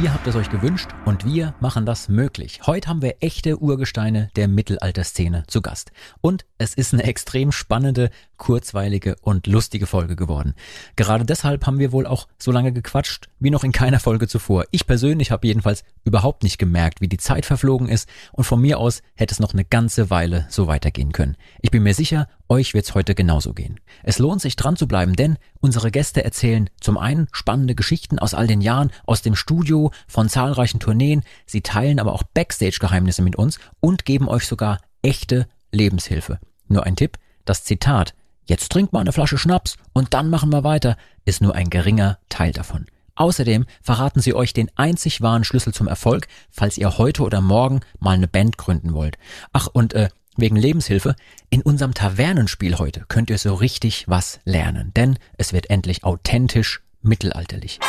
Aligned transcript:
Ihr 0.00 0.14
habt 0.14 0.26
es 0.26 0.34
euch 0.36 0.48
gewünscht 0.48 0.88
und 1.04 1.26
wir 1.26 1.54
machen 1.60 1.84
das 1.84 2.08
möglich. 2.08 2.60
Heute 2.64 2.88
haben 2.88 3.02
wir 3.02 3.16
echte 3.20 3.58
Urgesteine 3.58 4.30
der 4.36 4.48
Mittelalterszene 4.48 5.44
zu 5.48 5.60
Gast. 5.60 5.92
Und 6.22 6.46
es 6.56 6.72
ist 6.72 6.94
eine 6.94 7.02
extrem 7.02 7.52
spannende, 7.52 8.08
kurzweilige 8.38 9.16
und 9.20 9.46
lustige 9.46 9.86
Folge 9.86 10.16
geworden. 10.16 10.54
Gerade 10.96 11.26
deshalb 11.26 11.66
haben 11.66 11.78
wir 11.78 11.92
wohl 11.92 12.06
auch 12.06 12.26
so 12.38 12.52
lange 12.52 12.72
gequatscht 12.72 13.28
wie 13.38 13.50
noch 13.50 13.64
in 13.64 13.72
keiner 13.72 14.00
Folge 14.00 14.28
zuvor. 14.28 14.64
Ich 14.70 14.86
persönlich 14.86 15.30
habe 15.30 15.46
jedenfalls 15.46 15.84
überhaupt 16.04 16.42
nicht 16.42 16.58
gemerkt, 16.58 17.02
wie 17.02 17.08
die 17.08 17.18
Zeit 17.18 17.44
verflogen 17.44 17.88
ist 17.88 18.08
und 18.32 18.44
von 18.44 18.60
mir 18.60 18.78
aus 18.78 19.02
hätte 19.14 19.34
es 19.34 19.40
noch 19.40 19.52
eine 19.52 19.64
ganze 19.64 20.08
Weile 20.08 20.46
so 20.48 20.66
weitergehen 20.66 21.12
können. 21.12 21.36
Ich 21.60 21.70
bin 21.70 21.82
mir 21.82 21.94
sicher, 21.94 22.28
euch 22.48 22.74
wird's 22.74 22.94
heute 22.94 23.14
genauso 23.14 23.54
gehen. 23.54 23.80
Es 24.02 24.18
lohnt 24.18 24.40
sich 24.40 24.56
dran 24.56 24.76
zu 24.76 24.86
bleiben, 24.86 25.16
denn 25.16 25.38
unsere 25.60 25.90
Gäste 25.90 26.24
erzählen 26.24 26.68
zum 26.80 26.98
einen 26.98 27.28
spannende 27.32 27.74
Geschichten 27.74 28.18
aus 28.18 28.34
all 28.34 28.46
den 28.46 28.60
Jahren, 28.60 28.90
aus 29.06 29.22
dem 29.22 29.34
Studio, 29.34 29.81
von 30.06 30.28
zahlreichen 30.28 30.80
Tourneen, 30.80 31.22
sie 31.46 31.62
teilen 31.62 31.98
aber 31.98 32.12
auch 32.12 32.22
Backstage-Geheimnisse 32.22 33.22
mit 33.22 33.36
uns 33.36 33.58
und 33.80 34.04
geben 34.04 34.28
euch 34.28 34.46
sogar 34.46 34.78
echte 35.02 35.46
Lebenshilfe. 35.72 36.38
Nur 36.68 36.84
ein 36.84 36.96
Tipp, 36.96 37.18
das 37.44 37.64
Zitat 37.64 38.14
Jetzt 38.44 38.72
trinkt 38.72 38.92
mal 38.92 39.00
eine 39.00 39.12
Flasche 39.12 39.38
Schnaps 39.38 39.76
und 39.92 40.14
dann 40.14 40.28
machen 40.28 40.50
wir 40.50 40.64
weiter, 40.64 40.96
ist 41.24 41.40
nur 41.40 41.54
ein 41.54 41.70
geringer 41.70 42.18
Teil 42.28 42.52
davon. 42.52 42.86
Außerdem 43.14 43.66
verraten 43.82 44.20
sie 44.20 44.34
euch 44.34 44.52
den 44.52 44.70
einzig 44.74 45.20
wahren 45.20 45.44
Schlüssel 45.44 45.72
zum 45.72 45.86
Erfolg, 45.86 46.26
falls 46.50 46.78
ihr 46.78 46.98
heute 46.98 47.22
oder 47.22 47.40
morgen 47.40 47.80
mal 47.98 48.14
eine 48.14 48.28
Band 48.28 48.58
gründen 48.58 48.94
wollt. 48.94 49.18
Ach, 49.52 49.68
und 49.72 49.94
äh, 49.94 50.08
wegen 50.36 50.56
Lebenshilfe, 50.56 51.14
in 51.50 51.62
unserem 51.62 51.94
Tavernenspiel 51.94 52.78
heute 52.78 53.04
könnt 53.08 53.30
ihr 53.30 53.38
so 53.38 53.54
richtig 53.54 54.08
was 54.08 54.40
lernen, 54.44 54.92
denn 54.96 55.18
es 55.36 55.52
wird 55.52 55.68
endlich 55.68 56.04
authentisch 56.04 56.80
mittelalterlich. 57.02 57.80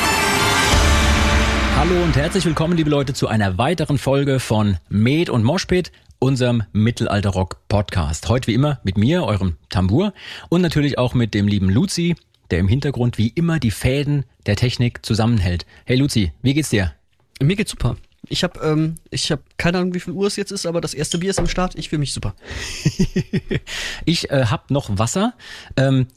Hallo 1.76 2.02
und 2.04 2.16
herzlich 2.16 2.46
willkommen, 2.46 2.78
liebe 2.78 2.90
Leute, 2.90 3.14
zu 3.14 3.28
einer 3.28 3.58
weiteren 3.58 3.98
Folge 3.98 4.40
von 4.40 4.78
Med 4.90 5.30
und 5.30 5.44
Moshpit, 5.44 5.92
unserem 6.20 6.64
Mittelalter-Rock-Podcast. 6.72 8.30
Heute 8.30 8.48
wie 8.48 8.54
immer 8.54 8.80
mit 8.84 8.98
mir, 8.98 9.24
eurem 9.24 9.58
Tambour 9.70 10.14
und 10.50 10.62
natürlich 10.62 10.98
auch 10.98 11.14
mit 11.14 11.34
dem 11.34 11.48
lieben 11.48 11.70
Luzi, 11.70 12.16
der 12.52 12.60
im 12.60 12.68
Hintergrund 12.68 13.18
wie 13.18 13.30
immer 13.30 13.60
die 13.60 13.72
Fäden 13.72 14.24
der 14.46 14.56
Technik 14.56 15.06
zusammenhält. 15.06 15.66
Hey 15.86 15.98
Luzi, 15.98 16.32
wie 16.42 16.54
geht's 16.54 16.70
dir? 16.70 16.94
Mir 17.42 17.56
geht's 17.56 17.72
super. 17.72 17.98
Ich 18.30 18.44
habe 18.44 18.60
ähm, 18.62 18.96
ich 19.10 19.32
hab 19.32 19.42
keine 19.58 19.80
Ahnung, 19.80 19.94
wie 19.94 20.00
viel 20.00 20.14
Uhr 20.14 20.28
es 20.28 20.38
jetzt 20.38 20.52
ist, 20.52 20.66
aber 20.66 20.80
das 20.80 20.94
erste 20.94 21.18
Bier 21.18 21.32
ist 21.32 21.40
am 21.40 21.48
Start. 21.48 21.76
Ich 21.76 21.90
fühle 21.90 22.00
mich 22.00 22.14
super. 22.14 22.36
ich 24.06 24.32
äh, 24.32 24.46
habe 24.46 24.74
noch 24.74 24.98
Wasser. 24.98 25.34
Ähm, 25.76 26.08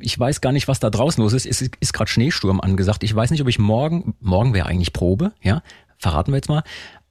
ich 0.00 0.18
weiß 0.18 0.40
gar 0.40 0.52
nicht, 0.52 0.68
was 0.68 0.80
da 0.80 0.90
draußen 0.90 1.22
los 1.22 1.32
ist. 1.32 1.46
Es 1.46 1.62
ist, 1.62 1.72
ist 1.80 1.92
gerade 1.92 2.10
Schneesturm 2.10 2.60
angesagt. 2.60 3.04
Ich 3.04 3.14
weiß 3.14 3.30
nicht, 3.30 3.40
ob 3.40 3.48
ich 3.48 3.58
morgen, 3.58 4.14
morgen 4.20 4.54
wäre 4.54 4.66
eigentlich 4.66 4.92
Probe, 4.92 5.32
ja, 5.42 5.62
verraten 5.98 6.32
wir 6.32 6.36
jetzt 6.36 6.48
mal. 6.48 6.62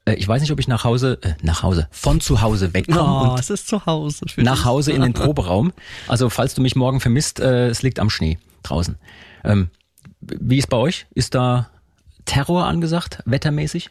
Äh, 0.06 0.16
ich 0.16 0.28
weiß 0.28 0.42
nicht, 0.42 0.52
ob 0.52 0.60
ich 0.60 0.68
nach 0.68 0.84
Hause, 0.84 1.20
äh, 1.22 1.34
nach 1.42 1.64
Hause, 1.64 1.88
von 1.92 2.20
zu 2.22 2.42
Hause 2.42 2.74
wegkomme. 2.74 3.32
Oh, 3.34 3.36
es 3.40 3.50
ist 3.50 3.68
zu 3.68 3.86
Hause. 3.86 4.26
Nach 4.38 4.66
Hause 4.66 4.92
in 4.92 5.02
den 5.02 5.14
Proberaum. 5.14 5.72
Also 6.08 6.30
falls 6.30 6.54
du 6.54 6.62
mich 6.62 6.76
morgen 6.76 7.00
vermisst, 7.00 7.40
äh, 7.40 7.68
es 7.68 7.82
liegt 7.82 8.00
am 8.00 8.10
Schnee 8.10 8.38
draußen. 8.64 8.98
Ähm, 9.44 9.70
wie 10.22 10.58
ist 10.58 10.70
bei 10.70 10.78
euch? 10.78 11.08
Ist 11.14 11.36
da 11.36 11.70
Terror 12.26 12.66
angesagt, 12.66 13.24
wettermäßig? 13.26 13.90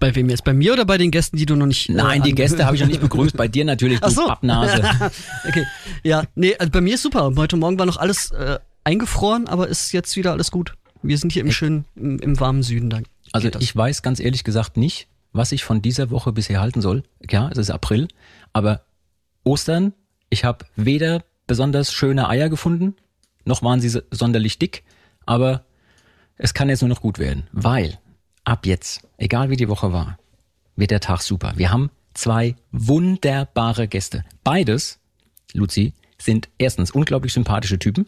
Bei 0.00 0.14
wem 0.14 0.28
jetzt? 0.28 0.44
Bei 0.44 0.52
mir 0.52 0.72
oder 0.72 0.84
bei 0.84 0.98
den 0.98 1.10
Gästen, 1.10 1.36
die 1.36 1.46
du 1.46 1.54
noch 1.54 1.66
nicht? 1.66 1.88
Äh, 1.88 1.92
Nein, 1.92 2.22
die 2.22 2.34
Gäste 2.34 2.66
habe 2.66 2.74
ich 2.74 2.82
noch 2.82 2.88
nicht 2.88 3.00
begrüßt. 3.08 3.36
Bei 3.36 3.48
dir 3.48 3.64
natürlich, 3.64 4.00
du 4.00 4.06
Ach 4.06 4.10
so. 4.10 4.26
Pappnase. 4.26 4.82
okay. 5.48 5.64
Ja, 6.02 6.24
nee, 6.34 6.56
also 6.56 6.70
bei 6.70 6.80
mir 6.80 6.94
ist 6.94 7.02
super. 7.02 7.32
Heute 7.36 7.56
Morgen 7.56 7.78
war 7.78 7.86
noch 7.86 7.96
alles 7.96 8.32
äh, 8.32 8.58
eingefroren, 8.84 9.46
aber 9.46 9.68
ist 9.68 9.92
jetzt 9.92 10.16
wieder 10.16 10.32
alles 10.32 10.50
gut. 10.50 10.74
Wir 11.02 11.16
sind 11.18 11.32
hier 11.32 11.42
im 11.42 11.52
schönen, 11.52 11.84
im, 11.94 12.18
im 12.18 12.40
warmen 12.40 12.64
Süden. 12.64 12.90
Da 12.90 13.00
also 13.32 13.48
ich 13.60 13.76
weiß 13.76 14.02
ganz 14.02 14.18
ehrlich 14.18 14.42
gesagt 14.42 14.76
nicht, 14.76 15.06
was 15.32 15.52
ich 15.52 15.62
von 15.62 15.82
dieser 15.82 16.10
Woche 16.10 16.32
bisher 16.32 16.60
halten 16.60 16.80
soll. 16.80 17.04
Ja, 17.30 17.48
es 17.50 17.58
ist 17.58 17.70
April, 17.70 18.08
aber 18.52 18.82
Ostern, 19.44 19.92
ich 20.30 20.44
habe 20.44 20.64
weder 20.74 21.22
besonders 21.46 21.92
schöne 21.92 22.28
Eier 22.28 22.48
gefunden, 22.48 22.96
noch 23.44 23.62
waren 23.62 23.80
sie 23.80 24.00
sonderlich 24.10 24.58
dick, 24.58 24.82
aber 25.26 25.64
es 26.38 26.54
kann 26.54 26.68
jetzt 26.68 26.82
nur 26.82 26.88
noch 26.88 27.00
gut 27.00 27.18
werden, 27.20 27.46
weil 27.52 27.98
ab 28.46 28.64
jetzt, 28.64 29.06
egal 29.18 29.50
wie 29.50 29.56
die 29.56 29.68
Woche 29.68 29.92
war, 29.92 30.18
wird 30.76 30.90
der 30.90 31.00
Tag 31.00 31.20
super. 31.22 31.52
Wir 31.56 31.70
haben 31.70 31.90
zwei 32.14 32.56
wunderbare 32.72 33.88
Gäste. 33.88 34.24
Beides, 34.44 34.98
Luzi, 35.52 35.92
sind 36.18 36.48
erstens 36.58 36.90
unglaublich 36.90 37.32
sympathische 37.32 37.78
Typen. 37.78 38.06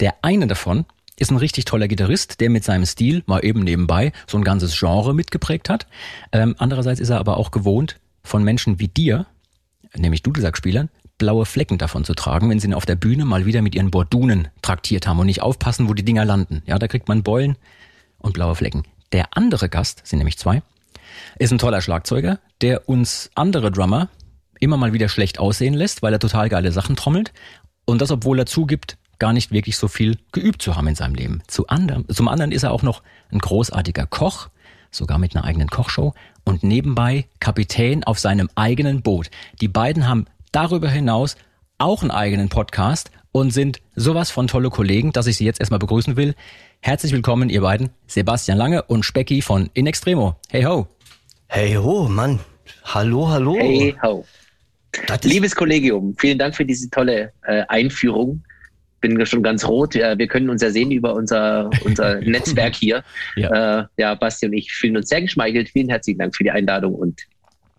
Der 0.00 0.16
eine 0.22 0.46
davon 0.46 0.84
ist 1.16 1.30
ein 1.30 1.36
richtig 1.36 1.64
toller 1.64 1.88
Gitarrist, 1.88 2.40
der 2.40 2.50
mit 2.50 2.64
seinem 2.64 2.86
Stil 2.86 3.22
mal 3.26 3.44
eben 3.44 3.60
nebenbei 3.60 4.12
so 4.26 4.36
ein 4.36 4.44
ganzes 4.44 4.78
Genre 4.78 5.14
mitgeprägt 5.14 5.70
hat. 5.70 5.86
Ähm, 6.32 6.54
andererseits 6.58 7.00
ist 7.00 7.10
er 7.10 7.18
aber 7.18 7.36
auch 7.36 7.50
gewohnt, 7.50 8.00
von 8.22 8.42
Menschen 8.42 8.80
wie 8.80 8.88
dir, 8.88 9.26
nämlich 9.96 10.22
Dudelsackspielern, 10.22 10.90
blaue 11.18 11.46
Flecken 11.46 11.78
davon 11.78 12.04
zu 12.04 12.14
tragen, 12.14 12.50
wenn 12.50 12.58
sie 12.58 12.66
ihn 12.66 12.74
auf 12.74 12.86
der 12.86 12.96
Bühne 12.96 13.24
mal 13.24 13.46
wieder 13.46 13.62
mit 13.62 13.74
ihren 13.74 13.90
Bordunen 13.90 14.48
traktiert 14.62 15.06
haben 15.06 15.20
und 15.20 15.26
nicht 15.26 15.42
aufpassen, 15.42 15.88
wo 15.88 15.94
die 15.94 16.04
Dinger 16.04 16.24
landen. 16.24 16.62
Ja, 16.66 16.78
da 16.78 16.88
kriegt 16.88 17.08
man 17.08 17.22
Beulen 17.22 17.56
und 18.18 18.32
blaue 18.32 18.56
Flecken. 18.56 18.82
Der 19.14 19.28
andere 19.30 19.68
Gast, 19.68 20.04
sind 20.04 20.18
nämlich 20.18 20.38
zwei, 20.38 20.60
ist 21.38 21.52
ein 21.52 21.58
toller 21.58 21.80
Schlagzeuger, 21.80 22.40
der 22.62 22.88
uns 22.88 23.30
andere 23.36 23.70
Drummer 23.70 24.08
immer 24.58 24.76
mal 24.76 24.92
wieder 24.92 25.08
schlecht 25.08 25.38
aussehen 25.38 25.74
lässt, 25.74 26.02
weil 26.02 26.12
er 26.12 26.18
total 26.18 26.48
geile 26.48 26.72
Sachen 26.72 26.96
trommelt. 26.96 27.32
Und 27.84 28.00
das, 28.00 28.10
obwohl 28.10 28.40
er 28.40 28.46
zugibt, 28.46 28.98
gar 29.20 29.32
nicht 29.32 29.52
wirklich 29.52 29.76
so 29.76 29.86
viel 29.86 30.18
geübt 30.32 30.62
zu 30.62 30.74
haben 30.74 30.88
in 30.88 30.96
seinem 30.96 31.14
Leben. 31.14 31.42
Zu 31.46 31.68
anderem, 31.68 32.08
zum 32.08 32.26
anderen 32.26 32.50
ist 32.50 32.64
er 32.64 32.72
auch 32.72 32.82
noch 32.82 33.04
ein 33.30 33.38
großartiger 33.38 34.06
Koch, 34.06 34.48
sogar 34.90 35.18
mit 35.18 35.36
einer 35.36 35.44
eigenen 35.44 35.68
Kochshow 35.68 36.12
und 36.44 36.64
nebenbei 36.64 37.28
Kapitän 37.38 38.02
auf 38.02 38.18
seinem 38.18 38.50
eigenen 38.56 39.02
Boot. 39.02 39.30
Die 39.60 39.68
beiden 39.68 40.08
haben 40.08 40.26
darüber 40.50 40.88
hinaus 40.88 41.36
auch 41.78 42.02
einen 42.02 42.10
eigenen 42.10 42.48
Podcast 42.48 43.12
und 43.30 43.52
sind 43.52 43.80
sowas 43.94 44.32
von 44.32 44.48
tolle 44.48 44.70
Kollegen, 44.70 45.12
dass 45.12 45.28
ich 45.28 45.36
sie 45.36 45.44
jetzt 45.44 45.60
erstmal 45.60 45.78
begrüßen 45.78 46.16
will. 46.16 46.34
Herzlich 46.86 47.12
willkommen, 47.12 47.48
ihr 47.48 47.62
beiden, 47.62 47.88
Sebastian 48.06 48.58
Lange 48.58 48.82
und 48.82 49.06
Specki 49.06 49.40
von 49.40 49.70
In 49.72 49.86
Extremo. 49.86 50.36
Hey 50.50 50.64
ho. 50.64 50.86
Hey 51.48 51.76
ho, 51.76 52.06
Mann. 52.10 52.40
Hallo, 52.84 53.26
hallo. 53.26 53.56
Hey 53.58 53.96
ho. 54.02 54.26
Liebes 55.22 55.56
Kollegium, 55.56 56.14
vielen 56.18 56.36
Dank 56.36 56.54
für 56.54 56.66
diese 56.66 56.90
tolle 56.90 57.32
äh, 57.46 57.62
Einführung 57.68 58.44
bin 59.00 59.24
schon 59.24 59.42
ganz 59.42 59.66
rot. 59.66 59.94
Wir 59.94 60.26
können 60.28 60.50
uns 60.50 60.60
ja 60.60 60.70
sehen 60.70 60.90
über 60.90 61.14
unser, 61.14 61.70
unser 61.86 62.16
Netzwerk 62.20 62.74
hier. 62.74 63.02
Ja. 63.36 63.80
Äh, 63.80 63.86
ja, 63.96 64.14
Basti 64.14 64.44
und 64.44 64.52
ich 64.52 64.70
fühlen 64.70 64.98
uns 64.98 65.08
sehr 65.08 65.22
geschmeichelt. 65.22 65.70
Vielen 65.70 65.88
herzlichen 65.88 66.18
Dank 66.18 66.36
für 66.36 66.44
die 66.44 66.50
Einladung 66.50 66.94
und 66.94 67.22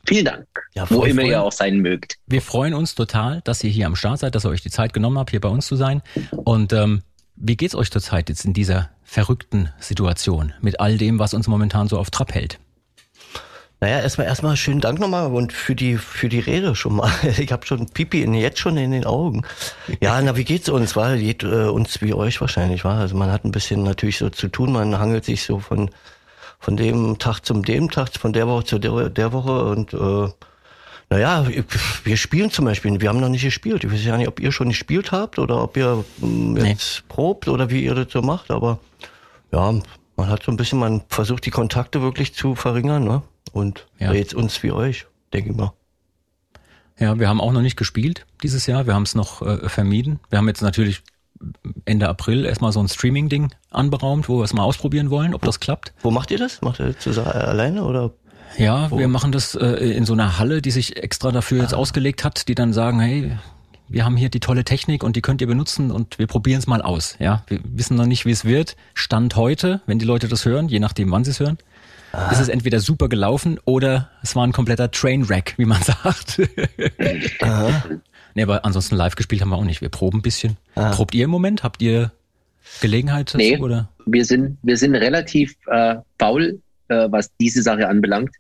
vielen 0.07 0.25
Dank, 0.25 0.47
ja, 0.73 0.89
wo 0.89 1.03
immer 1.03 1.21
freuen. 1.21 1.31
ihr 1.31 1.43
auch 1.43 1.51
sein 1.51 1.77
mögt. 1.77 2.17
Wir 2.25 2.41
freuen 2.41 2.73
uns 2.73 2.95
total, 2.95 3.41
dass 3.43 3.63
ihr 3.63 3.69
hier 3.69 3.85
am 3.85 3.95
Start 3.95 4.17
seid, 4.17 4.33
dass 4.33 4.45
ihr 4.45 4.49
euch 4.49 4.61
die 4.61 4.71
Zeit 4.71 4.93
genommen 4.93 5.19
habt, 5.19 5.29
hier 5.29 5.41
bei 5.41 5.49
uns 5.49 5.67
zu 5.67 5.75
sein. 5.75 6.01
Und 6.43 6.73
ähm, 6.73 7.03
wie 7.35 7.57
geht's 7.57 7.75
euch 7.75 7.91
zurzeit 7.91 8.29
jetzt 8.29 8.45
in 8.45 8.53
dieser 8.53 8.89
verrückten 9.03 9.69
Situation 9.79 10.53
mit 10.61 10.79
all 10.79 10.97
dem, 10.97 11.19
was 11.19 11.33
uns 11.33 11.47
momentan 11.47 11.87
so 11.87 11.97
auf 11.97 12.09
Trab 12.09 12.33
hält? 12.33 12.59
Naja, 13.81 13.99
erstmal 13.99 14.27
erstmal 14.27 14.55
schönen 14.55 14.79
Dank 14.79 14.99
nochmal 14.99 15.31
und 15.31 15.51
für 15.51 15.75
die 15.75 15.97
für 15.97 16.29
die 16.29 16.39
Rede 16.39 16.75
schon 16.75 16.95
mal. 16.95 17.11
Ich 17.37 17.51
habe 17.51 17.65
schon 17.65 17.87
Pipi 17.87 18.21
in, 18.21 18.33
jetzt 18.33 18.59
schon 18.59 18.77
in 18.77 18.91
den 18.91 19.05
Augen. 19.05 19.43
Ja, 19.99 20.19
na 20.21 20.37
wie 20.37 20.45
geht's 20.45 20.69
uns? 20.69 20.95
War 20.95 21.17
geht 21.17 21.43
äh, 21.43 21.67
uns 21.67 22.01
wie 22.01 22.13
euch 22.13 22.39
wahrscheinlich 22.39 22.85
war. 22.85 22.99
Also 22.99 23.15
man 23.15 23.31
hat 23.31 23.43
ein 23.43 23.51
bisschen 23.51 23.83
natürlich 23.83 24.17
so 24.17 24.29
zu 24.29 24.47
tun. 24.47 24.71
Man 24.71 24.97
hangelt 24.97 25.25
sich 25.25 25.43
so 25.43 25.59
von 25.59 25.91
von 26.57 26.77
dem 26.77 27.19
Tag 27.19 27.41
zum 27.45 27.63
dem 27.63 27.91
Tag, 27.91 28.09
von 28.17 28.33
der 28.33 28.47
Woche 28.47 28.63
zu 28.63 28.79
der, 28.79 29.09
der 29.09 29.33
Woche 29.33 29.65
und 29.65 29.93
äh, 29.93 30.31
naja, 31.09 31.45
wir 32.03 32.17
spielen 32.17 32.49
zum 32.49 32.65
Beispiel. 32.65 32.99
Wir 32.99 33.09
haben 33.09 33.19
noch 33.19 33.29
nicht 33.29 33.43
gespielt. 33.43 33.83
Ich 33.83 33.91
weiß 33.91 34.03
ja 34.03 34.17
nicht, 34.17 34.27
ob 34.27 34.39
ihr 34.39 34.51
schon 34.51 34.69
gespielt 34.69 35.11
habt 35.11 35.37
oder 35.37 35.61
ob 35.63 35.77
ihr 35.77 36.03
hm, 36.19 36.57
jetzt 36.57 37.03
nee. 37.03 37.05
probt 37.07 37.47
oder 37.47 37.69
wie 37.69 37.83
ihr 37.83 37.93
das 37.93 38.11
so 38.11 38.21
macht. 38.21 38.49
Aber 38.49 38.79
ja, 39.51 39.73
man 40.17 40.29
hat 40.29 40.43
so 40.43 40.51
ein 40.51 40.57
bisschen, 40.57 40.79
man 40.79 41.03
versucht 41.09 41.45
die 41.45 41.51
Kontakte 41.51 42.01
wirklich 42.01 42.33
zu 42.33 42.55
verringern, 42.55 43.03
ne? 43.03 43.21
Und 43.51 43.87
ja. 43.99 44.13
jetzt 44.13 44.33
uns 44.33 44.61
wie 44.63 44.71
euch, 44.71 45.05
denke 45.31 45.51
ich 45.51 45.55
mal. 45.55 45.73
Ja, 46.97 47.19
wir 47.19 47.29
haben 47.29 47.41
auch 47.41 47.51
noch 47.51 47.61
nicht 47.61 47.77
gespielt 47.77 48.25
dieses 48.41 48.65
Jahr. 48.65 48.87
Wir 48.87 48.95
haben 48.95 49.03
es 49.03 49.15
noch 49.15 49.41
äh, 49.41 49.69
vermieden. 49.69 50.19
Wir 50.29 50.39
haben 50.39 50.47
jetzt 50.47 50.61
natürlich 50.61 51.03
Ende 51.83 52.07
April 52.07 52.45
erstmal 52.45 52.71
so 52.71 52.79
ein 52.79 52.87
Streaming-Ding 52.87 53.53
anberaumt, 53.69 54.29
wo 54.29 54.39
wir 54.39 54.43
es 54.43 54.53
mal 54.53 54.63
ausprobieren 54.63 55.09
wollen, 55.09 55.35
ob 55.35 55.41
das 55.41 55.59
klappt. 55.59 55.93
Wo 56.01 56.09
macht 56.09 56.31
ihr 56.31 56.37
das? 56.37 56.61
Macht 56.61 56.79
ihr 56.79 56.93
das 56.93 57.17
alleine 57.17 57.83
oder? 57.83 58.11
Ja, 58.57 58.89
wo? 58.91 58.97
wir 58.97 59.07
machen 59.07 59.31
das 59.31 59.55
äh, 59.55 59.65
in 59.65 60.05
so 60.05 60.13
einer 60.13 60.39
Halle, 60.39 60.61
die 60.61 60.71
sich 60.71 60.97
extra 61.01 61.31
dafür 61.31 61.59
ah. 61.59 61.63
jetzt 61.63 61.73
ausgelegt 61.73 62.23
hat, 62.23 62.47
die 62.47 62.55
dann 62.55 62.73
sagen, 62.73 62.99
hey, 62.99 63.31
wir 63.87 64.05
haben 64.05 64.17
hier 64.17 64.29
die 64.29 64.39
tolle 64.39 64.63
Technik 64.63 65.03
und 65.03 65.15
die 65.15 65.21
könnt 65.21 65.41
ihr 65.41 65.47
benutzen 65.47 65.91
und 65.91 66.17
wir 66.17 66.27
probieren 66.27 66.59
es 66.59 66.67
mal 66.67 66.81
aus. 66.81 67.17
Ja, 67.19 67.43
wir 67.47 67.59
wissen 67.63 67.95
noch 67.95 68.05
nicht, 68.05 68.25
wie 68.25 68.31
es 68.31 68.45
wird. 68.45 68.75
Stand 68.93 69.35
heute, 69.35 69.81
wenn 69.85 69.99
die 69.99 70.05
Leute 70.05 70.27
das 70.27 70.45
hören, 70.45 70.69
je 70.69 70.79
nachdem, 70.79 71.11
wann 71.11 71.23
sie 71.23 71.31
es 71.31 71.39
hören. 71.39 71.57
ah. 72.11 72.31
ist 72.31 72.39
es 72.39 72.47
entweder 72.47 72.79
super 72.79 73.09
gelaufen 73.09 73.59
oder 73.65 74.09
es 74.23 74.35
war 74.35 74.45
ein 74.45 74.53
kompletter 74.53 74.89
Trainwreck, 74.89 75.53
wie 75.57 75.65
man 75.65 75.81
sagt. 75.83 76.41
nee, 78.33 78.43
aber 78.43 78.65
ansonsten 78.65 78.95
live 78.95 79.15
gespielt 79.15 79.41
haben 79.41 79.49
wir 79.49 79.57
auch 79.57 79.63
nicht. 79.63 79.81
Wir 79.81 79.89
proben 79.89 80.19
ein 80.19 80.23
bisschen. 80.23 80.57
Ah. 80.75 80.91
Probt 80.91 81.13
ihr 81.13 81.25
im 81.25 81.29
Moment? 81.31 81.63
Habt 81.63 81.81
ihr 81.81 82.11
Gelegenheit 82.81 83.29
dazu? 83.29 83.37
Nee, 83.37 83.57
oder? 83.57 83.89
Wir, 84.05 84.25
sind, 84.25 84.57
wir 84.63 84.77
sind 84.77 84.95
relativ 84.95 85.55
äh, 85.67 85.97
faul, 86.17 86.59
äh, 86.89 87.07
was 87.09 87.35
diese 87.37 87.61
Sache 87.61 87.87
anbelangt, 87.87 88.35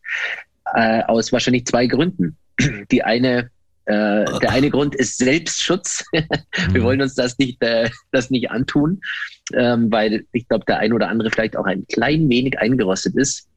äh, 0.73 1.03
aus 1.03 1.31
wahrscheinlich 1.31 1.65
zwei 1.65 1.87
Gründen. 1.87 2.37
Die 2.91 3.03
eine 3.03 3.49
äh, 3.85 4.25
der 4.41 4.49
eine 4.49 4.71
Grund 4.71 4.95
ist 4.95 5.19
Selbstschutz. 5.19 6.05
Wir 6.11 6.81
mhm. 6.81 6.83
wollen 6.83 7.01
uns 7.03 7.13
das 7.13 7.37
nicht, 7.37 7.61
äh, 7.61 7.89
das 8.11 8.31
nicht 8.31 8.49
antun, 8.49 8.99
ähm, 9.53 9.91
weil 9.91 10.25
ich 10.31 10.47
glaube, 10.47 10.65
der 10.65 10.79
ein 10.79 10.91
oder 10.91 11.07
andere 11.07 11.29
vielleicht 11.29 11.55
auch 11.55 11.65
ein 11.65 11.85
klein 11.87 12.27
wenig 12.27 12.57
eingerostet 12.57 13.15
ist 13.15 13.47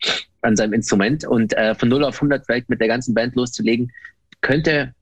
an 0.43 0.55
seinem 0.55 0.75
Instrument 0.75 1.25
und 1.25 1.56
äh, 1.56 1.75
von 1.75 1.88
0 1.88 2.05
auf 2.05 2.17
100 2.17 2.44
vielleicht 2.44 2.69
mit 2.69 2.81
der 2.81 2.88
ganzen 2.88 3.14
Band 3.14 3.37
loszulegen, 3.37 3.91
könnte 4.43 4.94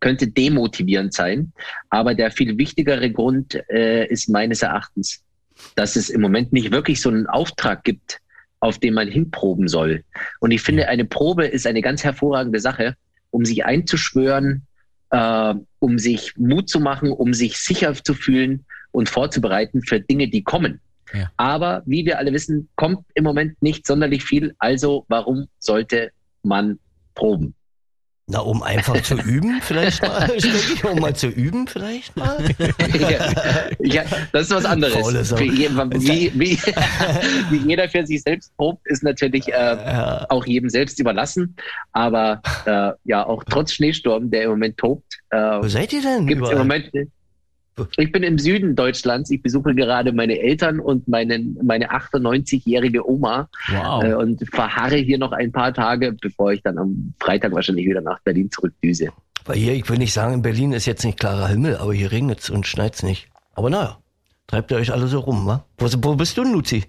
könnte 0.00 0.28
demotivierend 0.28 1.12
sein. 1.12 1.52
Aber 1.90 2.14
der 2.14 2.30
viel 2.30 2.56
wichtigere 2.56 3.10
Grund 3.10 3.60
äh, 3.68 4.06
ist 4.06 4.28
meines 4.28 4.62
Erachtens, 4.62 5.24
dass 5.74 5.96
es 5.96 6.08
im 6.08 6.20
Moment 6.20 6.52
nicht 6.52 6.70
wirklich 6.70 7.00
so 7.00 7.08
einen 7.08 7.26
Auftrag 7.26 7.82
gibt, 7.82 8.20
auf 8.60 8.78
den 8.78 8.94
man 8.94 9.08
hinproben 9.08 9.68
soll. 9.68 10.04
Und 10.40 10.50
ich 10.50 10.62
finde, 10.62 10.88
eine 10.88 11.04
Probe 11.04 11.46
ist 11.46 11.66
eine 11.66 11.82
ganz 11.82 12.04
hervorragende 12.04 12.60
Sache, 12.60 12.96
um 13.30 13.44
sich 13.44 13.64
einzuschwören, 13.64 14.66
äh, 15.10 15.54
um 15.78 15.98
sich 15.98 16.36
Mut 16.36 16.68
zu 16.68 16.80
machen, 16.80 17.12
um 17.12 17.34
sich 17.34 17.58
sicher 17.58 17.94
zu 17.94 18.14
fühlen 18.14 18.64
und 18.90 19.08
vorzubereiten 19.08 19.82
für 19.82 20.00
Dinge, 20.00 20.28
die 20.28 20.42
kommen. 20.42 20.80
Ja. 21.12 21.30
Aber 21.36 21.82
wie 21.86 22.04
wir 22.04 22.18
alle 22.18 22.32
wissen, 22.32 22.68
kommt 22.76 23.04
im 23.14 23.24
Moment 23.24 23.62
nicht 23.62 23.86
sonderlich 23.86 24.24
viel. 24.24 24.54
Also 24.58 25.04
warum 25.08 25.46
sollte 25.58 26.10
man 26.42 26.78
proben? 27.14 27.54
Na, 28.30 28.40
um 28.40 28.62
einfach 28.62 29.00
zu 29.02 29.14
üben, 29.14 29.60
vielleicht 29.62 30.02
mal, 30.02 30.30
um 30.92 31.00
mal 31.00 31.16
zu 31.16 31.28
üben, 31.28 31.66
vielleicht 31.66 32.14
mal. 32.14 32.36
ja, 33.00 33.32
ja, 33.80 34.04
das 34.32 34.42
ist 34.42 34.54
was 34.54 34.66
anderes. 34.66 35.34
Wie, 35.38 35.50
wie, 35.50 36.32
wie, 36.34 36.58
wie, 37.50 37.56
jeder 37.66 37.88
für 37.88 38.06
sich 38.06 38.20
selbst 38.20 38.54
probt, 38.58 38.86
ist 38.86 39.02
natürlich 39.02 39.48
äh, 39.48 39.52
ja. 39.52 40.26
auch 40.28 40.44
jedem 40.44 40.68
selbst 40.68 41.00
überlassen. 41.00 41.56
Aber 41.92 42.42
äh, 42.66 42.90
ja, 43.04 43.24
auch 43.26 43.44
trotz 43.44 43.72
Schneesturm, 43.72 44.30
der 44.30 44.42
im 44.42 44.50
Moment 44.50 44.76
tobt. 44.76 45.18
Äh, 45.30 45.38
Wo 45.38 45.68
seid 45.68 45.94
ihr 45.94 46.02
denn? 46.02 46.26
Gibt 46.26 46.46
im 46.50 46.58
Moment 46.58 46.90
ich 47.96 48.12
bin 48.12 48.22
im 48.22 48.38
Süden 48.38 48.76
Deutschlands. 48.76 49.30
Ich 49.30 49.42
besuche 49.42 49.74
gerade 49.74 50.12
meine 50.12 50.38
Eltern 50.38 50.80
und 50.80 51.08
meinen, 51.08 51.58
meine 51.62 51.90
98-jährige 51.90 53.08
Oma 53.08 53.48
wow. 53.68 54.04
äh, 54.04 54.14
und 54.14 54.42
verharre 54.52 54.96
hier 54.96 55.18
noch 55.18 55.32
ein 55.32 55.52
paar 55.52 55.72
Tage, 55.72 56.12
bevor 56.20 56.52
ich 56.52 56.62
dann 56.62 56.78
am 56.78 57.14
Freitag 57.20 57.52
wahrscheinlich 57.52 57.86
wieder 57.86 58.00
nach 58.00 58.20
Berlin 58.20 58.50
zurückdüse. 58.50 59.08
Weil 59.44 59.56
hier, 59.56 59.74
ich 59.74 59.88
will 59.88 59.98
nicht 59.98 60.12
sagen, 60.12 60.34
in 60.34 60.42
Berlin 60.42 60.72
ist 60.72 60.86
jetzt 60.86 61.04
nicht 61.04 61.18
klarer 61.18 61.48
Himmel, 61.48 61.76
aber 61.76 61.94
hier 61.94 62.12
regnet 62.12 62.40
es 62.40 62.50
und 62.50 62.66
schneit 62.66 62.94
es 62.94 63.02
nicht. 63.02 63.28
Aber 63.54 63.70
naja, 63.70 63.98
treibt 64.46 64.70
ihr 64.70 64.76
euch 64.76 64.92
alle 64.92 65.06
so 65.06 65.20
rum, 65.20 65.46
wa? 65.46 65.64
Wo, 65.78 65.88
wo 66.02 66.16
bist 66.16 66.36
du, 66.36 66.42
Luzi? 66.42 66.84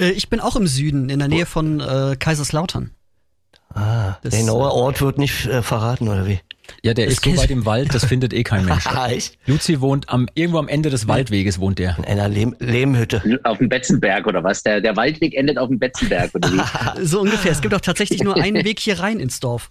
Äh, 0.00 0.10
ich 0.10 0.28
bin 0.28 0.40
auch 0.40 0.56
im 0.56 0.66
Süden, 0.66 1.08
in 1.08 1.18
der 1.18 1.28
Nähe 1.28 1.46
von 1.46 1.80
äh, 1.80 2.16
Kaiserslautern. 2.18 2.90
Ah, 3.74 4.16
das, 4.22 4.30
der 4.30 4.40
genaue 4.40 4.72
Ort 4.72 5.00
wird 5.00 5.18
nicht 5.18 5.46
äh, 5.46 5.62
verraten, 5.62 6.08
oder 6.08 6.26
wie? 6.26 6.40
Ja, 6.82 6.94
der 6.94 7.06
das 7.06 7.14
ist 7.14 7.24
so 7.24 7.36
weit 7.36 7.50
im 7.50 7.66
Wald, 7.66 7.94
das 7.94 8.04
findet 8.04 8.32
eh 8.32 8.42
kein 8.42 8.64
Mensch. 8.64 8.84
Luzi 9.46 9.80
wohnt 9.80 10.08
am, 10.08 10.28
irgendwo 10.34 10.58
am 10.58 10.68
Ende 10.68 10.90
des 10.90 11.08
Waldweges 11.08 11.58
wohnt 11.58 11.78
der. 11.78 11.96
In 11.98 12.04
einer 12.04 12.28
Lehm, 12.28 12.54
Lehmhütte. 12.58 13.22
Auf 13.44 13.58
dem 13.58 13.68
Betzenberg 13.68 14.26
oder 14.26 14.42
was? 14.44 14.62
Der, 14.62 14.80
der 14.80 14.96
Waldweg 14.96 15.34
endet 15.34 15.58
auf 15.58 15.68
dem 15.68 15.78
Betzenberg 15.78 16.34
oder 16.34 16.52
wie? 16.52 17.04
so 17.04 17.20
ungefähr. 17.20 17.52
Es 17.52 17.60
gibt 17.60 17.74
auch 17.74 17.80
tatsächlich 17.80 18.22
nur 18.22 18.36
einen 18.36 18.64
Weg 18.64 18.80
hier 18.80 19.00
rein 19.00 19.20
ins 19.20 19.40
Dorf. 19.40 19.70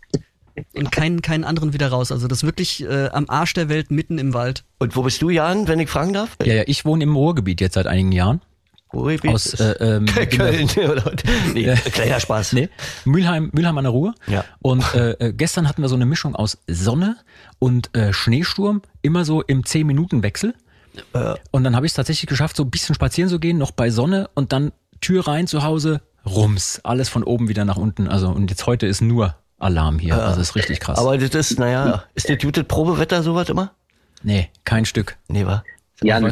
Und 0.73 0.91
keinen, 0.91 1.21
keinen 1.21 1.45
anderen 1.45 1.73
wieder 1.73 1.87
raus. 1.87 2.11
Also 2.11 2.27
das 2.27 2.39
ist 2.39 2.43
wirklich 2.43 2.83
äh, 2.83 3.07
am 3.09 3.29
Arsch 3.29 3.53
der 3.53 3.69
Welt, 3.69 3.91
mitten 3.91 4.17
im 4.17 4.33
Wald. 4.33 4.65
Und 4.79 4.95
wo 4.95 5.03
bist 5.03 5.21
du, 5.21 5.29
Jan, 5.29 5.69
wenn 5.69 5.79
ich 5.79 5.89
fragen 5.89 6.11
darf? 6.11 6.35
Ja, 6.43 6.53
ja, 6.53 6.63
ich 6.65 6.83
wohne 6.83 7.03
im 7.03 7.15
Ruhrgebiet 7.15 7.61
jetzt 7.61 7.75
seit 7.75 7.87
einigen 7.87 8.11
Jahren. 8.11 8.41
Ruhrgebiet 8.93 9.31
aus 9.31 9.53
äh, 9.53 9.71
ähm, 9.79 10.05
Köln 10.05 10.69
oder 10.91 11.11
nee, 11.53 11.73
kleiner 11.91 12.19
Spaß. 12.19 12.53
Nee, 12.53 12.69
Mülheim, 13.05 13.49
Mülheim 13.53 13.77
an 13.77 13.83
der 13.83 13.91
Ruhr. 13.91 14.15
Ja. 14.27 14.43
Und 14.61 14.83
äh, 14.95 15.11
äh, 15.11 15.33
gestern 15.33 15.67
hatten 15.67 15.81
wir 15.81 15.89
so 15.89 15.95
eine 15.95 16.05
Mischung 16.05 16.35
aus 16.35 16.57
Sonne 16.67 17.17
und 17.59 17.95
äh, 17.95 18.13
Schneesturm, 18.13 18.81
immer 19.01 19.25
so 19.25 19.41
im 19.41 19.63
10-Minuten-Wechsel. 19.63 20.55
Äh. 21.13 21.35
Und 21.51 21.63
dann 21.63 21.75
habe 21.75 21.85
ich 21.85 21.91
es 21.91 21.95
tatsächlich 21.95 22.27
geschafft, 22.27 22.55
so 22.55 22.63
ein 22.63 22.71
bisschen 22.71 22.95
spazieren 22.95 23.29
zu 23.29 23.39
gehen, 23.39 23.57
noch 23.57 23.71
bei 23.71 23.89
Sonne 23.91 24.29
und 24.33 24.51
dann 24.53 24.71
Tür 25.01 25.27
rein 25.27 25.47
zu 25.47 25.63
Hause, 25.63 26.01
rums, 26.25 26.81
alles 26.83 27.09
von 27.09 27.23
oben 27.23 27.47
wieder 27.47 27.65
nach 27.65 27.77
unten. 27.77 28.07
Also 28.07 28.29
und 28.29 28.49
jetzt 28.49 28.65
heute 28.65 28.85
ist 28.87 29.01
nur 29.01 29.35
Alarm 29.59 29.99
hier. 29.99 30.15
Äh, 30.15 30.19
also 30.21 30.41
ist 30.41 30.55
richtig 30.55 30.79
krass. 30.79 30.97
Aber 30.97 31.17
das 31.17 31.33
ist, 31.33 31.59
naja, 31.59 32.03
ist 32.15 32.29
das 32.29 32.37
gute 32.39 32.63
Probewetter 32.63 33.23
sowas 33.23 33.49
immer? 33.49 33.73
Nee, 34.23 34.49
kein 34.65 34.85
Stück. 34.85 35.17
Nee, 35.27 35.45
war. 35.45 35.63
Jan, 36.01 36.31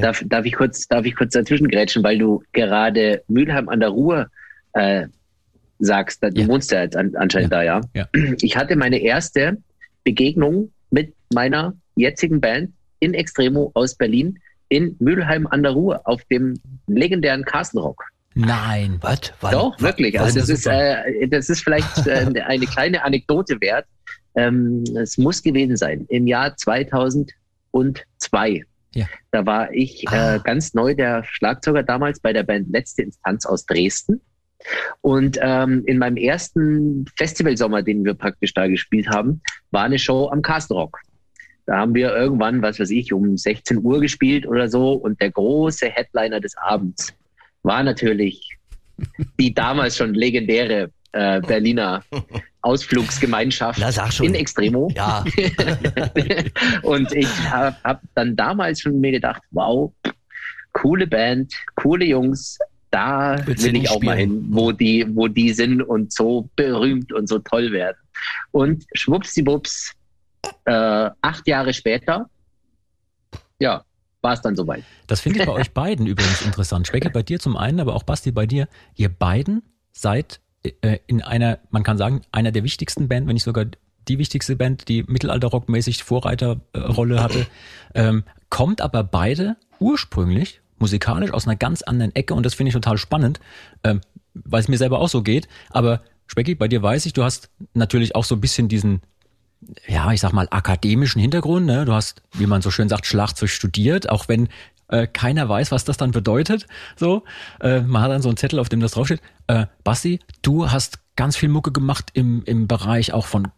darf, 0.00 0.22
darf, 0.26 0.44
ich 0.44 0.54
kurz, 0.54 0.88
darf 0.88 1.04
ich 1.04 1.14
kurz 1.14 1.32
dazwischen 1.32 1.68
grätschen, 1.68 2.02
weil 2.02 2.18
du 2.18 2.42
gerade 2.52 3.22
Mülheim 3.28 3.68
an 3.68 3.80
der 3.80 3.90
Ruhr 3.90 4.28
äh, 4.72 5.06
sagst, 5.78 6.22
du 6.22 6.28
ja. 6.32 6.48
wohnst 6.48 6.72
ja 6.72 6.82
jetzt 6.82 6.96
an, 6.96 7.14
anscheinend 7.16 7.52
ja. 7.52 7.58
da, 7.58 7.64
ja? 7.64 7.80
ja. 7.94 8.08
Ich 8.40 8.56
hatte 8.56 8.76
meine 8.76 8.98
erste 8.98 9.58
Begegnung 10.02 10.72
mit 10.90 11.14
meiner 11.32 11.74
jetzigen 11.96 12.40
Band 12.40 12.72
in 13.00 13.14
Extremo 13.14 13.70
aus 13.74 13.94
Berlin 13.94 14.38
in 14.68 14.96
Mülheim 14.98 15.46
an 15.46 15.62
der 15.62 15.72
Ruhr 15.72 16.00
auf 16.04 16.24
dem 16.24 16.54
legendären 16.86 17.44
Castle 17.44 17.82
Rock. 17.82 18.02
Nein. 18.34 18.98
Was? 19.00 19.32
Doch, 19.40 19.80
wirklich. 19.80 20.18
Also 20.18 20.40
das 20.40 20.48
ist, 20.48 20.66
äh, 20.66 21.28
das 21.28 21.48
ist 21.48 21.62
vielleicht 21.62 22.06
äh, 22.06 22.26
eine 22.42 22.66
kleine 22.66 23.04
Anekdote 23.04 23.60
wert. 23.60 23.86
Ähm, 24.34 24.82
es 24.96 25.16
muss 25.16 25.42
gewesen 25.42 25.76
sein 25.76 26.06
im 26.08 26.26
Jahr 26.26 26.56
2002. 26.56 28.64
Ja. 28.94 29.06
Da 29.30 29.44
war 29.44 29.72
ich 29.72 30.04
äh, 30.04 30.08
ah. 30.16 30.34
äh, 30.36 30.40
ganz 30.42 30.74
neu 30.74 30.94
der 30.94 31.24
Schlagzeuger 31.24 31.82
damals 31.82 32.20
bei 32.20 32.32
der 32.32 32.42
Band 32.42 32.70
Letzte 32.70 33.02
Instanz 33.02 33.46
aus 33.46 33.66
Dresden. 33.66 34.20
Und 35.02 35.38
ähm, 35.42 35.82
in 35.86 35.98
meinem 35.98 36.16
ersten 36.16 37.04
Festivalsommer, 37.16 37.82
den 37.82 38.04
wir 38.04 38.14
praktisch 38.14 38.54
da 38.54 38.66
gespielt 38.66 39.08
haben, 39.08 39.42
war 39.70 39.84
eine 39.84 39.98
Show 39.98 40.28
am 40.28 40.40
Castle 40.40 40.76
Rock. 40.76 41.00
Da 41.66 41.78
haben 41.78 41.94
wir 41.94 42.14
irgendwann, 42.14 42.62
was 42.62 42.78
weiß 42.78 42.90
ich, 42.90 43.12
um 43.12 43.36
16 43.36 43.82
Uhr 43.82 44.00
gespielt 44.00 44.46
oder 44.46 44.68
so. 44.68 44.92
Und 44.92 45.20
der 45.20 45.30
große 45.30 45.88
Headliner 45.88 46.40
des 46.40 46.56
Abends 46.56 47.12
war 47.62 47.82
natürlich 47.82 48.56
die 49.40 49.52
damals 49.52 49.96
schon 49.96 50.14
legendäre 50.14 50.90
äh, 51.12 51.40
Berliner 51.40 52.04
Ausflugsgemeinschaft 52.64 53.78
in 54.20 54.34
Extremo. 54.34 54.90
Ja. 54.94 55.24
und 56.82 57.12
ich 57.12 57.28
habe 57.50 57.76
hab 57.84 58.00
dann 58.14 58.34
damals 58.36 58.80
schon 58.80 59.00
mir 59.00 59.12
gedacht, 59.12 59.42
wow, 59.50 59.92
coole 60.72 61.06
Band, 61.06 61.52
coole 61.76 62.06
Jungs, 62.06 62.58
da 62.90 63.36
Willst 63.44 63.64
will 63.64 63.76
ich 63.76 63.90
auch 63.90 63.96
spielen? 63.96 64.06
mal 64.06 64.16
hin, 64.16 64.46
wo 64.50 64.72
die, 64.72 65.06
wo 65.14 65.28
die 65.28 65.52
sind 65.52 65.82
und 65.82 66.12
so 66.12 66.48
berühmt 66.56 67.12
und 67.12 67.28
so 67.28 67.38
toll 67.40 67.72
werden. 67.72 67.96
Und 68.52 68.84
schwuppsiwupps, 68.94 69.92
äh, 70.64 71.10
acht 71.20 71.46
Jahre 71.46 71.72
später, 71.72 72.28
ja, 73.58 73.84
war 74.20 74.32
es 74.32 74.40
dann 74.40 74.56
soweit. 74.56 74.84
Das 75.06 75.20
finde 75.20 75.40
ich 75.40 75.46
bei 75.46 75.52
euch 75.60 75.72
beiden 75.72 76.06
übrigens 76.06 76.42
interessant. 76.42 76.86
Schwecke 76.86 77.10
bei 77.10 77.22
dir 77.22 77.38
zum 77.40 77.56
einen, 77.56 77.80
aber 77.80 77.94
auch 77.94 78.04
Basti 78.04 78.30
bei 78.30 78.46
dir. 78.46 78.68
Ihr 78.94 79.08
beiden 79.08 79.62
seid 79.92 80.40
in 81.06 81.22
einer, 81.22 81.58
man 81.70 81.82
kann 81.82 81.98
sagen, 81.98 82.22
einer 82.32 82.52
der 82.52 82.64
wichtigsten 82.64 83.08
Band, 83.08 83.26
wenn 83.26 83.34
nicht 83.34 83.42
sogar 83.42 83.66
die 84.08 84.18
wichtigste 84.18 84.56
Band, 84.56 84.88
die 84.88 85.02
Mittelalter-Rock-mäßig 85.02 86.04
Vorreiterrolle 86.04 87.22
hatte, 87.22 87.46
ähm, 87.94 88.24
kommt 88.50 88.80
aber 88.80 89.04
beide 89.04 89.56
ursprünglich 89.78 90.60
musikalisch 90.78 91.32
aus 91.32 91.46
einer 91.46 91.56
ganz 91.56 91.82
anderen 91.82 92.14
Ecke 92.14 92.34
und 92.34 92.44
das 92.44 92.54
finde 92.54 92.68
ich 92.68 92.74
total 92.74 92.98
spannend, 92.98 93.40
ähm, 93.84 94.00
weil 94.34 94.60
es 94.60 94.68
mir 94.68 94.78
selber 94.78 95.00
auch 95.00 95.08
so 95.08 95.22
geht. 95.22 95.48
Aber 95.70 96.02
Specki, 96.26 96.54
bei 96.54 96.68
dir 96.68 96.82
weiß 96.82 97.06
ich, 97.06 97.12
du 97.12 97.24
hast 97.24 97.50
natürlich 97.74 98.14
auch 98.14 98.24
so 98.24 98.34
ein 98.34 98.40
bisschen 98.40 98.68
diesen, 98.68 99.02
ja, 99.86 100.12
ich 100.12 100.20
sag 100.20 100.32
mal, 100.32 100.48
akademischen 100.50 101.20
Hintergrund. 101.20 101.66
Ne? 101.66 101.84
Du 101.84 101.92
hast, 101.92 102.22
wie 102.32 102.46
man 102.46 102.62
so 102.62 102.70
schön 102.70 102.88
sagt, 102.88 103.06
Schlagzeug 103.06 103.50
studiert, 103.50 104.08
auch 104.08 104.28
wenn 104.28 104.48
äh, 104.88 105.06
keiner 105.06 105.48
weiß, 105.48 105.70
was 105.70 105.84
das 105.84 105.96
dann 105.96 106.10
bedeutet. 106.10 106.66
So, 106.96 107.24
äh, 107.60 107.80
man 107.80 108.02
hat 108.02 108.10
dann 108.10 108.22
so 108.22 108.28
einen 108.28 108.36
Zettel, 108.36 108.58
auf 108.58 108.68
dem 108.68 108.80
das 108.80 108.92
draufsteht. 108.92 109.20
Äh, 109.46 109.66
Basti, 109.82 110.20
du 110.42 110.70
hast 110.70 110.98
ganz 111.16 111.36
viel 111.36 111.48
Mucke 111.48 111.72
gemacht 111.72 112.10
im, 112.14 112.42
im 112.44 112.66
Bereich 112.66 113.12
auch 113.12 113.26
von 113.26 113.48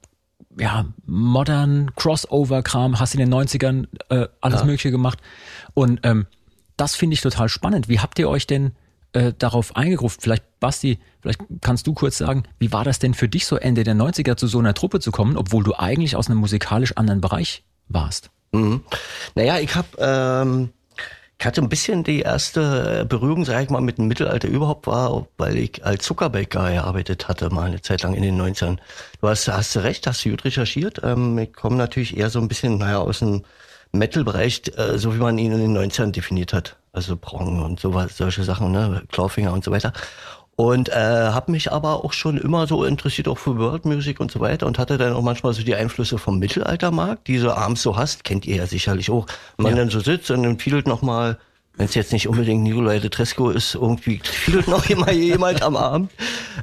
ja, 0.59 0.87
modern 1.05 1.91
Crossover-Kram, 1.97 2.99
hast 2.99 3.15
in 3.15 3.21
den 3.21 3.33
90ern 3.33 3.87
äh, 4.09 4.29
alles 4.41 4.61
ja. 4.61 4.67
Mögliche 4.67 4.91
gemacht. 4.91 5.19
Und 5.75 6.01
ähm, 6.03 6.27
das 6.77 6.97
finde 6.97 7.15
ich 7.15 7.21
total 7.21 7.49
spannend. 7.49 7.89
Wie 7.89 8.01
habt 8.01 8.19
ihr 8.19 8.29
euch 8.29 8.47
denn 8.47 8.73
äh, 9.13 9.33
darauf 9.37 9.77
eingegruft? 9.77 10.23
Vielleicht, 10.23 10.45
Basti, 10.61 10.99
vielleicht 11.21 11.41
kannst 11.61 11.87
du 11.87 11.95
kurz 11.95 12.19
sagen, 12.19 12.45
wie 12.59 12.73
war 12.73 12.85
das 12.85 12.99
denn 12.99 13.15
für 13.15 13.29
dich 13.29 13.47
so 13.47 13.57
Ende 13.57 13.85
der 13.85 13.95
90er 13.95 14.37
zu 14.37 14.47
so 14.47 14.59
einer 14.59 14.75
Truppe 14.75 15.01
zu 15.01 15.11
kommen, 15.11 15.37
obwohl 15.37 15.63
du 15.63 15.75
eigentlich 15.75 16.17
aus 16.17 16.29
einem 16.29 16.39
musikalisch 16.39 16.97
anderen 16.97 17.21
Bereich 17.21 17.65
warst? 17.89 18.31
Mhm. 18.53 18.83
Naja, 19.35 19.59
ich 19.59 19.75
habe 19.75 19.89
ähm, 19.99 20.71
ich 21.39 21.45
hatte 21.45 21.61
ein 21.61 21.69
bisschen 21.69 22.03
die 22.03 22.21
erste 22.21 23.05
Berührung, 23.05 23.45
sag 23.45 23.63
ich 23.63 23.71
mal, 23.71 23.83
mit 23.83 23.99
dem 23.99 24.09
Mittelalter 24.09 24.49
überhaupt 24.49 24.87
war, 24.87 25.27
weil 25.37 25.59
ich 25.59 25.85
als 25.85 26.05
Zuckerbäcker 26.05 26.73
gearbeitet 26.73 27.29
hatte, 27.29 27.51
mal 27.51 27.67
eine 27.67 27.83
Zeit 27.83 28.03
lang 28.03 28.15
in 28.15 28.23
den 28.23 28.41
90ern. 28.41 28.79
Du 29.21 29.29
hast, 29.29 29.47
hast 29.49 29.77
du 29.77 29.81
recht, 29.81 30.07
hast 30.07 30.25
du 30.25 30.31
gut 30.31 30.45
recherchiert. 30.45 31.03
Ähm, 31.05 31.37
ich 31.39 31.53
komme 31.53 31.77
natürlich 31.77 32.17
eher 32.17 32.31
so 32.31 32.41
ein 32.41 32.49
bisschen, 32.49 32.79
naja, 32.79 32.99
aus 32.99 33.19
dem 33.19 33.45
Metal-Bereich, 33.93 34.63
äh, 34.77 34.97
so 34.99 35.15
wie 35.15 35.19
man 35.19 35.37
ihn 35.37 35.53
in 35.53 35.59
den 35.59 35.77
90ern 35.77 36.11
definiert 36.11 36.55
hat. 36.55 36.77
Also 36.93 37.17
Prong 37.17 37.63
und 37.63 37.81
sowas, 37.81 38.17
solche 38.17 38.43
Sachen, 38.43 38.73
ne, 38.73 39.03
Clawfinger 39.13 39.53
und 39.53 39.63
so 39.63 39.71
weiter. 39.71 39.93
Und 40.59 40.89
äh, 40.89 40.95
habe 40.95 41.53
mich 41.53 41.71
aber 41.71 42.03
auch 42.03 42.15
schon 42.15 42.39
immer 42.39 42.67
so 42.67 42.85
interessiert 42.85 43.29
auch 43.29 43.37
für 43.37 43.59
World 43.59 43.85
Music 43.85 44.21
und 44.21 44.31
so 44.31 44.41
weiter 44.41 44.67
und 44.67 44.79
hatte 44.79 44.97
dann 44.97 45.13
auch 45.13 45.21
manchmal 45.21 45.53
so 45.53 45.63
die 45.63 45.75
Einflüsse 45.75 46.17
vom 46.17 46.39
Mittelaltermarkt, 46.39 47.29
die 47.29 47.37
so 47.37 47.53
abends 47.53 47.83
so 47.83 47.97
hast, 47.99 48.25
kennt 48.25 48.47
ihr 48.47 48.57
ja 48.57 48.67
sicherlich 48.67 49.11
auch. 49.11 49.27
Wenn 49.59 49.65
man 49.65 49.73
ja. 49.73 49.81
dann 49.81 49.91
so 49.91 50.01
sitzt 50.01 50.31
und 50.31 50.43
dann 50.45 50.59
fiedelt 50.59 50.89
noch 50.89 51.03
mal, 51.03 51.39
wenn 51.77 51.85
es 51.85 51.95
jetzt 51.95 52.11
nicht 52.11 52.27
unbedingt 52.27 52.63
Nikolai 52.63 53.01
de 53.01 53.11
Tresco 53.11 53.51
ist, 53.51 53.75
irgendwie 53.75 54.19
fiedelt 54.25 54.67
noch 54.67 54.87
immer 54.91 55.13
jemand 55.13 55.63
am 55.63 55.77
Abend. 55.77 56.11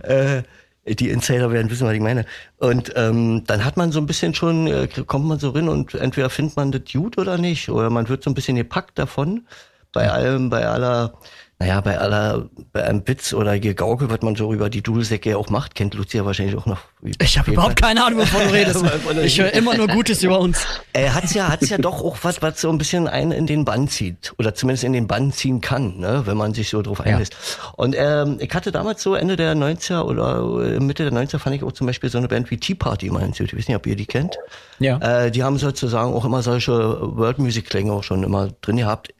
Äh, 0.02 0.42
die 0.86 1.10
Insider 1.10 1.52
werden 1.52 1.70
wissen, 1.70 1.88
was 1.88 1.94
ich 1.94 2.02
meine. 2.02 2.26
Und 2.58 2.92
ähm, 2.96 3.44
dann 3.46 3.64
hat 3.64 3.78
man 3.78 3.92
so 3.92 4.00
ein 4.00 4.08
bisschen 4.08 4.34
schon, 4.34 4.68
äh, 4.68 4.88
kommt 5.06 5.26
man 5.26 5.38
so 5.40 5.52
rein 5.52 5.70
und 5.70 5.94
entweder 5.94 6.30
findet 6.30 6.58
man 6.58 6.72
das 6.72 6.82
gut 6.92 7.18
oder 7.18 7.38
nicht. 7.38 7.70
Oder 7.70 7.90
man 7.90 8.10
wird 8.10 8.24
so 8.24 8.32
ein 8.32 8.34
bisschen 8.34 8.58
gepackt 8.58 8.98
davon. 8.98 9.46
Bei 9.94 10.12
allem, 10.12 10.50
bei 10.50 10.68
aller 10.68 11.14
naja, 11.64 11.80
bei 11.80 11.98
aller, 11.98 12.50
bei 12.74 12.84
einem 12.84 13.08
Witz 13.08 13.34
oder 13.34 13.58
Gegaukel, 13.58 14.10
was 14.10 14.22
man 14.22 14.36
so 14.36 14.54
über 14.54 14.70
die 14.70 14.82
Dudelsäcke 14.82 15.38
auch 15.38 15.50
macht, 15.50 15.76
kennt 15.76 15.94
Lucia 15.94 16.26
wahrscheinlich 16.26 16.58
auch 16.58 16.66
noch. 16.66 16.80
Ich 17.22 17.40
habe 17.40 17.54
überhaupt 17.54 17.82
keine 17.82 18.04
Ahnung, 18.04 18.20
wovon 18.20 18.42
du 18.42 18.54
redest. 18.54 18.84
ich 19.24 19.40
höre 19.40 19.54
immer 19.54 19.74
nur 19.78 19.88
Gutes 19.88 20.24
über 20.24 20.40
uns. 20.40 20.66
Er 20.92 21.14
hat's 21.16 21.34
ja, 21.34 21.48
hat's 21.48 21.70
ja 21.70 21.78
doch 21.78 22.02
auch 22.02 22.18
was, 22.24 22.42
was 22.42 22.60
so 22.60 22.70
ein 22.70 22.78
bisschen 22.78 23.08
einen 23.08 23.32
in 23.32 23.48
den 23.48 23.64
Bann 23.64 23.88
zieht. 23.88 24.34
Oder 24.38 24.56
zumindest 24.56 24.84
in 24.84 24.92
den 24.92 25.08
Bann 25.08 25.32
ziehen 25.32 25.62
kann, 25.62 26.00
ne, 26.00 26.24
wenn 26.26 26.36
man 26.36 26.54
sich 26.54 26.70
so 26.70 26.82
drauf 26.82 27.00
einlässt. 27.00 27.32
Ja. 27.32 27.70
Und 27.78 27.96
ähm, 27.98 28.40
ich 28.42 28.54
hatte 28.54 28.74
damals 28.74 29.02
so 29.02 29.16
Ende 29.16 29.38
der 29.38 29.56
90er 29.56 30.02
oder 30.02 30.66
äh, 30.66 30.82
Mitte 30.82 31.10
der 31.10 31.14
90er 31.14 31.40
fand 31.40 31.56
ich 31.56 31.64
auch 31.64 31.72
zum 31.72 31.88
Beispiel 31.88 32.10
so 32.10 32.18
eine 32.18 32.28
Band 32.28 32.52
wie 32.52 32.58
Tea 32.58 32.76
Party 32.76 33.10
mal 33.10 33.24
Ich 33.30 33.40
weiß 33.40 33.68
nicht, 33.70 33.76
ob 33.78 33.88
ihr 33.88 33.96
die 33.96 34.06
kennt. 34.06 34.38
Ja. 34.80 34.98
Äh, 34.98 35.32
die 35.32 35.44
haben 35.44 35.58
sozusagen 35.58 36.14
auch 36.14 36.26
immer 36.26 36.42
solche 36.42 36.74
World 37.16 37.40
Music 37.40 37.70
Klänge 37.70 37.94
auch 37.94 38.04
schon 38.04 38.24
immer 38.24 38.50
drin 38.62 38.76
gehabt 38.76 39.14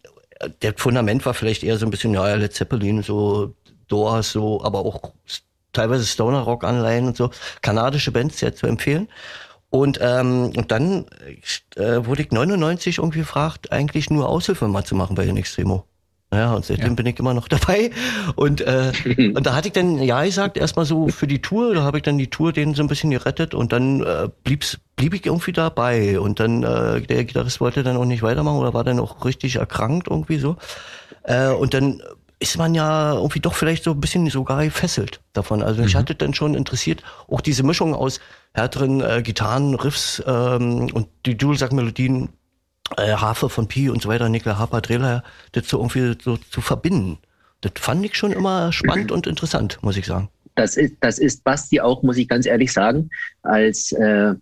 der 0.62 0.74
Fundament 0.78 1.26
war 1.26 1.34
vielleicht 1.34 1.64
eher 1.64 1.78
so 1.78 1.86
ein 1.86 1.92
bisschen, 1.92 2.14
ja, 2.14 2.34
Led 2.36 2.54
Zeppelin, 2.54 3.04
so 3.04 3.54
Doors, 3.88 4.32
so, 4.32 4.64
aber 4.64 4.80
auch 4.80 5.14
teilweise 5.74 6.06
Stoner 6.06 6.42
Rock 6.42 6.64
Anleihen 6.64 7.08
und 7.08 7.18
so. 7.18 7.32
Kanadische 7.62 8.12
Bands 8.12 8.40
sehr 8.40 8.56
zu 8.56 8.68
empfehlen. 8.68 9.10
Und, 9.70 10.00
ähm, 10.02 10.54
und 10.56 10.72
dann 10.72 11.08
äh, 11.76 12.06
wurde 12.06 12.22
ich 12.22 12.32
99 12.32 13.00
irgendwie 13.00 13.20
gefragt, 13.20 13.72
eigentlich 13.72 14.10
nur 14.12 14.30
Aushilfe 14.30 14.68
mal 14.68 14.86
zu 14.86 14.96
machen 14.96 15.16
bei 15.16 15.26
den 15.26 15.38
Extremo. 15.38 15.88
Ja, 16.34 16.54
und 16.54 16.66
seitdem 16.66 16.90
ja. 16.90 16.94
bin 16.94 17.06
ich 17.06 17.20
immer 17.20 17.34
noch 17.34 17.48
dabei. 17.50 17.92
Und, 18.36 18.62
äh, 18.62 18.92
und 19.36 19.46
da 19.46 19.56
hatte 19.56 19.68
ich 19.68 19.74
dann 19.74 20.02
ja 20.02 20.24
gesagt, 20.24 20.58
erstmal 20.58 20.86
so 20.86 21.08
für 21.08 21.28
die 21.28 21.42
Tour, 21.42 21.76
da 21.76 21.84
habe 21.84 21.98
ich 21.98 22.04
dann 22.04 22.18
die 22.18 22.30
Tour 22.30 22.54
denen 22.54 22.76
so 22.76 22.84
ein 22.84 22.88
bisschen 22.88 23.12
gerettet 23.12 23.54
und 23.54 23.74
dann 23.74 24.02
äh, 24.02 24.30
blieb's, 24.44 24.80
blieb 24.96 25.14
ich 25.14 25.26
irgendwie 25.26 25.54
dabei. 25.54 26.20
Und 26.20 26.40
dann, 26.40 26.64
äh, 26.64 27.02
der 27.02 27.24
Gitarrist 27.26 27.62
wollte 27.62 27.84
dann 27.84 27.98
auch 27.98 28.06
nicht 28.06 28.24
weitermachen 28.24 28.58
oder 28.58 28.74
war 28.74 28.84
dann 28.84 29.00
auch 29.00 29.26
richtig 29.26 29.58
erkrankt 29.58 30.08
irgendwie 30.10 30.38
so. 30.38 30.58
Äh, 31.24 31.50
und 31.50 31.74
dann 31.74 32.02
ist 32.40 32.58
man 32.58 32.76
ja 32.76 33.14
irgendwie 33.14 33.40
doch 33.40 33.54
vielleicht 33.54 33.86
so 33.86 33.92
ein 33.92 34.02
bisschen 34.02 34.30
sogar 34.30 34.66
gefesselt 34.66 35.22
davon. 35.32 35.64
Also 35.64 35.82
mich 35.82 35.94
mhm. 35.94 36.00
hatte 36.00 36.16
dann 36.16 36.34
schon 36.34 36.56
interessiert, 36.56 37.02
auch 37.30 37.40
diese 37.40 37.64
Mischung 37.64 37.96
aus 37.96 38.20
härteren 38.54 39.00
äh, 39.02 39.22
Gitarren, 39.24 39.76
Riffs 39.76 40.22
ähm, 40.28 40.90
und 40.94 41.08
die 41.26 41.38
Dual-Sack-Melodien 41.38 42.30
äh, 42.98 43.14
Hafer 43.14 43.50
von 43.50 43.68
Pi 43.68 43.90
und 43.90 44.02
so 44.02 44.10
weiter, 44.10 44.30
Nikla 44.30 44.58
Harper, 44.58 44.82
Drehler, 44.82 45.24
das 45.52 45.68
so 45.68 45.78
irgendwie 45.80 46.16
so 46.22 46.38
zu 46.38 46.62
verbinden. 46.62 47.18
Das 47.62 47.74
fand 47.76 48.06
ich 48.06 48.16
schon 48.16 48.32
immer 48.32 48.72
spannend 48.74 49.12
und 49.12 49.26
interessant, 49.26 49.80
muss 49.82 49.98
ich 49.98 50.06
sagen. 50.06 50.30
Das 50.56 50.78
ist, 50.78 50.96
das 51.00 51.18
ist 51.18 51.44
Basti 51.44 51.80
auch, 51.80 52.04
muss 52.04 52.18
ich 52.18 52.28
ganz 52.28 52.46
ehrlich 52.46 52.72
sagen, 52.72 53.10
als 53.42 53.92
äh, 53.94 54.34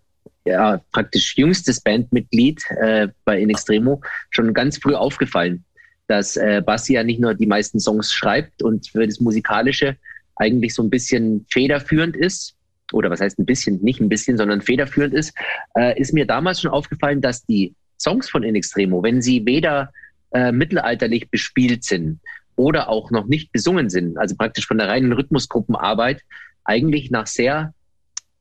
ja, 0.45 0.81
praktisch 0.91 1.37
jüngstes 1.37 1.79
Bandmitglied 1.79 2.61
äh, 2.81 3.07
bei 3.25 3.39
In 3.39 3.49
Extremo 3.49 4.01
schon 4.31 4.53
ganz 4.53 4.77
früh 4.77 4.95
aufgefallen, 4.95 5.63
dass 6.07 6.35
äh, 6.35 6.61
Basti 6.65 6.93
ja 6.93 7.03
nicht 7.03 7.21
nur 7.21 7.35
die 7.35 7.45
meisten 7.45 7.79
Songs 7.79 8.11
schreibt 8.11 8.63
und 8.63 8.89
für 8.89 9.05
das 9.05 9.19
Musikalische 9.19 9.95
eigentlich 10.35 10.73
so 10.73 10.81
ein 10.81 10.89
bisschen 10.89 11.45
federführend 11.49 12.15
ist, 12.15 12.55
oder 12.91 13.09
was 13.09 13.21
heißt 13.21 13.39
ein 13.39 13.45
bisschen, 13.45 13.81
nicht 13.81 14.01
ein 14.01 14.09
bisschen, 14.09 14.37
sondern 14.37 14.61
federführend 14.61 15.13
ist, 15.13 15.33
äh, 15.77 15.97
ist 15.99 16.13
mir 16.13 16.25
damals 16.25 16.61
schon 16.61 16.71
aufgefallen, 16.71 17.21
dass 17.21 17.45
die 17.45 17.73
Songs 18.01 18.29
von 18.29 18.43
In 18.43 18.55
Extremo, 18.55 19.03
wenn 19.03 19.21
sie 19.21 19.45
weder 19.45 19.91
äh, 20.31 20.51
mittelalterlich 20.51 21.29
bespielt 21.29 21.83
sind 21.83 22.19
oder 22.55 22.89
auch 22.89 23.11
noch 23.11 23.27
nicht 23.27 23.51
besungen 23.51 23.89
sind, 23.89 24.17
also 24.17 24.35
praktisch 24.35 24.67
von 24.67 24.77
der 24.77 24.87
reinen 24.87 25.13
Rhythmusgruppenarbeit, 25.13 26.21
eigentlich 26.63 27.11
nach 27.11 27.27
sehr 27.27 27.73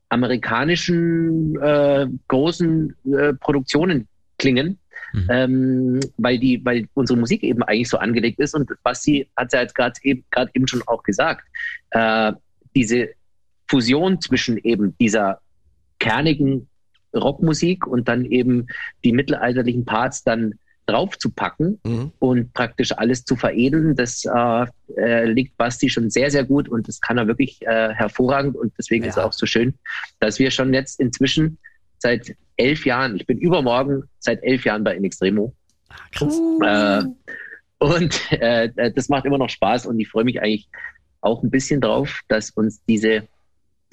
amerikanischen 0.09 1.59
äh, 1.61 2.07
großen 2.27 2.95
äh, 3.13 3.33
Produktionen 3.33 4.07
klingen, 4.37 4.77
mhm. 5.13 5.27
ähm, 5.29 5.99
weil 6.17 6.37
die, 6.37 6.63
weil 6.65 6.87
unsere 6.93 7.17
Musik 7.17 7.43
eben 7.43 7.63
eigentlich 7.63 7.89
so 7.89 7.97
angelegt 7.97 8.39
ist 8.39 8.53
und 8.53 8.69
Basti 8.83 9.29
hat 9.37 9.53
ja 9.53 9.61
jetzt 9.61 9.75
gerade 9.75 9.93
eben, 10.03 10.23
eben 10.53 10.67
schon 10.67 10.83
auch 10.87 11.03
gesagt, 11.03 11.45
äh, 11.91 12.33
diese 12.75 13.09
Fusion 13.69 14.19
zwischen 14.19 14.57
eben 14.57 14.95
dieser 14.97 15.39
kernigen 15.99 16.67
Rockmusik 17.15 17.87
und 17.87 18.07
dann 18.07 18.25
eben 18.25 18.67
die 19.03 19.11
mittelalterlichen 19.11 19.85
Parts 19.85 20.23
dann 20.23 20.55
draufzupacken 20.85 21.79
mhm. 21.83 22.11
und 22.19 22.53
praktisch 22.53 22.91
alles 22.91 23.23
zu 23.23 23.35
veredeln, 23.35 23.95
das 23.95 24.25
äh, 24.25 24.65
äh, 24.97 25.25
liegt 25.25 25.55
Basti 25.57 25.89
schon 25.89 26.09
sehr, 26.09 26.31
sehr 26.31 26.43
gut 26.43 26.67
und 26.67 26.87
das 26.87 26.99
kann 26.99 27.17
er 27.17 27.27
wirklich 27.27 27.61
äh, 27.61 27.93
hervorragend 27.93 28.55
und 28.55 28.73
deswegen 28.77 29.03
ja. 29.03 29.09
ist 29.09 29.17
es 29.17 29.23
auch 29.23 29.33
so 29.33 29.45
schön, 29.45 29.73
dass 30.19 30.39
wir 30.39 30.51
schon 30.51 30.73
jetzt 30.73 30.99
inzwischen 30.99 31.57
seit 31.99 32.35
elf 32.57 32.85
Jahren, 32.85 33.15
ich 33.15 33.25
bin 33.25 33.37
übermorgen 33.37 34.03
seit 34.19 34.43
elf 34.43 34.65
Jahren 34.65 34.83
bei 34.83 34.95
In 34.95 35.03
Extremo. 35.03 35.53
Ach, 35.89 36.11
krass. 36.11 36.39
Äh, 36.63 37.03
und 37.79 38.31
äh, 38.31 38.91
das 38.91 39.09
macht 39.09 39.25
immer 39.25 39.37
noch 39.37 39.49
Spaß 39.49 39.85
und 39.85 39.99
ich 39.99 40.09
freue 40.09 40.23
mich 40.23 40.41
eigentlich 40.41 40.67
auch 41.21 41.43
ein 41.43 41.51
bisschen 41.51 41.81
drauf, 41.81 42.21
dass 42.27 42.49
uns 42.51 42.83
diese 42.85 43.27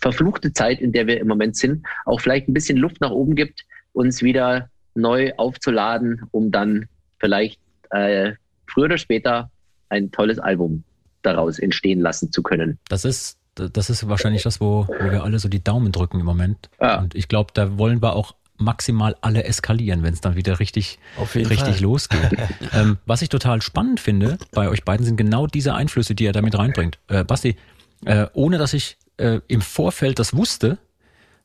verfluchte 0.00 0.52
Zeit, 0.52 0.80
in 0.80 0.92
der 0.92 1.06
wir 1.06 1.20
im 1.20 1.28
Moment 1.28 1.56
sind, 1.56 1.86
auch 2.04 2.20
vielleicht 2.20 2.48
ein 2.48 2.54
bisschen 2.54 2.78
Luft 2.78 3.00
nach 3.00 3.10
oben 3.10 3.34
gibt, 3.34 3.64
uns 3.92 4.22
wieder 4.22 4.68
neu 4.94 5.32
aufzuladen, 5.36 6.22
um 6.30 6.50
dann 6.50 6.86
vielleicht 7.18 7.60
äh, 7.90 8.32
früher 8.66 8.86
oder 8.86 8.98
später 8.98 9.50
ein 9.88 10.10
tolles 10.10 10.38
Album 10.38 10.84
daraus 11.22 11.58
entstehen 11.58 12.00
lassen 12.00 12.30
zu 12.30 12.42
können. 12.42 12.78
Das 12.88 13.04
ist, 13.04 13.38
das 13.54 13.90
ist 13.90 14.08
wahrscheinlich 14.08 14.42
das, 14.42 14.60
wo, 14.60 14.86
wo 14.86 15.10
wir 15.10 15.24
alle 15.24 15.38
so 15.38 15.48
die 15.48 15.62
Daumen 15.62 15.92
drücken 15.92 16.20
im 16.20 16.26
Moment. 16.26 16.70
Ja. 16.80 17.00
Und 17.00 17.14
ich 17.14 17.28
glaube, 17.28 17.50
da 17.54 17.78
wollen 17.78 18.02
wir 18.02 18.14
auch 18.14 18.34
maximal 18.56 19.16
alle 19.20 19.44
eskalieren, 19.44 20.02
wenn 20.02 20.12
es 20.12 20.20
dann 20.20 20.34
wieder 20.34 20.58
richtig, 20.58 20.98
richtig 21.34 21.58
Fall. 21.58 21.80
losgeht. 21.80 22.36
ähm, 22.72 22.98
was 23.06 23.22
ich 23.22 23.28
total 23.28 23.62
spannend 23.62 24.00
finde 24.00 24.38
bei 24.52 24.68
euch 24.68 24.84
beiden 24.84 25.06
sind 25.06 25.16
genau 25.16 25.46
diese 25.46 25.74
Einflüsse, 25.74 26.14
die 26.14 26.24
ihr 26.24 26.32
damit 26.32 26.58
reinbringt. 26.58 26.98
Äh, 27.08 27.24
Basti, 27.24 27.56
äh, 28.04 28.26
ohne 28.32 28.58
dass 28.58 28.74
ich 28.74 28.96
äh, 29.18 29.40
im 29.48 29.60
Vorfeld 29.60 30.18
das 30.18 30.34
wusste, 30.34 30.78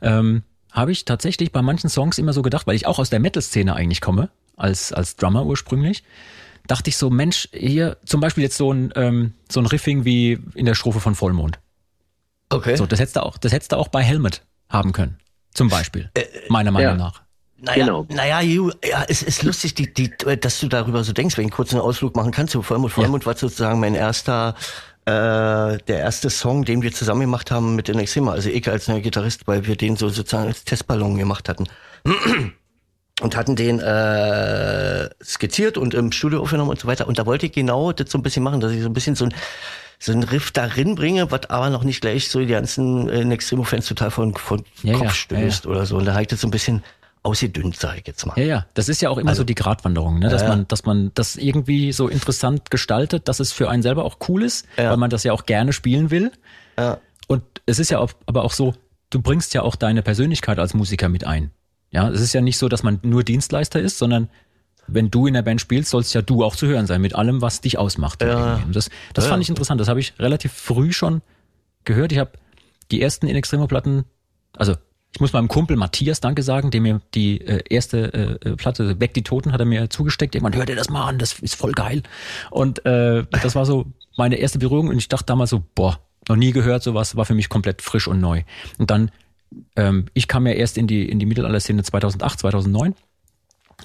ähm, 0.02 0.44
habe 0.72 0.92
ich 0.92 1.06
tatsächlich 1.06 1.52
bei 1.52 1.62
manchen 1.62 1.90
Songs 1.90 2.18
immer 2.18 2.34
so 2.34 2.42
gedacht, 2.42 2.66
weil 2.68 2.76
ich 2.76 2.88
auch 2.88 3.00
aus 3.00 3.10
der 3.10 3.20
Metal-Szene 3.20 3.76
eigentlich 3.76 4.02
komme, 4.02 4.30
als, 4.58 4.92
als 4.92 5.16
Drummer 5.16 5.46
ursprünglich, 5.46 6.04
dachte 6.68 6.90
ich 6.90 6.98
so, 6.98 7.10
Mensch, 7.10 7.50
hier 7.52 7.98
zum 8.06 8.22
Beispiel 8.22 8.44
jetzt 8.44 8.58
so 8.58 8.72
ein, 8.72 8.92
ähm, 8.96 9.34
so 9.50 9.60
ein 9.60 9.66
Riffing 9.66 10.06
wie 10.06 10.40
in 10.56 10.66
der 10.66 10.76
Strophe 10.76 11.00
von 11.00 11.16
Vollmond. 11.16 11.60
Okay. 12.50 12.76
So, 12.76 12.86
das 12.86 13.00
hättest 13.00 13.16
du 13.16 13.24
auch, 13.24 13.38
das 13.38 13.52
hättest 13.52 13.72
du 13.72 13.78
auch 13.78 13.88
bei 13.88 14.02
Helmet 14.02 14.44
haben 14.70 14.94
können. 14.94 15.18
Zum 15.54 15.70
Beispiel. 15.70 16.10
Äh, 16.16 16.24
meiner 16.50 16.72
Meinung 16.72 16.98
ja. 16.98 16.98
nach. 16.98 17.22
Naja, 17.58 17.86
genau. 17.86 18.06
naja, 18.10 18.42
ja, 18.42 19.06
es 19.08 19.24
ist 19.24 19.44
lustig, 19.44 19.74
die, 19.74 19.94
die, 19.94 20.12
dass 20.42 20.60
du 20.60 20.68
darüber 20.68 21.04
so 21.06 21.14
denkst, 21.14 21.38
wenn 21.38 21.46
ich 21.46 21.52
kurz 21.52 21.72
einen 21.72 21.82
Ausflug 21.82 22.14
machen 22.14 22.32
kannst. 22.32 22.54
Vollmond, 22.54 22.92
Vollmond 22.92 23.24
ja. 23.24 23.28
war 23.28 23.38
sozusagen 23.38 23.80
mein 23.80 23.96
erster 23.96 24.56
äh, 25.06 25.78
der 25.78 26.00
erste 26.00 26.30
Song, 26.30 26.66
den 26.66 26.82
wir 26.82 26.92
zusammen 26.92 27.22
gemacht 27.22 27.52
haben 27.52 27.76
mit 27.76 27.88
den 27.88 28.00
Extrema, 28.00 28.32
also 28.32 28.50
ich 28.50 28.68
als 28.70 28.88
neuer 28.88 29.02
Gitarrist, 29.02 29.48
weil 29.48 29.66
wir 29.66 29.76
den 29.76 29.96
so 29.96 30.10
sozusagen 30.10 30.48
als 30.48 30.64
Testballon 30.64 31.18
gemacht 31.18 31.50
hatten. 31.50 31.68
Und 33.22 33.38
hatten 33.38 33.56
den 33.56 33.80
äh, 33.80 35.08
skizziert 35.24 35.78
und 35.78 35.94
im 35.94 36.12
Studio 36.12 36.42
aufgenommen 36.42 36.72
und 36.72 36.80
so 36.80 36.88
weiter. 36.88 37.08
Und 37.08 37.20
da 37.20 37.28
wollte 37.28 37.46
ich 37.46 37.52
genau 37.52 37.92
das 37.94 38.10
so 38.10 38.18
ein 38.18 38.24
bisschen 38.24 38.42
machen, 38.42 38.60
dass 38.60 38.72
ich 38.72 38.82
so 38.82 38.90
ein 38.90 38.94
bisschen 38.94 39.16
so 39.16 39.26
ein 39.26 39.34
so 40.00 40.12
ein 40.12 40.24
Riff 40.24 40.52
darin 40.52 40.96
bringe, 40.96 41.32
was 41.32 41.50
aber 41.50 41.70
noch 41.70 41.84
nicht 41.84 42.02
gleich 42.02 42.28
so 42.28 42.40
die 42.40 42.48
ganzen 42.48 43.08
äh, 43.08 43.34
Extremo-Fans 43.34 43.86
total 43.88 44.12
von, 44.12 44.36
von 44.36 44.66
ja, 44.82 44.94
Kopf 44.94 45.06
ja, 45.06 45.14
stößt 45.14 45.66
ja, 45.66 45.72
oder 45.72 45.86
so. 45.86 45.96
Und 45.96 46.06
da 46.06 46.14
habe 46.14 46.24
ich 46.24 46.28
das 46.28 46.42
so 46.42 46.48
ein 46.48 46.52
bisschen 46.52 46.84
ausgedünnt, 47.24 47.78
sage 47.78 48.00
ich 48.00 48.08
jetzt 48.08 48.26
mal. 48.26 48.38
Ja, 48.38 48.46
ja, 48.46 48.66
das 48.74 48.90
ist 48.90 49.02
ja 49.02 49.10
auch 49.10 49.18
immer 49.18 49.30
also, 49.30 49.42
so 49.42 49.46
die 49.46 49.56
Gratwanderung, 49.56 50.20
ne? 50.20 50.30
dass 50.30 50.42
ja, 50.42 50.50
man, 50.50 50.68
dass 50.68 50.86
man 50.86 51.12
das 51.16 51.38
irgendwie 51.38 51.94
so 51.94 52.10
interessant 52.10 52.70
gestaltet, 52.70 53.28
dass 53.28 53.40
es 53.40 53.54
für 53.54 53.70
einen 53.70 53.82
selber 53.82 54.04
auch 54.04 54.18
cool 54.28 54.44
ist, 54.44 54.66
ja. 54.78 54.90
weil 54.90 54.98
man 54.98 55.10
das 55.10 55.24
ja 55.24 55.32
auch 55.32 55.46
gerne 55.46 55.74
spielen 55.74 56.12
will. 56.12 56.32
Ja. 56.78 57.00
Und 57.28 57.44
es 57.66 57.80
ist 57.80 57.90
ja 57.90 58.00
auch, 58.00 58.12
aber 58.26 58.44
auch 58.44 58.52
so, 58.52 58.76
du 59.10 59.22
bringst 59.22 59.54
ja 59.54 59.62
auch 59.62 59.76
deine 59.76 60.02
Persönlichkeit 60.04 60.60
als 60.60 60.74
Musiker 60.74 61.08
mit 61.08 61.26
ein. 61.26 61.52
Ja, 61.92 62.10
es 62.10 62.20
ist 62.20 62.34
ja 62.34 62.42
nicht 62.42 62.58
so, 62.58 62.68
dass 62.68 62.84
man 62.84 63.00
nur 63.04 63.24
Dienstleister 63.24 63.80
ist, 63.80 63.98
sondern 63.98 64.30
wenn 64.88 65.10
du 65.10 65.28
in 65.28 65.34
der 65.34 65.44
Band 65.44 65.62
spielst, 65.62 65.92
sollst 65.92 66.14
ja 66.14 66.22
du 66.22 66.44
auch 66.44 66.56
zu 66.56 66.68
hören 66.68 66.88
sein, 66.88 67.00
mit 67.00 67.16
allem, 67.16 67.42
was 67.42 67.62
dich 67.62 67.78
ausmacht. 67.78 68.22
Ja. 68.22 68.62
Das, 68.72 68.90
das 69.14 69.26
Ja. 69.26 69.32
fand 69.32 69.44
ich 69.44 69.50
interessant. 69.50 69.80
Das 69.80 69.88
habe 69.88 70.00
ich 70.02 70.14
relativ 70.20 70.52
früh 70.52 70.92
schon 70.92 71.22
gehört. 71.86 72.12
Ich 72.12 72.18
habe 72.18 72.32
die 72.92 73.02
ersten 73.02 73.28
In 73.28 73.36
Extremo 73.36 73.68
Platten, 73.68 74.04
also 74.58 74.76
ich 75.14 75.20
muss 75.20 75.32
meinem 75.32 75.48
Kumpel 75.48 75.78
Matthias 75.78 76.22
Danke 76.22 76.42
sagen, 76.42 76.72
der 76.72 76.82
mir 76.82 77.02
die 77.14 77.40
äh, 77.40 77.64
erste 77.70 78.14
äh, 78.14 78.50
äh, 78.50 78.56
Platte 78.56 79.00
Weg 79.00 79.14
die 79.14 79.22
Toten 79.22 79.52
hat 79.52 79.60
er 79.60 79.66
mir 79.66 79.90
zugesteckt. 79.90 80.34
Jemand 80.34 80.56
hört 80.56 80.70
dir 80.70 80.76
das 80.76 80.90
mal 80.90 81.06
an, 81.06 81.20
das 81.20 81.40
ist 81.40 81.56
voll 81.56 81.72
geil. 81.72 82.02
Und 82.50 82.84
äh, 82.86 83.24
das 83.30 83.54
war 83.54 83.66
so 83.66 83.86
meine 84.18 84.38
erste 84.38 84.58
Berührung 84.58 84.88
und 84.88 84.98
ich 84.98 85.10
dachte 85.10 85.26
damals 85.26 85.52
so, 85.52 85.64
boah, 85.76 86.00
noch 86.28 86.36
nie 86.36 86.52
gehört 86.52 86.82
sowas, 86.82 87.16
war 87.16 87.26
für 87.26 87.36
mich 87.36 87.50
komplett 87.50 87.84
frisch 87.84 88.08
und 88.08 88.20
neu. 88.20 88.42
Und 88.80 88.90
dann, 88.90 89.12
ähm, 89.76 90.06
ich 90.16 90.28
kam 90.28 90.48
ja 90.48 90.54
erst 90.54 90.80
in 90.80 90.88
die 90.88 91.08
in 91.08 91.20
die 91.20 91.28
Mittelalter-Szene 91.28 91.84
2008, 91.84 92.40
2009 92.40 92.96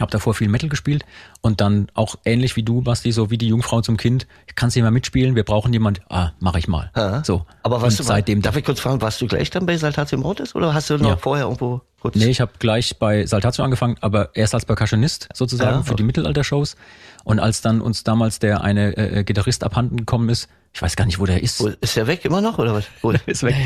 habe 0.00 0.10
davor 0.10 0.34
viel 0.34 0.48
Metal 0.48 0.68
gespielt 0.68 1.04
und 1.40 1.60
dann 1.60 1.88
auch 1.94 2.16
ähnlich 2.24 2.56
wie 2.56 2.62
du, 2.62 2.82
Basti, 2.82 3.12
so 3.12 3.30
wie 3.30 3.38
die 3.38 3.48
Jungfrau 3.48 3.80
zum 3.80 3.96
Kind, 3.96 4.26
kannst 4.54 4.76
du 4.76 4.82
mal 4.82 4.90
mitspielen, 4.90 5.34
wir 5.36 5.44
brauchen 5.44 5.72
jemand, 5.72 6.00
ah, 6.08 6.30
mach 6.40 6.54
ich 6.56 6.68
mal. 6.68 6.90
Ja. 6.96 7.22
So. 7.24 7.46
Aber 7.62 7.82
was 7.82 7.96
du, 7.96 8.02
seitdem 8.02 8.42
darf 8.42 8.56
ich 8.56 8.64
kurz 8.64 8.80
fragen, 8.80 9.00
warst 9.00 9.20
du 9.20 9.26
gleich 9.26 9.50
dann 9.50 9.66
bei 9.66 9.76
Saltatio 9.76 10.18
Mortis 10.18 10.54
oder 10.54 10.74
hast 10.74 10.90
du 10.90 10.98
noch 10.98 11.08
Ja. 11.10 11.16
vorher 11.16 11.44
irgendwo 11.46 11.80
kurz? 12.00 12.14
Nee, 12.16 12.26
ich 12.26 12.40
habe 12.40 12.52
gleich 12.58 12.98
bei 12.98 13.26
Saltatio 13.26 13.64
angefangen, 13.64 13.96
aber 14.00 14.34
erst 14.34 14.54
als 14.54 14.64
Percussionist 14.66 15.28
sozusagen 15.34 15.78
Ja, 15.78 15.82
für 15.82 15.94
die 15.94 16.02
Mittelalter-Shows. 16.04 16.76
Und 17.24 17.40
als 17.40 17.60
dann 17.60 17.80
uns 17.80 18.04
damals 18.04 18.38
der 18.38 18.62
eine 18.62 18.96
äh, 18.96 19.24
Gitarrist 19.24 19.64
abhanden 19.64 19.96
gekommen 19.98 20.28
ist, 20.28 20.48
ich 20.72 20.82
weiß 20.82 20.96
gar 20.96 21.06
nicht, 21.06 21.18
wo 21.18 21.26
der 21.26 21.42
ist. 21.42 21.60
Ist 21.80 21.96
der 21.96 22.06
weg 22.06 22.24
immer 22.24 22.40
noch 22.40 22.58
oder 22.58 22.74
was? 22.74 22.84
Ist 23.26 23.42
weg. 23.42 23.56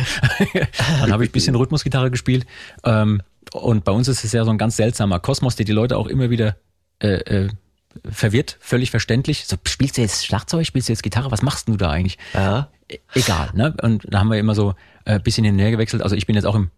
dann 1.01 1.13
habe 1.13 1.25
ich 1.25 1.31
ein 1.31 1.33
bisschen 1.33 1.55
Rhythmusgitarre 1.55 2.11
gespielt. 2.11 2.47
Ähm, 2.85 3.23
und 3.53 3.85
bei 3.85 3.93
uns 3.93 4.09
ist 4.09 4.25
es 4.25 4.33
ja 4.33 4.45
so 4.45 4.51
ein 4.51 4.59
ganz 4.59 4.77
seltsamer 4.77 5.21
Kosmos, 5.21 5.57
der 5.57 5.67
die 5.67 5.73
Leute 5.73 5.97
auch 5.97 6.07
immer 6.07 6.31
wieder 6.31 6.57
äh, 7.01 7.15
äh, 7.45 7.49
verwirrt, 8.11 8.57
völlig 8.61 8.91
verständlich. 8.91 9.47
So, 9.47 9.57
spielst 9.67 9.97
du 9.97 10.01
jetzt 10.01 10.25
Schlagzeug, 10.25 10.67
spielst 10.67 10.89
du 10.89 10.93
jetzt 10.93 11.03
Gitarre, 11.03 11.31
was 11.31 11.43
machst 11.43 11.69
du 11.69 11.77
da 11.77 11.91
eigentlich? 11.91 12.19
Ja. 12.35 12.69
E- 12.89 12.99
Egal, 13.15 13.51
ne? 13.55 13.75
Und 13.83 14.07
da 14.09 14.21
haben 14.21 14.31
wir 14.31 14.39
immer 14.39 14.55
so 14.55 14.75
ein 15.05 15.17
äh, 15.17 15.21
bisschen 15.21 15.45
hin 15.45 15.55
und 15.55 15.61
her 15.61 15.71
gewechselt. 15.71 16.03
Also 16.03 16.17
ich 16.17 16.27
bin 16.27 16.37
jetzt 16.37 16.45
auch 16.47 16.55
im 16.55 16.71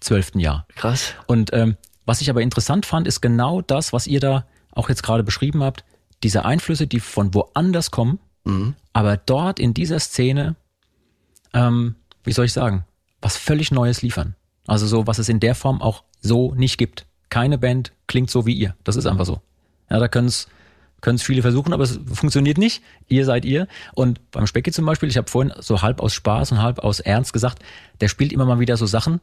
zwölften 0.00 0.40
Jahr. 0.40 0.66
Krass. 0.74 1.14
Und 1.26 1.52
ähm, 1.52 1.76
was 2.04 2.20
ich 2.20 2.30
aber 2.30 2.40
interessant 2.42 2.86
fand, 2.86 3.06
ist 3.06 3.20
genau 3.20 3.60
das, 3.62 3.92
was 3.92 4.06
ihr 4.06 4.20
da 4.20 4.46
auch 4.72 4.88
jetzt 4.88 5.02
gerade 5.02 5.22
beschrieben 5.22 5.62
habt, 5.62 5.84
diese 6.22 6.44
Einflüsse, 6.44 6.86
die 6.86 7.00
von 7.00 7.32
woanders 7.34 7.90
kommen, 7.90 8.18
aber 8.92 9.16
dort 9.16 9.58
in 9.58 9.74
dieser 9.74 9.98
Szene, 9.98 10.54
ähm, 11.52 11.96
wie 12.22 12.32
soll 12.32 12.44
ich 12.44 12.52
sagen, 12.52 12.84
was 13.20 13.36
völlig 13.36 13.72
Neues 13.72 14.02
liefern. 14.02 14.36
Also 14.66 14.86
so, 14.86 15.06
was 15.06 15.18
es 15.18 15.28
in 15.28 15.40
der 15.40 15.54
Form 15.54 15.80
auch 15.80 16.02
so 16.20 16.54
nicht 16.54 16.78
gibt. 16.78 17.06
Keine 17.28 17.58
Band 17.58 17.92
klingt 18.06 18.30
so 18.30 18.46
wie 18.46 18.54
ihr. 18.54 18.74
Das 18.84 18.96
ist 18.96 19.06
einfach 19.06 19.26
so. 19.26 19.40
Ja, 19.90 19.98
da 19.98 20.08
können 20.08 20.28
es 20.28 20.48
können 21.00 21.16
es 21.16 21.22
viele 21.22 21.42
versuchen, 21.42 21.72
aber 21.72 21.84
es 21.84 22.00
funktioniert 22.12 22.58
nicht. 22.58 22.82
Ihr 23.06 23.24
seid 23.24 23.44
ihr. 23.44 23.68
Und 23.94 24.30
beim 24.30 24.46
Specki 24.46 24.72
zum 24.72 24.86
Beispiel, 24.86 25.08
ich 25.08 25.16
habe 25.16 25.30
vorhin 25.30 25.52
so 25.58 25.82
halb 25.82 26.00
aus 26.00 26.14
Spaß 26.14 26.52
und 26.52 26.62
halb 26.62 26.80
aus 26.80 27.00
Ernst 27.00 27.32
gesagt, 27.32 27.62
der 28.00 28.08
spielt 28.08 28.32
immer 28.32 28.46
mal 28.46 28.58
wieder 28.58 28.76
so 28.76 28.86
Sachen, 28.86 29.20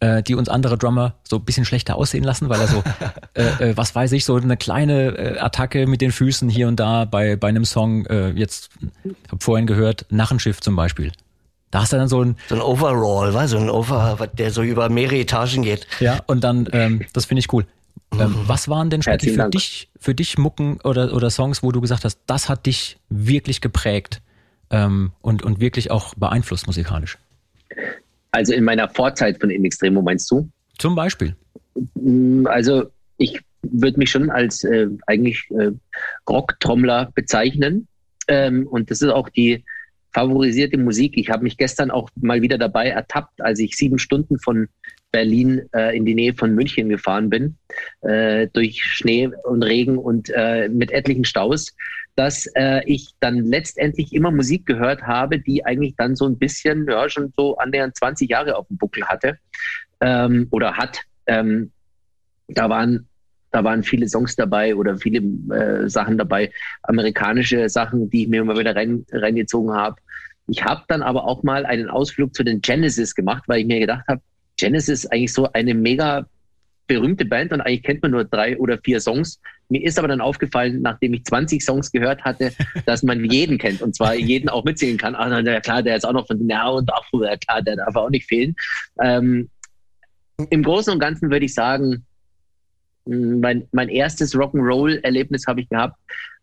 äh, 0.00 0.22
die 0.22 0.34
uns 0.34 0.48
andere 0.48 0.76
Drummer 0.76 1.14
so 1.26 1.36
ein 1.36 1.44
bisschen 1.44 1.64
schlechter 1.64 1.96
aussehen 1.96 2.24
lassen, 2.24 2.48
weil 2.48 2.60
er 2.60 2.66
so, 2.66 2.82
äh, 3.34 3.70
äh, 3.70 3.76
was 3.76 3.94
weiß 3.94 4.12
ich, 4.12 4.24
so 4.24 4.36
eine 4.36 4.56
kleine 4.56 5.16
äh, 5.16 5.38
Attacke 5.38 5.86
mit 5.86 6.00
den 6.00 6.12
Füßen 6.12 6.48
hier 6.48 6.68
und 6.68 6.78
da 6.78 7.04
bei, 7.04 7.36
bei 7.36 7.48
einem 7.48 7.64
Song, 7.64 8.04
äh, 8.06 8.30
jetzt, 8.30 8.70
hab 9.30 9.42
vorhin 9.42 9.66
gehört, 9.66 10.06
Narrenschiff 10.10 10.60
zum 10.60 10.76
Beispiel. 10.76 11.12
Da 11.76 11.82
hast 11.82 11.92
du 11.92 11.98
dann 11.98 12.08
so 12.08 12.22
ein, 12.24 12.36
So 12.48 12.54
ein 12.54 12.62
Overall, 12.62 13.34
weißt 13.34 13.52
du, 13.52 13.58
so 13.58 13.62
ein 13.62 13.68
Over, 13.68 14.30
der 14.32 14.50
so 14.50 14.62
über 14.62 14.88
mehrere 14.88 15.18
Etagen 15.18 15.62
geht. 15.62 15.86
ja, 16.00 16.20
und 16.26 16.42
dann, 16.42 16.66
ähm, 16.72 17.02
das 17.12 17.26
finde 17.26 17.40
ich 17.40 17.52
cool. 17.52 17.66
Ähm, 18.18 18.34
was 18.46 18.66
waren 18.70 18.88
denn 18.88 19.02
Specki, 19.02 19.26
Herzlichen 19.26 19.34
für 19.34 19.42
Dank. 19.42 19.52
dich, 19.52 19.90
für 20.00 20.14
dich 20.14 20.38
Mucken 20.38 20.80
oder, 20.84 21.12
oder 21.12 21.28
Songs, 21.28 21.62
wo 21.62 21.72
du 21.72 21.82
gesagt 21.82 22.06
hast, 22.06 22.18
das 22.26 22.48
hat 22.48 22.64
dich 22.64 22.96
wirklich 23.10 23.60
geprägt 23.60 24.22
ähm, 24.70 25.12
und, 25.20 25.42
und 25.42 25.60
wirklich 25.60 25.90
auch 25.90 26.14
beeinflusst 26.14 26.66
musikalisch? 26.66 27.18
Also 28.30 28.54
in 28.54 28.64
meiner 28.64 28.88
Vorzeit 28.88 29.38
von 29.38 29.50
In 29.50 29.62
Extremo 29.66 30.00
meinst 30.00 30.30
du? 30.30 30.48
Zum 30.78 30.94
Beispiel. 30.94 31.36
Mm, 31.94 32.46
Also 32.46 32.84
ich 33.18 33.38
würde 33.60 33.98
mich 33.98 34.10
schon 34.10 34.30
als 34.30 34.64
äh, 34.64 34.86
eigentlich 35.08 35.44
äh, 35.50 35.72
Rocktrommler 36.26 37.10
bezeichnen. 37.14 37.86
Ähm, 38.28 38.66
und 38.66 38.90
das 38.90 39.02
ist 39.02 39.10
auch 39.10 39.28
die 39.28 39.62
favorisierte 40.16 40.78
Musik. 40.78 41.18
Ich 41.18 41.28
habe 41.28 41.42
mich 41.42 41.58
gestern 41.58 41.90
auch 41.90 42.08
mal 42.18 42.40
wieder 42.40 42.56
dabei 42.56 42.88
ertappt, 42.88 43.42
als 43.42 43.58
ich 43.58 43.76
sieben 43.76 43.98
Stunden 43.98 44.38
von 44.38 44.66
Berlin 45.12 45.68
äh, 45.74 45.94
in 45.94 46.06
die 46.06 46.14
Nähe 46.14 46.32
von 46.32 46.54
München 46.54 46.88
gefahren 46.88 47.28
bin, 47.28 47.56
äh, 48.00 48.48
durch 48.54 48.82
Schnee 48.82 49.28
und 49.44 49.62
Regen 49.62 49.98
und 49.98 50.30
äh, 50.34 50.70
mit 50.70 50.90
etlichen 50.90 51.26
Staus, 51.26 51.76
dass 52.14 52.46
äh, 52.54 52.80
ich 52.86 53.10
dann 53.20 53.44
letztendlich 53.44 54.14
immer 54.14 54.30
Musik 54.30 54.64
gehört 54.64 55.02
habe, 55.02 55.38
die 55.38 55.66
eigentlich 55.66 55.96
dann 55.96 56.16
so 56.16 56.24
ein 56.24 56.38
bisschen, 56.38 56.86
ja, 56.88 57.10
schon 57.10 57.34
so 57.36 57.58
annähernd 57.58 57.94
20 57.94 58.30
Jahre 58.30 58.56
auf 58.56 58.66
dem 58.68 58.78
Buckel 58.78 59.04
hatte 59.04 59.36
ähm, 60.00 60.48
oder 60.50 60.78
hat. 60.78 61.02
Ähm, 61.26 61.72
da 62.48 62.70
waren 62.70 63.06
da 63.56 63.64
waren 63.64 63.82
viele 63.82 64.06
Songs 64.06 64.36
dabei 64.36 64.74
oder 64.74 64.98
viele 64.98 65.20
äh, 65.54 65.88
Sachen 65.88 66.18
dabei, 66.18 66.52
amerikanische 66.82 67.70
Sachen, 67.70 68.10
die 68.10 68.24
ich 68.24 68.28
mir 68.28 68.42
immer 68.42 68.58
wieder 68.58 68.76
rein, 68.76 69.06
reingezogen 69.10 69.72
habe. 69.72 69.96
Ich 70.48 70.64
habe 70.64 70.84
dann 70.88 71.02
aber 71.02 71.24
auch 71.24 71.42
mal 71.42 71.66
einen 71.66 71.88
Ausflug 71.88 72.34
zu 72.34 72.44
den 72.44 72.60
Genesis 72.60 73.14
gemacht, 73.14 73.44
weil 73.46 73.60
ich 73.60 73.66
mir 73.66 73.80
gedacht 73.80 74.06
habe, 74.08 74.20
Genesis 74.56 75.04
ist 75.04 75.12
eigentlich 75.12 75.32
so 75.32 75.52
eine 75.52 75.74
mega 75.74 76.26
berühmte 76.86 77.24
Band 77.24 77.52
und 77.52 77.60
eigentlich 77.60 77.82
kennt 77.82 78.02
man 78.02 78.12
nur 78.12 78.24
drei 78.24 78.56
oder 78.58 78.78
vier 78.78 79.00
Songs. 79.00 79.40
Mir 79.68 79.82
ist 79.84 79.98
aber 79.98 80.08
dann 80.08 80.20
aufgefallen, 80.20 80.82
nachdem 80.82 81.14
ich 81.14 81.24
20 81.24 81.62
Songs 81.62 81.90
gehört 81.90 82.22
hatte, 82.22 82.52
dass 82.86 83.02
man 83.02 83.24
jeden 83.24 83.58
kennt 83.58 83.82
und 83.82 83.94
zwar 83.94 84.14
jeden 84.14 84.48
auch 84.48 84.64
mitsingen 84.64 84.96
kann. 84.96 85.14
Ah, 85.14 85.42
na 85.42 85.60
klar, 85.60 85.82
der 85.82 85.96
ist 85.96 86.04
auch 86.04 86.12
noch 86.12 86.26
von 86.26 86.46
Now 86.46 86.78
und 86.78 86.92
auch 86.92 87.04
ja, 87.12 87.36
klar, 87.36 87.62
der 87.62 87.76
darf 87.76 87.96
auch 87.96 88.10
nicht 88.10 88.26
fehlen. 88.26 88.54
Ähm, 89.00 89.48
Im 90.50 90.62
Großen 90.62 90.92
und 90.92 91.00
Ganzen 91.00 91.30
würde 91.30 91.46
ich 91.46 91.54
sagen, 91.54 92.06
mh, 93.06 93.38
mein, 93.38 93.68
mein 93.72 93.88
erstes 93.88 94.34
Rock'n'Roll-Erlebnis 94.34 95.46
habe 95.46 95.62
ich 95.62 95.68
gehabt, 95.68 95.96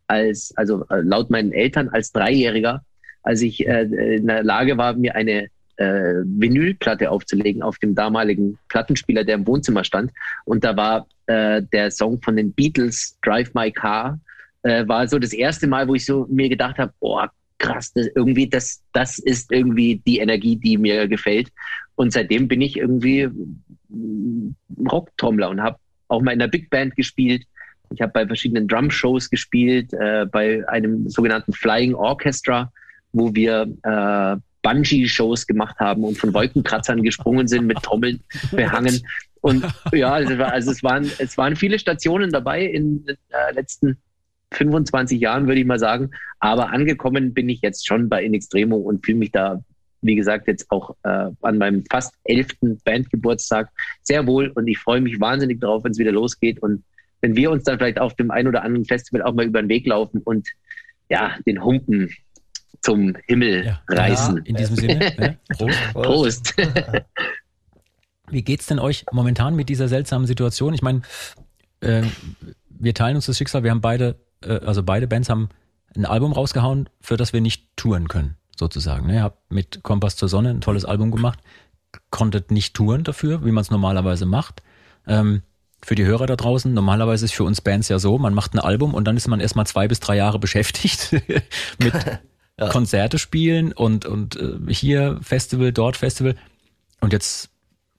als, 0.07 0.53
also 0.57 0.85
äh, 0.89 0.99
laut 1.01 1.29
meinen 1.29 1.53
Eltern 1.53 1.89
als 1.89 2.11
Dreijähriger, 2.11 2.83
als 3.23 3.41
ich 3.41 3.65
äh, 3.67 3.83
in 4.17 4.27
der 4.27 4.43
Lage 4.43 4.77
war, 4.77 4.93
mir 4.93 5.15
eine 5.15 5.47
äh, 5.77 6.21
Vinylplatte 6.25 7.09
aufzulegen 7.09 7.63
auf 7.63 7.79
dem 7.79 7.95
damaligen 7.95 8.57
Plattenspieler, 8.69 9.23
der 9.23 9.35
im 9.35 9.47
Wohnzimmer 9.47 9.83
stand. 9.83 10.11
Und 10.45 10.63
da 10.63 10.75
war 10.77 11.07
äh, 11.27 11.61
der 11.73 11.91
Song 11.91 12.21
von 12.21 12.35
den 12.35 12.53
Beatles, 12.53 13.17
Drive 13.23 13.53
My 13.53 13.71
Car, 13.71 14.19
äh, 14.63 14.87
war 14.87 15.07
so 15.07 15.19
das 15.19 15.33
erste 15.33 15.67
Mal, 15.67 15.87
wo 15.87 15.95
ich 15.95 16.05
so 16.05 16.27
mir 16.29 16.49
gedacht 16.49 16.77
habe, 16.77 16.93
boah, 16.99 17.31
krass, 17.57 17.93
das, 17.93 18.07
irgendwie, 18.15 18.47
das, 18.47 18.81
das 18.93 19.19
ist 19.19 19.51
irgendwie 19.51 20.01
die 20.05 20.19
Energie, 20.19 20.55
die 20.55 20.77
mir 20.77 21.07
gefällt. 21.07 21.49
Und 21.95 22.11
seitdem 22.11 22.47
bin 22.47 22.61
ich 22.61 22.77
irgendwie 22.77 23.27
mm, 23.89 24.55
Rocktrommler 24.89 25.49
und 25.49 25.61
habe 25.61 25.77
auch 26.07 26.21
mal 26.21 26.31
in 26.31 26.39
der 26.39 26.47
Big 26.47 26.69
Band 26.69 26.95
gespielt. 26.95 27.43
Ich 27.93 28.01
habe 28.01 28.11
bei 28.11 28.25
verschiedenen 28.25 28.67
Drum-Shows 28.67 29.29
gespielt, 29.29 29.93
äh, 29.93 30.25
bei 30.25 30.67
einem 30.67 31.09
sogenannten 31.09 31.53
Flying 31.53 31.93
Orchestra, 31.93 32.71
wo 33.13 33.33
wir 33.33 33.67
äh, 33.83 34.37
Bungee-Shows 34.63 35.45
gemacht 35.45 35.77
haben 35.79 36.03
und 36.03 36.17
von 36.17 36.33
Wolkenkratzern 36.33 37.03
gesprungen 37.03 37.47
sind, 37.47 37.67
mit 37.67 37.81
Trommeln 37.83 38.21
behangen. 38.51 39.01
Und 39.41 39.65
ja, 39.91 40.13
also, 40.13 40.33
also 40.35 40.71
es, 40.71 40.83
waren, 40.83 41.09
es 41.19 41.37
waren 41.37 41.55
viele 41.55 41.77
Stationen 41.77 42.31
dabei 42.31 42.63
in 42.63 43.05
den 43.05 43.17
äh, 43.29 43.53
letzten 43.53 43.97
25 44.51 45.19
Jahren, 45.19 45.47
würde 45.47 45.59
ich 45.59 45.67
mal 45.67 45.79
sagen. 45.79 46.11
Aber 46.39 46.71
angekommen 46.71 47.33
bin 47.33 47.49
ich 47.49 47.61
jetzt 47.61 47.85
schon 47.85 48.09
bei 48.09 48.23
In 48.23 48.33
Extremo 48.33 48.77
und 48.77 49.05
fühle 49.05 49.17
mich 49.17 49.31
da, 49.31 49.61
wie 50.01 50.15
gesagt, 50.15 50.47
jetzt 50.47 50.71
auch 50.71 50.95
äh, 51.03 51.29
an 51.41 51.57
meinem 51.57 51.83
fast 51.91 52.13
elften 52.23 52.79
Bandgeburtstag 52.85 53.69
sehr 54.01 54.25
wohl. 54.27 54.49
Und 54.55 54.67
ich 54.67 54.79
freue 54.79 55.01
mich 55.01 55.19
wahnsinnig 55.19 55.59
drauf, 55.59 55.83
wenn 55.83 55.91
es 55.91 55.99
wieder 55.99 56.11
losgeht. 56.11 56.59
Und 56.59 56.83
wenn 57.19 57.35
wir 57.35 57.51
uns 57.51 57.63
dann 57.63 57.77
vielleicht 57.77 57.99
auf 57.99 58.15
dem 58.15 58.31
ein 58.31 58.47
oder 58.47 58.63
anderen 58.63 58.85
Festival 58.85 59.23
auch 59.23 59.33
mal 59.33 59.45
über 59.45 59.61
den 59.61 59.69
Weg 59.69 59.85
laufen 59.87 60.21
und 60.23 60.47
ja, 61.09 61.35
den 61.45 61.63
Humpen 61.63 62.09
zum 62.83 63.15
Himmel 63.27 63.79
reißen. 63.87 64.37
In 64.45 64.55
diesem 64.55 64.75
Sinne, 64.75 64.95
ne? 65.17 65.37
Prost. 65.57 65.93
Prost. 65.93 66.55
Wie 68.29 68.43
geht's 68.43 68.67
denn 68.67 68.79
euch 68.79 69.05
momentan 69.11 69.55
mit 69.55 69.69
dieser 69.69 69.87
seltsamen 69.87 70.27
Situation? 70.27 70.73
Ich 70.73 70.81
meine, 70.81 71.01
äh, 71.81 72.03
wir 72.69 72.93
teilen 72.93 73.15
uns 73.15 73.25
das 73.25 73.37
Schicksal. 73.37 73.63
Wir 73.63 73.71
haben 73.71 73.81
beide, 73.81 74.19
äh, 74.43 74.59
also 74.59 74.83
beide 74.83 75.07
Bands 75.07 75.29
haben 75.29 75.49
ein 75.95 76.05
Album 76.05 76.33
rausgehauen, 76.33 76.89
für 76.99 77.17
das 77.17 77.33
wir 77.33 77.41
nicht 77.41 77.75
touren 77.75 78.07
können, 78.07 78.35
sozusagen. 78.57 79.07
Ne? 79.07 79.15
Ihr 79.15 79.23
habt 79.23 79.51
mit 79.51 79.83
Kompass 79.83 80.15
zur 80.15 80.29
Sonne 80.29 80.49
ein 80.49 80.61
tolles 80.61 80.85
Album 80.85 81.11
gemacht, 81.11 81.39
konntet 82.09 82.51
nicht 82.51 82.73
touren 82.73 83.03
dafür, 83.03 83.45
wie 83.45 83.51
man 83.51 83.61
es 83.61 83.71
normalerweise 83.71 84.25
macht. 84.25 84.63
Ähm, 85.07 85.43
für 85.83 85.95
die 85.95 86.05
Hörer 86.05 86.25
da 86.25 86.35
draußen, 86.35 86.73
normalerweise 86.73 87.25
ist 87.25 87.33
für 87.33 87.43
uns 87.43 87.61
Bands 87.61 87.89
ja 87.89 87.99
so, 87.99 88.17
man 88.17 88.33
macht 88.33 88.53
ein 88.55 88.59
Album 88.59 88.93
und 88.93 89.05
dann 89.05 89.17
ist 89.17 89.27
man 89.27 89.41
erstmal 89.41 89.67
zwei 89.67 89.87
bis 89.87 89.99
drei 89.99 90.15
Jahre 90.15 90.39
beschäftigt 90.39 91.11
mit 91.77 91.93
Konzerte 92.57 93.17
spielen 93.17 93.71
und, 93.71 94.05
und 94.05 94.35
äh, 94.35 94.73
hier 94.73 95.19
Festival, 95.21 95.71
dort 95.71 95.97
Festival. 95.97 96.35
Und 97.01 97.11
jetzt, 97.11 97.49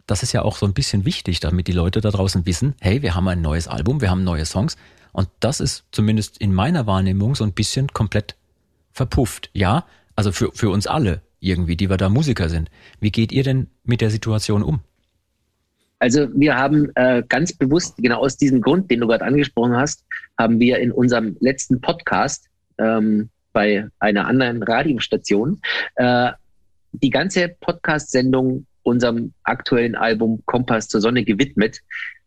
das 0.06 0.22
ist 0.22 0.32
ja 0.32 0.42
auch 0.42 0.56
so 0.56 0.66
ein 0.66 0.74
bisschen 0.74 1.04
wichtig, 1.04 1.40
damit 1.40 1.66
die 1.66 1.72
Leute 1.72 2.00
da 2.00 2.10
draußen 2.10 2.46
wissen, 2.46 2.74
hey, 2.80 3.02
wir 3.02 3.14
haben 3.14 3.26
ein 3.28 3.42
neues 3.42 3.66
Album, 3.68 4.00
wir 4.00 4.10
haben 4.10 4.24
neue 4.24 4.44
Songs 4.44 4.76
Und 5.12 5.28
das 5.40 5.60
ist 5.60 5.84
zumindest 5.90 6.38
in 6.38 6.54
meiner 6.54 6.86
Wahrnehmung 6.86 7.34
so 7.34 7.44
ein 7.44 7.52
bisschen 7.52 7.88
komplett 7.88 8.36
verpufft. 8.92 9.50
Ja, 9.54 9.86
also 10.14 10.30
für, 10.30 10.52
für 10.52 10.70
uns 10.70 10.86
alle 10.86 11.22
irgendwie, 11.40 11.76
die 11.76 11.90
wir 11.90 11.96
da 11.96 12.08
Musiker 12.08 12.48
sind. 12.48 12.70
Wie 13.00 13.10
geht 13.10 13.32
ihr 13.32 13.42
denn 13.42 13.68
mit 13.82 14.00
der 14.00 14.10
Situation 14.10 14.62
um? 14.62 14.80
Also 15.98 16.28
wir 16.34 16.56
haben 16.56 16.90
äh, 16.96 17.22
ganz 17.28 17.52
bewusst, 17.52 17.96
genau 17.96 18.20
aus 18.20 18.36
diesem 18.36 18.60
Grund, 18.60 18.90
den 18.90 19.00
du 19.00 19.06
gerade 19.06 19.24
angesprochen 19.24 19.76
hast, 19.76 20.04
haben 20.38 20.60
wir 20.60 20.78
in 20.78 20.92
unserem 20.92 21.36
letzten 21.40 21.80
Podcast 21.80 22.48
ähm, 22.78 23.30
bei 23.54 23.88
einer 23.98 24.26
anderen 24.26 24.62
Radiostation 24.62 25.62
äh, 25.94 26.32
die 26.92 27.10
ganze 27.10 27.48
Podcast-Sendung 27.60 28.66
unserem 28.82 29.32
aktuellen 29.44 29.94
Album 29.94 30.42
Kompass 30.44 30.88
zur 30.88 31.00
Sonne 31.00 31.24
gewidmet, 31.24 31.80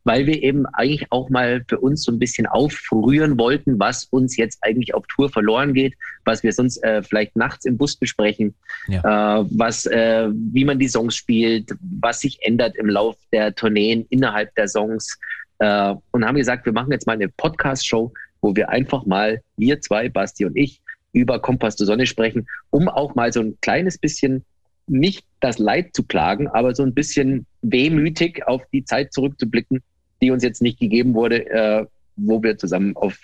weil 0.04 0.26
wir 0.26 0.42
eben 0.42 0.66
eigentlich 0.68 1.12
auch 1.12 1.30
mal 1.30 1.63
für 1.68 1.80
uns 1.80 2.04
so 2.04 2.12
ein 2.12 2.18
bisschen 2.18 2.48
aufrühren 2.48 3.38
wollten, 3.38 3.78
was 3.78 4.06
uns 4.06 4.38
jetzt 4.38 4.58
eigentlich 4.62 4.96
auf 4.96 5.06
Tour 5.08 5.30
verloren 5.30 5.74
geht, 5.74 5.96
was 6.24 6.44
wir 6.44 6.54
sonst 6.54 6.82
äh, 6.84 7.04
vielleicht 7.04 7.36
nachts 7.36 7.66
im 7.66 7.78
Bus 7.78 7.96
besprechen, 7.98 8.56
ja. 8.88 9.42
äh, 9.42 9.46
was, 9.52 9.86
äh, 9.86 10.30
wie 10.32 10.66
man 10.66 10.80
die 10.80 10.88
Songs 10.88 11.16
spielt, 11.16 11.76
was 12.00 12.22
sich 12.22 12.40
ändert 12.42 12.78
im 12.78 12.88
Lauf 12.88 13.18
der 13.32 13.54
Tourneen 13.54 14.06
innerhalb 14.10 14.56
der 14.56 14.68
Songs. 14.68 15.20
Äh, 15.60 15.94
und 16.12 16.26
haben 16.26 16.38
gesagt, 16.38 16.66
wir 16.66 16.74
machen 16.74 16.92
jetzt 16.92 17.06
mal 17.06 17.13
eine 17.13 17.28
Podcast-Show, 17.28 18.13
wo 18.42 18.56
wir 18.56 18.70
einfach 18.70 19.06
mal, 19.06 19.42
wir 19.58 19.82
zwei, 19.82 20.08
Basti 20.08 20.46
und 20.46 20.56
ich, 20.56 20.82
über 21.17 21.39
Kompass 21.39 21.75
zur 21.75 21.88
Sonne 21.88 22.06
sprechen, 22.06 22.47
um 22.69 22.88
auch 22.88 23.15
mal 23.15 23.34
so 23.34 23.41
ein 23.41 23.58
kleines 23.62 23.97
bisschen 23.97 24.45
nicht 24.88 25.25
das 25.39 25.58
Leid 25.60 25.89
zu 25.93 26.03
klagen, 26.03 26.47
aber 26.47 26.73
so 26.73 26.84
ein 26.84 26.93
bisschen 26.93 27.45
wehmütig 27.62 28.47
auf 28.47 28.62
die 28.71 28.86
Zeit 28.86 29.13
zurückzublicken, 29.13 29.84
die 30.21 30.32
uns 30.32 30.43
jetzt 30.43 30.62
nicht 30.62 30.80
gegeben 30.80 31.13
wurde, 31.13 31.49
äh, 31.49 31.86
wo 32.15 32.41
wir 32.41 32.58
zusammen 32.58 32.95
auf 32.95 33.19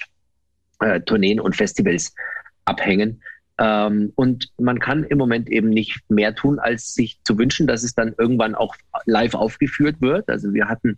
äh, 0.79 0.99
Tourneen 1.01 1.39
und 1.39 1.55
Festivals 1.55 2.13
abhängen. 2.65 3.21
Ähm, 3.57 4.11
und 4.15 4.51
man 4.57 4.79
kann 4.79 5.03
im 5.03 5.17
Moment 5.17 5.49
eben 5.49 5.69
nicht 5.69 6.01
mehr 6.09 6.35
tun, 6.35 6.59
als 6.59 6.93
sich 6.93 7.19
zu 7.23 7.37
wünschen, 7.37 7.67
dass 7.67 7.83
es 7.83 7.93
dann 7.95 8.13
irgendwann 8.17 8.55
auch 8.55 8.75
live 9.05 9.35
aufgeführt 9.35 10.01
wird. 10.01 10.27
Also 10.29 10.53
wir 10.53 10.67
hatten 10.67 10.97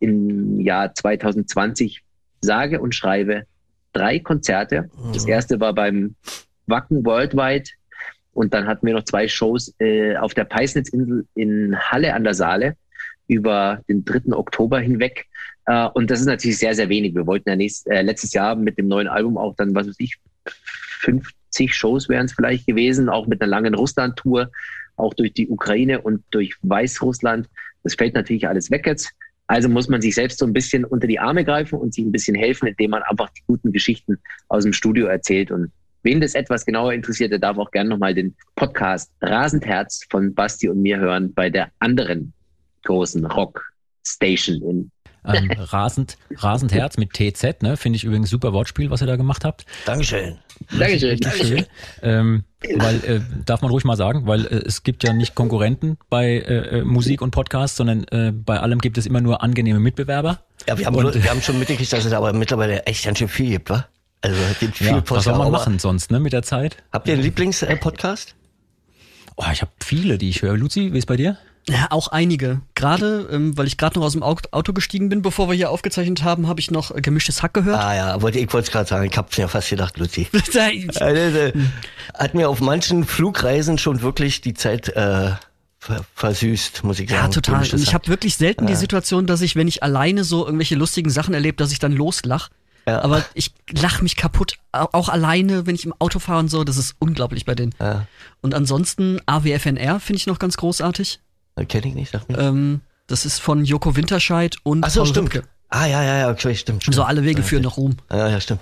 im 0.00 0.60
Jahr 0.60 0.94
2020 0.94 2.02
sage 2.40 2.80
und 2.80 2.94
schreibe 2.94 3.46
drei 3.94 4.18
Konzerte. 4.18 4.90
Das 5.12 5.24
mhm. 5.24 5.32
erste 5.32 5.60
war 5.60 5.72
beim 5.72 6.14
Wacken 6.66 7.04
Worldwide 7.04 7.70
und 8.34 8.52
dann 8.52 8.66
hatten 8.66 8.86
wir 8.86 8.94
noch 8.94 9.04
zwei 9.04 9.28
Shows 9.28 9.74
äh, 9.78 10.16
auf 10.16 10.34
der 10.34 10.44
Peisnitzinsel 10.44 11.26
in 11.34 11.76
Halle 11.78 12.12
an 12.14 12.24
der 12.24 12.34
Saale 12.34 12.76
über 13.28 13.80
den 13.88 14.04
3. 14.04 14.32
Oktober 14.32 14.80
hinweg. 14.80 15.26
Äh, 15.66 15.88
und 15.94 16.10
das 16.10 16.20
ist 16.20 16.26
natürlich 16.26 16.58
sehr, 16.58 16.74
sehr 16.74 16.88
wenig. 16.88 17.14
Wir 17.14 17.26
wollten 17.26 17.48
ja 17.48 17.56
nächst, 17.56 17.86
äh, 17.88 18.02
letztes 18.02 18.32
Jahr 18.34 18.56
mit 18.56 18.76
dem 18.76 18.88
neuen 18.88 19.08
Album 19.08 19.38
auch 19.38 19.54
dann, 19.56 19.74
was 19.74 19.86
weiß 19.88 19.96
ich, 19.98 20.18
50 21.00 21.74
Shows 21.74 22.08
wären 22.08 22.26
es 22.26 22.32
vielleicht 22.32 22.66
gewesen, 22.66 23.08
auch 23.08 23.26
mit 23.26 23.40
einer 23.40 23.50
langen 23.50 23.74
Russland-Tour, 23.74 24.50
auch 24.96 25.14
durch 25.14 25.32
die 25.32 25.48
Ukraine 25.48 26.00
und 26.00 26.22
durch 26.30 26.54
Weißrussland. 26.62 27.48
Das 27.82 27.94
fällt 27.94 28.14
natürlich 28.14 28.48
alles 28.48 28.70
weg 28.70 28.86
jetzt. 28.86 29.12
Also 29.46 29.68
muss 29.68 29.88
man 29.88 30.00
sich 30.00 30.14
selbst 30.14 30.38
so 30.38 30.46
ein 30.46 30.52
bisschen 30.52 30.84
unter 30.84 31.06
die 31.06 31.18
Arme 31.18 31.44
greifen 31.44 31.78
und 31.78 31.92
sich 31.92 32.04
ein 32.04 32.12
bisschen 32.12 32.34
helfen, 32.34 32.66
indem 32.66 32.92
man 32.92 33.02
einfach 33.02 33.28
die 33.30 33.42
guten 33.46 33.72
Geschichten 33.72 34.18
aus 34.48 34.64
dem 34.64 34.72
Studio 34.72 35.06
erzählt. 35.06 35.50
Und 35.50 35.70
wen 36.02 36.20
das 36.20 36.34
etwas 36.34 36.64
genauer 36.64 36.92
interessiert, 36.92 37.32
der 37.32 37.38
darf 37.38 37.58
auch 37.58 37.70
gerne 37.70 37.90
nochmal 37.90 38.14
den 38.14 38.34
Podcast 38.56 39.10
Rasendherz 39.20 40.06
von 40.10 40.34
Basti 40.34 40.68
und 40.68 40.80
mir 40.80 40.98
hören 40.98 41.32
bei 41.34 41.50
der 41.50 41.70
anderen 41.78 42.32
großen 42.84 43.26
Rock-Station 43.26 44.62
in 44.62 44.90
ähm, 45.26 45.50
rasend, 45.58 46.18
rasend 46.36 46.72
Herz 46.72 46.98
mit 46.98 47.12
TZ, 47.14 47.62
ne? 47.62 47.76
Finde 47.76 47.96
ich 47.96 48.04
übrigens 48.04 48.30
super 48.30 48.52
Wortspiel, 48.52 48.90
was 48.90 49.00
ihr 49.02 49.06
da 49.06 49.16
gemacht 49.16 49.44
habt. 49.44 49.64
Dankeschön. 49.86 50.38
Dankeschön. 50.78 51.18
Dankeschön. 51.18 51.66
Ähm, 52.02 52.44
weil, 52.76 52.96
äh, 53.04 53.20
darf 53.44 53.62
man 53.62 53.70
ruhig 53.70 53.84
mal 53.84 53.96
sagen, 53.96 54.26
weil 54.26 54.46
äh, 54.46 54.62
es 54.66 54.82
gibt 54.82 55.04
ja 55.04 55.12
nicht 55.12 55.34
Konkurrenten 55.34 55.98
bei 56.08 56.26
äh, 56.26 56.80
äh 56.80 56.84
Musik 56.84 57.22
und 57.22 57.30
Podcast, 57.30 57.76
sondern 57.76 58.04
äh, 58.04 58.32
bei 58.32 58.58
allem 58.60 58.78
gibt 58.80 58.98
es 58.98 59.06
immer 59.06 59.20
nur 59.20 59.42
angenehme 59.42 59.80
Mitbewerber. 59.80 60.40
Ja, 60.68 60.78
wir 60.78 60.86
haben, 60.86 60.96
und, 60.96 61.14
wir 61.14 61.30
haben 61.30 61.42
schon 61.42 61.58
mitgekriegt, 61.58 61.92
dass 61.92 62.04
es 62.04 62.12
aber 62.12 62.32
mittlerweile 62.32 62.84
echt 62.86 63.04
ganz 63.04 63.18
schön 63.18 63.28
viel 63.28 63.50
gibt, 63.50 63.70
wa? 63.70 63.86
Also 64.20 64.36
es 64.50 64.58
gibt 64.58 64.78
viel 64.78 64.86
ja, 64.86 65.02
Was 65.06 65.24
soll 65.24 65.36
man 65.36 65.50
machen 65.50 65.78
sonst, 65.78 66.10
ne, 66.10 66.18
mit 66.18 66.32
der 66.32 66.42
Zeit? 66.42 66.78
Habt 66.92 67.08
ihr 67.08 67.14
einen 67.14 67.22
Lieblings-Podcast? 67.22 68.34
Oh, 69.36 69.44
ich 69.52 69.60
habe 69.60 69.72
viele, 69.94 70.18
die 70.18 70.28
ich 70.28 70.42
höre. 70.42 70.56
Luzi, 70.56 70.92
wie 70.92 70.98
ist 70.98 71.06
bei 71.06 71.16
dir? 71.16 71.38
Ja, 71.68 71.86
auch 71.90 72.08
einige. 72.08 72.60
Gerade, 72.74 73.28
ähm, 73.30 73.56
weil 73.56 73.66
ich 73.66 73.78
gerade 73.78 73.98
noch 73.98 74.04
aus 74.04 74.12
dem 74.12 74.22
Auto 74.22 74.72
gestiegen 74.74 75.08
bin, 75.08 75.22
bevor 75.22 75.48
wir 75.48 75.54
hier 75.54 75.70
aufgezeichnet 75.70 76.22
haben, 76.22 76.46
habe 76.46 76.60
ich 76.60 76.70
noch 76.70 76.94
äh, 76.94 77.00
gemischtes 77.00 77.42
Hack 77.42 77.54
gehört. 77.54 77.78
Ah 77.78 77.94
ja, 77.94 78.22
wollte 78.22 78.38
ich 78.38 78.52
wollte 78.52 78.66
es 78.66 78.72
gerade 78.72 78.88
sagen, 78.88 79.08
ich 79.10 79.16
hab's 79.16 79.38
mir 79.38 79.48
fast 79.48 79.70
gedacht, 79.70 79.96
Luzi. 79.96 80.28
Also, 81.00 81.52
hat 82.14 82.34
mir 82.34 82.50
auf 82.50 82.60
manchen 82.60 83.04
Flugreisen 83.04 83.78
schon 83.78 84.02
wirklich 84.02 84.42
die 84.42 84.52
Zeit 84.52 84.90
äh, 84.90 85.30
versüßt, 86.14 86.84
muss 86.84 87.00
ich 87.00 87.08
sagen. 87.08 87.22
Ja, 87.22 87.28
total. 87.28 87.60
Und 87.60 87.82
ich 87.82 87.94
habe 87.94 88.08
wirklich 88.08 88.36
selten 88.36 88.64
ja. 88.64 88.70
die 88.70 88.76
Situation, 88.76 89.26
dass 89.26 89.40
ich, 89.40 89.56
wenn 89.56 89.68
ich 89.68 89.82
alleine 89.82 90.24
so 90.24 90.44
irgendwelche 90.44 90.74
lustigen 90.74 91.08
Sachen 91.08 91.32
erlebe, 91.32 91.56
dass 91.56 91.72
ich 91.72 91.78
dann 91.78 91.92
loslach. 91.92 92.50
Ja. 92.86 93.02
Aber 93.02 93.24
ich 93.34 93.52
lach 93.70 94.02
mich 94.02 94.16
kaputt, 94.16 94.58
auch 94.72 95.08
alleine, 95.08 95.66
wenn 95.66 95.74
ich 95.74 95.84
im 95.84 95.94
Auto 95.98 96.18
fahre 96.18 96.40
und 96.40 96.48
so. 96.48 96.64
Das 96.64 96.76
ist 96.76 96.96
unglaublich 96.98 97.44
bei 97.44 97.54
denen. 97.54 97.74
Ja. 97.80 98.06
Und 98.42 98.54
ansonsten 98.54 99.20
AWFNR 99.26 100.00
finde 100.00 100.18
ich 100.18 100.26
noch 100.26 100.38
ganz 100.38 100.56
großartig. 100.56 101.20
Kenne 101.68 101.88
ich 101.88 101.94
nicht, 101.94 102.12
sag 102.12 102.28
mir. 102.28 102.38
Ähm, 102.38 102.80
das 103.06 103.24
ist 103.24 103.38
von 103.38 103.64
Joko 103.64 103.96
Winterscheid 103.96 104.56
und 104.62 104.84
Ach 104.84 104.90
so, 104.90 105.00
Paul 105.00 105.08
stimmt. 105.08 105.34
Rübke. 105.34 105.48
Ah, 105.70 105.86
ja, 105.86 106.02
ja, 106.02 106.18
ja, 106.18 106.30
okay, 106.30 106.54
stimmt, 106.54 106.82
stimmt. 106.82 106.94
So 106.94 107.02
alle 107.02 107.24
Wege 107.24 107.42
führen 107.42 107.62
nach 107.62 107.76
Ruhm. 107.76 107.96
Ja, 108.10 108.28
ja, 108.28 108.40
stimmt. 108.40 108.60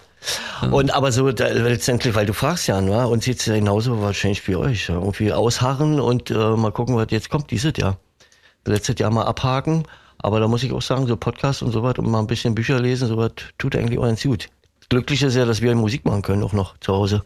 Und 0.70 0.94
aber 0.94 1.12
so 1.12 1.30
da, 1.32 1.48
letztendlich, 1.48 2.14
weil 2.14 2.26
du 2.26 2.32
fragst 2.32 2.68
ja, 2.68 2.80
ne? 2.80 3.06
uns 3.06 3.24
sieht's 3.24 3.44
ja 3.46 3.54
genauso 3.54 4.00
wahrscheinlich 4.00 4.46
wie 4.46 4.56
euch. 4.56 4.88
Irgendwie 4.88 5.32
ausharren 5.32 6.00
und 6.00 6.30
äh, 6.30 6.34
mal 6.34 6.70
gucken, 6.70 6.96
was 6.96 7.08
jetzt 7.10 7.28
kommt 7.28 7.50
dieses 7.50 7.72
Jahr. 7.76 7.98
Letztes 8.64 8.98
Jahr 8.98 9.10
mal 9.10 9.24
abhaken. 9.24 9.84
Aber 10.22 10.40
da 10.40 10.48
muss 10.48 10.62
ich 10.62 10.72
auch 10.72 10.82
sagen, 10.82 11.06
so 11.06 11.16
Podcast 11.16 11.62
und 11.62 11.72
so 11.72 11.82
was 11.82 11.98
und 11.98 12.08
mal 12.08 12.20
ein 12.20 12.26
bisschen 12.26 12.54
Bücher 12.54 12.80
lesen, 12.80 13.08
so 13.08 13.16
was 13.16 13.32
tut 13.58 13.76
eigentlich 13.76 13.98
auch 13.98 14.04
ganz 14.04 14.22
gut. 14.22 14.48
Glücklich 14.88 15.22
ist 15.22 15.34
ja, 15.34 15.44
dass 15.44 15.60
wir 15.60 15.74
Musik 15.74 16.04
machen 16.04 16.22
können, 16.22 16.42
auch 16.42 16.52
noch 16.52 16.78
zu 16.78 16.92
Hause. 16.92 17.22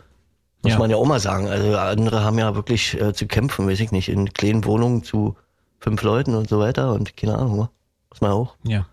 Muss 0.62 0.72
ja. 0.72 0.78
man 0.78 0.90
ja 0.90 0.96
auch 0.96 1.06
mal 1.06 1.20
sagen. 1.20 1.48
Also 1.48 1.76
andere 1.76 2.24
haben 2.24 2.38
ja 2.38 2.54
wirklich 2.54 3.00
äh, 3.00 3.12
zu 3.12 3.26
kämpfen, 3.26 3.68
weiß 3.68 3.80
ich 3.80 3.92
nicht, 3.92 4.08
in 4.08 4.32
kleinen 4.32 4.64
Wohnungen 4.64 5.02
zu 5.02 5.36
fünf 5.78 6.02
Leuten 6.02 6.34
und 6.34 6.48
so 6.48 6.58
weiter 6.58 6.92
und 6.92 7.16
keine 7.16 7.36
Ahnung, 7.36 7.68
muss 8.10 8.20
man 8.20 8.32
auch 8.32 8.54
ja. 8.64 8.86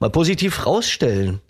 mal 0.00 0.10
positiv 0.10 0.66
rausstellen. 0.66 1.40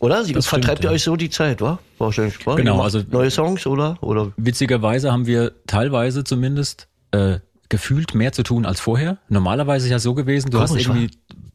Oder? 0.00 0.24
Sie 0.24 0.34
vertreibt 0.34 0.84
ihr 0.84 0.90
ja. 0.90 0.94
euch 0.94 1.02
so 1.02 1.16
die 1.16 1.30
Zeit, 1.30 1.60
wa? 1.60 1.78
Wahrscheinlich, 1.98 2.46
wa? 2.46 2.54
Genau, 2.54 2.82
also 2.82 3.00
neue 3.10 3.30
Songs, 3.30 3.66
oder? 3.66 3.96
oder? 4.00 4.32
Witzigerweise 4.36 5.10
haben 5.10 5.26
wir 5.26 5.52
teilweise 5.66 6.22
zumindest 6.22 6.88
äh, 7.10 7.38
gefühlt 7.68 8.14
mehr 8.14 8.32
zu 8.32 8.42
tun 8.42 8.66
als 8.66 8.80
vorher. 8.80 9.18
Normalerweise 9.28 9.86
ist 9.86 9.90
ja 9.90 9.98
so 9.98 10.14
gewesen, 10.14 10.50
du 10.50 10.58
Komisch, 10.58 10.70
hast 10.70 10.80
irgendwie 10.80 11.10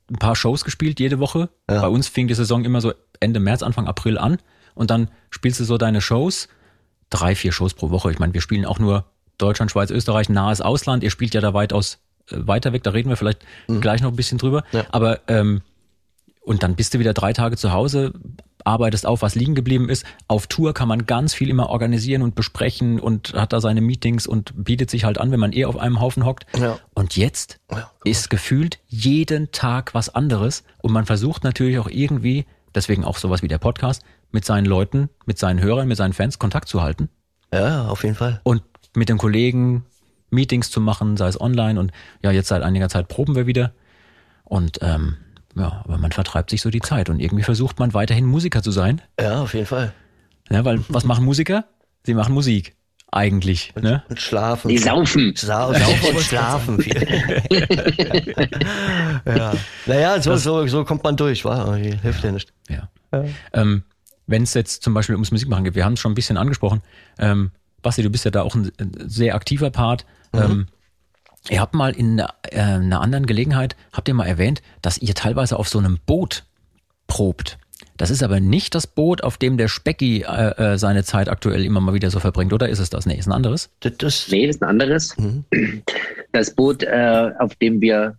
ein 0.09 0.17
paar 0.17 0.35
Shows 0.35 0.63
gespielt 0.63 0.99
jede 0.99 1.19
Woche. 1.19 1.49
Ja. 1.69 1.81
Bei 1.81 1.87
uns 1.87 2.07
fing 2.07 2.27
die 2.27 2.33
Saison 2.33 2.63
immer 2.65 2.81
so 2.81 2.93
Ende 3.19 3.39
März, 3.39 3.63
Anfang 3.63 3.87
April 3.87 4.17
an 4.17 4.37
und 4.75 4.91
dann 4.91 5.09
spielst 5.29 5.59
du 5.59 5.63
so 5.63 5.77
deine 5.77 6.01
Shows, 6.01 6.47
drei, 7.09 7.35
vier 7.35 7.51
Shows 7.51 7.73
pro 7.73 7.89
Woche. 7.89 8.11
Ich 8.11 8.19
meine, 8.19 8.33
wir 8.33 8.41
spielen 8.41 8.65
auch 8.65 8.79
nur 8.79 9.05
Deutschland, 9.37 9.71
Schweiz, 9.71 9.89
Österreich, 9.89 10.29
nahes 10.29 10.61
Ausland. 10.61 11.03
Ihr 11.03 11.09
spielt 11.09 11.33
ja 11.33 11.41
da 11.41 11.53
weitaus 11.53 11.99
äh, 12.29 12.37
weiter 12.39 12.73
weg, 12.73 12.83
da 12.83 12.91
reden 12.91 13.09
wir 13.09 13.17
vielleicht 13.17 13.45
mhm. 13.67 13.81
gleich 13.81 14.01
noch 14.01 14.11
ein 14.11 14.15
bisschen 14.15 14.37
drüber. 14.37 14.63
Ja. 14.71 14.85
Aber 14.91 15.21
ähm, 15.27 15.61
und 16.43 16.63
dann 16.63 16.75
bist 16.75 16.93
du 16.93 16.99
wieder 16.99 17.13
drei 17.13 17.33
Tage 17.33 17.57
zu 17.57 17.71
Hause, 17.71 18.13
arbeitest 18.65 19.05
auf, 19.05 19.21
was 19.21 19.35
liegen 19.35 19.55
geblieben 19.55 19.89
ist. 19.89 20.05
Auf 20.27 20.47
Tour 20.47 20.73
kann 20.73 20.87
man 20.87 21.05
ganz 21.05 21.33
viel 21.33 21.49
immer 21.49 21.69
organisieren 21.69 22.21
und 22.21 22.35
besprechen 22.35 22.99
und 22.99 23.33
hat 23.33 23.53
da 23.53 23.61
seine 23.61 23.81
Meetings 23.81 24.27
und 24.27 24.53
bietet 24.55 24.89
sich 24.89 25.03
halt 25.05 25.17
an, 25.17 25.31
wenn 25.31 25.39
man 25.39 25.53
eh 25.53 25.65
auf 25.65 25.77
einem 25.77 25.99
Haufen 25.99 26.25
hockt. 26.25 26.45
Ja. 26.57 26.79
Und 26.93 27.15
jetzt 27.15 27.59
ja, 27.71 27.89
ist 28.03 28.29
gefühlt 28.29 28.79
jeden 28.87 29.51
Tag 29.51 29.93
was 29.93 30.13
anderes 30.13 30.63
und 30.81 30.91
man 30.91 31.05
versucht 31.05 31.43
natürlich 31.43 31.79
auch 31.79 31.89
irgendwie, 31.89 32.45
deswegen 32.75 33.03
auch 33.03 33.17
sowas 33.17 33.41
wie 33.41 33.47
der 33.47 33.57
Podcast, 33.57 34.03
mit 34.31 34.45
seinen 34.45 34.65
Leuten, 34.65 35.09
mit 35.25 35.37
seinen 35.37 35.61
Hörern, 35.61 35.87
mit 35.87 35.97
seinen 35.97 36.13
Fans 36.13 36.39
Kontakt 36.39 36.67
zu 36.67 36.81
halten. 36.81 37.09
Ja, 37.53 37.87
auf 37.87 38.03
jeden 38.03 38.15
Fall. 38.15 38.41
Und 38.43 38.63
mit 38.95 39.09
den 39.09 39.17
Kollegen 39.17 39.85
Meetings 40.31 40.71
zu 40.71 40.81
machen, 40.81 41.17
sei 41.17 41.27
es 41.27 41.39
online 41.39 41.79
und 41.79 41.91
ja, 42.23 42.31
jetzt 42.31 42.47
seit 42.47 42.63
einiger 42.63 42.89
Zeit 42.89 43.07
proben 43.07 43.35
wir 43.35 43.45
wieder. 43.45 43.73
Und 44.43 44.79
ähm, 44.81 45.17
ja, 45.55 45.81
aber 45.83 45.97
man 45.97 46.11
vertreibt 46.11 46.49
sich 46.49 46.61
so 46.61 46.69
die 46.69 46.81
Zeit 46.81 47.09
und 47.09 47.19
irgendwie 47.19 47.43
versucht 47.43 47.79
man 47.79 47.93
weiterhin 47.93 48.25
Musiker 48.25 48.63
zu 48.63 48.71
sein. 48.71 49.01
Ja, 49.19 49.41
auf 49.41 49.53
jeden 49.53 49.65
Fall. 49.67 49.93
Ja, 50.49 50.65
weil 50.65 50.79
was 50.89 51.03
machen 51.05 51.25
Musiker? 51.25 51.65
Sie 52.05 52.13
machen 52.13 52.33
Musik. 52.33 52.75
Eigentlich. 53.11 53.71
Und, 53.75 53.83
ne? 53.83 54.03
und 54.09 54.19
schlafen. 54.19 54.69
Die 54.69 54.79
saufen. 54.79 55.33
Sa 55.35 55.71
saufen 55.71 56.15
und 56.15 56.21
schlafen 56.21 56.83
ja. 59.25 59.53
Naja, 59.85 60.19
so, 60.19 60.35
so, 60.35 60.65
so 60.65 60.83
kommt 60.83 61.03
man 61.03 61.15
durch, 61.15 61.45
wa? 61.45 61.75
Hilft 61.75 62.23
ja 62.23 62.31
nicht. 62.31 62.51
Ja. 62.69 62.89
ja. 63.11 63.25
Ähm, 63.53 63.83
Wenn 64.25 64.41
es 64.43 64.55
jetzt 64.55 64.81
zum 64.81 64.95
Beispiel 64.95 65.13
ums 65.13 65.29
Musikmachen 65.31 65.63
geht, 65.63 65.75
wir 65.75 65.85
haben 65.85 65.93
es 65.93 65.99
schon 65.99 66.13
ein 66.13 66.15
bisschen 66.15 66.37
angesprochen. 66.37 66.81
Ähm, 67.19 67.51
Basti, 67.83 68.01
du 68.01 68.09
bist 68.09 68.25
ja 68.25 68.31
da 68.31 68.41
auch 68.41 68.55
ein 68.55 68.71
sehr 69.05 69.35
aktiver 69.35 69.69
Part. 69.69 70.07
Mhm. 70.31 70.41
Ähm, 70.41 70.67
ihr 71.49 71.61
habt 71.61 71.73
mal 71.73 71.95
in 71.95 72.19
äh, 72.19 72.25
einer 72.51 73.01
anderen 73.01 73.25
Gelegenheit, 73.25 73.75
habt 73.91 74.07
ihr 74.07 74.13
mal 74.13 74.27
erwähnt, 74.27 74.61
dass 74.81 74.97
ihr 74.97 75.13
teilweise 75.13 75.57
auf 75.57 75.67
so 75.67 75.79
einem 75.79 75.99
Boot 76.05 76.43
probt. 77.07 77.57
Das 77.97 78.09
ist 78.09 78.23
aber 78.23 78.39
nicht 78.39 78.75
das 78.75 78.87
Boot, 78.87 79.23
auf 79.23 79.37
dem 79.37 79.57
der 79.57 79.67
Specki 79.67 80.23
äh, 80.23 80.73
äh, 80.73 80.77
seine 80.77 81.03
Zeit 81.03 81.29
aktuell 81.29 81.63
immer 81.65 81.79
mal 81.79 81.93
wieder 81.93 82.09
so 82.09 82.19
verbringt, 82.19 82.53
oder 82.53 82.69
ist 82.69 82.79
es 82.79 82.89
das? 82.89 83.05
Nee, 83.05 83.15
ist 83.15 83.27
ein 83.27 83.33
anderes? 83.33 83.69
Das, 83.81 83.97
das 83.97 84.27
nee, 84.31 84.47
das 84.47 84.55
ist 84.55 84.63
ein 84.63 84.69
anderes. 84.69 85.17
Mhm. 85.17 85.43
Das 86.31 86.55
Boot, 86.55 86.81
äh, 86.81 87.31
auf 87.37 87.53
dem 87.55 87.79
wir 87.79 88.17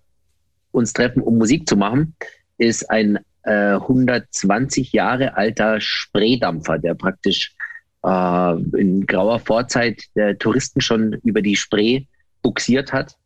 uns 0.70 0.92
treffen, 0.92 1.20
um 1.20 1.36
Musik 1.36 1.68
zu 1.68 1.76
machen, 1.76 2.14
ist 2.58 2.88
ein 2.88 3.18
äh, 3.42 3.74
120 3.74 4.92
Jahre 4.92 5.36
alter 5.36 5.80
Spreedampfer, 5.80 6.78
der 6.78 6.94
praktisch 6.94 7.56
äh, 8.04 8.56
in 8.78 9.04
grauer 9.06 9.40
Vorzeit 9.40 10.02
der 10.14 10.38
Touristen 10.38 10.80
schon 10.80 11.14
über 11.24 11.42
die 11.42 11.56
Spree 11.56 12.04
buxiert 12.44 12.92
hat 12.92 13.16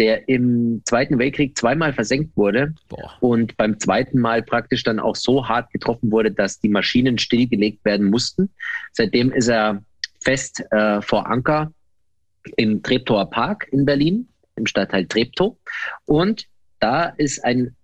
der 0.00 0.28
im 0.30 0.80
Zweiten 0.86 1.18
Weltkrieg 1.18 1.56
zweimal 1.58 1.92
versenkt 1.92 2.34
wurde 2.34 2.74
Boah. 2.88 3.12
und 3.20 3.54
beim 3.58 3.78
zweiten 3.78 4.18
Mal 4.18 4.42
praktisch 4.42 4.82
dann 4.82 4.98
auch 4.98 5.14
so 5.14 5.46
hart 5.46 5.70
getroffen 5.72 6.10
wurde, 6.10 6.32
dass 6.32 6.58
die 6.58 6.70
Maschinen 6.70 7.18
stillgelegt 7.18 7.84
werden 7.84 8.08
mussten. 8.08 8.48
Seitdem 8.92 9.30
ist 9.30 9.48
er 9.48 9.84
fest 10.22 10.64
äh, 10.70 11.02
vor 11.02 11.26
Anker 11.26 11.70
im 12.56 12.82
Treptower 12.82 13.28
Park 13.28 13.68
in 13.72 13.84
Berlin, 13.84 14.26
im 14.56 14.64
Stadtteil 14.64 15.04
Treptow. 15.04 15.58
Und 16.06 16.46
da 16.78 17.04
ist 17.04 17.44
ein 17.44 17.76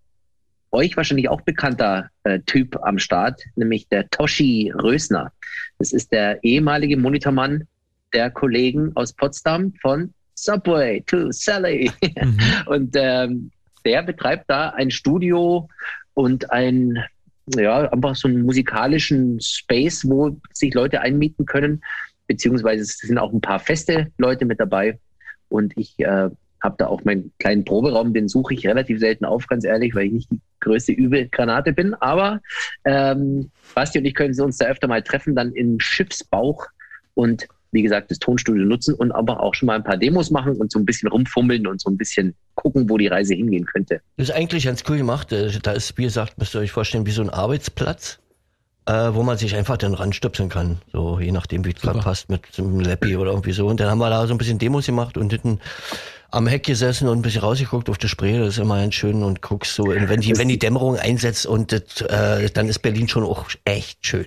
euch 0.71 0.97
wahrscheinlich 0.97 1.29
auch 1.29 1.43
bekannter 1.43 2.09
äh, 2.25 2.41
Typ 2.47 2.79
am 2.83 2.99
Start, 2.99 3.43
nämlich 3.57 3.89
der 3.89 4.09
Toshi 4.09 4.73
Rösner. 4.75 5.33
Das 5.79 5.93
ist 5.93 6.13
der 6.13 6.43
ehemalige 6.43 6.97
Monitormann 6.97 7.69
der 8.15 8.31
Kollegen 8.31 8.93
aus 8.97 9.13
Potsdam 9.13 9.75
von 9.83 10.15
Subway 10.37 11.03
to 11.07 11.33
Sally. 11.33 11.91
Mhm. 12.03 12.39
Und 12.67 12.95
ähm, 12.97 13.51
der 13.85 14.03
betreibt 14.03 14.45
da 14.49 14.71
ein 14.71 14.91
Studio 14.91 15.69
und 16.15 16.51
ein, 16.51 17.05
ja, 17.55 17.89
einfach 17.93 18.17
so 18.17 18.27
einen 18.27 18.43
musikalischen 18.43 19.41
Space, 19.41 20.05
wo 20.09 20.37
sich 20.53 20.75
Leute 20.75 21.01
einmieten 21.03 21.47
können, 21.47 21.83
beziehungsweise 22.27 22.83
es 22.83 22.99
sind 22.99 23.19
auch 23.19 23.33
ein 23.33 23.41
paar 23.41 23.61
feste 23.61 24.11
Leute 24.19 24.45
mit 24.45 24.59
dabei. 24.59 24.99
Und 25.49 25.73
ich 25.77 25.97
äh, 26.01 26.31
habe 26.61 26.75
da 26.79 26.89
auch 26.89 27.05
meinen 27.05 27.33
kleinen 27.39 27.65
Proberaum, 27.65 28.13
den 28.13 28.29
suche 28.29 28.55
ich 28.55 28.67
relativ 28.67 28.99
selten 28.99 29.25
auf, 29.25 29.47
ganz 29.47 29.65
ehrlich, 29.65 29.95
weil 29.95 30.07
ich 30.07 30.13
nicht 30.13 30.31
die 30.33 30.41
größte 30.61 30.93
übel 30.93 31.29
Granate 31.29 31.73
bin. 31.73 31.95
Aber 31.95 32.41
ähm, 32.85 33.51
Basti 33.75 33.99
und 33.99 34.05
ich 34.05 34.15
können 34.15 34.39
uns 34.41 34.59
da 34.59 34.67
öfter 34.67 34.89
mal 34.89 35.03
treffen, 35.03 35.37
dann 35.37 35.53
im 35.53 35.79
Schiffsbauch 35.79 36.67
und 37.15 37.47
wie 37.73 37.83
gesagt, 37.83 38.11
das 38.11 38.19
Tonstudio 38.19 38.65
nutzen 38.65 38.95
und 38.95 39.13
aber 39.13 39.41
auch 39.41 39.55
schon 39.55 39.67
mal 39.67 39.77
ein 39.77 39.85
paar 39.85 39.97
Demos 39.97 40.31
machen 40.31 40.55
und 40.57 40.73
so 40.73 40.79
ein 40.79 40.87
bisschen 40.87 41.09
rumfummeln 41.09 41.67
und 41.67 41.81
so 41.81 41.91
ein 41.91 41.97
bisschen 41.97 42.35
gucken, 42.55 42.89
wo 42.89 42.97
die 42.99 43.09
Reise 43.09 43.35
hingehen 43.35 43.67
könnte. 43.67 44.01
Das 44.17 44.29
ist 44.29 44.35
eigentlich 44.35 44.65
ganz 44.65 44.85
cool 44.89 44.97
gemacht. 44.97 45.33
Äh, 45.33 45.51
da 45.63 45.73
ist, 45.73 45.97
wie 45.99 46.05
gesagt, 46.05 46.39
müsst 46.39 46.55
ihr 46.55 46.61
euch 46.61 46.73
vorstellen, 46.73 47.07
wie 47.07 47.11
so 47.11 47.23
ein 47.23 47.31
Arbeitsplatz, 47.31 48.19
äh, 48.87 48.93
wo 48.93 49.23
man 49.23 49.37
sich 49.37 49.55
einfach 49.55 49.77
dann 49.77 49.95
ranstöpseln 49.95 50.49
kann. 50.49 50.79
So, 50.93 51.21
je 51.21 51.33
nachdem, 51.33 51.65
wie 51.65 51.71
es 51.71 51.81
gerade 51.81 52.01
passt, 52.01 52.29
mit 52.31 52.43
einem 52.59 52.81
Leppi 52.81 53.17
oder 53.17 53.31
irgendwie 53.31 53.53
so. 53.53 53.67
Und 53.67 53.81
dann 53.81 53.91
haben 53.91 53.99
wir 53.99 54.11
da 54.11 54.27
so 54.27 54.35
ein 54.35 54.39
bisschen 54.39 54.59
Demos 54.59 54.87
gemacht 54.87 55.17
und 55.17 55.31
hinten 55.31 55.61
am 56.31 56.47
Heck 56.47 56.65
gesessen 56.65 57.09
und 57.09 57.19
ein 57.19 57.23
bisschen 57.23 57.43
rausgeguckt 57.43 57.89
auf 57.89 57.99
die 57.99 58.09
Spree. 58.09 58.39
Das 58.39 58.49
ist 58.49 58.59
immer 58.59 58.81
ganz 58.81 58.95
schön 58.95 59.23
und 59.23 59.43
guckst 59.43 59.75
so, 59.75 59.87
wenn 59.87 60.21
die, 60.21 60.37
wenn 60.37 60.49
die 60.49 60.59
Dämmerung 60.59 60.97
einsetzt 60.97 61.47
und 61.47 61.73
das, 61.73 62.01
äh, 62.03 62.51
dann 62.51 62.69
ist 62.69 62.81
Berlin 62.81 63.09
schon 63.09 63.25
auch 63.25 63.47
echt 63.65 64.07
schön. 64.07 64.27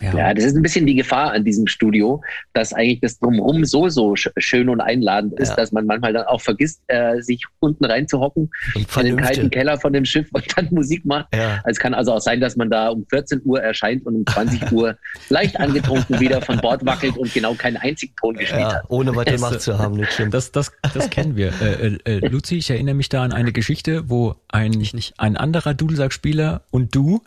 Ja. 0.00 0.16
ja. 0.16 0.34
das 0.34 0.44
ist 0.44 0.56
ein 0.56 0.62
bisschen 0.62 0.86
die 0.86 0.94
Gefahr 0.94 1.32
an 1.32 1.44
diesem 1.44 1.66
Studio, 1.66 2.22
dass 2.52 2.72
eigentlich 2.72 3.00
das 3.00 3.18
drumherum 3.18 3.64
so, 3.64 3.88
so 3.88 4.14
schön 4.16 4.68
und 4.68 4.80
einladend 4.80 5.38
ist, 5.38 5.50
ja. 5.50 5.56
dass 5.56 5.72
man 5.72 5.86
manchmal 5.86 6.12
dann 6.12 6.26
auch 6.26 6.40
vergisst, 6.40 6.82
äh, 6.88 7.20
sich 7.20 7.44
unten 7.60 7.84
reinzuhocken 7.84 8.50
in 8.74 9.04
den 9.04 9.16
kalten 9.16 9.50
Keller 9.50 9.78
von 9.78 9.92
dem 9.92 10.04
Schiff 10.04 10.28
und 10.32 10.44
dann 10.56 10.68
Musik 10.70 11.04
macht. 11.04 11.34
Ja. 11.34 11.56
Also 11.56 11.70
es 11.70 11.78
kann 11.78 11.94
also 11.94 12.12
auch 12.12 12.20
sein, 12.20 12.40
dass 12.40 12.56
man 12.56 12.70
da 12.70 12.88
um 12.88 13.06
14 13.08 13.42
Uhr 13.44 13.60
erscheint 13.60 14.06
und 14.06 14.16
um 14.16 14.26
20 14.26 14.72
Uhr 14.72 14.96
leicht 15.28 15.58
angetrunken 15.58 16.20
wieder 16.20 16.40
von 16.40 16.58
Bord 16.58 16.84
wackelt 16.84 17.16
und 17.16 17.32
genau 17.32 17.54
keinen 17.54 17.76
einzigen 17.76 18.14
Ton 18.16 18.36
gespielt 18.36 18.60
ja, 18.60 18.74
hat. 18.76 18.84
Ohne 18.88 19.14
was 19.14 19.24
gemacht 19.26 19.60
zu 19.60 19.78
haben, 19.78 19.96
nicht 19.96 20.12
schlimm. 20.12 20.30
Das, 20.30 20.52
das, 20.52 20.72
das 20.94 21.10
kennen 21.10 21.36
wir. 21.36 21.52
Äh, 21.60 21.86
äh, 21.86 21.98
äh, 22.04 22.28
Luzi, 22.28 22.56
ich 22.56 22.70
erinnere 22.70 22.94
mich 22.94 23.08
da 23.08 23.22
an 23.22 23.32
eine 23.32 23.52
Geschichte, 23.52 24.08
wo 24.08 24.36
ein, 24.48 24.76
ein 25.18 25.36
anderer 25.36 25.74
Dudelsackspieler 25.74 26.62
und 26.70 26.94
du, 26.94 27.22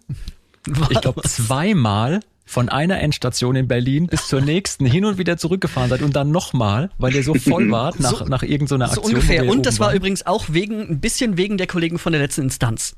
ich 0.89 1.01
glaube, 1.01 1.21
zweimal 1.27 2.21
von 2.51 2.67
einer 2.67 2.99
Endstation 2.99 3.55
in 3.55 3.69
Berlin 3.69 4.07
bis 4.07 4.27
zur 4.27 4.41
nächsten 4.41 4.85
hin 4.85 5.05
und 5.05 5.17
wieder 5.17 5.37
zurückgefahren 5.37 5.89
seid 5.89 6.01
und 6.01 6.17
dann 6.17 6.31
nochmal, 6.31 6.89
weil 6.97 7.15
ihr 7.15 7.23
so 7.23 7.33
voll 7.33 7.71
wart 7.71 8.01
nach, 8.01 8.19
so, 8.19 8.25
nach 8.25 8.43
irgendeiner 8.43 8.85
Aktion. 8.85 9.05
So 9.05 9.09
ungefähr. 9.09 9.47
Und 9.47 9.65
das 9.65 9.79
war 9.79 9.93
übrigens 9.93 10.25
auch 10.25 10.47
wegen, 10.49 10.81
ein 10.81 10.99
bisschen 10.99 11.37
wegen 11.37 11.57
der 11.57 11.67
Kollegen 11.67 11.97
von 11.97 12.11
der 12.11 12.21
letzten 12.21 12.41
Instanz. 12.41 12.97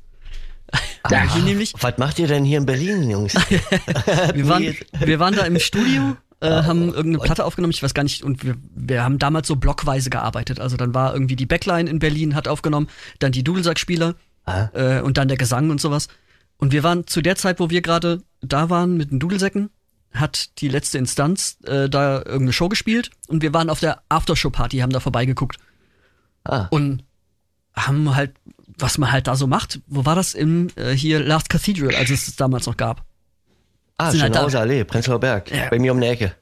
Ja, 1.08 1.24
nämlich, 1.44 1.72
was 1.80 1.98
macht 1.98 2.18
ihr 2.18 2.26
denn 2.26 2.44
hier 2.44 2.58
in 2.58 2.66
Berlin, 2.66 3.08
Jungs? 3.08 3.34
wir, 4.34 4.48
waren, 4.48 4.74
wir 4.98 5.20
waren 5.20 5.36
da 5.36 5.44
im 5.44 5.60
Studio, 5.60 6.16
äh, 6.40 6.48
haben 6.48 6.88
irgendeine 6.88 7.18
Platte 7.18 7.44
aufgenommen, 7.44 7.70
ich 7.70 7.82
weiß 7.82 7.94
gar 7.94 8.02
nicht, 8.02 8.24
und 8.24 8.42
wir, 8.42 8.56
wir 8.74 9.04
haben 9.04 9.20
damals 9.20 9.46
so 9.46 9.54
blockweise 9.54 10.10
gearbeitet. 10.10 10.58
Also 10.58 10.76
dann 10.76 10.94
war 10.94 11.12
irgendwie 11.12 11.36
die 11.36 11.46
Backline 11.46 11.88
in 11.88 12.00
Berlin, 12.00 12.34
hat 12.34 12.48
aufgenommen, 12.48 12.88
dann 13.20 13.30
die 13.30 13.44
Dudelsackspieler 13.44 14.16
äh, 14.46 15.00
und 15.00 15.16
dann 15.16 15.28
der 15.28 15.36
Gesang 15.36 15.70
und 15.70 15.80
sowas. 15.80 16.08
Und 16.56 16.72
wir 16.72 16.82
waren 16.82 17.06
zu 17.06 17.20
der 17.20 17.36
Zeit, 17.36 17.60
wo 17.60 17.70
wir 17.70 17.82
gerade 17.82 18.22
da 18.40 18.70
waren 18.70 18.96
mit 18.96 19.10
den 19.10 19.20
Dudelsäcken, 19.20 19.70
hat 20.12 20.60
die 20.60 20.68
letzte 20.68 20.98
Instanz 20.98 21.58
äh, 21.64 21.88
da 21.88 22.18
irgendeine 22.18 22.52
Show 22.52 22.68
gespielt 22.68 23.10
und 23.26 23.42
wir 23.42 23.52
waren 23.52 23.68
auf 23.68 23.80
der 23.80 24.02
Aftershow-Party, 24.08 24.78
haben 24.78 24.92
da 24.92 25.00
vorbeigeguckt. 25.00 25.56
Ah. 26.44 26.68
Und 26.70 27.04
haben 27.74 28.14
halt, 28.14 28.34
was 28.78 28.98
man 28.98 29.10
halt 29.10 29.26
da 29.26 29.34
so 29.34 29.46
macht, 29.46 29.80
wo 29.86 30.04
war 30.04 30.14
das? 30.14 30.34
Im 30.34 30.68
äh, 30.76 30.92
hier 30.92 31.20
Last 31.20 31.48
Cathedral, 31.48 31.94
als 31.96 32.10
es 32.10 32.28
es 32.28 32.36
damals 32.36 32.66
noch 32.66 32.76
gab. 32.76 33.04
Ah, 33.96 34.12
Schönhauser 34.12 34.60
halt 34.60 34.70
Allee, 34.70 34.84
Prenzlauer 34.84 35.20
Berg, 35.20 35.50
ja. 35.50 35.68
bei 35.70 35.78
mir 35.78 35.92
um 35.92 36.00
die 36.00 36.06
Ecke. 36.06 36.34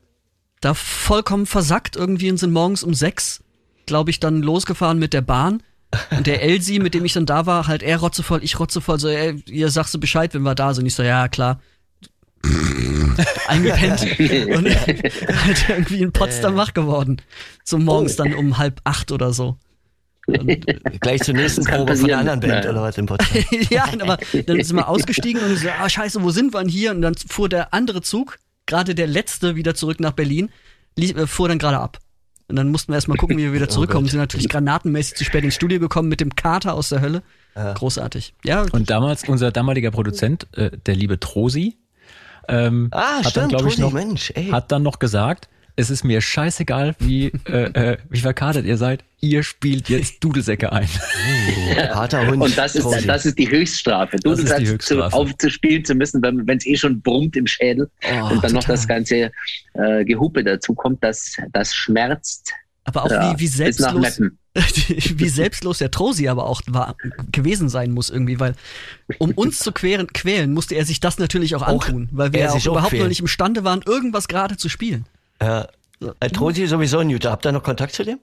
Da 0.60 0.74
vollkommen 0.74 1.46
versackt 1.46 1.96
irgendwie 1.96 2.30
und 2.30 2.36
sind 2.36 2.52
morgens 2.52 2.82
um 2.82 2.94
sechs, 2.94 3.42
glaube 3.86 4.10
ich, 4.10 4.20
dann 4.20 4.42
losgefahren 4.42 4.98
mit 4.98 5.12
der 5.12 5.22
Bahn 5.22 5.62
und 6.10 6.26
der 6.26 6.42
Elsie, 6.42 6.78
mit 6.78 6.94
dem 6.94 7.04
ich 7.04 7.12
dann 7.12 7.26
da 7.26 7.46
war, 7.46 7.66
halt 7.66 7.82
er 7.82 7.98
rotzevoll, 7.98 8.42
ich 8.42 8.58
rotzevoll, 8.58 8.98
so, 8.98 9.08
ey, 9.08 9.42
ihr 9.46 9.70
sagst 9.70 9.92
du 9.94 10.00
Bescheid, 10.00 10.32
wenn 10.34 10.42
wir 10.42 10.54
da 10.54 10.74
sind. 10.74 10.86
Ich 10.86 10.94
so, 10.94 11.02
ja, 11.02 11.28
klar. 11.28 11.60
eingepennt 13.46 14.02
und 14.56 14.66
halt 14.66 15.68
irgendwie 15.68 16.02
in 16.02 16.12
Potsdam 16.12 16.56
wach 16.56 16.74
geworden. 16.74 17.20
So 17.64 17.78
morgens 17.78 18.16
dann 18.16 18.34
um 18.34 18.58
halb 18.58 18.80
acht 18.84 19.12
oder 19.12 19.32
so. 19.32 19.58
Und, 20.26 20.48
äh, 20.48 20.80
Gleich 21.00 21.22
zur 21.22 21.34
nächsten 21.34 21.64
Probe 21.64 21.96
von 21.96 22.10
einer 22.10 22.18
anderen 22.18 22.40
Band 22.40 22.66
oder 22.66 22.82
was 22.82 22.96
in 22.98 23.06
Potsdam. 23.06 23.42
ja, 23.70 23.84
aber 24.00 24.18
dann 24.46 24.62
sind 24.62 24.76
wir 24.76 24.88
ausgestiegen 24.88 25.42
und 25.42 25.52
ich 25.52 25.60
so, 25.60 25.68
ah 25.68 25.88
scheiße, 25.88 26.22
wo 26.22 26.30
sind 26.30 26.54
wir 26.54 26.60
denn 26.60 26.68
hier? 26.68 26.92
Und 26.92 27.02
dann 27.02 27.14
fuhr 27.14 27.48
der 27.48 27.74
andere 27.74 28.02
Zug, 28.02 28.38
gerade 28.66 28.94
der 28.94 29.06
letzte, 29.06 29.56
wieder 29.56 29.74
zurück 29.74 30.00
nach 30.00 30.12
Berlin, 30.12 30.50
äh, 30.98 31.26
fuhr 31.26 31.48
dann 31.48 31.58
gerade 31.58 31.78
ab. 31.78 31.98
Und 32.48 32.56
dann 32.56 32.68
mussten 32.68 32.92
wir 32.92 32.96
erstmal 32.96 33.16
gucken, 33.16 33.36
wie 33.38 33.44
wir 33.44 33.52
wieder 33.52 33.66
oh 33.68 33.72
zurückkommen. 33.72 34.06
Oh 34.06 34.10
sind 34.10 34.20
natürlich 34.20 34.48
granatenmäßig 34.48 35.16
zu 35.16 35.24
spät 35.24 35.44
ins 35.44 35.54
Studio 35.54 35.80
gekommen 35.80 36.08
mit 36.08 36.20
dem 36.20 36.34
Kater 36.34 36.74
aus 36.74 36.90
der 36.90 37.00
Hölle. 37.00 37.22
Ja. 37.54 37.72
Großartig. 37.74 38.34
Ja. 38.44 38.64
Und 38.72 38.90
damals 38.90 39.28
unser 39.28 39.50
damaliger 39.50 39.90
Produzent, 39.90 40.46
äh, 40.52 40.70
der 40.86 40.96
liebe 40.96 41.20
Trosi, 41.20 41.76
ähm, 42.48 42.88
ah, 42.90 43.18
hat 43.18 43.30
stimmt, 43.30 43.36
dann, 43.36 43.48
glaube 43.50 43.68
ich, 43.68 43.78
noch, 43.78 43.92
Mensch, 43.92 44.32
hat 44.50 44.72
dann 44.72 44.82
noch 44.82 44.98
gesagt, 44.98 45.48
es 45.76 45.90
ist 45.90 46.04
mir 46.04 46.20
scheißegal, 46.20 46.94
wie, 46.98 47.32
äh, 47.46 47.92
äh, 47.92 47.98
wie 48.10 48.20
verkadert 48.20 48.64
ihr 48.66 48.76
seid. 48.76 49.04
Ihr 49.20 49.42
spielt 49.42 49.88
jetzt 49.88 50.22
Dudelsäcke 50.22 50.72
ein. 50.72 50.88
Oh, 50.88 51.94
harter 51.94 52.26
Hund. 52.26 52.42
Und 52.42 52.58
das 52.58 52.74
ist, 52.74 52.86
das 53.06 53.24
ist 53.24 53.38
die 53.38 53.50
Höchststrafe. 53.50 54.16
Dudelsäcke 54.18 54.78
zu, 54.78 55.02
aufzuspielen 55.02 55.84
zu 55.84 55.94
müssen, 55.94 56.22
wenn 56.22 56.56
es 56.56 56.66
eh 56.66 56.76
schon 56.76 57.00
brummt 57.00 57.36
im 57.36 57.46
Schädel 57.46 57.88
oh, 58.04 58.08
und 58.08 58.12
dann 58.12 58.30
total. 58.30 58.52
noch 58.52 58.64
das 58.64 58.86
ganze 58.86 59.30
äh, 59.74 60.04
Gehupe 60.04 60.44
dazu 60.44 60.74
kommt, 60.74 61.02
das, 61.02 61.36
das 61.52 61.74
schmerzt. 61.74 62.52
Aber 62.84 63.04
auch 63.04 63.10
ja, 63.10 63.32
wie, 63.32 63.40
wie 63.40 63.46
selbstlos, 63.46 64.20
wie 64.54 65.28
selbstlos 65.28 65.78
der 65.78 65.90
Trosi 65.90 66.28
aber 66.28 66.46
auch 66.46 66.60
war, 66.66 66.96
gewesen 67.30 67.68
sein 67.68 67.92
muss 67.92 68.10
irgendwie, 68.10 68.40
weil 68.40 68.54
um 69.18 69.30
uns 69.30 69.60
zu 69.60 69.72
quälen, 69.72 70.08
quälen 70.08 70.52
musste 70.52 70.74
er 70.74 70.84
sich 70.84 70.98
das 70.98 71.18
natürlich 71.18 71.54
auch 71.54 71.62
antun, 71.62 72.08
weil 72.10 72.32
wir 72.32 72.40
ja 72.40 72.50
auch 72.50 72.66
überhaupt 72.66 72.92
noch 72.92 73.08
nicht 73.08 73.20
imstande 73.20 73.62
waren, 73.62 73.82
irgendwas 73.86 74.26
gerade 74.26 74.56
zu 74.56 74.68
spielen. 74.68 75.06
Ja. 75.42 75.68
Äh, 76.20 76.30
Trosi 76.30 76.66
sowieso 76.66 76.98
ein 76.98 77.10
Jutta. 77.10 77.30
Habt 77.30 77.46
ihr 77.46 77.52
noch 77.52 77.62
Kontakt 77.62 77.94
zu 77.94 78.04
dem? 78.04 78.18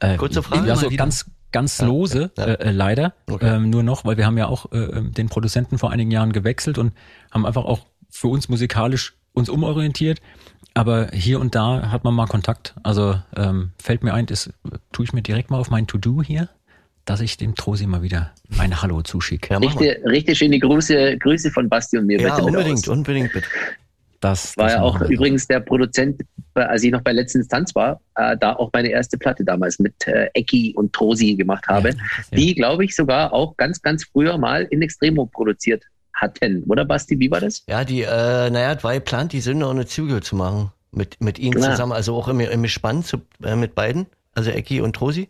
Äh, 0.00 0.16
Kurze 0.16 0.42
Frage. 0.42 0.66
Ja, 0.66 0.76
so 0.76 0.88
ganz, 0.90 1.26
ganz 1.52 1.80
lose, 1.80 2.30
ja, 2.36 2.48
ja. 2.48 2.54
Äh, 2.54 2.70
leider. 2.72 3.14
Okay. 3.28 3.56
Ähm, 3.56 3.70
nur 3.70 3.82
noch, 3.82 4.04
weil 4.04 4.16
wir 4.16 4.26
haben 4.26 4.38
ja 4.38 4.46
auch 4.46 4.72
äh, 4.72 4.78
ähm, 4.78 5.12
den 5.12 5.28
Produzenten 5.28 5.78
vor 5.78 5.90
einigen 5.90 6.10
Jahren 6.10 6.32
gewechselt 6.32 6.78
und 6.78 6.92
haben 7.30 7.46
einfach 7.46 7.64
auch 7.64 7.80
für 8.10 8.28
uns 8.28 8.48
musikalisch 8.48 9.14
uns 9.32 9.48
umorientiert. 9.48 10.20
Aber 10.74 11.08
hier 11.12 11.40
und 11.40 11.54
da 11.54 11.90
hat 11.90 12.04
man 12.04 12.14
mal 12.14 12.26
Kontakt. 12.26 12.74
Also 12.82 13.20
ähm, 13.36 13.70
fällt 13.82 14.02
mir 14.02 14.14
ein, 14.14 14.26
das 14.26 14.50
tue 14.92 15.04
ich 15.04 15.12
mir 15.12 15.22
direkt 15.22 15.50
mal 15.50 15.58
auf 15.58 15.70
mein 15.70 15.86
To-Do 15.86 16.22
hier, 16.22 16.48
dass 17.04 17.20
ich 17.20 17.36
dem 17.36 17.54
Trosi 17.54 17.86
mal 17.86 18.02
wieder 18.02 18.32
ein 18.58 18.80
Hallo 18.80 19.02
zuschicke. 19.02 19.52
Ja, 19.52 19.58
richtig, 19.58 20.04
richtig 20.04 20.38
schöne 20.38 20.58
Grüße, 20.58 21.18
Grüße 21.18 21.50
von 21.50 21.68
Basti 21.68 21.98
und 21.98 22.06
mir. 22.06 22.20
Ja, 22.20 22.36
bitte 22.36 22.46
unbedingt, 22.46 22.88
unbedingt 22.88 23.32
bitte. 23.32 23.46
Das, 24.20 24.54
war 24.58 24.66
das 24.66 24.74
ja 24.74 24.82
auch 24.82 25.00
übrigens 25.00 25.46
der 25.48 25.60
Produzent, 25.60 26.20
als 26.54 26.82
ich 26.82 26.92
noch 26.92 27.00
bei 27.00 27.12
letzter 27.12 27.38
Instanz 27.38 27.74
war, 27.74 28.00
äh, 28.16 28.36
da 28.36 28.52
auch 28.52 28.70
meine 28.72 28.88
erste 28.88 29.16
Platte 29.16 29.44
damals 29.44 29.78
mit 29.78 30.06
äh, 30.06 30.28
Ecki 30.34 30.74
und 30.76 30.92
Trosi 30.92 31.34
gemacht 31.36 31.66
habe, 31.68 31.90
ja, 31.90 31.96
die, 32.36 32.54
glaube 32.54 32.84
ich, 32.84 32.94
sogar 32.94 33.32
auch 33.32 33.56
ganz, 33.56 33.80
ganz 33.80 34.04
früher 34.04 34.36
mal 34.36 34.64
in 34.70 34.82
Extremo 34.82 35.24
produziert 35.24 35.84
hatten, 36.12 36.64
oder 36.64 36.84
Basti? 36.84 37.18
Wie 37.18 37.30
war 37.30 37.40
das? 37.40 37.64
Ja, 37.66 37.82
die, 37.84 38.02
äh, 38.02 38.50
naja, 38.50 38.74
es 38.74 38.84
war 38.84 38.92
geplant, 38.92 39.32
die 39.32 39.40
Sünde 39.40 39.66
ohne 39.66 39.86
Züge 39.86 40.20
zu 40.20 40.36
machen. 40.36 40.70
Mit, 40.92 41.20
mit 41.20 41.38
ihnen 41.38 41.62
ja. 41.62 41.70
zusammen, 41.70 41.92
also 41.92 42.16
auch 42.16 42.26
im, 42.26 42.40
im 42.40 42.66
Spann 42.66 43.04
zu, 43.04 43.18
äh, 43.44 43.54
mit 43.54 43.76
beiden, 43.76 44.06
also 44.34 44.50
Ecki 44.50 44.80
und 44.80 45.00
Rosi. 45.00 45.28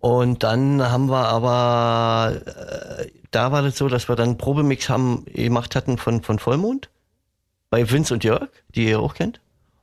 Und 0.00 0.42
dann 0.42 0.82
haben 0.82 1.08
wir 1.08 1.28
aber, 1.28 2.42
äh, 2.44 3.06
da 3.30 3.52
war 3.52 3.62
das 3.62 3.78
so, 3.78 3.88
dass 3.88 4.08
wir 4.08 4.16
dann 4.16 4.30
einen 4.30 4.38
Probemix 4.38 4.90
haben, 4.90 5.24
gemacht 5.24 5.74
hatten 5.74 5.96
von, 5.96 6.22
von 6.22 6.38
Vollmond 6.38 6.90
bei 7.72 7.90
Vince 7.90 8.12
und 8.12 8.22
Jörg, 8.22 8.50
die 8.74 8.86
ihr 8.86 9.00
auch 9.00 9.14
kennt. 9.14 9.40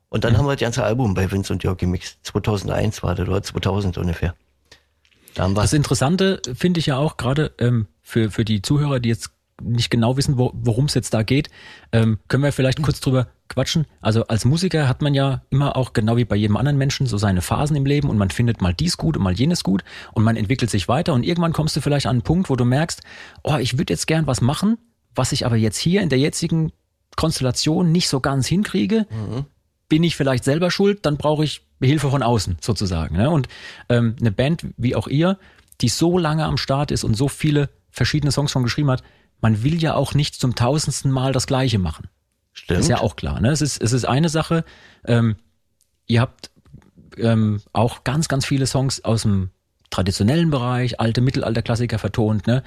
Und 0.10 0.24
dann 0.24 0.34
mhm. 0.34 0.38
haben 0.38 0.46
wir 0.46 0.52
das 0.52 0.62
ganze 0.62 0.84
Album 0.84 1.16
bei 1.16 1.32
Vince 1.32 1.52
und 1.52 1.64
Jörg 1.64 1.78
gemixt. 1.78 2.20
2001 2.22 3.02
war 3.02 3.16
das, 3.16 3.28
oder 3.28 3.42
2000 3.42 3.98
ungefähr. 3.98 4.36
das 5.34 5.74
Interessante 5.74 6.40
finde 6.54 6.80
ich 6.82 6.86
ja 6.86 6.98
auch 6.98 7.18
gerade 7.18 7.52
ähm, 7.58 7.88
für, 8.04 8.30
für 8.30 8.46
die 8.46 8.62
Zuhörer, 8.62 9.00
die 9.00 9.10
jetzt 9.10 9.32
nicht 9.64 9.90
genau 9.90 10.18
wissen, 10.18 10.38
wo, 10.38 10.52
worum 10.54 10.86
es 10.86 10.94
jetzt 10.94 11.16
da 11.16 11.24
geht, 11.24 11.50
ähm, 11.92 12.20
können 12.28 12.44
wir 12.44 12.52
vielleicht 12.52 12.80
kurz 12.84 13.00
drüber 13.00 13.28
quatschen. 13.48 13.88
Also 14.02 14.24
als 14.28 14.46
Musiker 14.46 14.88
hat 14.88 15.02
man 15.02 15.16
ja 15.16 15.42
immer 15.50 15.76
auch, 15.76 15.94
genau 15.94 16.16
wie 16.16 16.26
bei 16.26 16.36
jedem 16.36 16.58
anderen 16.58 16.78
Menschen, 16.78 17.08
so 17.08 17.18
seine 17.18 17.42
Phasen 17.42 17.76
im 17.76 17.88
Leben 17.88 18.08
und 18.08 18.20
man 18.20 18.30
findet 18.30 18.62
mal 18.62 18.74
dies 18.74 18.98
gut 18.98 19.18
und 19.18 19.24
mal 19.24 19.34
jenes 19.34 19.64
gut 19.64 19.84
und 20.14 20.24
man 20.24 20.38
entwickelt 20.38 20.70
sich 20.70 20.88
weiter 20.88 21.16
und 21.16 21.24
irgendwann 21.24 21.54
kommst 21.54 21.76
du 21.76 21.82
vielleicht 21.82 22.06
an 22.06 22.18
einen 22.18 22.22
Punkt, 22.22 22.52
wo 22.52 22.56
du 22.56 22.66
merkst, 22.66 23.02
oh, 23.44 23.58
ich 23.58 23.80
würde 23.80 23.92
jetzt 23.92 24.06
gern 24.06 24.28
was 24.28 24.42
machen, 24.42 24.78
was 25.16 25.32
ich 25.32 25.48
aber 25.48 25.56
jetzt 25.56 25.78
hier 25.80 26.02
in 26.02 26.10
der 26.10 26.20
jetzigen 26.20 26.72
Konstellation 27.20 27.92
nicht 27.92 28.08
so 28.08 28.22
ganz 28.22 28.48
hinkriege. 28.48 29.06
Mhm. 29.10 29.46
Bin 29.90 30.04
ich 30.04 30.16
vielleicht 30.16 30.46
selber 30.46 30.72
schuld, 30.72 31.06
dann 31.06 31.18
brauche 31.18 31.44
ich 31.44 31.64
Hilfe 31.82 32.10
von 32.10 32.24
außen 32.24 32.58
sozusagen. 32.62 33.18
Ne? 33.18 33.30
Und 33.30 33.50
ähm, 33.90 34.16
eine 34.20 34.32
Band 34.32 34.66
wie 34.78 34.96
auch 34.96 35.08
ihr, 35.08 35.38
die 35.82 35.90
so 35.90 36.18
lange 36.18 36.46
am 36.46 36.58
Start 36.58 36.92
ist 36.92 37.04
und 37.04 37.16
so 37.16 37.28
viele 37.28 37.70
verschiedene 37.92 38.32
Songs 38.32 38.52
schon 38.52 38.64
geschrieben 38.64 38.90
hat, 38.90 39.04
man 39.42 39.64
will 39.64 39.82
ja 39.82 39.96
auch 39.96 40.14
nicht 40.14 40.36
zum 40.36 40.56
tausendsten 40.56 41.12
Mal 41.12 41.34
das 41.34 41.46
Gleiche 41.46 41.78
machen. 41.78 42.08
Stimmt. 42.54 42.80
ist 42.80 42.88
ja 42.88 43.02
auch 43.02 43.18
klar. 43.18 43.42
Ne? 43.42 43.50
Es, 43.50 43.62
ist, 43.62 43.82
es 43.82 43.92
ist 43.92 44.06
eine 44.06 44.30
Sache, 44.30 44.64
ähm, 45.06 45.36
ihr 46.08 46.22
habt 46.22 46.52
ähm, 47.18 47.62
auch 47.74 48.06
ganz, 48.06 48.30
ganz 48.30 48.46
viele 48.46 48.66
Songs 48.66 49.04
aus 49.04 49.24
dem 49.24 49.50
traditionellen 49.90 50.52
Bereich, 50.52 51.02
alte 51.02 51.20
Mittelalterklassiker 51.20 52.00
vertont, 52.00 52.48
ne? 52.48 52.64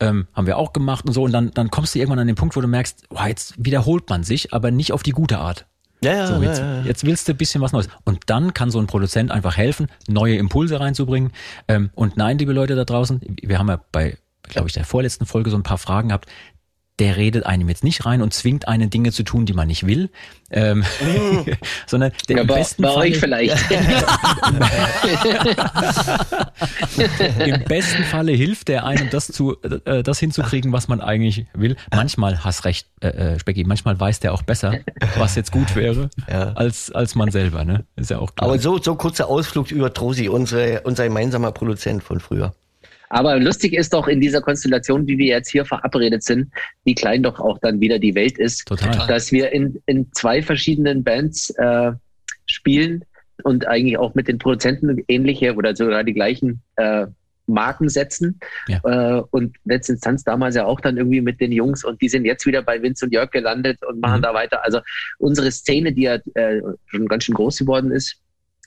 Ähm, 0.00 0.26
haben 0.32 0.46
wir 0.46 0.56
auch 0.56 0.72
gemacht 0.72 1.04
und 1.06 1.12
so. 1.12 1.22
Und 1.22 1.32
dann, 1.32 1.50
dann 1.52 1.70
kommst 1.70 1.94
du 1.94 1.98
irgendwann 1.98 2.18
an 2.18 2.26
den 2.26 2.36
Punkt, 2.36 2.56
wo 2.56 2.60
du 2.60 2.68
merkst, 2.68 3.04
oh, 3.10 3.26
jetzt 3.26 3.54
wiederholt 3.58 4.08
man 4.08 4.24
sich, 4.24 4.52
aber 4.52 4.70
nicht 4.70 4.92
auf 4.92 5.02
die 5.02 5.12
gute 5.12 5.38
Art. 5.38 5.66
Ja, 6.02 6.14
ja, 6.14 6.26
so, 6.26 6.42
jetzt, 6.42 6.58
ja, 6.58 6.76
ja. 6.76 6.82
jetzt 6.84 7.04
willst 7.04 7.28
du 7.28 7.32
ein 7.32 7.36
bisschen 7.36 7.60
was 7.60 7.72
Neues. 7.72 7.88
Und 8.04 8.20
dann 8.26 8.54
kann 8.54 8.70
so 8.70 8.78
ein 8.78 8.86
Produzent 8.86 9.30
einfach 9.30 9.56
helfen, 9.56 9.88
neue 10.08 10.36
Impulse 10.36 10.80
reinzubringen. 10.80 11.32
Ähm, 11.68 11.90
und 11.94 12.16
nein, 12.16 12.38
liebe 12.38 12.52
Leute 12.52 12.74
da 12.74 12.84
draußen, 12.84 13.20
wir 13.42 13.58
haben 13.58 13.68
ja 13.68 13.80
bei 13.92 14.16
glaube 14.50 14.68
ich, 14.68 14.74
der 14.74 14.84
vorletzten 14.84 15.26
Folge 15.26 15.50
so 15.50 15.56
ein 15.56 15.62
paar 15.62 15.78
Fragen 15.78 16.08
gehabt. 16.08 16.28
Der 17.00 17.16
redet 17.16 17.44
einem 17.46 17.68
jetzt 17.68 17.82
nicht 17.82 18.06
rein 18.06 18.22
und 18.22 18.32
zwingt 18.34 18.68
einen 18.68 18.90
Dinge 18.90 19.10
zu 19.10 19.24
tun, 19.24 19.46
die 19.46 19.54
man 19.54 19.66
nicht 19.68 19.86
will, 19.86 20.10
ähm, 20.50 20.80
mm. 20.80 21.46
sondern 21.86 22.12
der 22.28 22.36
ja, 22.36 22.42
im 22.42 22.48
besten 22.48 22.82
bei 22.82 22.88
Falle, 22.88 23.00
euch 23.00 23.16
vielleicht. 23.18 23.56
Im 27.46 27.64
besten 27.64 28.04
Falle 28.04 28.32
hilft 28.32 28.68
der 28.68 28.84
einem, 28.84 29.08
das 29.10 29.28
zu, 29.28 29.56
äh, 29.62 30.02
das 30.02 30.18
hinzukriegen, 30.18 30.72
was 30.72 30.88
man 30.88 31.00
eigentlich 31.00 31.46
will. 31.54 31.76
Manchmal 31.90 32.44
hast 32.44 32.66
recht, 32.66 32.86
äh, 33.00 33.08
äh, 33.08 33.38
Specki, 33.38 33.64
manchmal 33.64 33.98
weiß 33.98 34.20
der 34.20 34.34
auch 34.34 34.42
besser, 34.42 34.74
was 35.16 35.36
jetzt 35.36 35.52
gut 35.52 35.74
wäre, 35.74 36.10
ja. 36.28 36.52
als, 36.52 36.92
als 36.92 37.14
man 37.14 37.30
selber, 37.30 37.64
ne? 37.64 37.86
Ist 37.96 38.10
ja 38.10 38.18
auch 38.18 38.34
klar. 38.34 38.50
Aber 38.50 38.58
so, 38.58 38.76
so 38.78 38.94
kurzer 38.96 39.28
Ausflug 39.28 39.70
über 39.70 39.94
Trosi, 39.94 40.28
unsere, 40.28 40.82
unser 40.82 41.04
gemeinsamer 41.04 41.52
Produzent 41.52 42.02
von 42.02 42.20
früher. 42.20 42.52
Aber 43.10 43.38
lustig 43.38 43.74
ist 43.74 43.92
doch 43.92 44.08
in 44.08 44.20
dieser 44.20 44.40
Konstellation, 44.40 45.06
wie 45.06 45.18
wir 45.18 45.26
jetzt 45.26 45.50
hier 45.50 45.64
verabredet 45.64 46.22
sind, 46.22 46.52
wie 46.84 46.94
klein 46.94 47.22
doch 47.22 47.40
auch 47.40 47.58
dann 47.58 47.80
wieder 47.80 47.98
die 47.98 48.14
Welt 48.14 48.38
ist, 48.38 48.66
Total. 48.66 49.06
dass 49.08 49.32
wir 49.32 49.52
in, 49.52 49.82
in 49.86 50.10
zwei 50.12 50.42
verschiedenen 50.42 51.02
Bands 51.02 51.50
äh, 51.50 51.92
spielen 52.46 53.04
und 53.42 53.66
eigentlich 53.66 53.98
auch 53.98 54.14
mit 54.14 54.28
den 54.28 54.38
Produzenten 54.38 55.02
ähnliche 55.08 55.54
oder 55.54 55.74
sogar 55.74 56.04
die 56.04 56.14
gleichen 56.14 56.62
äh, 56.76 57.06
Marken 57.46 57.88
setzen. 57.88 58.38
Ja. 58.68 58.80
Äh, 58.84 59.22
und 59.30 59.56
letzte 59.64 59.94
Instanz 59.94 60.22
damals 60.22 60.54
ja 60.54 60.66
auch 60.66 60.80
dann 60.80 60.96
irgendwie 60.96 61.20
mit 61.20 61.40
den 61.40 61.50
Jungs 61.50 61.84
und 61.84 62.00
die 62.00 62.08
sind 62.08 62.24
jetzt 62.24 62.46
wieder 62.46 62.62
bei 62.62 62.80
Vince 62.80 63.06
und 63.06 63.12
Jörg 63.12 63.32
gelandet 63.32 63.80
und 63.84 64.00
machen 64.00 64.18
mhm. 64.18 64.22
da 64.22 64.34
weiter. 64.34 64.64
Also 64.64 64.80
unsere 65.18 65.50
Szene, 65.50 65.92
die 65.92 66.02
ja 66.02 66.18
äh, 66.34 66.62
schon 66.86 67.08
ganz 67.08 67.24
schön 67.24 67.34
groß 67.34 67.58
geworden 67.58 67.90
ist, 67.90 68.20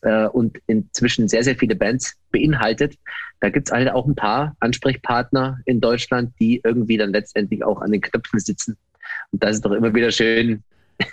äh, 0.04 0.28
und 0.28 0.58
inzwischen 0.68 1.28
sehr, 1.28 1.44
sehr 1.44 1.56
viele 1.56 1.76
Bands 1.76 2.16
beinhaltet. 2.32 2.96
Da 3.40 3.50
gibt 3.50 3.68
es 3.68 3.74
halt 3.74 3.90
auch 3.92 4.06
ein 4.06 4.16
paar 4.16 4.56
Ansprechpartner 4.60 5.60
in 5.66 5.82
Deutschland, 5.82 6.34
die 6.40 6.62
irgendwie 6.64 6.98
dann 6.98 7.12
letztendlich 7.12 7.64
auch 7.64 7.82
an 7.82 7.92
den 7.92 8.02
Knöpfen 8.02 8.40
sitzen. 8.40 8.78
Und 9.32 9.44
das 9.44 9.56
ist 9.56 9.66
doch 9.66 9.72
immer 9.72 9.94
wieder 9.94 10.12
schön, 10.12 10.64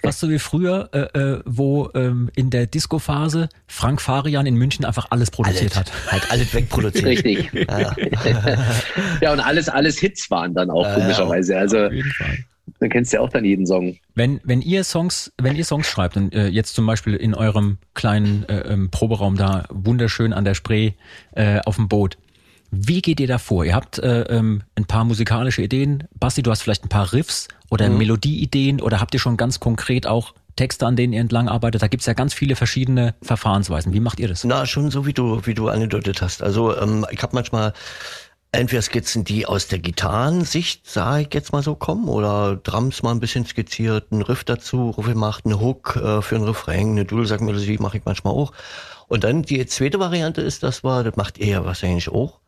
was 0.03 0.21
so 0.21 0.29
wie 0.29 0.39
früher, 0.39 0.89
äh, 0.93 1.19
äh, 1.19 1.43
wo 1.45 1.91
ähm, 1.95 2.31
in 2.35 2.51
der 2.51 2.67
Disco-Phase 2.67 3.49
Frank 3.67 4.01
Farian 4.01 4.47
in 4.47 4.55
München 4.55 4.85
einfach 4.85 5.07
alles 5.11 5.31
produziert 5.31 5.77
alles, 5.77 5.91
hat. 5.91 6.13
Halt 6.13 6.31
alles 6.31 6.55
wegproduziert. 6.55 7.07
Richtig. 7.07 7.51
Ja. 7.53 7.97
ja, 9.21 9.33
und 9.33 9.41
alles, 9.41 9.69
alles 9.69 9.99
Hits 9.99 10.31
waren 10.31 10.55
dann 10.55 10.71
auch, 10.71 10.87
komischerweise. 10.95 11.57
Also, 11.57 11.87
Auf 11.87 11.93
jeden 11.93 12.11
Fall. 12.13 12.39
Dann 12.81 12.89
kennst 12.89 13.13
du 13.13 13.19
ja 13.19 13.23
auch 13.23 13.29
dann 13.29 13.45
jeden 13.45 13.67
Song. 13.67 13.97
Wenn, 14.15 14.41
wenn 14.43 14.63
ihr 14.63 14.85
Songs, 14.85 15.33
wenn 15.41 15.55
ihr 15.55 15.65
Songs 15.65 15.87
schreibt 15.87 16.17
und 16.17 16.35
äh, 16.35 16.49
jetzt 16.49 16.75
zum 16.75 16.87
Beispiel 16.87 17.15
in 17.15 17.35
eurem 17.35 17.79
kleinen 17.95 18.49
äh, 18.49 18.61
ähm, 18.61 18.91
Proberaum 18.91 19.37
da 19.37 19.65
wunderschön 19.71 20.33
an 20.33 20.45
der 20.45 20.55
Spree 20.55 20.93
äh, 21.33 21.61
auf 21.61 21.77
dem 21.77 21.89
Boot, 21.89 22.17
wie 22.71 23.03
geht 23.03 23.21
ihr 23.21 23.27
da 23.27 23.39
vor? 23.39 23.65
Ihr 23.65 23.75
habt 23.75 23.99
äh, 23.99 24.23
ähm, 24.23 24.63
ein 24.77 24.87
paar 24.87 25.05
musikalische 25.05 25.63
Ideen. 25.63 26.05
Basti, 26.19 26.43
du 26.43 26.51
hast 26.51 26.63
vielleicht 26.63 26.85
ein 26.85 26.89
paar 26.89 27.13
Riffs 27.13 27.49
oder 27.69 27.89
mhm. 27.89 27.99
Melodieideen 27.99 28.81
oder 28.81 29.01
habt 29.01 29.13
ihr 29.13 29.21
schon 29.21 29.37
ganz 29.37 29.61
konkret 29.61 30.07
auch 30.07 30.35
Texte, 30.57 30.87
an 30.87 30.97
denen 30.97 31.13
ihr 31.13 31.21
entlang 31.21 31.49
arbeitet? 31.49 31.83
Da 31.83 31.89
gibt's 31.89 32.07
ja 32.07 32.13
ganz 32.15 32.33
viele 32.33 32.57
verschiedene 32.57 33.15
Verfahrensweisen. 33.23 33.93
Wie 33.93 34.01
macht 34.01 34.21
ihr 34.21 34.29
das? 34.29 34.45
Na, 34.45 34.67
schon 34.67 34.91
so 34.91 35.05
wie 35.05 35.13
du, 35.13 35.45
wie 35.45 35.55
du 35.55 35.69
angedeutet 35.69 36.23
hast. 36.23 36.43
Also 36.43 36.77
ähm, 36.77 37.05
ich 37.11 37.23
habe 37.23 37.35
manchmal 37.35 37.73
entweder 38.53 38.83
Skizzen, 38.83 39.25
die 39.25 39.47
aus 39.47 39.69
der 39.69 39.79
Gitarrensicht, 39.79 40.89
sage 40.89 41.23
ich 41.23 41.35
jetzt 41.35 41.53
mal 41.53 41.63
so, 41.63 41.75
kommen, 41.75 42.09
oder 42.09 42.57
Drums 42.57 43.03
mal 43.03 43.13
ein 43.13 43.21
bisschen 43.21 43.47
skizziert, 43.47 44.11
ein 44.11 44.23
Riff 44.23 44.45
dazu, 44.45 44.91
Ruffel 44.91 45.15
macht, 45.15 45.47
eine 45.47 45.61
Hook 45.61 45.97
äh, 45.97 46.23
für 46.23 46.37
ein 46.37 46.45
Refrain, 46.45 46.91
eine 46.91 47.05
Dudelsackmelodie 47.05 47.79
mache 47.79 47.99
ich 47.99 48.05
manchmal 48.05 48.35
auch. 48.35 48.53
Und 49.09 49.25
dann 49.25 49.43
die 49.43 49.65
zweite 49.67 50.01
Variante 50.01 50.41
ist, 50.41 50.63
dass 50.63 50.85
wir, 50.85 51.05
das 51.05 51.17
macht 51.17 51.39
ja 51.39 51.65
wahrscheinlich 51.65 52.09
auch, 52.09 52.41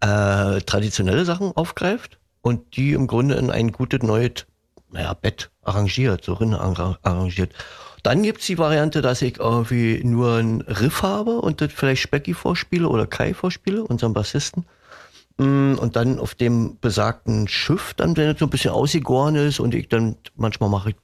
äh, 0.00 0.60
traditionelle 0.60 1.24
Sachen 1.24 1.52
aufgreift 1.52 2.18
und 2.42 2.76
die 2.76 2.92
im 2.92 3.06
Grunde 3.06 3.36
in 3.36 3.50
ein 3.50 3.72
gutes 3.72 4.02
neues, 4.02 4.46
naja, 4.90 5.14
Bett 5.14 5.50
arrangiert, 5.62 6.24
so 6.24 6.34
rin 6.34 6.54
arrangiert. 6.54 7.52
Dann 8.02 8.22
gibt's 8.22 8.46
die 8.46 8.58
Variante, 8.58 9.00
dass 9.00 9.22
ich 9.22 9.38
irgendwie 9.38 10.02
nur 10.04 10.36
ein 10.36 10.60
Riff 10.60 11.02
habe 11.02 11.40
und 11.40 11.60
das 11.60 11.72
vielleicht 11.72 12.02
Specky 12.02 12.34
vorspiele 12.34 12.88
oder 12.88 13.06
Kai 13.06 13.32
vorspiele, 13.32 13.82
unserem 13.82 14.12
Bassisten. 14.12 14.66
Mm, 15.38 15.74
und 15.74 15.96
dann 15.96 16.18
auf 16.18 16.34
dem 16.34 16.78
besagten 16.80 17.48
Schiff, 17.48 17.94
dann, 17.94 18.16
wenn 18.16 18.30
es 18.30 18.38
so 18.38 18.46
ein 18.46 18.50
bisschen 18.50 18.70
ausgegoren 18.70 19.34
ist 19.34 19.60
und 19.60 19.74
ich 19.74 19.88
dann, 19.88 20.16
manchmal 20.36 20.70
mache 20.70 20.90
ich 20.90 20.96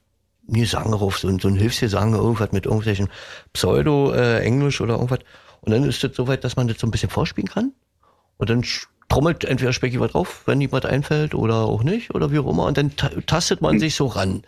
nie 0.47 0.61
Gesang 0.61 0.93
auf, 0.93 1.17
so, 1.17 1.37
so 1.39 1.47
ein 1.47 1.55
Hilfsgesang, 1.55 2.13
irgendwas 2.13 2.51
mit 2.51 2.65
irgendwelchen 2.65 3.09
Pseudo-Englisch 3.53 4.79
äh, 4.79 4.83
oder 4.83 4.93
irgendwas. 4.95 5.19
Und 5.61 5.71
dann 5.71 5.83
ist 5.83 6.03
das 6.03 6.15
soweit, 6.15 6.43
dass 6.43 6.55
man 6.55 6.67
das 6.67 6.79
so 6.79 6.87
ein 6.87 6.91
bisschen 6.91 7.09
vorspielen 7.09 7.49
kann. 7.49 7.73
Und 8.37 8.49
dann 8.49 8.63
trommelt 9.09 9.43
entweder 9.43 9.73
Specki 9.73 9.99
was 9.99 10.11
drauf, 10.11 10.43
wenn 10.45 10.61
jemand 10.61 10.85
einfällt 10.85 11.35
oder 11.35 11.55
auch 11.65 11.83
nicht 11.83 12.15
oder 12.15 12.31
wie 12.31 12.39
auch 12.39 12.49
immer. 12.49 12.65
Und 12.65 12.77
dann 12.77 12.95
tastet 13.25 13.61
man 13.61 13.79
sich 13.79 13.95
so 13.95 14.07
ran. 14.07 14.43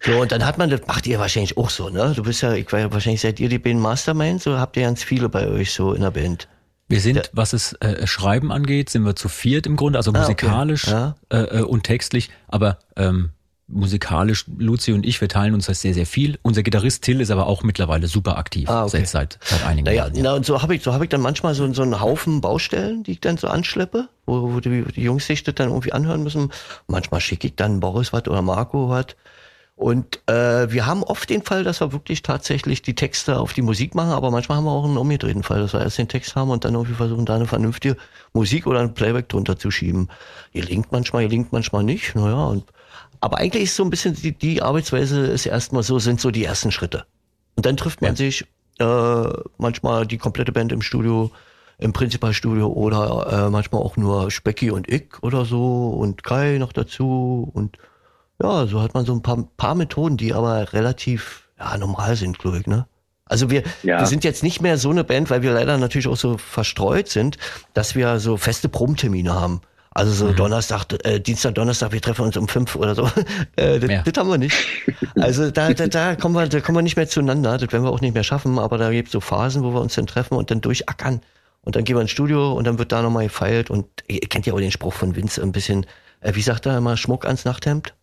So, 0.00 0.20
und 0.20 0.32
dann 0.32 0.44
hat 0.44 0.58
man, 0.58 0.70
das 0.70 0.86
macht 0.86 1.06
ihr 1.06 1.18
wahrscheinlich 1.18 1.56
auch 1.56 1.70
so, 1.70 1.88
ne? 1.88 2.12
Du 2.14 2.22
bist 2.22 2.40
ja, 2.42 2.52
ich 2.54 2.70
ja 2.70 2.92
wahrscheinlich 2.92 3.20
seid 3.20 3.40
ihr 3.40 3.48
die 3.48 3.58
Band 3.58 3.80
Mastermind, 3.80 4.40
so 4.40 4.58
habt 4.58 4.76
ihr 4.76 4.84
ganz 4.84 5.02
viele 5.02 5.28
bei 5.28 5.48
euch 5.48 5.72
so 5.72 5.92
in 5.92 6.02
der 6.02 6.12
Band. 6.12 6.48
Wir 6.88 7.00
sind, 7.00 7.16
ja. 7.16 7.22
was 7.32 7.52
es 7.52 7.74
äh, 7.74 8.06
Schreiben 8.06 8.50
angeht, 8.50 8.88
sind 8.88 9.04
wir 9.04 9.14
zu 9.14 9.28
viert 9.28 9.66
im 9.66 9.76
Grunde, 9.76 9.98
also 9.98 10.10
musikalisch 10.12 10.88
ah, 10.88 11.16
okay. 11.30 11.46
ja. 11.52 11.60
äh, 11.60 11.62
und 11.62 11.84
textlich, 11.84 12.30
aber 12.48 12.78
ähm, 12.96 13.30
musikalisch, 13.68 14.46
Luzi 14.56 14.92
und 14.92 15.04
ich, 15.04 15.20
wir 15.20 15.28
teilen 15.28 15.52
uns 15.52 15.66
das 15.66 15.82
sehr, 15.82 15.92
sehr 15.92 16.06
viel. 16.06 16.38
Unser 16.42 16.62
Gitarrist 16.62 17.04
Till 17.04 17.20
ist 17.20 17.30
aber 17.30 17.46
auch 17.46 17.62
mittlerweile 17.62 18.08
super 18.08 18.38
aktiv, 18.38 18.68
ah, 18.70 18.84
okay. 18.84 19.04
seit, 19.04 19.38
seit 19.42 19.66
einigen 19.66 19.84
naja, 19.84 20.04
Jahren. 20.04 20.14
Ja. 20.16 20.22
Na, 20.22 20.32
und 20.32 20.46
so 20.46 20.62
habe 20.62 20.74
ich, 20.74 20.82
so 20.82 20.94
hab 20.94 21.02
ich 21.02 21.10
dann 21.10 21.20
manchmal 21.20 21.54
so, 21.54 21.70
so 21.74 21.82
einen 21.82 22.00
Haufen 22.00 22.40
Baustellen, 22.40 23.02
die 23.02 23.12
ich 23.12 23.20
dann 23.20 23.36
so 23.36 23.48
anschleppe, 23.48 24.08
wo, 24.24 24.54
wo 24.54 24.60
die, 24.60 24.84
die 24.84 25.02
Jungs 25.02 25.26
sich 25.26 25.44
das 25.44 25.54
dann 25.54 25.68
irgendwie 25.68 25.92
anhören 25.92 26.22
müssen. 26.22 26.50
Manchmal 26.86 27.20
schicke 27.20 27.48
ich 27.48 27.56
dann 27.56 27.80
Boris 27.80 28.12
was 28.14 28.26
oder 28.26 28.40
Marco 28.40 28.88
was. 28.88 29.06
Und 29.78 30.20
äh, 30.28 30.72
wir 30.72 30.86
haben 30.86 31.04
oft 31.04 31.30
den 31.30 31.44
Fall, 31.44 31.62
dass 31.62 31.80
wir 31.80 31.92
wirklich 31.92 32.22
tatsächlich 32.22 32.82
die 32.82 32.96
Texte 32.96 33.38
auf 33.38 33.52
die 33.52 33.62
Musik 33.62 33.94
machen, 33.94 34.10
aber 34.10 34.32
manchmal 34.32 34.58
haben 34.58 34.64
wir 34.64 34.72
auch 34.72 34.84
einen 34.84 34.96
umgedrehten 34.96 35.44
Fall, 35.44 35.60
dass 35.60 35.72
wir 35.72 35.80
erst 35.80 35.98
den 35.98 36.08
Text 36.08 36.34
haben 36.34 36.50
und 36.50 36.64
dann 36.64 36.74
irgendwie 36.74 36.96
versuchen, 36.96 37.24
da 37.24 37.36
eine 37.36 37.46
vernünftige 37.46 37.96
Musik 38.32 38.66
oder 38.66 38.80
ein 38.80 38.92
Playback 38.92 39.28
drunter 39.28 39.56
zu 39.56 39.70
schieben. 39.70 40.08
Ihr 40.52 40.64
linkt 40.64 40.90
manchmal, 40.90 41.22
ihr 41.22 41.28
linkt 41.28 41.52
manchmal 41.52 41.84
nicht. 41.84 42.16
Naja, 42.16 42.46
und 42.46 42.64
aber 43.20 43.38
eigentlich 43.38 43.62
ist 43.64 43.76
so 43.76 43.84
ein 43.84 43.90
bisschen 43.90 44.14
die, 44.14 44.32
die 44.32 44.62
Arbeitsweise 44.62 45.26
ist 45.26 45.46
erstmal 45.46 45.84
so, 45.84 46.00
sind 46.00 46.20
so 46.20 46.32
die 46.32 46.44
ersten 46.44 46.72
Schritte. 46.72 47.04
Und 47.54 47.64
dann 47.64 47.76
trifft 47.76 48.02
man 48.02 48.10
ja. 48.12 48.16
sich 48.16 48.46
äh, 48.80 49.28
manchmal 49.58 50.08
die 50.08 50.18
komplette 50.18 50.50
Band 50.50 50.72
im 50.72 50.82
Studio, 50.82 51.30
im 51.78 51.92
Prinzipalstudio 51.92 52.66
oder 52.66 53.46
äh, 53.46 53.50
manchmal 53.50 53.82
auch 53.82 53.96
nur 53.96 54.32
Specky 54.32 54.72
und 54.72 54.88
ich 54.88 55.22
oder 55.22 55.44
so 55.44 55.90
und 55.90 56.24
Kai 56.24 56.58
noch 56.58 56.72
dazu 56.72 57.48
und 57.54 57.78
Ja, 58.42 58.66
so 58.66 58.80
hat 58.80 58.94
man 58.94 59.04
so 59.04 59.12
ein 59.12 59.22
paar, 59.22 59.48
paar 59.56 59.74
Methoden, 59.74 60.16
die 60.16 60.32
aber 60.32 60.72
relativ 60.72 61.48
ja, 61.58 61.76
normal 61.76 62.16
sind, 62.16 62.38
glaube 62.38 62.60
ich, 62.60 62.66
ne? 62.66 62.86
Also 63.24 63.50
wir, 63.50 63.62
ja. 63.82 64.00
wir 64.00 64.06
sind 64.06 64.24
jetzt 64.24 64.42
nicht 64.42 64.62
mehr 64.62 64.78
so 64.78 64.90
eine 64.90 65.04
Band, 65.04 65.28
weil 65.28 65.42
wir 65.42 65.52
leider 65.52 65.76
natürlich 65.76 66.08
auch 66.08 66.16
so 66.16 66.38
verstreut 66.38 67.08
sind, 67.08 67.36
dass 67.74 67.94
wir 67.94 68.20
so 68.20 68.38
feste 68.38 68.70
Probentermine 68.70 69.34
haben. 69.34 69.60
Also 69.90 70.12
so 70.12 70.26
mhm. 70.26 70.36
Donnerstag, 70.36 70.86
äh, 71.04 71.18
Dienstag, 71.18 71.56
Donnerstag, 71.56 71.92
wir 71.92 72.00
treffen 72.00 72.22
uns 72.22 72.36
um 72.36 72.48
fünf 72.48 72.76
oder 72.76 72.94
so. 72.94 73.10
Äh, 73.56 73.80
das, 73.80 73.90
ja. 73.90 74.02
das 74.02 74.14
haben 74.16 74.30
wir 74.30 74.38
nicht. 74.38 74.56
Also 75.16 75.50
da, 75.50 75.74
da, 75.74 75.88
da 75.88 76.14
kommen 76.14 76.36
wir, 76.36 76.46
da 76.46 76.60
kommen 76.60 76.78
wir 76.78 76.82
nicht 76.82 76.96
mehr 76.96 77.08
zueinander. 77.08 77.58
Das 77.58 77.72
werden 77.72 77.82
wir 77.82 77.90
auch 77.90 78.00
nicht 78.00 78.14
mehr 78.14 78.22
schaffen. 78.22 78.58
Aber 78.58 78.78
da 78.78 78.90
gibt 78.90 79.08
es 79.08 79.12
so 79.12 79.20
Phasen, 79.20 79.64
wo 79.64 79.72
wir 79.72 79.80
uns 79.80 79.94
dann 79.94 80.06
treffen 80.06 80.34
und 80.34 80.52
dann 80.52 80.60
durchackern. 80.60 81.20
Und 81.62 81.74
dann 81.74 81.82
gehen 81.82 81.96
wir 81.96 82.02
ins 82.02 82.12
Studio 82.12 82.52
und 82.52 82.66
dann 82.68 82.78
wird 82.78 82.92
da 82.92 83.02
nochmal 83.02 83.24
gefeilt. 83.24 83.68
Und 83.68 83.86
ihr 84.06 84.20
kennt 84.20 84.46
ja 84.46 84.54
auch 84.54 84.58
den 84.58 84.70
Spruch 84.70 84.92
von 84.92 85.16
Vince 85.16 85.42
ein 85.42 85.50
bisschen, 85.50 85.86
äh, 86.20 86.34
wie 86.34 86.42
sagt 86.42 86.66
er 86.66 86.78
immer, 86.78 86.96
Schmuck 86.96 87.26
ans 87.26 87.44
Nachthemd? 87.44 87.94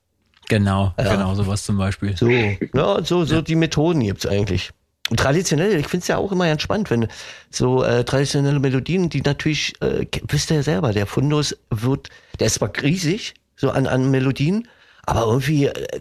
Genau, 0.49 0.93
ja. 0.97 1.15
genau, 1.15 1.33
sowas 1.35 1.63
zum 1.63 1.77
Beispiel. 1.77 2.15
So, 2.15 2.29
ja, 2.29 3.03
so, 3.03 3.25
so 3.25 3.35
ja. 3.35 3.41
die 3.41 3.55
Methoden 3.55 4.01
gibt's 4.01 4.25
eigentlich. 4.25 4.71
Und 5.09 5.19
traditionell, 5.19 5.75
ich 5.79 5.87
finde 5.87 6.01
es 6.01 6.07
ja 6.07 6.17
auch 6.17 6.31
immer 6.31 6.47
ganz 6.47 6.63
spannend, 6.63 6.89
wenn 6.89 7.07
so 7.51 7.83
äh, 7.83 8.03
traditionelle 8.03 8.59
Melodien, 8.59 9.09
die 9.09 9.21
natürlich, 9.21 9.79
äh, 9.81 10.05
wisst 10.27 10.49
ihr 10.49 10.57
ja 10.57 10.63
selber, 10.63 10.93
der 10.93 11.05
Fundus 11.05 11.55
wird, 11.69 12.09
der 12.39 12.47
ist 12.47 12.55
zwar 12.55 12.71
riesig, 12.81 13.35
so 13.55 13.69
an, 13.69 13.85
an 13.85 14.09
Melodien, 14.09 14.67
aber 15.05 15.21
irgendwie, 15.27 15.67
äh, 15.67 15.99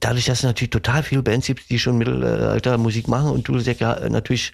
dadurch, 0.00 0.24
dass 0.24 0.38
es 0.38 0.44
natürlich 0.44 0.70
total 0.70 1.02
viele 1.02 1.22
Bands 1.22 1.46
gibt, 1.46 1.68
die 1.68 1.78
schon 1.78 1.98
Mittelalter 1.98 2.78
Musik 2.78 3.08
machen 3.08 3.30
und 3.30 3.46
du 3.46 3.58
ja 3.58 4.08
natürlich 4.08 4.52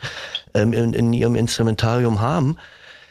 ähm, 0.55 0.72
in, 0.72 0.93
in 0.95 1.12
ihrem 1.12 1.36
Instrumentarium 1.36 2.20
haben, 2.20 2.57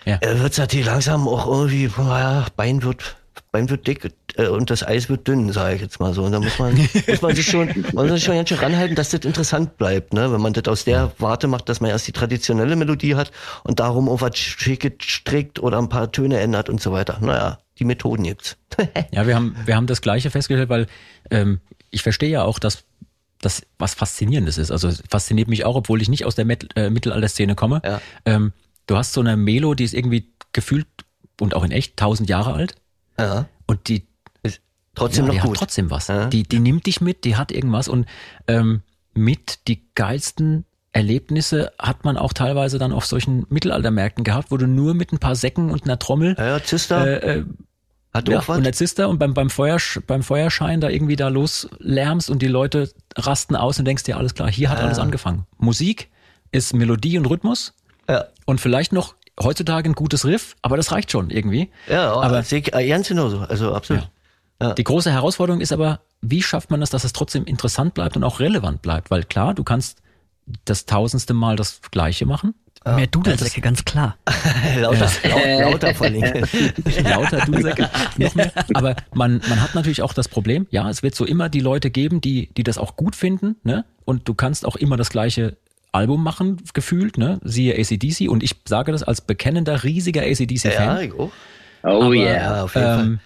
ja. 0.05 0.17
äh, 0.19 0.39
wird 0.39 0.51
es 0.51 0.57
natürlich 0.57 0.85
langsam 0.85 1.25
auch 1.25 1.47
irgendwie, 1.47 1.89
naja, 1.97 2.47
Bein 2.57 2.83
wird, 2.83 3.15
Bein 3.53 3.69
wird 3.69 3.87
dick 3.87 4.11
äh, 4.35 4.47
und 4.47 4.69
das 4.69 4.85
Eis 4.85 5.09
wird 5.09 5.27
dünn, 5.27 5.51
sage 5.51 5.75
ich 5.75 5.81
jetzt 5.81 5.99
mal 5.99 6.13
so. 6.13 6.23
Und 6.23 6.31
da 6.31 6.39
muss 6.39 6.57
man, 6.59 6.75
muss 7.07 7.21
man 7.21 7.35
sich 7.35 7.45
schon, 7.45 7.67
man 7.93 8.07
muss 8.07 8.15
sich 8.15 8.23
schon 8.23 8.35
ganz 8.35 8.49
schön 8.49 8.59
ranhalten, 8.59 8.95
dass 8.95 9.09
das 9.09 9.21
interessant 9.21 9.77
bleibt, 9.77 10.13
ne? 10.13 10.31
Wenn 10.31 10.41
man 10.41 10.53
das 10.53 10.67
aus 10.67 10.83
der 10.83 11.11
Warte 11.17 11.47
macht, 11.47 11.69
dass 11.69 11.81
man 11.81 11.89
erst 11.89 12.07
die 12.07 12.11
traditionelle 12.11 12.75
Melodie 12.75 13.15
hat 13.15 13.31
und 13.63 13.79
darum 13.79 14.09
auf 14.09 14.21
was 14.21 14.37
Schickes 14.37 14.93
strickt 14.99 15.59
oder 15.59 15.77
ein 15.77 15.89
paar 15.89 16.11
Töne 16.11 16.39
ändert 16.39 16.69
und 16.69 16.81
so 16.81 16.91
weiter. 16.91 17.17
Naja, 17.21 17.59
die 17.79 17.85
Methoden 17.85 18.23
gibt's. 18.23 18.57
ja, 19.11 19.27
wir 19.27 19.35
haben, 19.35 19.55
wir 19.65 19.75
haben 19.75 19.87
das 19.87 20.01
Gleiche 20.01 20.29
festgestellt, 20.29 20.69
weil 20.69 20.87
ähm, 21.29 21.59
ich 21.89 22.03
verstehe 22.03 22.29
ja 22.29 22.43
auch, 22.43 22.59
dass 22.59 22.83
das 23.41 23.63
was 23.77 23.95
Faszinierendes 23.95 24.57
ist. 24.57 24.71
Also 24.71 24.91
fasziniert 25.09 25.47
mich 25.47 25.65
auch, 25.65 25.75
obwohl 25.75 26.01
ich 26.01 26.09
nicht 26.09 26.25
aus 26.25 26.35
der 26.35 26.45
Met 26.45 26.69
äh, 26.75 26.89
Mittelalterszene 26.89 27.55
komme. 27.55 27.81
Ja. 27.83 28.01
Ähm, 28.25 28.53
du 28.87 28.97
hast 28.97 29.13
so 29.13 29.21
eine 29.21 29.35
Melo, 29.35 29.73
die 29.73 29.83
ist 29.83 29.93
irgendwie 29.93 30.31
gefühlt 30.53 30.87
und 31.39 31.55
auch 31.55 31.63
in 31.63 31.71
echt 31.71 31.97
tausend 31.97 32.29
Jahre 32.29 32.53
alt. 32.53 32.75
Ja. 33.17 33.47
Und 33.65 33.87
die 33.87 34.05
Trotzdem 34.95 35.25
ja, 35.25 35.33
noch 35.33 35.35
die 35.35 35.47
gut. 35.47 35.57
Hat 35.57 35.59
trotzdem 35.59 35.89
was. 35.89 36.07
Ja. 36.07 36.25
Die, 36.25 36.43
die 36.43 36.59
nimmt 36.59 36.85
dich 36.85 37.01
mit, 37.01 37.23
die 37.23 37.35
hat 37.35 37.51
irgendwas 37.51 37.87
und 37.87 38.05
ähm, 38.47 38.81
mit 39.13 39.67
die 39.67 39.85
geilsten 39.95 40.65
Erlebnisse 40.93 41.71
hat 41.79 42.03
man 42.03 42.17
auch 42.17 42.33
teilweise 42.33 42.77
dann 42.77 42.91
auf 42.91 43.05
solchen 43.05 43.45
Mittelaltermärkten 43.49 44.23
gehabt, 44.23 44.51
wo 44.51 44.57
du 44.57 44.67
nur 44.67 44.93
mit 44.93 45.13
ein 45.13 45.19
paar 45.19 45.35
Säcken 45.35 45.71
und 45.71 45.85
einer 45.85 45.99
Trommel 45.99 46.35
ja, 46.37 46.57
ja 46.57 46.63
Zister. 46.63 47.23
Äh, 47.23 47.37
äh, 47.37 47.45
hat 48.13 48.27
ja, 48.27 48.41
und 48.41 48.63
der 48.63 48.73
Zister 48.73 49.07
und 49.07 49.19
beim, 49.19 49.33
beim, 49.33 49.49
Feuer, 49.49 49.77
beim 50.05 50.21
Feuerschein 50.21 50.81
da 50.81 50.89
irgendwie 50.89 51.15
da 51.15 51.29
loslärmst 51.29 52.29
und 52.29 52.41
die 52.41 52.47
Leute 52.47 52.91
rasten 53.15 53.55
aus 53.55 53.79
und 53.79 53.85
denkst 53.85 54.03
dir, 54.03 54.17
alles 54.17 54.33
klar, 54.33 54.51
hier 54.51 54.69
hat 54.69 54.79
ja. 54.79 54.83
alles 54.83 54.99
angefangen. 54.99 55.45
Musik 55.57 56.09
ist 56.51 56.73
Melodie 56.73 57.17
und 57.17 57.25
Rhythmus 57.25 57.73
ja. 58.09 58.25
und 58.45 58.59
vielleicht 58.59 58.91
noch 58.91 59.15
heutzutage 59.41 59.89
ein 59.89 59.93
gutes 59.93 60.25
Riff, 60.25 60.57
aber 60.61 60.75
das 60.75 60.91
reicht 60.91 61.09
schon 61.09 61.29
irgendwie. 61.29 61.71
Ja, 61.87 62.13
aber 62.13 62.41
ich 62.41 62.75
äh, 62.75 62.89
ganz 62.89 63.07
genauso, 63.07 63.39
also 63.39 63.73
absolut. 63.73 64.03
Ja. 64.03 64.09
Ja. 64.61 64.73
Die 64.73 64.83
große 64.83 65.11
Herausforderung 65.11 65.61
ist 65.61 65.73
aber, 65.73 66.01
wie 66.21 66.41
schafft 66.41 66.69
man 66.69 66.81
es, 66.81 66.89
dass 66.89 67.03
es 67.03 67.13
trotzdem 67.13 67.45
interessant 67.45 67.93
bleibt 67.93 68.15
und 68.15 68.23
auch 68.23 68.39
relevant 68.39 68.81
bleibt? 68.81 69.09
Weil 69.11 69.23
klar, 69.23 69.53
du 69.53 69.63
kannst 69.63 70.01
das 70.65 70.85
tausendste 70.85 71.33
Mal 71.33 71.55
das 71.55 71.81
Gleiche 71.91 72.25
machen. 72.25 72.53
Ja. 72.85 72.95
Mehr 72.95 73.07
Dudelsäcke, 73.07 73.61
ganz 73.61 73.85
klar. 73.85 74.17
lauter, 74.79 75.07
ja. 75.23 75.69
lauter 75.69 75.93
vor 75.93 76.07
allem. 76.07 76.21
lauter 77.03 77.45
Dudelsäcke, 77.45 77.89
noch 78.17 78.33
mehr. 78.33 78.51
Aber 78.73 78.95
man, 79.13 79.41
man 79.47 79.61
hat 79.61 79.75
natürlich 79.75 80.01
auch 80.01 80.13
das 80.13 80.27
Problem, 80.27 80.65
ja, 80.71 80.89
es 80.89 81.03
wird 81.03 81.13
so 81.13 81.25
immer 81.25 81.47
die 81.47 81.59
Leute 81.59 81.91
geben, 81.91 82.21
die, 82.21 82.51
die 82.57 82.63
das 82.63 82.79
auch 82.79 82.95
gut 82.95 83.15
finden, 83.15 83.57
ne? 83.63 83.85
Und 84.03 84.27
du 84.27 84.33
kannst 84.33 84.65
auch 84.65 84.75
immer 84.75 84.97
das 84.97 85.11
gleiche 85.11 85.57
Album 85.91 86.23
machen, 86.23 86.57
gefühlt, 86.73 87.19
ne? 87.19 87.39
Siehe 87.43 87.77
ACDC. 87.77 88.29
Und 88.29 88.41
ich 88.41 88.55
sage 88.65 88.91
das 88.91 89.03
als 89.03 89.21
bekennender, 89.21 89.83
riesiger 89.83 90.23
ACDC-Fan. 90.23 90.71
Ja, 90.73 90.99
ich 91.01 91.13
auch. 91.13 91.31
Oh 91.83 91.87
Aber, 91.87 92.15
yeah, 92.15 92.63
auf 92.63 92.75
jeden 92.75 92.87
ähm, 92.87 92.95
Fall. 92.95 93.19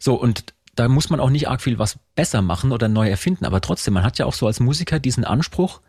So, 0.00 0.14
und 0.14 0.54
da 0.78 0.88
muss 0.88 1.10
man 1.10 1.20
auch 1.20 1.30
nicht 1.30 1.48
arg 1.48 1.60
viel 1.60 1.78
was 1.78 1.98
besser 2.14 2.42
machen 2.42 2.72
oder 2.72 2.88
neu 2.88 3.08
erfinden, 3.08 3.44
aber 3.44 3.60
trotzdem, 3.60 3.94
man 3.94 4.04
hat 4.04 4.18
ja 4.18 4.26
auch 4.26 4.34
so 4.34 4.46
als 4.46 4.60
Musiker 4.60 5.00
diesen 5.00 5.24
Anspruch, 5.24 5.80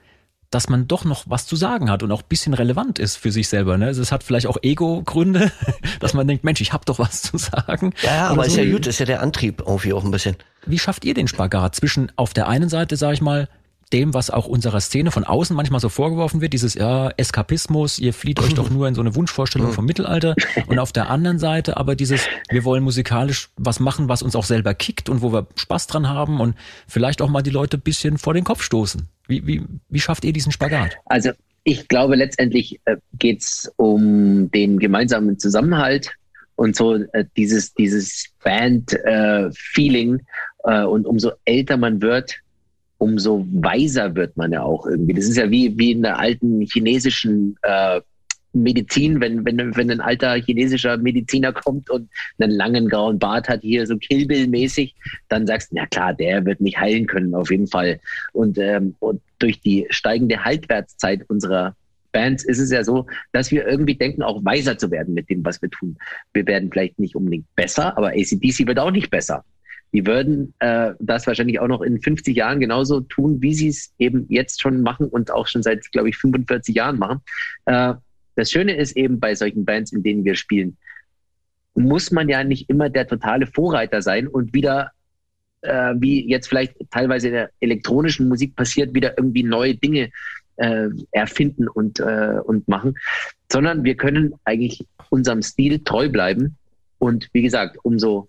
dass 0.50 0.68
man 0.68 0.88
doch 0.88 1.06
noch 1.06 1.26
was 1.28 1.46
zu 1.46 1.56
sagen 1.56 1.92
hat 1.92 2.02
und 2.02 2.12
auch 2.12 2.24
bisschen 2.24 2.56
relevant 2.56 2.98
ist 2.98 3.18
für 3.18 3.32
sich 3.32 3.48
selber. 3.48 3.78
Ne? 3.78 3.86
Also 3.86 4.02
es 4.02 4.12
hat 4.12 4.24
vielleicht 4.24 4.48
auch 4.48 4.58
Ego-Gründe, 4.62 5.52
dass 6.00 6.16
man 6.16 6.28
denkt, 6.28 6.44
Mensch, 6.44 6.60
ich 6.62 6.74
habe 6.74 6.86
doch 6.86 6.98
was 6.98 7.22
zu 7.22 7.38
sagen. 7.38 7.94
Ja, 8.02 8.30
aber 8.30 8.46
so. 8.46 8.50
ist 8.50 8.58
ja 8.58 8.72
gut, 8.72 8.88
ist 8.88 9.00
ja 9.00 9.06
der 9.06 9.22
Antrieb 9.22 9.62
irgendwie 9.66 9.94
auch 9.94 10.04
ein 10.04 10.12
bisschen. 10.12 10.38
Wie 10.66 10.80
schafft 10.80 11.06
ihr 11.06 11.14
den 11.14 11.28
Spagat 11.28 11.76
zwischen 11.76 12.12
auf 12.16 12.34
der 12.34 12.48
einen 12.48 12.70
Seite, 12.70 12.98
sage 12.98 13.14
ich 13.14 13.22
mal, 13.22 13.48
dem, 13.94 14.14
was 14.14 14.30
auch 14.30 14.46
unserer 14.46 14.82
Szene 14.82 15.12
von 15.12 15.24
außen 15.24 15.56
manchmal 15.56 15.80
so 15.80 15.90
vorgeworfen 15.90 16.42
wird, 16.42 16.54
dieses 16.54 16.76
ja, 16.76 17.10
Eskapismus, 17.18 17.98
ihr 17.98 18.14
flieht 18.14 18.40
euch 18.40 18.54
doch 18.54 18.70
nur 18.70 18.88
in 18.88 18.96
so 18.96 19.02
eine 19.02 19.16
Wunschvorstellung 19.16 19.72
vom 19.72 19.86
Mittelalter 19.86 20.36
und 20.68 20.78
auf 20.78 20.92
der 20.92 21.10
anderen 21.10 21.40
Seite 21.40 21.78
aber 21.78 21.96
dieses, 21.96 22.22
wir 22.50 22.64
wollen 22.64 22.84
musikalisch 22.84 23.50
was 23.58 23.80
machen, 23.80 24.08
was 24.08 24.22
uns 24.22 24.36
auch 24.36 24.44
selber 24.44 24.74
kickt 24.74 25.10
und 25.10 25.22
wo 25.22 25.34
wir 25.34 25.48
Spaß 25.56 25.88
dran 25.88 26.08
haben 26.08 26.40
und 26.40 26.56
vielleicht 26.88 27.22
auch 27.22 27.30
mal 27.30 27.42
die 27.42 27.50
Leute 27.50 27.78
bisschen 27.78 28.18
vor 28.18 28.34
den 28.34 28.44
Kopf 28.44 28.62
stoßen. 28.62 29.08
Wie, 29.28 29.46
wie, 29.48 29.64
wie 29.90 30.00
schafft 30.00 30.24
ihr 30.24 30.34
diesen 30.34 30.52
Spagat? 30.52 30.98
Also 31.06 31.32
ich 31.64 31.88
glaube, 31.88 32.16
letztendlich 32.16 32.80
äh, 32.86 32.98
geht 33.18 33.42
es 33.42 33.72
um 33.76 34.50
den 34.52 34.80
gemeinsamen 34.80 35.40
Zusammenhalt 35.40 36.12
und 36.56 36.76
so 36.76 36.96
äh, 36.96 37.26
dieses, 37.38 37.74
dieses 37.74 38.26
Band-Feeling. 38.44 40.20
Äh, 40.64 40.82
äh, 40.82 40.84
und 40.84 41.06
umso 41.06 41.32
älter 41.46 41.78
man 41.78 42.02
wird, 42.02 42.36
umso 43.00 43.48
weiser 43.52 44.14
wird 44.16 44.38
man 44.38 44.52
ja 44.52 44.62
auch 44.62 44.86
irgendwie. 44.86 45.14
Das 45.14 45.26
ist 45.26 45.38
ja 45.38 45.50
wie, 45.50 45.76
wie 45.80 45.94
in 45.94 46.04
der 46.04 46.20
alten 46.20 46.62
chinesischen 46.62 47.58
äh, 47.64 48.02
Medizin, 48.54 49.22
wenn, 49.22 49.46
wenn, 49.46 49.76
wenn 49.76 49.92
ein 49.92 50.02
alter 50.02 50.34
chinesischer 50.36 50.98
Mediziner 50.98 51.54
kommt 51.54 51.90
und 51.90 52.10
einen 52.40 52.52
langen 52.52 52.90
grauen 52.90 53.18
Bart 53.18 53.48
hat, 53.48 53.62
hier 53.62 53.86
so 53.88 53.98
Kill 53.98 54.28
mäßig 54.48 54.96
dann 55.30 55.48
sagst 55.48 55.72
du, 55.72 55.76
na 55.76 55.86
klar, 55.86 56.14
der 56.14 56.46
wird 56.46 56.60
nicht 56.60 56.80
heilen 56.80 57.06
können, 57.06 57.36
auf 57.36 57.52
jeden 57.52 57.68
Fall. 57.68 58.00
Und, 58.34 58.58
ähm, 58.58 58.96
und 59.00 59.22
durch 59.38 59.62
die 59.62 59.88
steigende 59.90 60.44
Haltwertszeit 60.44 61.30
unserer 61.30 61.76
Bands 62.12 62.44
ist 62.44 62.60
es 62.60 62.72
ja 62.72 62.84
so, 62.84 63.06
dass 63.32 63.52
wir 63.52 63.68
irgendwie 63.68 63.96
denken, 63.96 64.24
auch 64.24 64.44
weiser 64.44 64.78
zu 64.78 64.90
werden 64.90 65.14
mit 65.14 65.30
dem, 65.30 65.46
was 65.46 65.62
wir 65.62 65.70
tun. 65.70 65.98
Wir 66.34 66.46
werden 66.48 66.72
vielleicht 66.72 67.00
nicht 67.00 67.16
unbedingt 67.16 67.46
besser, 67.56 67.96
aber 67.98 68.10
ACDC 68.10 68.68
wird 68.68 68.80
auch 68.80 68.92
nicht 68.92 69.12
besser 69.12 69.46
die 69.92 70.06
würden 70.06 70.54
äh, 70.60 70.94
das 71.00 71.26
wahrscheinlich 71.26 71.60
auch 71.60 71.68
noch 71.68 71.82
in 71.82 72.02
50 72.02 72.36
Jahren 72.36 72.60
genauso 72.60 73.02
tun, 73.02 73.42
wie 73.42 73.54
sie 73.54 73.70
es 73.70 73.92
eben 73.98 74.26
jetzt 74.30 74.62
schon 74.62 74.82
machen 74.82 75.08
und 75.08 75.32
auch 75.32 75.48
schon 75.48 75.64
seit, 75.64 75.92
glaube 75.92 76.10
ich, 76.10 76.18
45 76.18 76.76
Jahren 76.76 77.00
machen. 77.00 77.22
Äh, 77.66 77.96
das 78.36 78.52
Schöne 78.52 78.76
ist 78.76 78.96
eben 78.96 79.20
bei 79.20 79.36
solchen 79.36 79.66
Bands, 79.66 79.92
in 79.92 80.04
denen 80.04 80.24
wir 80.24 80.36
spielen, 80.36 80.78
muss 81.74 82.12
man 82.12 82.30
ja 82.30 82.44
nicht 82.44 82.70
immer 82.70 82.90
der 82.90 83.08
totale 83.08 83.48
Vorreiter 83.48 84.02
sein 84.02 84.28
und 84.28 84.54
wieder, 84.54 84.92
äh, 85.62 85.94
wie 85.98 86.30
jetzt 86.30 86.48
vielleicht 86.48 86.76
teilweise 86.92 87.28
in 87.28 87.34
der 87.34 87.50
elektronischen 87.60 88.28
Musik 88.28 88.56
passiert, 88.56 88.94
wieder 88.94 89.18
irgendwie 89.18 89.44
neue 89.44 89.76
Dinge 89.76 90.12
äh, 90.58 90.90
erfinden 91.12 91.68
und, 91.68 92.00
äh, 92.00 92.40
und 92.44 92.68
machen, 92.68 92.96
sondern 93.52 93.84
wir 93.84 93.96
können 93.96 94.36
eigentlich 94.44 94.86
unserem 95.10 95.42
Stil 95.42 95.80
treu 95.84 96.10
bleiben. 96.10 96.58
Und 97.00 97.30
wie 97.34 97.42
gesagt, 97.42 97.78
umso 97.84 98.28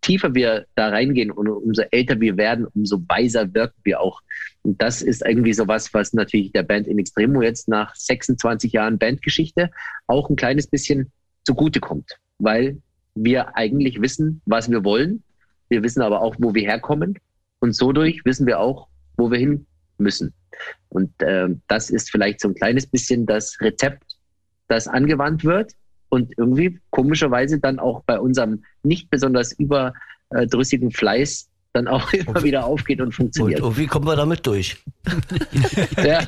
tiefer 0.00 0.34
wir 0.34 0.66
da 0.74 0.88
reingehen 0.88 1.30
und 1.30 1.48
umso 1.48 1.82
älter 1.90 2.20
wir 2.20 2.36
werden, 2.36 2.66
umso 2.74 3.02
weiser 3.08 3.52
wirken 3.54 3.80
wir 3.84 4.00
auch. 4.00 4.22
Und 4.62 4.80
das 4.80 5.02
ist 5.02 5.24
irgendwie 5.26 5.52
so 5.52 5.66
was, 5.68 5.92
was 5.94 6.12
natürlich 6.12 6.52
der 6.52 6.62
Band 6.62 6.86
in 6.86 6.98
Extremo 6.98 7.42
jetzt 7.42 7.68
nach 7.68 7.94
26 7.94 8.72
Jahren 8.72 8.98
Bandgeschichte 8.98 9.70
auch 10.06 10.30
ein 10.30 10.36
kleines 10.36 10.66
bisschen 10.66 11.10
zugutekommt, 11.44 12.18
weil 12.38 12.78
wir 13.14 13.56
eigentlich 13.56 14.00
wissen, 14.00 14.40
was 14.46 14.70
wir 14.70 14.84
wollen. 14.84 15.22
Wir 15.68 15.82
wissen 15.82 16.02
aber 16.02 16.22
auch, 16.22 16.36
wo 16.38 16.54
wir 16.54 16.62
herkommen. 16.62 17.18
Und 17.60 17.74
so 17.74 17.92
durch 17.92 18.24
wissen 18.24 18.46
wir 18.46 18.60
auch, 18.60 18.88
wo 19.16 19.30
wir 19.30 19.38
hin 19.38 19.66
müssen. 19.98 20.32
Und 20.88 21.20
äh, 21.22 21.48
das 21.66 21.90
ist 21.90 22.10
vielleicht 22.10 22.40
so 22.40 22.48
ein 22.48 22.54
kleines 22.54 22.86
bisschen 22.86 23.26
das 23.26 23.60
Rezept, 23.60 24.04
das 24.68 24.86
angewandt 24.86 25.44
wird 25.44 25.72
und 26.08 26.32
irgendwie 26.36 26.80
komischerweise 26.90 27.58
dann 27.58 27.78
auch 27.78 28.02
bei 28.04 28.18
unserem 28.18 28.64
nicht 28.82 29.10
besonders 29.10 29.52
überdrüssigen 29.52 30.90
Fleiß 30.90 31.48
dann 31.72 31.88
auch 31.88 32.12
immer 32.12 32.42
wieder 32.42 32.64
aufgeht 32.64 33.00
und 33.00 33.12
funktioniert. 33.12 33.60
Und, 33.60 33.68
und 33.68 33.78
wie 33.78 33.86
kommen 33.86 34.06
wir 34.06 34.16
damit 34.16 34.46
durch? 34.46 34.76
ja, 36.04 36.26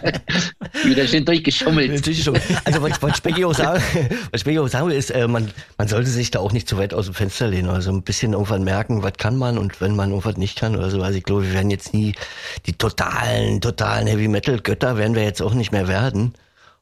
wieder 0.85 1.07
schön 1.07 1.25
durchgeschummelt. 1.25 2.07
Also 2.65 2.83
was, 2.83 3.03
was 3.03 3.17
Specki 3.17 3.45
auch 3.45 3.55
sagen, 3.55 3.83
was 4.31 4.41
Specki 4.41 4.59
auch 4.59 4.69
sagen 4.69 4.89
will, 4.89 4.97
ist, 4.97 5.11
äh, 5.11 5.27
man, 5.27 5.51
man 5.79 5.89
sollte 5.89 6.11
sich 6.11 6.31
da 6.31 6.41
auch 6.41 6.53
nicht 6.53 6.69
zu 6.69 6.77
weit 6.79 6.95
aus 6.95 7.07
dem 7.07 7.15
Fenster 7.15 7.49
lehnen. 7.49 7.69
Also 7.69 7.91
ein 7.91 8.03
bisschen 8.03 8.33
irgendwann 8.33 8.65
merken, 8.65 9.03
was 9.03 9.15
kann 9.15 9.37
man 9.37 9.59
und 9.59 9.81
wenn 9.81 9.97
man 9.97 10.11
irgendwas 10.11 10.37
nicht 10.37 10.59
kann 10.59 10.77
oder 10.77 10.91
so. 10.91 11.03
Also 11.03 11.19
ich 11.19 11.25
glaube, 11.25 11.45
wir 11.47 11.55
werden 11.55 11.71
jetzt 11.71 11.95
nie 11.95 12.15
die 12.67 12.73
totalen, 12.73 13.61
totalen 13.61 14.07
Heavy 14.07 14.29
Metal 14.29 14.61
Götter 14.61 14.97
werden 14.97 15.15
wir 15.15 15.25
jetzt 15.25 15.43
auch 15.43 15.55
nicht 15.55 15.73
mehr 15.73 15.89
werden. 15.89 16.35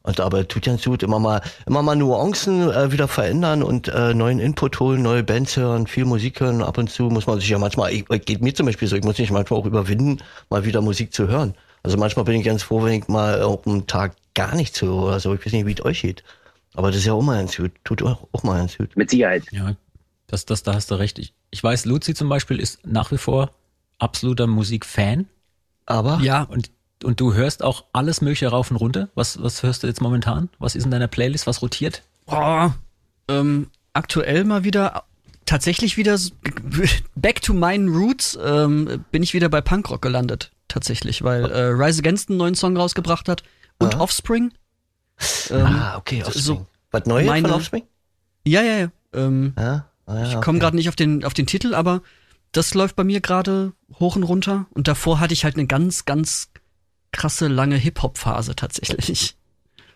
Und 0.09 0.21
aber 0.21 0.49
tut 0.49 0.65
ganz 0.65 0.85
gut, 0.85 1.03
immer 1.03 1.19
mal, 1.19 1.43
immer 1.67 1.83
mal 1.83 1.95
Nuancen 1.95 2.71
äh, 2.71 2.91
wieder 2.91 3.09
verändern 3.09 3.63
und 3.63 3.89
äh, 3.89 4.15
neuen 4.15 4.39
Input 4.39 4.81
holen, 4.81 5.03
neue 5.03 5.23
Bands 5.23 5.55
hören, 5.59 5.87
viel 5.87 6.07
Musik 6.07 6.41
hören. 6.41 6.63
Ab 6.63 6.79
und 6.79 6.89
zu 6.89 7.05
muss 7.11 7.27
man 7.27 7.39
sich 7.39 7.51
ja 7.51 7.59
manchmal, 7.59 7.93
ich, 7.93 8.07
geht 8.25 8.41
mir 8.41 8.55
zum 8.55 8.65
Beispiel 8.65 8.89
so, 8.89 8.97
ich 8.97 9.05
muss 9.05 9.19
mich 9.19 9.31
manchmal 9.31 9.61
auch 9.61 9.67
überwinden, 9.67 10.23
mal 10.49 10.65
wieder 10.65 10.81
Musik 10.81 11.13
zu 11.13 11.29
hören. 11.29 11.55
Also 11.83 11.99
manchmal 11.99 12.25
bin 12.25 12.37
ich 12.37 12.47
ganz 12.47 12.63
froh, 12.63 12.83
wenn 12.83 12.95
ich 12.95 13.09
mal 13.09 13.43
auch 13.43 13.67
einen 13.67 13.87
Tag 13.87 14.17
gar 14.35 14.55
nichts 14.55 14.81
höre 14.81 14.95
oder 14.95 15.21
so. 15.21 15.35
Ich 15.35 15.45
weiß 15.45 15.53
nicht, 15.53 15.67
wie 15.67 15.75
es 15.75 15.85
euch 15.85 16.01
geht. 16.01 16.25
Aber 16.73 16.89
das 16.89 17.01
ist 17.01 17.05
ja 17.05 17.13
auch 17.13 17.23
mal 17.23 17.37
ganz 17.37 17.55
gut. 17.55 17.73
Tut 17.85 18.03
auch, 18.03 18.27
auch 18.33 18.43
mal 18.45 18.57
ganz 18.57 18.79
gut. 18.79 18.97
Mit 18.97 19.11
Sicherheit. 19.11 19.45
Ja, 19.51 19.77
das, 20.27 20.47
das, 20.47 20.63
da 20.63 20.73
hast 20.73 20.91
du 20.91 20.95
recht. 20.95 21.19
Ich, 21.19 21.35
ich 21.51 21.63
weiß, 21.63 21.85
Luzi 21.85 22.15
zum 22.15 22.31
Beispiel 22.31 22.61
ist 22.61 22.87
nach 22.87 23.13
wie 23.13 23.19
vor 23.19 23.51
absoluter 23.99 24.47
Musikfan. 24.47 25.27
Aber? 25.85 26.19
Ja. 26.23 26.45
Und 26.45 26.71
und 27.05 27.21
du 27.21 27.35
hörst 27.35 27.63
auch 27.63 27.85
alles 27.93 28.21
Mögliche 28.21 28.49
rauf 28.49 28.71
und 28.71 28.77
runter. 28.77 29.09
Was, 29.15 29.43
was 29.43 29.63
hörst 29.63 29.83
du 29.83 29.87
jetzt 29.87 30.01
momentan? 30.01 30.49
Was 30.59 30.75
ist 30.75 30.85
in 30.85 30.91
deiner 30.91 31.09
Playlist? 31.09 31.47
Was 31.47 31.63
rotiert? 31.63 32.03
Oh, 32.27 32.71
ähm, 33.29 33.69
aktuell 33.93 34.45
mal 34.45 34.65
wieder, 34.65 35.05
tatsächlich 35.45 35.97
wieder 35.97 36.19
back 37.15 37.43
to 37.43 37.55
mine 37.55 37.91
roots, 37.91 38.39
ähm, 38.43 39.05
bin 39.11 39.23
ich 39.23 39.35
wieder 39.35 39.49
bei 39.49 39.61
Punkrock 39.61 40.03
gelandet. 40.03 40.51
Tatsächlich, 40.69 41.23
weil 41.23 41.47
äh, 41.51 41.69
Rise 41.69 42.01
Against 42.01 42.29
einen 42.29 42.39
neuen 42.39 42.55
Song 42.55 42.77
rausgebracht 42.77 43.29
hat 43.29 43.43
und 43.79 43.95
ah. 43.95 44.01
Offspring. 44.01 44.53
Ähm, 45.51 45.67
ah, 45.67 45.97
okay, 45.97 46.23
Offspring. 46.23 46.43
So 46.43 46.67
Was 46.91 47.07
Neues 47.07 47.27
meine, 47.27 47.49
von 47.49 47.57
Offspring? 47.57 47.85
Ja, 48.45 48.63
ja, 48.63 48.77
ja. 48.77 48.89
Ähm, 49.15 49.55
ja? 49.57 49.87
Ah, 50.07 50.17
ja 50.17 50.25
ich 50.25 50.33
komme 50.41 50.59
okay. 50.59 50.59
gerade 50.59 50.77
nicht 50.77 50.89
auf 50.91 50.97
den, 50.97 51.25
auf 51.25 51.33
den 51.33 51.47
Titel, 51.47 51.75
aber 51.75 52.03
das 52.53 52.75
läuft 52.75 52.97
bei 52.97 53.05
mir 53.05 53.21
gerade 53.21 53.73
hoch 53.99 54.17
und 54.17 54.23
runter. 54.23 54.67
Und 54.71 54.89
davor 54.89 55.21
hatte 55.21 55.35
ich 55.35 55.45
halt 55.45 55.57
eine 55.57 55.67
ganz, 55.67 56.05
ganz 56.05 56.51
krasse 57.13 57.49
lange 57.49 57.77
Hip-Hop-Phase 57.77 58.55
tatsächlich. 58.55 59.35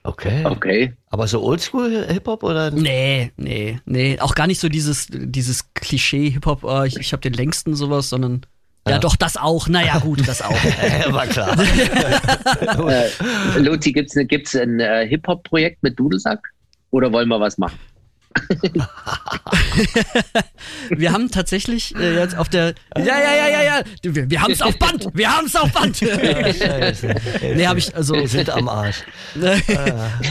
Okay. 0.05 0.45
Okay. 0.45 0.93
Aber 1.11 1.29
so 1.29 1.43
Oldschool-Hip-Hop 1.43 2.43
oder? 2.43 2.71
Nee, 2.71 3.33
nee, 3.37 3.79
nee. 3.85 4.19
Auch 4.19 4.35
gar 4.35 4.47
nicht 4.47 4.61
so 4.61 4.69
dieses, 4.69 5.07
dieses 5.11 5.73
Klischee-Hip-Hop, 5.75 6.65
oh, 6.65 6.83
ich, 6.83 6.97
ich 6.97 7.13
habe 7.13 7.21
den 7.21 7.35
längsten 7.35 7.77
sowas, 7.77 8.09
sondern 8.09 8.45
ja, 8.87 8.95
ja, 8.95 8.99
doch, 8.99 9.15
das 9.15 9.37
auch. 9.37 9.69
Naja, 9.69 9.99
gut, 10.01 10.27
das 10.27 10.43
auch. 10.43 10.51
War 11.13 11.27
klar. 11.29 11.57
äh, 12.91 13.59
Loti, 13.61 13.93
gibt's, 13.93 14.17
gibt's 14.27 14.57
ein 14.57 14.81
äh, 14.81 15.07
Hip-Hop-Projekt 15.07 15.85
mit 15.85 15.99
Dudelsack? 15.99 16.49
Oder 16.91 17.13
wollen 17.13 17.29
wir 17.29 17.39
was 17.39 17.59
machen? 17.59 17.79
wir 20.91 21.13
haben 21.13 21.31
tatsächlich 21.31 21.95
äh, 21.97 22.19
jetzt 22.19 22.37
auf 22.37 22.49
der. 22.49 22.75
Ja, 22.97 23.05
ja, 23.05 23.35
ja, 23.35 23.49
ja, 23.49 23.63
ja. 23.63 23.83
Wir, 24.03 24.31
wir 24.31 24.43
haben 24.43 24.53
es 24.53 24.63
auf 24.63 24.79
Band. 24.79 25.09
Wir 25.15 25.37
haben 25.37 25.47
es 25.47 25.57
auf 25.57 25.73
Band. 25.73 26.01
nee, 26.03 27.67
habe 27.67 27.79
ich 27.79 27.95
also. 27.95 28.15
Wir 28.15 28.29
sind 28.29 28.51
am 28.51 28.69
Arsch. 28.69 29.03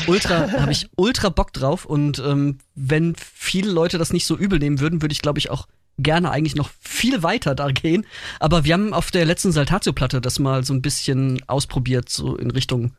ultra, 0.08 0.52
habe 0.52 0.72
ich 0.72 0.90
ultra 0.96 1.30
Bock 1.30 1.54
drauf 1.54 1.86
und 1.86 2.20
ähm, 2.20 2.60
wenn 2.76 3.16
viele 3.16 3.72
Leute 3.72 3.98
das 3.98 4.14
nicht 4.14 4.26
so 4.26 4.38
übel 4.38 4.60
nehmen 4.60 4.80
würden, 4.80 5.02
würde 5.02 5.14
ich 5.14 5.22
glaube 5.22 5.40
ich 5.40 5.50
auch 5.50 5.68
gerne 5.98 6.32
eigentlich 6.32 6.56
noch 6.56 6.70
viel 6.80 7.24
weiter 7.24 7.56
da 7.56 7.72
gehen. 7.72 8.06
Aber 8.40 8.64
wir 8.64 8.74
haben 8.74 8.94
auf 8.94 9.12
der 9.12 9.26
letzten 9.26 9.52
Saltatio-Platte 9.52 10.22
das 10.22 10.40
mal 10.40 10.64
so 10.64 10.74
ein 10.74 10.82
bisschen 10.82 11.42
ausprobiert, 11.48 12.10
so 12.10 12.36
in 12.36 12.52
Richtung 12.52 12.94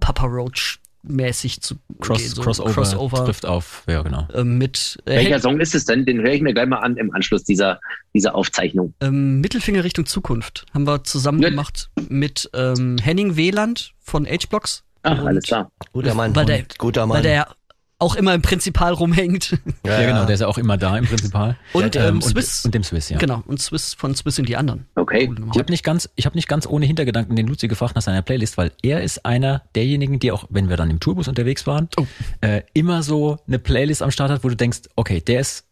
Papa 0.00 0.26
Roach 0.26 0.78
mäßig 1.08 1.60
zu 1.60 1.76
Cross, 2.00 2.18
gehen, 2.18 2.30
so 2.30 2.42
Crossover, 2.42 2.72
Crossover 2.72 3.24
trifft 3.24 3.46
auf, 3.46 3.84
ja 3.88 4.02
genau. 4.02 4.26
Äh, 4.32 4.44
mit 4.44 4.98
äh, 5.06 5.16
Welcher 5.16 5.40
Song 5.40 5.60
ist 5.60 5.74
es 5.74 5.84
denn? 5.84 6.04
Den 6.04 6.20
höre 6.20 6.32
ich 6.32 6.42
mir 6.42 6.52
gleich 6.52 6.66
mal 6.66 6.78
an 6.78 6.96
im 6.96 7.14
Anschluss 7.14 7.44
dieser, 7.44 7.80
dieser 8.14 8.34
Aufzeichnung. 8.34 8.94
Ähm, 9.00 9.40
Mittelfinger 9.40 9.84
Richtung 9.84 10.06
Zukunft 10.06 10.66
haben 10.72 10.86
wir 10.86 11.04
zusammen 11.04 11.40
Gut. 11.40 11.50
gemacht 11.50 11.90
mit 12.08 12.50
ähm, 12.54 12.98
Henning 12.98 13.36
Wieland 13.36 13.92
von 14.00 14.26
H-Blocks. 14.26 14.82
Ach, 15.02 15.24
alles 15.24 15.44
klar. 15.44 15.70
Guter 15.92 16.14
Mann. 16.14 16.34
Weil 16.34 16.46
der, 16.46 16.64
guter 16.78 17.06
Mann. 17.06 17.18
Weil 17.18 17.22
der 17.22 17.55
auch 17.98 18.14
immer 18.14 18.34
im 18.34 18.42
Prinzipal 18.42 18.92
rumhängt. 18.92 19.58
Ja, 19.84 20.00
ja, 20.00 20.06
genau, 20.06 20.24
der 20.26 20.34
ist 20.34 20.40
ja 20.40 20.48
auch 20.48 20.58
immer 20.58 20.76
da 20.76 20.98
im 20.98 21.06
Prinzipal. 21.06 21.56
Und, 21.72 21.96
ähm, 21.96 22.20
Swiss. 22.20 22.64
Und, 22.64 22.66
und, 22.66 22.74
dem 22.74 22.82
Swiss, 22.82 23.08
ja. 23.08 23.18
Genau, 23.18 23.42
und 23.46 23.60
Swiss 23.60 23.94
von 23.94 24.14
Swiss 24.14 24.38
und 24.38 24.48
die 24.48 24.56
anderen. 24.56 24.86
Okay. 24.96 25.30
Ich 25.52 25.58
habe 25.58 25.70
nicht 25.70 25.82
ganz, 25.82 26.10
ich 26.14 26.26
habe 26.26 26.36
nicht 26.36 26.48
ganz 26.48 26.66
ohne 26.66 26.84
Hintergedanken 26.84 27.36
den 27.36 27.46
Luzi 27.46 27.68
gefragt 27.68 27.94
nach 27.94 28.02
seiner 28.02 28.22
Playlist, 28.22 28.58
weil 28.58 28.72
er 28.82 29.02
ist 29.02 29.24
einer 29.24 29.62
derjenigen, 29.74 30.18
die 30.18 30.32
auch, 30.32 30.44
wenn 30.50 30.68
wir 30.68 30.76
dann 30.76 30.90
im 30.90 31.00
Tourbus 31.00 31.28
unterwegs 31.28 31.66
waren, 31.66 31.88
oh. 31.96 32.06
äh, 32.42 32.62
immer 32.74 33.02
so 33.02 33.38
eine 33.46 33.58
Playlist 33.58 34.02
am 34.02 34.10
Start 34.10 34.30
hat, 34.30 34.44
wo 34.44 34.48
du 34.48 34.56
denkst, 34.56 34.80
okay, 34.96 35.20
der 35.20 35.40
ist 35.40 35.64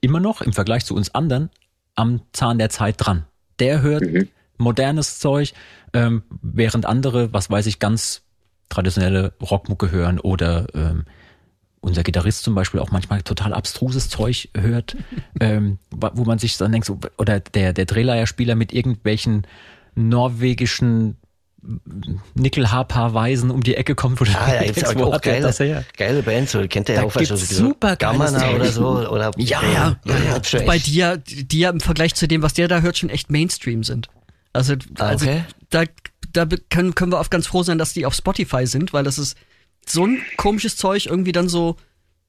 immer 0.00 0.20
noch 0.20 0.40
im 0.40 0.52
Vergleich 0.52 0.84
zu 0.84 0.94
uns 0.94 1.14
anderen 1.14 1.50
am 1.94 2.22
Zahn 2.32 2.58
der 2.58 2.70
Zeit 2.70 2.96
dran. 2.98 3.24
Der 3.58 3.82
hört 3.82 4.02
mhm. 4.02 4.28
modernes 4.56 5.18
Zeug, 5.18 5.52
ähm, 5.94 6.22
während 6.42 6.86
andere, 6.86 7.32
was 7.32 7.50
weiß 7.50 7.66
ich, 7.66 7.78
ganz 7.80 8.22
traditionelle 8.68 9.32
Rockmucke 9.40 9.90
hören 9.90 10.18
oder 10.18 10.66
ähm, 10.74 11.04
unser 11.82 12.02
Gitarrist 12.02 12.44
zum 12.44 12.54
Beispiel 12.54 12.80
auch 12.80 12.90
manchmal 12.90 13.22
total 13.22 13.52
abstruses 13.52 14.08
Zeug 14.08 14.48
hört, 14.56 14.96
ähm, 15.40 15.78
wo 15.90 16.24
man 16.24 16.38
sich 16.38 16.56
dann 16.56 16.72
denkt, 16.72 16.86
so, 16.86 16.98
oder 17.18 17.40
der, 17.40 17.74
der 17.74 17.84
Drehleierspieler 17.84 18.54
mit 18.54 18.72
irgendwelchen 18.72 19.46
norwegischen 19.94 21.18
Nickel-Haarpaar-Weisen 22.34 23.50
um 23.50 23.62
die 23.62 23.76
Ecke 23.76 23.94
kommt, 23.94 24.20
wo 24.20 24.24
ah, 24.24 24.54
ja, 24.54 24.62
jetzt 24.64 24.84
auch, 24.84 25.12
auch 25.12 25.20
geile, 25.20 25.42
das 25.42 25.60
her? 25.60 25.84
geile 25.96 26.22
Bands, 26.22 26.52
so, 26.52 26.66
kennt 26.66 26.88
ihr 26.88 26.96
ja 26.96 27.02
auch 27.04 27.14
was, 27.14 27.28
so, 27.28 27.36
super 27.36 27.94
Gamana 27.96 28.50
oder 28.50 28.72
so, 28.72 29.08
oder, 29.08 29.30
ja, 29.36 29.62
ja, 29.62 29.96
ja, 30.04 30.14
ja, 30.18 30.40
ja. 30.40 30.62
bei 30.64 30.78
dir, 30.78 31.18
die 31.18 31.60
ja 31.60 31.70
im 31.70 31.78
Vergleich 31.78 32.14
zu 32.14 32.26
dem, 32.26 32.42
was 32.42 32.54
der 32.54 32.66
da 32.66 32.80
hört, 32.80 32.98
schon 32.98 33.10
echt 33.10 33.30
Mainstream 33.30 33.84
sind. 33.84 34.08
Also, 34.52 34.74
ah, 34.98 35.06
also 35.06 35.26
okay. 35.26 35.44
da, 35.70 35.84
da 36.32 36.46
können, 36.68 36.96
können 36.96 37.12
wir 37.12 37.20
oft 37.20 37.30
ganz 37.30 37.46
froh 37.46 37.62
sein, 37.62 37.78
dass 37.78 37.92
die 37.92 38.06
auf 38.06 38.14
Spotify 38.14 38.66
sind, 38.66 38.92
weil 38.92 39.04
das 39.04 39.18
ist, 39.18 39.36
so 39.86 40.06
ein 40.06 40.22
komisches 40.36 40.76
Zeug 40.76 41.06
irgendwie 41.06 41.32
dann 41.32 41.48
so, 41.48 41.76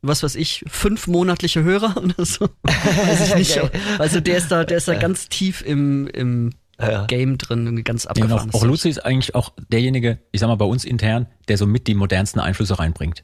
was 0.01 0.23
weiß 0.23 0.35
ich, 0.35 0.63
fünf 0.67 1.07
monatliche 1.07 1.63
Hörer 1.63 1.97
oder 2.03 2.25
so. 2.25 2.49
Weiß 2.63 3.29
ich 3.29 3.35
nicht. 3.35 3.61
Also 3.99 4.19
der 4.19 4.37
ist 4.37 4.49
da, 4.49 4.63
der 4.63 4.77
ist 4.77 4.87
da 4.87 4.95
ganz 4.95 5.29
tief 5.29 5.61
im, 5.61 6.07
im 6.07 6.51
ja. 6.79 7.05
Game 7.05 7.37
drin, 7.37 7.65
irgendwie 7.65 7.83
ganz 7.83 8.05
abgefahren. 8.05 8.49
Ja, 8.49 8.53
auch, 8.53 8.63
auch 8.63 8.65
Lucy 8.65 8.89
ist 8.89 9.05
eigentlich 9.05 9.35
auch 9.35 9.53
derjenige, 9.69 10.19
ich 10.31 10.39
sag 10.39 10.47
mal 10.47 10.55
bei 10.55 10.65
uns 10.65 10.85
intern, 10.85 11.27
der 11.47 11.57
so 11.57 11.65
mit 11.65 11.87
die 11.87 11.93
modernsten 11.93 12.39
Einflüsse 12.39 12.79
reinbringt. 12.79 13.23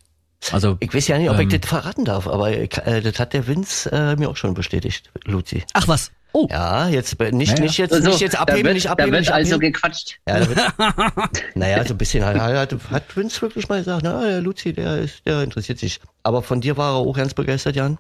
Also, 0.52 0.78
ich 0.80 0.94
weiß 0.94 1.08
ja 1.10 1.18
nicht, 1.18 1.30
ob 1.30 1.38
ähm, 1.38 1.50
ich 1.50 1.60
das 1.60 1.70
verraten 1.70 2.06
darf, 2.06 2.26
aber 2.26 2.52
äh, 2.52 3.02
das 3.02 3.20
hat 3.20 3.34
der 3.34 3.46
Vince 3.48 3.92
äh, 3.92 4.16
mir 4.16 4.30
auch 4.30 4.38
schon 4.38 4.54
bestätigt, 4.54 5.12
Luzi. 5.26 5.64
Ach 5.74 5.88
was? 5.88 6.12
Oh. 6.32 6.48
Ja, 6.50 6.88
jetzt 6.88 7.20
nicht, 7.20 7.60
nicht 7.60 7.78
jetzt, 7.80 7.92
also, 7.92 8.08
nicht 8.08 8.20
jetzt 8.20 8.40
abheben, 8.40 8.66
wird, 8.66 8.76
nicht 8.76 8.88
abheben, 8.88 9.12
da 9.12 9.18
wird 9.18 9.22
nicht 9.22 9.34
also 9.34 9.56
abheben. 9.56 9.74
also 9.74 9.90
gequatscht. 9.90 10.20
Ja, 10.28 10.40
da 10.40 10.50
wird, 10.50 11.46
naja, 11.56 11.84
so 11.84 11.94
ein 11.96 11.98
bisschen 11.98 12.24
hat, 12.24 12.38
hat, 12.38 12.76
hat 12.92 13.18
Vince 13.18 13.42
wirklich 13.42 13.68
mal 13.68 13.80
gesagt, 13.80 14.04
na, 14.04 14.22
der 14.22 14.42
Luzi, 14.42 14.74
der 14.74 15.00
ist, 15.00 15.26
der 15.26 15.42
interessiert 15.42 15.80
sich. 15.80 16.00
Aber 16.22 16.44
von 16.44 16.62
dir 16.62 16.78
war 16.78 16.94
er 16.94 16.98
auch 16.98 17.16
ganz 17.16 17.34
begeistert, 17.34 17.76
Jan. 17.76 17.98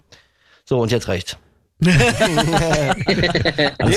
So, 0.65 0.79
und 0.79 0.91
jetzt 0.91 1.07
reicht's. 1.07 1.37
nee, 1.79 1.91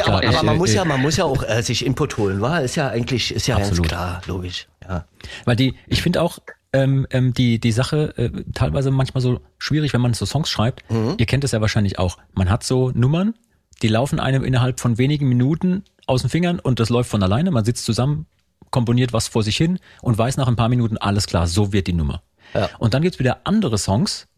aber, 0.03 0.27
aber, 0.27 0.43
man 0.45 0.57
muss 0.57 0.73
ja, 0.73 0.85
man 0.85 1.01
muss 1.01 1.17
ja 1.17 1.25
auch 1.25 1.43
äh, 1.43 1.63
sich 1.63 1.85
Input 1.85 2.17
holen, 2.17 2.41
war? 2.41 2.63
Ist 2.63 2.77
ja 2.77 2.89
eigentlich, 2.89 3.35
ist 3.35 3.49
ja 3.49 3.57
Absolut. 3.57 3.89
ganz 3.89 3.89
klar, 3.89 4.23
logisch. 4.27 4.69
Ja. 4.89 5.05
Weil 5.45 5.57
die, 5.57 5.75
ich 5.89 6.01
finde 6.01 6.23
auch, 6.23 6.39
ähm, 6.73 7.07
ähm, 7.11 7.35
die, 7.35 7.59
die 7.59 7.73
Sache 7.73 8.15
äh, 8.17 8.31
teilweise 8.55 8.91
manchmal 8.91 9.21
so 9.21 9.41
schwierig, 9.59 9.93
wenn 9.93 10.01
man 10.01 10.15
so 10.15 10.25
Songs 10.25 10.49
schreibt. 10.49 10.89
Mhm. 10.91 11.17
Ihr 11.19 11.27
kennt 11.27 11.45
es 11.45 11.53
ja 11.53 11.61
wahrscheinlich 11.61 11.99
auch. 11.99 12.17
Man 12.35 12.49
hat 12.49 12.65
so 12.65 12.91
Nummern, 12.95 13.35
die 13.83 13.89
laufen 13.89 14.21
einem 14.21 14.45
innerhalb 14.45 14.81
von 14.81 14.99
wenigen 14.99 15.29
Minuten 15.29 15.85
aus 16.07 16.23
den 16.23 16.31
Fingern 16.31 16.59
und 16.61 16.81
das 16.81 16.89
läuft 16.89 17.11
von 17.11 17.23
alleine. 17.23 17.51
Man 17.51 17.65
sitzt 17.65 17.85
zusammen, 17.85 18.27
komponiert 18.71 19.13
was 19.13 19.29
vor 19.29 19.43
sich 19.43 19.57
hin 19.57 19.79
und 20.01 20.17
weiß 20.17 20.37
nach 20.37 20.49
ein 20.49 20.57
paar 20.57 20.69
Minuten, 20.69 20.97
alles 20.97 21.27
klar, 21.27 21.47
so 21.47 21.73
wird 21.73 21.87
die 21.87 21.93
Nummer. 21.93 22.23
Ja. 22.55 22.71
Und 22.79 22.95
dann 22.95 23.03
gibt's 23.03 23.19
wieder 23.19 23.41
andere 23.45 23.79
Songs, 23.79 24.29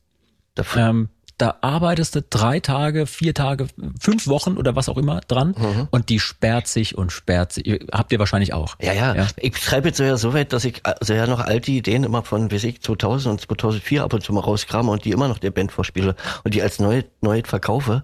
ähm, 0.76 1.08
da 1.38 1.56
arbeitest 1.60 2.14
du 2.14 2.22
drei 2.22 2.60
Tage, 2.60 3.06
vier 3.06 3.34
Tage, 3.34 3.66
fünf 4.00 4.26
Wochen 4.26 4.56
oder 4.56 4.76
was 4.76 4.88
auch 4.88 4.96
immer 4.96 5.20
dran 5.20 5.54
mhm. 5.58 5.88
und 5.90 6.08
die 6.08 6.20
sperrt 6.20 6.68
sich 6.68 6.96
und 6.96 7.12
sperrt 7.12 7.52
sich. 7.52 7.80
Habt 7.92 8.12
ihr 8.12 8.18
wahrscheinlich 8.18 8.52
auch. 8.52 8.76
Ja, 8.80 8.92
ja. 8.92 9.14
ja? 9.14 9.26
Ich 9.36 9.56
schreibe 9.58 9.88
jetzt 9.88 9.98
ja 9.98 10.16
so 10.16 10.32
weit, 10.32 10.52
dass 10.52 10.64
ich 10.64 10.80
also 10.84 11.12
ja 11.12 11.26
noch 11.26 11.40
alte 11.40 11.70
Ideen 11.70 12.04
immer 12.04 12.22
von, 12.22 12.50
wie 12.50 12.56
ich, 12.56 12.80
2000 12.80 13.32
und 13.32 13.40
2004 13.40 14.04
ab 14.04 14.12
und 14.12 14.22
zu 14.22 14.32
mal 14.32 14.40
rauskrame 14.40 14.90
und 14.90 15.04
die 15.04 15.10
immer 15.10 15.28
noch 15.28 15.38
der 15.38 15.50
Band 15.50 15.72
vorspiele 15.72 16.14
und 16.44 16.54
die 16.54 16.62
als 16.62 16.78
neu, 16.78 17.02
neu 17.20 17.42
verkaufe. 17.44 18.02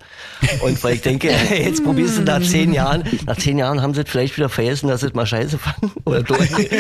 Und 0.62 0.83
weil 0.83 0.95
ich 0.95 1.03
denke, 1.03 1.31
jetzt 1.51 1.85
probierst 1.85 2.18
du 2.18 2.22
nach 2.22 2.43
zehn 2.43 2.72
Jahren, 2.72 3.05
nach 3.26 3.37
zehn 3.37 3.59
Jahren 3.59 3.81
haben 3.83 3.95
sie 3.95 4.03
es 4.03 4.11
vielleicht 4.11 4.37
wieder 4.37 4.49
vergessen, 4.49 4.89
dass 4.89 5.01
sie 5.01 5.09
es 5.09 5.14
mal 5.14 5.26
scheiße 5.26 5.59
fanden. 5.59 5.93
Oder 6.05 6.22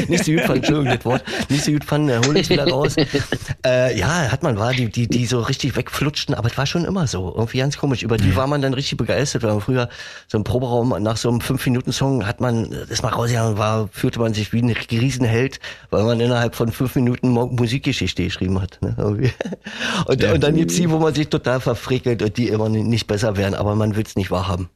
nicht 0.08 0.24
so 0.24 0.32
gut 0.32 0.42
fanden, 0.42 0.56
Entschuldigung, 0.56 0.96
das 0.96 1.04
Wort. 1.04 1.24
Nicht 1.48 1.64
so 1.64 1.72
gut 1.72 1.84
fanden, 1.84 2.26
hol 2.26 2.36
ich 2.36 2.42
es 2.42 2.50
wieder 2.50 2.68
raus. 2.68 2.96
Äh, 3.64 3.98
ja, 3.98 4.30
hat 4.30 4.42
man, 4.42 4.58
war 4.58 4.72
die, 4.72 4.90
die, 4.90 5.06
die 5.06 5.26
so 5.26 5.40
richtig 5.40 5.76
wegflutschten 5.76 6.34
aber 6.40 6.48
es 6.48 6.56
war 6.56 6.64
schon 6.64 6.86
immer 6.86 7.06
so. 7.06 7.34
Irgendwie 7.36 7.58
ganz 7.58 7.76
komisch. 7.76 8.02
Über 8.02 8.16
die 8.16 8.34
war 8.34 8.46
man 8.46 8.62
dann 8.62 8.72
richtig 8.72 8.96
begeistert, 8.96 9.42
weil 9.42 9.50
man 9.50 9.60
früher 9.60 9.90
so 10.26 10.38
im 10.38 10.44
Proberaum 10.44 10.88
nach 11.02 11.18
so 11.18 11.28
einem 11.28 11.40
5-Minuten-Song 11.40 12.26
hat 12.26 12.40
man 12.40 12.74
das 12.88 13.02
mal 13.02 13.10
rausgegangen, 13.10 13.58
war, 13.58 13.88
fühlte 13.92 14.20
man 14.20 14.32
sich 14.32 14.50
wie 14.54 14.62
ein 14.62 14.70
Riesenheld, 14.70 15.60
weil 15.90 16.02
man 16.04 16.18
innerhalb 16.18 16.54
von 16.54 16.72
fünf 16.72 16.94
Minuten 16.94 17.28
Musikgeschichte 17.28 18.24
geschrieben 18.24 18.58
hat. 18.58 18.78
Ne? 18.80 18.96
Und, 20.06 20.22
ja. 20.22 20.32
und 20.32 20.42
dann 20.42 20.54
gibt's 20.54 20.76
die, 20.76 20.88
wo 20.88 20.98
man 20.98 21.14
sich 21.14 21.28
total 21.28 21.60
verfrickelt 21.60 22.22
und 22.22 22.36
die 22.38 22.48
immer 22.48 22.70
nicht 22.70 23.06
besser 23.06 23.36
werden, 23.36 23.54
aber 23.54 23.74
man 23.74 23.96
will's 23.96 24.16
nicht 24.16 24.30
wahrhaben. 24.30 24.70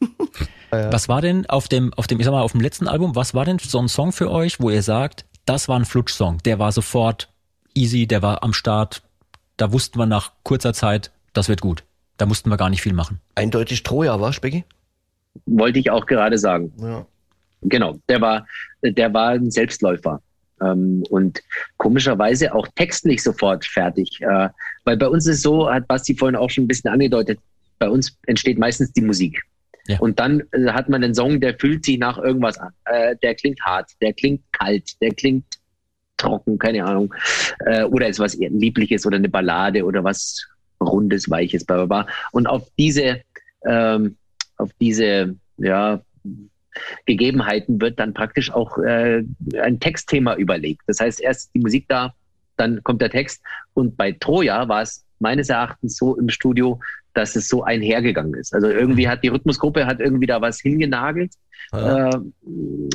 Was 0.70 1.08
war 1.08 1.20
denn 1.20 1.46
auf 1.46 1.68
dem, 1.68 1.94
auf 1.94 2.08
dem, 2.08 2.18
ich 2.18 2.24
sag 2.24 2.32
mal, 2.32 2.42
auf 2.42 2.52
dem 2.52 2.60
letzten 2.60 2.88
Album, 2.88 3.14
was 3.14 3.32
war 3.32 3.44
denn 3.44 3.60
so 3.60 3.78
ein 3.78 3.86
Song 3.86 4.10
für 4.10 4.28
euch, 4.28 4.58
wo 4.58 4.70
ihr 4.70 4.82
sagt, 4.82 5.24
das 5.46 5.68
war 5.68 5.78
ein 5.78 5.84
Flutsch-Song, 5.84 6.38
der 6.44 6.58
war 6.58 6.72
sofort 6.72 7.28
easy, 7.74 8.08
der 8.08 8.22
war 8.22 8.42
am 8.42 8.52
Start, 8.52 9.02
da 9.56 9.72
wussten 9.72 9.98
wir 9.98 10.06
nach 10.06 10.32
kurzer 10.42 10.72
Zeit, 10.72 11.10
das 11.32 11.48
wird 11.48 11.60
gut. 11.60 11.84
Da 12.16 12.26
mussten 12.26 12.50
wir 12.50 12.56
gar 12.56 12.70
nicht 12.70 12.82
viel 12.82 12.92
machen. 12.92 13.20
Eindeutig 13.34 13.82
Troja, 13.82 14.20
war 14.20 14.32
Specki? 14.32 14.64
Wollte 15.46 15.78
ich 15.78 15.90
auch 15.90 16.06
gerade 16.06 16.38
sagen. 16.38 16.72
Ja. 16.78 17.06
Genau, 17.62 17.98
der 18.08 18.20
war, 18.20 18.46
der 18.82 19.12
war 19.12 19.30
ein 19.30 19.50
Selbstläufer. 19.50 20.20
Ähm, 20.60 21.02
und 21.10 21.42
komischerweise 21.76 22.54
auch 22.54 22.68
textlich 22.76 23.22
sofort 23.22 23.64
fertig. 23.64 24.20
Äh, 24.20 24.48
weil 24.84 24.96
bei 24.96 25.08
uns 25.08 25.26
ist 25.26 25.36
es 25.36 25.42
so, 25.42 25.68
hat 25.68 25.88
Basti 25.88 26.14
vorhin 26.14 26.36
auch 26.36 26.50
schon 26.50 26.64
ein 26.64 26.68
bisschen 26.68 26.90
angedeutet, 26.90 27.40
bei 27.78 27.88
uns 27.88 28.16
entsteht 28.26 28.58
meistens 28.58 28.92
die 28.92 29.00
Musik. 29.00 29.42
Ja. 29.86 29.98
Und 29.98 30.20
dann 30.20 30.42
äh, 30.52 30.68
hat 30.68 30.88
man 30.88 31.02
einen 31.02 31.14
Song, 31.14 31.40
der 31.40 31.58
fühlt 31.58 31.84
sich 31.84 31.98
nach 31.98 32.18
irgendwas 32.18 32.58
an. 32.58 32.72
Äh, 32.84 33.16
der 33.22 33.34
klingt 33.34 33.60
hart, 33.62 33.90
der 34.00 34.12
klingt 34.12 34.40
kalt, 34.52 35.00
der 35.00 35.10
klingt 35.10 35.44
trocken, 36.16 36.58
keine 36.58 36.84
Ahnung. 36.84 37.14
Äh, 37.66 37.84
oder 37.84 38.08
ist 38.08 38.18
was 38.18 38.34
Liebliches 38.36 39.06
oder 39.06 39.16
eine 39.16 39.28
Ballade 39.28 39.84
oder 39.84 40.04
was 40.04 40.46
Rundes, 40.80 41.30
Weiches, 41.30 41.64
bla, 41.64 41.84
bla, 41.84 41.86
bla. 41.86 42.12
Und 42.32 42.46
auf 42.46 42.68
diese, 42.78 43.22
ähm, 43.66 44.16
auf 44.56 44.70
diese, 44.80 45.34
ja, 45.58 46.00
Gegebenheiten 47.06 47.80
wird 47.80 48.00
dann 48.00 48.14
praktisch 48.14 48.52
auch 48.52 48.78
äh, 48.78 49.22
ein 49.60 49.80
Textthema 49.80 50.34
überlegt. 50.34 50.82
Das 50.86 51.00
heißt, 51.00 51.20
erst 51.20 51.54
die 51.54 51.60
Musik 51.60 51.86
da, 51.88 52.14
dann 52.56 52.82
kommt 52.82 53.00
der 53.00 53.10
Text. 53.10 53.42
Und 53.74 53.96
bei 53.96 54.12
Troja 54.12 54.68
war 54.68 54.82
es 54.82 55.04
meines 55.18 55.48
Erachtens 55.48 55.96
so 55.96 56.16
im 56.16 56.28
Studio, 56.28 56.80
dass 57.14 57.36
es 57.36 57.48
so 57.48 57.62
einhergegangen 57.62 58.34
ist. 58.34 58.52
Also 58.54 58.68
irgendwie 58.68 59.08
hat 59.08 59.22
die 59.22 59.28
Rhythmusgruppe 59.28 59.86
hat 59.86 60.00
irgendwie 60.00 60.26
da 60.26 60.40
was 60.40 60.60
hingenagelt. 60.60 61.32
Ja. 61.72 62.08
Äh, 62.08 62.20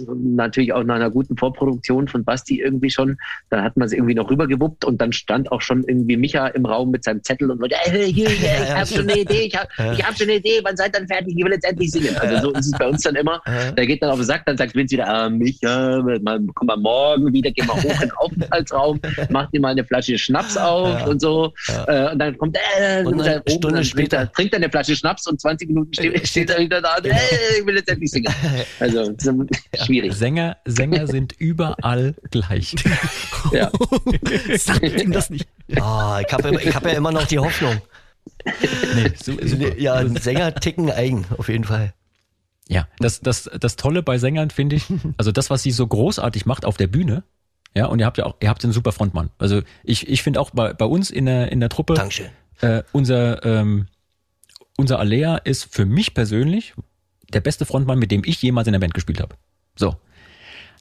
natürlich 0.08 0.74
auch 0.74 0.84
nach 0.84 0.96
einer 0.96 1.10
guten 1.10 1.38
Vorproduktion 1.38 2.08
von 2.08 2.24
Basti 2.24 2.62
irgendwie 2.62 2.90
schon. 2.90 3.18
Da 3.50 3.64
hat 3.64 3.78
man 3.78 3.88
es 3.88 3.94
irgendwie 3.94 4.16
noch 4.16 4.30
rübergewuppt 4.30 4.86
und 4.86 5.02
dann 5.02 5.12
stand 5.12 5.52
auch 5.52 5.62
schon 5.62 5.84
irgendwie 5.88 6.18
Micha 6.18 6.48
im 6.48 6.66
Raum 6.66 6.92
mit 6.92 7.04
seinem 7.04 7.24
Zettel 7.24 7.52
und 7.52 7.60
wollte, 7.62 7.76
hey, 7.78 8.12
hier, 8.12 8.30
hier, 8.30 8.50
ich 8.64 8.76
habe 8.76 8.88
schon 8.88 9.10
eine 9.10 9.20
Idee, 9.20 9.42
ich 9.48 9.56
habe 9.56 9.70
ich 9.94 10.04
hab 10.04 10.18
schon 10.18 10.28
eine 10.28 10.38
Idee, 10.38 10.60
wann 10.64 10.78
seid 10.78 10.90
ihr 10.90 11.00
dann 11.00 11.08
fertig? 11.08 11.36
Ich 11.38 11.44
will 11.44 11.52
jetzt 11.52 11.66
endlich 11.66 11.92
singen. 11.92 12.16
Also 12.18 12.50
so 12.50 12.54
ist 12.54 12.68
es 12.68 12.72
bei 12.78 12.88
uns 12.88 13.04
dann 13.04 13.16
immer. 13.16 13.42
Da 13.76 13.86
geht 13.86 14.02
dann 14.02 14.10
auf 14.10 14.18
den 14.18 14.26
Sack, 14.26 14.46
dann 14.46 14.58
sagt 14.58 14.76
Vince 14.76 14.94
wieder, 14.94 15.08
ah, 15.08 15.30
Micha, 15.30 16.02
mal, 16.22 16.40
komm 16.54 16.68
mal 16.68 16.78
morgen 16.78 17.32
wieder, 17.34 17.52
geh 17.52 17.64
mal 17.64 17.76
hoch 17.76 17.94
in 17.94 18.00
den 18.00 18.12
Aufenthaltsraum, 18.18 19.00
mach 19.30 19.50
dir 19.52 19.62
mal 19.62 19.70
eine 19.70 19.84
Flasche 19.84 20.18
Schnaps 20.18 20.58
auf 20.58 21.08
und 21.08 21.22
so. 21.22 21.54
Äh, 21.88 22.12
und 22.12 22.20
dann 22.20 22.38
kommt 22.38 22.58
äh, 22.58 23.04
und 23.04 23.22
eine 23.22 23.44
Stunde 23.48 23.84
später 23.84 24.32
trinkt 24.32 24.54
er 24.54 24.58
eine 24.58 24.70
Flasche 24.70 24.96
Schnaps 24.96 25.28
und 25.28 25.40
20 25.40 25.70
Minuten 25.70 25.94
steht, 25.94 26.28
steht 26.28 26.50
er 26.50 26.60
wieder 26.60 26.82
da 26.82 26.98
und, 26.98 27.06
hey, 27.12 27.60
ich 27.60 27.66
will 27.66 27.76
jetzt 27.76 27.90
endlich 27.90 28.12
singen. 28.12 28.34
Also, 28.80 29.14
schwierig. 29.86 30.14
Sänger, 30.14 30.58
Sänger 30.66 31.08
sind 31.08 31.34
überall 31.38 32.16
gleich. 32.32 32.76
ja. 33.52 33.72
Sag 34.58 34.84
ihm 34.84 35.12
das 35.12 35.30
nicht. 35.30 35.48
Oh, 35.70 36.18
ich 36.20 36.34
habe 36.34 36.62
ich 36.62 36.76
hab 36.76 36.86
ja 36.86 36.92
immer 36.92 37.12
noch 37.12 37.26
die 37.28 37.40
Hoffnung. 37.40 37.82
Nee, 38.96 39.12
so, 39.22 39.32
ja, 39.78 40.08
Sänger 40.08 40.56
ticken 40.56 40.92
eigen, 40.92 41.26
auf 41.38 41.50
jeden 41.50 41.64
Fall. 41.64 41.94
Ja, 42.68 42.88
das, 43.00 43.22
das, 43.22 43.50
das 43.60 43.76
Tolle 43.76 44.04
bei 44.04 44.18
Sängern 44.18 44.52
finde 44.52 44.76
ich, 44.76 44.86
also 45.18 45.32
das, 45.32 45.50
was 45.50 45.64
sie 45.64 45.72
so 45.72 45.88
großartig 45.88 46.46
macht 46.46 46.66
auf 46.66 46.78
der 46.78 46.88
Bühne, 46.88 47.24
ja, 47.76 47.86
und 47.86 48.00
ihr 48.00 48.06
habt 48.06 48.18
ja 48.18 48.26
auch, 48.26 48.36
ihr 48.42 48.50
habt 48.50 48.64
einen 48.64 48.74
super 48.74 48.92
Frontmann. 48.92 49.30
Also 49.38 49.62
ich, 49.84 50.08
ich 50.08 50.24
finde 50.24 50.40
auch 50.40 50.52
bei, 50.52 50.74
bei 50.74 50.86
uns 50.86 51.10
in 51.12 51.26
der, 51.26 51.52
in 51.52 51.60
der 51.60 51.70
Truppe, 51.70 51.96
Dankeschön. 51.96 52.30
Äh, 52.62 52.84
unser, 52.92 53.44
ähm, 53.46 53.88
unser 54.78 55.00
Alea 55.00 55.38
ist 55.38 55.74
für 55.74 55.86
mich 55.86 56.14
persönlich 56.14 56.74
der 57.34 57.42
beste 57.42 57.66
Frontmann, 57.66 58.00
mit 58.00 58.12
dem 58.12 58.24
ich 58.26 58.42
jemals 58.42 58.68
in 58.68 58.74
der 58.74 58.80
Band 58.80 58.94
gespielt 58.94 59.22
habe. 59.22 59.36
So. 59.76 59.96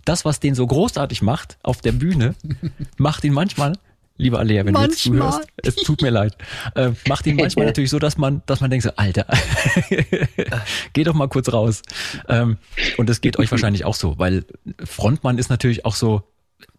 Das, 0.05 0.24
was 0.24 0.40
den 0.40 0.55
so 0.55 0.66
großartig 0.66 1.22
macht 1.22 1.59
auf 1.62 1.80
der 1.80 1.92
Bühne, 1.92 2.34
macht 2.96 3.24
ihn 3.24 3.32
manchmal, 3.32 3.74
lieber 4.16 4.38
Alea, 4.38 4.64
wenn 4.64 4.72
manchmal. 4.72 4.88
du 4.88 4.92
jetzt 4.92 5.03
zuhörst, 5.03 5.49
es 5.57 5.76
tut 5.76 6.03
mir 6.03 6.11
leid, 6.11 6.36
äh, 6.74 6.92
macht 7.09 7.26
ihn 7.26 7.36
manchmal 7.36 7.66
natürlich 7.66 7.90
so, 7.90 7.99
dass 7.99 8.16
man, 8.16 8.42
dass 8.46 8.61
man 8.61 8.70
denkt 8.70 8.84
so, 8.84 8.90
Alter, 8.96 9.26
geh 10.92 11.05
doch 11.05 11.14
mal 11.14 11.28
kurz 11.28 11.53
raus. 11.53 11.82
Ähm, 12.28 12.59
und 12.96 13.09
das 13.09 13.20
geht 13.20 13.38
euch 13.38 13.51
wahrscheinlich 13.51 13.84
auch 13.84 13.94
so, 13.94 14.18
weil 14.18 14.44
Frontmann 14.84 15.38
ist 15.38 15.51
natürlich 15.51 15.84
auch 15.84 15.94
so, 15.94 16.22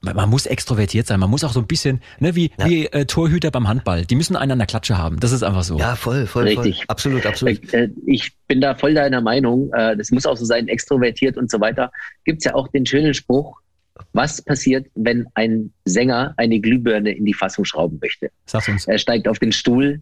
man 0.01 0.29
muss 0.29 0.45
extrovertiert 0.45 1.07
sein, 1.07 1.19
man 1.19 1.29
muss 1.29 1.43
auch 1.43 1.51
so 1.51 1.59
ein 1.59 1.67
bisschen, 1.67 2.01
ne, 2.19 2.35
wie, 2.35 2.51
ja. 2.57 2.65
wie 2.65 2.85
äh, 2.87 3.05
Torhüter 3.05 3.51
beim 3.51 3.67
Handball, 3.67 4.05
die 4.05 4.15
müssen 4.15 4.35
einen 4.35 4.53
an 4.53 4.57
der 4.57 4.67
Klatsche 4.67 4.97
haben. 4.97 5.19
Das 5.19 5.31
ist 5.31 5.43
einfach 5.43 5.63
so. 5.63 5.77
Ja, 5.77 5.95
voll, 5.95 6.25
voll, 6.25 6.45
Richtig. 6.45 6.77
voll. 6.77 6.85
Absolut, 6.87 7.25
absolut. 7.25 7.73
Äh, 7.73 7.89
ich 8.05 8.31
bin 8.47 8.61
da 8.61 8.75
voll 8.75 8.93
deiner 8.93 9.21
Meinung. 9.21 9.71
Äh, 9.73 9.97
das 9.97 10.11
muss 10.11 10.25
auch 10.25 10.37
so 10.37 10.45
sein, 10.45 10.67
extrovertiert 10.67 11.37
und 11.37 11.51
so 11.51 11.59
weiter. 11.59 11.91
Gibt's 12.25 12.45
ja 12.45 12.55
auch 12.55 12.67
den 12.69 12.85
schönen 12.85 13.13
Spruch, 13.13 13.59
was 14.13 14.41
passiert, 14.41 14.87
wenn 14.95 15.27
ein 15.33 15.71
Sänger 15.85 16.33
eine 16.37 16.59
Glühbirne 16.59 17.11
in 17.11 17.25
die 17.25 17.33
Fassung 17.33 17.65
schrauben 17.65 17.99
möchte? 18.01 18.31
Sag's 18.45 18.67
uns. 18.69 18.87
Er 18.87 18.97
steigt 18.97 19.27
auf 19.27 19.39
den 19.39 19.51
Stuhl, 19.51 20.01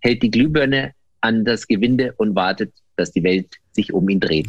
hält 0.00 0.22
die 0.22 0.30
Glühbirne 0.30 0.92
an 1.20 1.44
das 1.44 1.66
Gewinde 1.66 2.14
und 2.16 2.34
wartet, 2.34 2.72
dass 2.96 3.12
die 3.12 3.22
Welt 3.22 3.56
sich 3.72 3.92
um 3.92 4.08
ihn 4.08 4.20
dreht. 4.20 4.48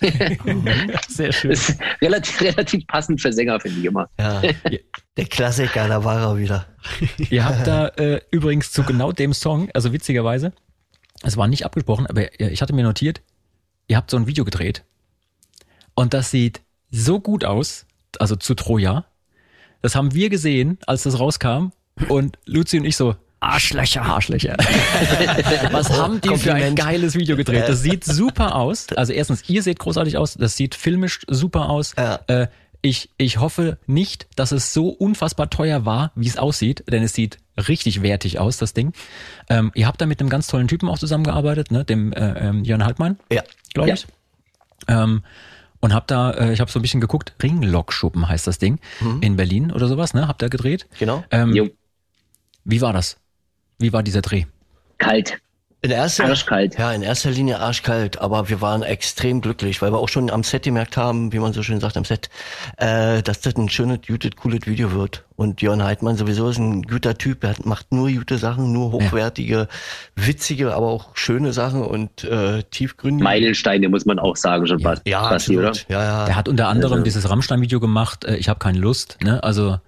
Sehr 1.08 1.32
schön. 1.32 1.56
Relativ, 2.00 2.40
relativ 2.40 2.86
passend 2.86 3.20
für 3.20 3.32
Sänger, 3.32 3.58
finde 3.60 3.80
ich 3.80 3.84
immer. 3.86 4.08
Ja, 4.18 4.42
der 5.16 5.24
Klassiker, 5.26 5.88
da 5.88 6.04
war 6.04 6.20
er 6.20 6.36
wieder. 6.38 6.66
Ihr 7.30 7.44
habt 7.44 7.66
da 7.66 7.88
äh, 7.88 8.20
übrigens 8.30 8.72
zu 8.72 8.82
genau 8.82 9.12
dem 9.12 9.32
Song, 9.32 9.70
also 9.74 9.92
witzigerweise, 9.92 10.52
es 11.22 11.36
war 11.36 11.48
nicht 11.48 11.64
abgesprochen, 11.64 12.06
aber 12.06 12.40
ich 12.40 12.62
hatte 12.62 12.74
mir 12.74 12.84
notiert, 12.84 13.22
ihr 13.88 13.96
habt 13.96 14.10
so 14.10 14.16
ein 14.16 14.26
Video 14.26 14.44
gedreht 14.44 14.84
und 15.94 16.14
das 16.14 16.30
sieht 16.30 16.60
so 16.90 17.20
gut 17.20 17.44
aus, 17.44 17.86
also 18.18 18.36
zu 18.36 18.54
Troja. 18.54 19.06
Das 19.82 19.94
haben 19.94 20.14
wir 20.14 20.28
gesehen, 20.28 20.78
als 20.86 21.02
das 21.02 21.18
rauskam 21.18 21.70
und 22.08 22.38
Luzi 22.44 22.78
und 22.78 22.84
ich 22.84 22.96
so, 22.96 23.16
Arschlöcher. 23.40 24.02
Arschlöcher. 24.02 24.56
Was 25.70 25.90
haben 25.90 26.20
die 26.20 26.36
für 26.36 26.54
ein 26.54 26.74
geiles 26.74 27.14
Video 27.14 27.36
gedreht? 27.36 27.68
Das 27.68 27.82
sieht 27.82 28.04
super 28.04 28.56
aus. 28.56 28.88
Also 28.96 29.12
erstens, 29.12 29.48
ihr 29.48 29.62
seht 29.62 29.78
großartig 29.78 30.16
aus. 30.16 30.34
Das 30.34 30.56
sieht 30.56 30.74
filmisch 30.74 31.20
super 31.28 31.68
aus. 31.68 31.94
Ja. 31.96 32.20
Äh, 32.26 32.48
ich, 32.80 33.10
ich 33.16 33.38
hoffe 33.38 33.78
nicht, 33.86 34.28
dass 34.36 34.52
es 34.52 34.72
so 34.72 34.88
unfassbar 34.88 35.50
teuer 35.50 35.84
war, 35.84 36.12
wie 36.14 36.28
es 36.28 36.36
aussieht, 36.36 36.84
denn 36.88 37.02
es 37.02 37.12
sieht 37.12 37.38
richtig 37.56 38.02
wertig 38.02 38.38
aus, 38.38 38.56
das 38.56 38.72
Ding. 38.72 38.92
Ähm, 39.48 39.72
ihr 39.74 39.86
habt 39.86 40.00
da 40.00 40.06
mit 40.06 40.20
einem 40.20 40.30
ganz 40.30 40.46
tollen 40.46 40.68
Typen 40.68 40.88
auch 40.88 40.98
zusammengearbeitet, 40.98 41.72
ne? 41.72 41.84
dem 41.84 42.12
äh, 42.12 42.48
ähm, 42.48 42.64
Jörn 42.64 42.84
Haltmann, 42.84 43.18
ja. 43.32 43.42
glaube 43.74 43.90
ich. 43.90 44.06
Ja. 44.88 45.04
Ähm, 45.04 45.22
und 45.80 45.92
hab 45.92 46.06
da, 46.06 46.30
äh, 46.32 46.52
ich 46.52 46.60
habe 46.60 46.70
so 46.70 46.78
ein 46.78 46.82
bisschen 46.82 47.00
geguckt, 47.00 47.34
Ringlockschuppen 47.42 48.28
heißt 48.28 48.46
das 48.46 48.58
Ding, 48.58 48.78
mhm. 49.00 49.22
in 49.22 49.36
Berlin 49.36 49.72
oder 49.72 49.88
sowas, 49.88 50.14
ne? 50.14 50.28
Habt 50.28 50.42
ihr 50.42 50.48
gedreht? 50.48 50.86
Genau. 50.98 51.24
Ähm, 51.30 51.70
wie 52.64 52.80
war 52.80 52.92
das? 52.92 53.16
Wie 53.78 53.92
war 53.92 54.02
dieser 54.02 54.22
Dreh? 54.22 54.44
Kalt. 54.98 55.38
In 55.80 55.92
erster, 55.92 56.24
arschkalt. 56.24 56.76
Ja, 56.76 56.92
in 56.92 57.02
erster 57.02 57.30
Linie 57.30 57.60
arschkalt, 57.60 58.20
aber 58.20 58.48
wir 58.48 58.60
waren 58.60 58.82
extrem 58.82 59.40
glücklich, 59.40 59.80
weil 59.80 59.92
wir 59.92 59.98
auch 59.98 60.08
schon 60.08 60.28
am 60.28 60.42
Set 60.42 60.64
gemerkt 60.64 60.96
haben, 60.96 61.32
wie 61.32 61.38
man 61.38 61.52
so 61.52 61.62
schön 61.62 61.78
sagt 61.78 61.96
am 61.96 62.04
Set, 62.04 62.30
äh, 62.78 63.22
dass 63.22 63.42
das 63.42 63.54
ein 63.54 63.68
schönes, 63.68 64.00
gutes, 64.04 64.32
cooles 64.34 64.66
Video 64.66 64.90
wird. 64.92 65.24
Und 65.36 65.62
Jörn 65.62 65.84
Heidmann 65.84 66.16
sowieso 66.16 66.48
ist 66.48 66.58
ein 66.58 66.82
guter 66.82 67.16
Typ, 67.16 67.44
er 67.44 67.54
macht 67.62 67.92
nur 67.92 68.10
gute 68.10 68.38
Sachen, 68.38 68.72
nur 68.72 68.90
hochwertige, 68.90 69.54
ja. 69.54 69.66
witzige, 70.16 70.74
aber 70.74 70.88
auch 70.88 71.16
schöne 71.16 71.52
Sachen 71.52 71.82
und 71.84 72.24
äh, 72.24 72.64
tiefgründige. 72.64 73.22
Meilensteine 73.22 73.88
muss 73.88 74.04
man 74.04 74.18
auch 74.18 74.34
sagen, 74.34 74.66
schon 74.66 74.80
ja, 74.80 75.28
fast. 75.28 75.48
Ja, 75.48 75.58
oder? 75.60 75.72
Ja, 75.88 76.02
ja. 76.02 76.24
Der 76.24 76.34
hat 76.34 76.48
unter 76.48 76.66
anderem 76.66 76.94
also. 76.94 77.04
dieses 77.04 77.30
Rammstein-Video 77.30 77.78
gemacht, 77.78 78.24
äh, 78.24 78.34
ich 78.34 78.48
habe 78.48 78.58
keine 78.58 78.80
Lust, 78.80 79.18
ne? 79.22 79.44
Also 79.44 79.78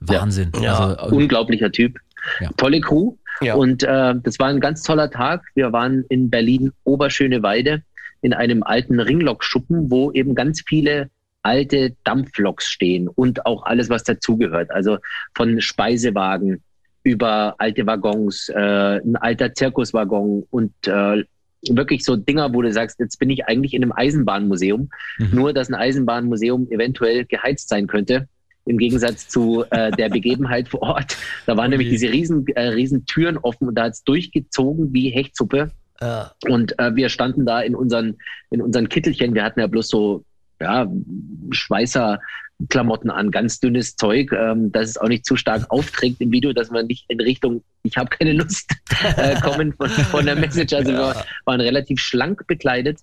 Wahnsinn. 0.00 0.50
Ja. 0.60 0.96
Also, 0.96 1.14
Unglaublicher 1.14 1.70
Typ. 1.70 1.98
Ja. 2.40 2.50
Tolle 2.56 2.80
Crew. 2.80 3.14
Ja. 3.40 3.54
Und 3.54 3.82
äh, 3.82 4.14
das 4.22 4.38
war 4.38 4.48
ein 4.48 4.60
ganz 4.60 4.82
toller 4.82 5.10
Tag. 5.10 5.42
Wir 5.54 5.72
waren 5.72 6.04
in 6.08 6.30
Berlin 6.30 6.72
Oberschöneweide 6.84 7.82
in 8.22 8.34
einem 8.34 8.62
alten 8.62 9.00
Ringlokschuppen, 9.00 9.90
wo 9.90 10.12
eben 10.12 10.34
ganz 10.34 10.62
viele 10.66 11.10
alte 11.42 11.96
Dampfloks 12.04 12.66
stehen 12.66 13.08
und 13.08 13.46
auch 13.46 13.64
alles, 13.64 13.88
was 13.88 14.04
dazugehört. 14.04 14.70
Also 14.70 14.98
von 15.34 15.60
Speisewagen 15.60 16.62
über 17.02 17.54
alte 17.56 17.86
Waggons, 17.86 18.50
äh, 18.50 19.00
ein 19.00 19.16
alter 19.16 19.54
Zirkuswaggon 19.54 20.46
und 20.50 20.72
äh, 20.86 21.24
wirklich 21.70 22.04
so 22.04 22.16
Dinger, 22.16 22.52
wo 22.52 22.60
du 22.60 22.70
sagst, 22.72 23.00
jetzt 23.00 23.18
bin 23.18 23.30
ich 23.30 23.46
eigentlich 23.46 23.72
in 23.72 23.82
einem 23.82 23.92
Eisenbahnmuseum, 23.92 24.90
mhm. 25.18 25.28
nur 25.32 25.54
dass 25.54 25.68
ein 25.68 25.74
Eisenbahnmuseum 25.74 26.70
eventuell 26.70 27.24
geheizt 27.24 27.70
sein 27.70 27.86
könnte 27.86 28.28
im 28.66 28.78
Gegensatz 28.78 29.28
zu 29.28 29.64
äh, 29.70 29.90
der 29.92 30.08
Begebenheit 30.10 30.68
vor 30.68 30.82
Ort. 30.82 31.16
Da 31.46 31.56
waren 31.56 31.66
okay. 31.66 31.78
nämlich 31.78 31.90
diese 31.90 32.10
riesen, 32.10 32.46
äh, 32.48 32.68
riesen 32.68 33.06
Türen 33.06 33.38
offen 33.38 33.68
und 33.68 33.74
da 33.74 33.84
hat 33.84 33.92
es 33.92 34.04
durchgezogen 34.04 34.92
wie 34.92 35.10
Hechtsuppe. 35.10 35.70
Ja. 36.00 36.32
Und 36.48 36.78
äh, 36.78 36.94
wir 36.94 37.08
standen 37.08 37.44
da 37.44 37.60
in 37.60 37.74
unseren, 37.74 38.16
in 38.50 38.62
unseren 38.62 38.88
Kittelchen. 38.88 39.34
Wir 39.34 39.44
hatten 39.44 39.60
ja 39.60 39.66
bloß 39.66 39.88
so 39.88 40.24
ja, 40.60 40.90
Schweißerklamotten 41.50 43.10
an, 43.10 43.30
ganz 43.30 43.60
dünnes 43.60 43.96
Zeug, 43.96 44.32
ähm, 44.32 44.72
dass 44.72 44.90
es 44.90 44.98
auch 44.98 45.08
nicht 45.08 45.26
zu 45.26 45.36
stark 45.36 45.66
aufträgt 45.70 46.20
im 46.20 46.32
Video, 46.32 46.52
dass 46.52 46.70
man 46.70 46.86
nicht 46.86 47.04
in 47.08 47.20
Richtung, 47.20 47.62
ich 47.82 47.96
habe 47.96 48.10
keine 48.10 48.32
Lust, 48.32 48.70
äh, 49.16 49.40
kommen 49.40 49.74
von, 49.74 49.88
von 49.88 50.24
der 50.24 50.36
Message. 50.36 50.72
Also 50.72 50.92
ja. 50.92 50.98
wir 50.98 51.24
waren 51.44 51.60
relativ 51.60 52.00
schlank 52.00 52.46
bekleidet. 52.46 53.00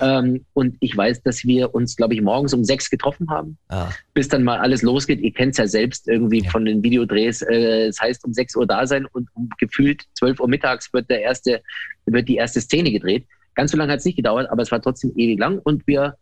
Ähm, 0.00 0.44
und 0.54 0.76
ich 0.80 0.96
weiß, 0.96 1.22
dass 1.22 1.44
wir 1.44 1.74
uns, 1.74 1.96
glaube 1.96 2.14
ich, 2.14 2.22
morgens 2.22 2.54
um 2.54 2.64
sechs 2.64 2.90
getroffen 2.90 3.30
haben, 3.30 3.58
ah. 3.68 3.90
bis 4.14 4.28
dann 4.28 4.44
mal 4.44 4.58
alles 4.58 4.82
losgeht. 4.82 5.20
Ihr 5.20 5.32
kennt 5.32 5.52
es 5.52 5.58
ja 5.58 5.66
selbst 5.66 6.08
irgendwie 6.08 6.42
ja. 6.42 6.50
von 6.50 6.64
den 6.64 6.82
Videodrehs. 6.82 7.42
Äh, 7.42 7.86
es 7.88 8.00
heißt 8.00 8.24
um 8.24 8.32
sechs 8.32 8.56
Uhr 8.56 8.66
da 8.66 8.86
sein 8.86 9.06
und 9.06 9.28
um 9.34 9.48
gefühlt 9.58 10.04
zwölf 10.14 10.40
Uhr 10.40 10.48
mittags 10.48 10.92
wird 10.92 11.10
der 11.10 11.22
erste, 11.22 11.62
wird 12.06 12.28
die 12.28 12.36
erste 12.36 12.60
Szene 12.60 12.90
gedreht. 12.90 13.26
Ganz 13.54 13.72
so 13.72 13.76
lange 13.76 13.92
hat 13.92 13.98
es 13.98 14.04
nicht 14.04 14.16
gedauert, 14.16 14.48
aber 14.50 14.62
es 14.62 14.70
war 14.70 14.80
trotzdem 14.80 15.12
ewig 15.16 15.38
lang 15.38 15.58
und 15.58 15.86
wir 15.86 16.16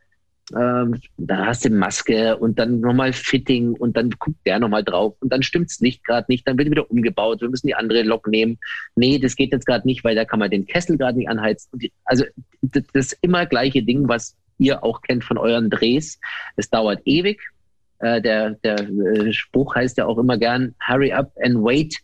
ähm, 0.57 0.99
da 1.17 1.47
hast 1.47 1.65
du 1.65 1.71
Maske 1.71 2.37
und 2.37 2.59
dann 2.59 2.81
nochmal 2.81 3.13
Fitting 3.13 3.75
und 3.75 3.97
dann 3.97 4.11
guckt 4.19 4.39
der 4.47 4.59
nochmal 4.59 4.83
drauf 4.83 5.15
und 5.21 5.33
dann 5.33 5.43
stimmt's 5.43 5.81
nicht 5.81 6.05
gerade 6.05 6.27
nicht, 6.29 6.47
dann 6.49 6.57
wird 6.57 6.71
wieder 6.71 6.91
umgebaut, 6.91 7.41
wir 7.41 7.51
müssen 7.51 7.67
die 7.67 7.75
andere 7.75 8.03
Lok 8.03 8.27
nehmen. 8.29 8.59
Nee, 8.97 9.19
das 9.19 9.37
geht 9.37 9.53
jetzt 9.53 9.67
gerade 9.67 9.87
nicht, 9.87 10.05
weil 10.05 10.15
da 10.15 10.25
kann 10.25 10.39
man 10.39 10.51
den 10.51 10.67
Kessel 10.67 10.97
gerade 10.97 11.19
nicht 11.19 11.29
anheizen. 11.29 11.71
Also 12.05 12.25
das 12.93 13.13
immer 13.21 13.47
gleiche 13.47 13.83
Ding, 13.83 14.09
was 14.09 14.37
ihr 14.59 14.83
auch 14.83 15.03
kennt 15.03 15.25
von 15.25 15.39
euren 15.39 15.71
Drehs. 15.71 16.19
Es 16.57 16.71
dauert 16.71 17.01
ewig. 17.05 17.41
Äh, 18.01 18.23
der 18.23 18.51
der 18.63 18.79
äh, 18.79 19.33
Spruch 19.33 19.75
heißt 19.75 19.99
ja 19.99 20.07
auch 20.07 20.19
immer 20.19 20.39
gern, 20.39 20.75
hurry 20.87 21.13
up 21.13 21.33
and 21.43 21.57
wait. 21.57 21.97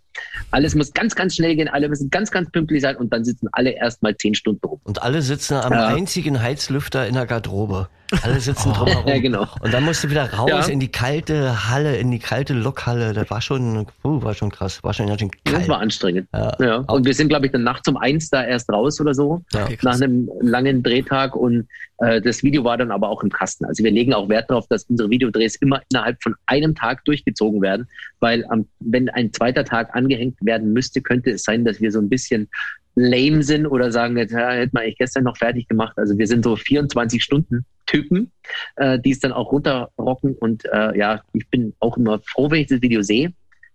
Alles 0.50 0.74
muss 0.74 0.92
ganz, 0.92 1.14
ganz 1.14 1.36
schnell 1.36 1.56
gehen, 1.56 1.68
alle 1.68 1.88
müssen 1.88 2.10
ganz, 2.10 2.30
ganz 2.30 2.50
pünktlich 2.50 2.82
sein 2.82 2.96
und 2.96 3.12
dann 3.12 3.24
sitzen 3.24 3.48
alle 3.52 3.70
erstmal 3.70 4.16
zehn 4.16 4.34
Stunden 4.34 4.64
rum. 4.64 4.80
Und 4.84 5.02
alle 5.02 5.22
sitzen 5.22 5.54
am 5.54 5.72
ja. 5.72 5.88
einzigen 5.88 6.40
Heizlüfter 6.40 7.06
in 7.06 7.14
der 7.14 7.26
Garderobe. 7.26 7.88
Alle 8.22 8.40
sitzen 8.40 8.70
oh. 8.70 8.74
drumherum. 8.74 9.04
Ja, 9.14 9.18
genau. 9.18 9.46
Und 9.60 9.72
dann 9.72 9.84
musst 9.84 10.04
du 10.04 10.10
wieder 10.10 10.32
raus 10.32 10.48
ja. 10.48 10.66
in 10.66 10.80
die 10.80 10.90
kalte 10.90 11.68
Halle, 11.68 11.96
in 11.96 12.10
die 12.10 12.18
kalte 12.18 12.54
Lokhalle. 12.54 13.12
Das 13.12 13.30
war 13.30 13.40
schon, 13.40 13.86
uh, 14.04 14.22
war 14.22 14.34
schon 14.34 14.50
krass. 14.50 14.82
War 14.82 14.92
schon, 14.92 15.06
schon 15.18 15.30
kalt. 15.30 15.62
Das 15.62 15.68
war 15.68 15.80
anstrengend. 15.80 16.28
Ja. 16.32 16.56
ja. 16.60 16.76
Und 16.76 17.04
wir 17.04 17.14
sind, 17.14 17.28
glaube 17.28 17.46
ich, 17.46 17.52
dann 17.52 17.62
nachts 17.62 17.88
um 17.88 17.96
eins 17.96 18.30
da 18.30 18.44
erst 18.44 18.70
raus 18.70 19.00
oder 19.00 19.14
so. 19.14 19.42
Ja. 19.52 19.64
Okay, 19.64 19.78
nach 19.82 19.94
einem 20.00 20.30
langen 20.40 20.82
Drehtag. 20.82 21.36
Und 21.36 21.68
äh, 21.98 22.20
das 22.20 22.42
Video 22.42 22.64
war 22.64 22.76
dann 22.76 22.90
aber 22.90 23.08
auch 23.08 23.22
im 23.22 23.30
Kasten. 23.30 23.64
Also 23.64 23.84
wir 23.84 23.90
legen 23.90 24.14
auch 24.14 24.28
Wert 24.28 24.50
darauf, 24.50 24.66
dass 24.68 24.84
unsere 24.84 25.10
Videodrehs 25.10 25.56
immer 25.56 25.80
innerhalb 25.90 26.22
von 26.22 26.34
einem 26.46 26.74
Tag 26.74 27.04
durchgezogen 27.04 27.62
werden. 27.62 27.88
Weil 28.20 28.44
am, 28.48 28.66
wenn 28.80 29.08
ein 29.10 29.32
zweiter 29.32 29.64
Tag 29.64 29.94
angehängt 29.94 30.36
werden 30.40 30.72
müsste, 30.72 31.00
könnte 31.00 31.30
es 31.30 31.42
sein, 31.44 31.64
dass 31.64 31.80
wir 31.80 31.90
so 31.90 32.00
ein 32.00 32.08
bisschen 32.08 32.48
lame 32.96 33.42
sind 33.42 33.66
oder 33.66 33.90
sagen, 33.90 34.16
ja, 34.16 34.50
hätte 34.50 34.70
man 34.72 34.84
eigentlich 34.84 34.98
gestern 34.98 35.24
noch 35.24 35.36
fertig 35.36 35.68
gemacht. 35.68 35.94
Also 35.96 36.16
wir 36.16 36.26
sind 36.26 36.44
so 36.44 36.56
24 36.56 37.22
Stunden 37.22 37.64
Typen, 37.86 38.32
äh, 38.76 38.98
die 38.98 39.10
es 39.10 39.20
dann 39.20 39.32
auch 39.32 39.52
runterrocken. 39.52 40.36
Und 40.36 40.64
äh, 40.66 40.96
ja, 40.96 41.22
ich 41.32 41.48
bin 41.48 41.74
auch 41.80 41.96
immer 41.96 42.20
froh, 42.20 42.50
wenn 42.50 42.60
ich 42.60 42.68
das 42.68 42.82
Video 42.82 43.02
sehe. 43.02 43.32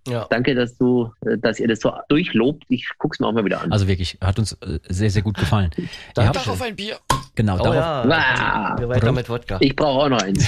Ja. 0.08 0.26
Danke, 0.30 0.56
dass 0.56 0.78
du, 0.78 1.12
äh, 1.26 1.38
dass 1.38 1.60
ihr 1.60 1.68
das 1.68 1.80
so 1.80 1.94
durchlobt. 2.08 2.64
Ich 2.70 2.88
guck's 2.98 3.20
mir 3.20 3.28
auch 3.28 3.34
mal 3.34 3.46
wieder 3.46 3.62
an. 3.62 3.72
Also 3.72 3.88
wirklich, 3.88 4.18
hat 4.22 4.40
uns 4.40 4.54
äh, 4.54 4.80
sehr, 4.88 5.10
sehr 5.10 5.22
gut 5.22 5.38
gefallen. 5.38 5.72
Danke 6.16 6.40
auf 6.40 6.62
ein 6.62 6.76
Bier. 6.76 6.98
Genau, 7.36 7.56
oh, 7.60 7.64
darauf. 7.64 8.06
Ja. 8.06 8.76
Wir 8.80 8.90
weiter 8.90 9.12
mit 9.12 9.30
Wodka. 9.30 9.58
Ich 9.60 9.76
brauche 9.76 10.06
auch 10.06 10.10
noch 10.10 10.22
eins. 10.22 10.48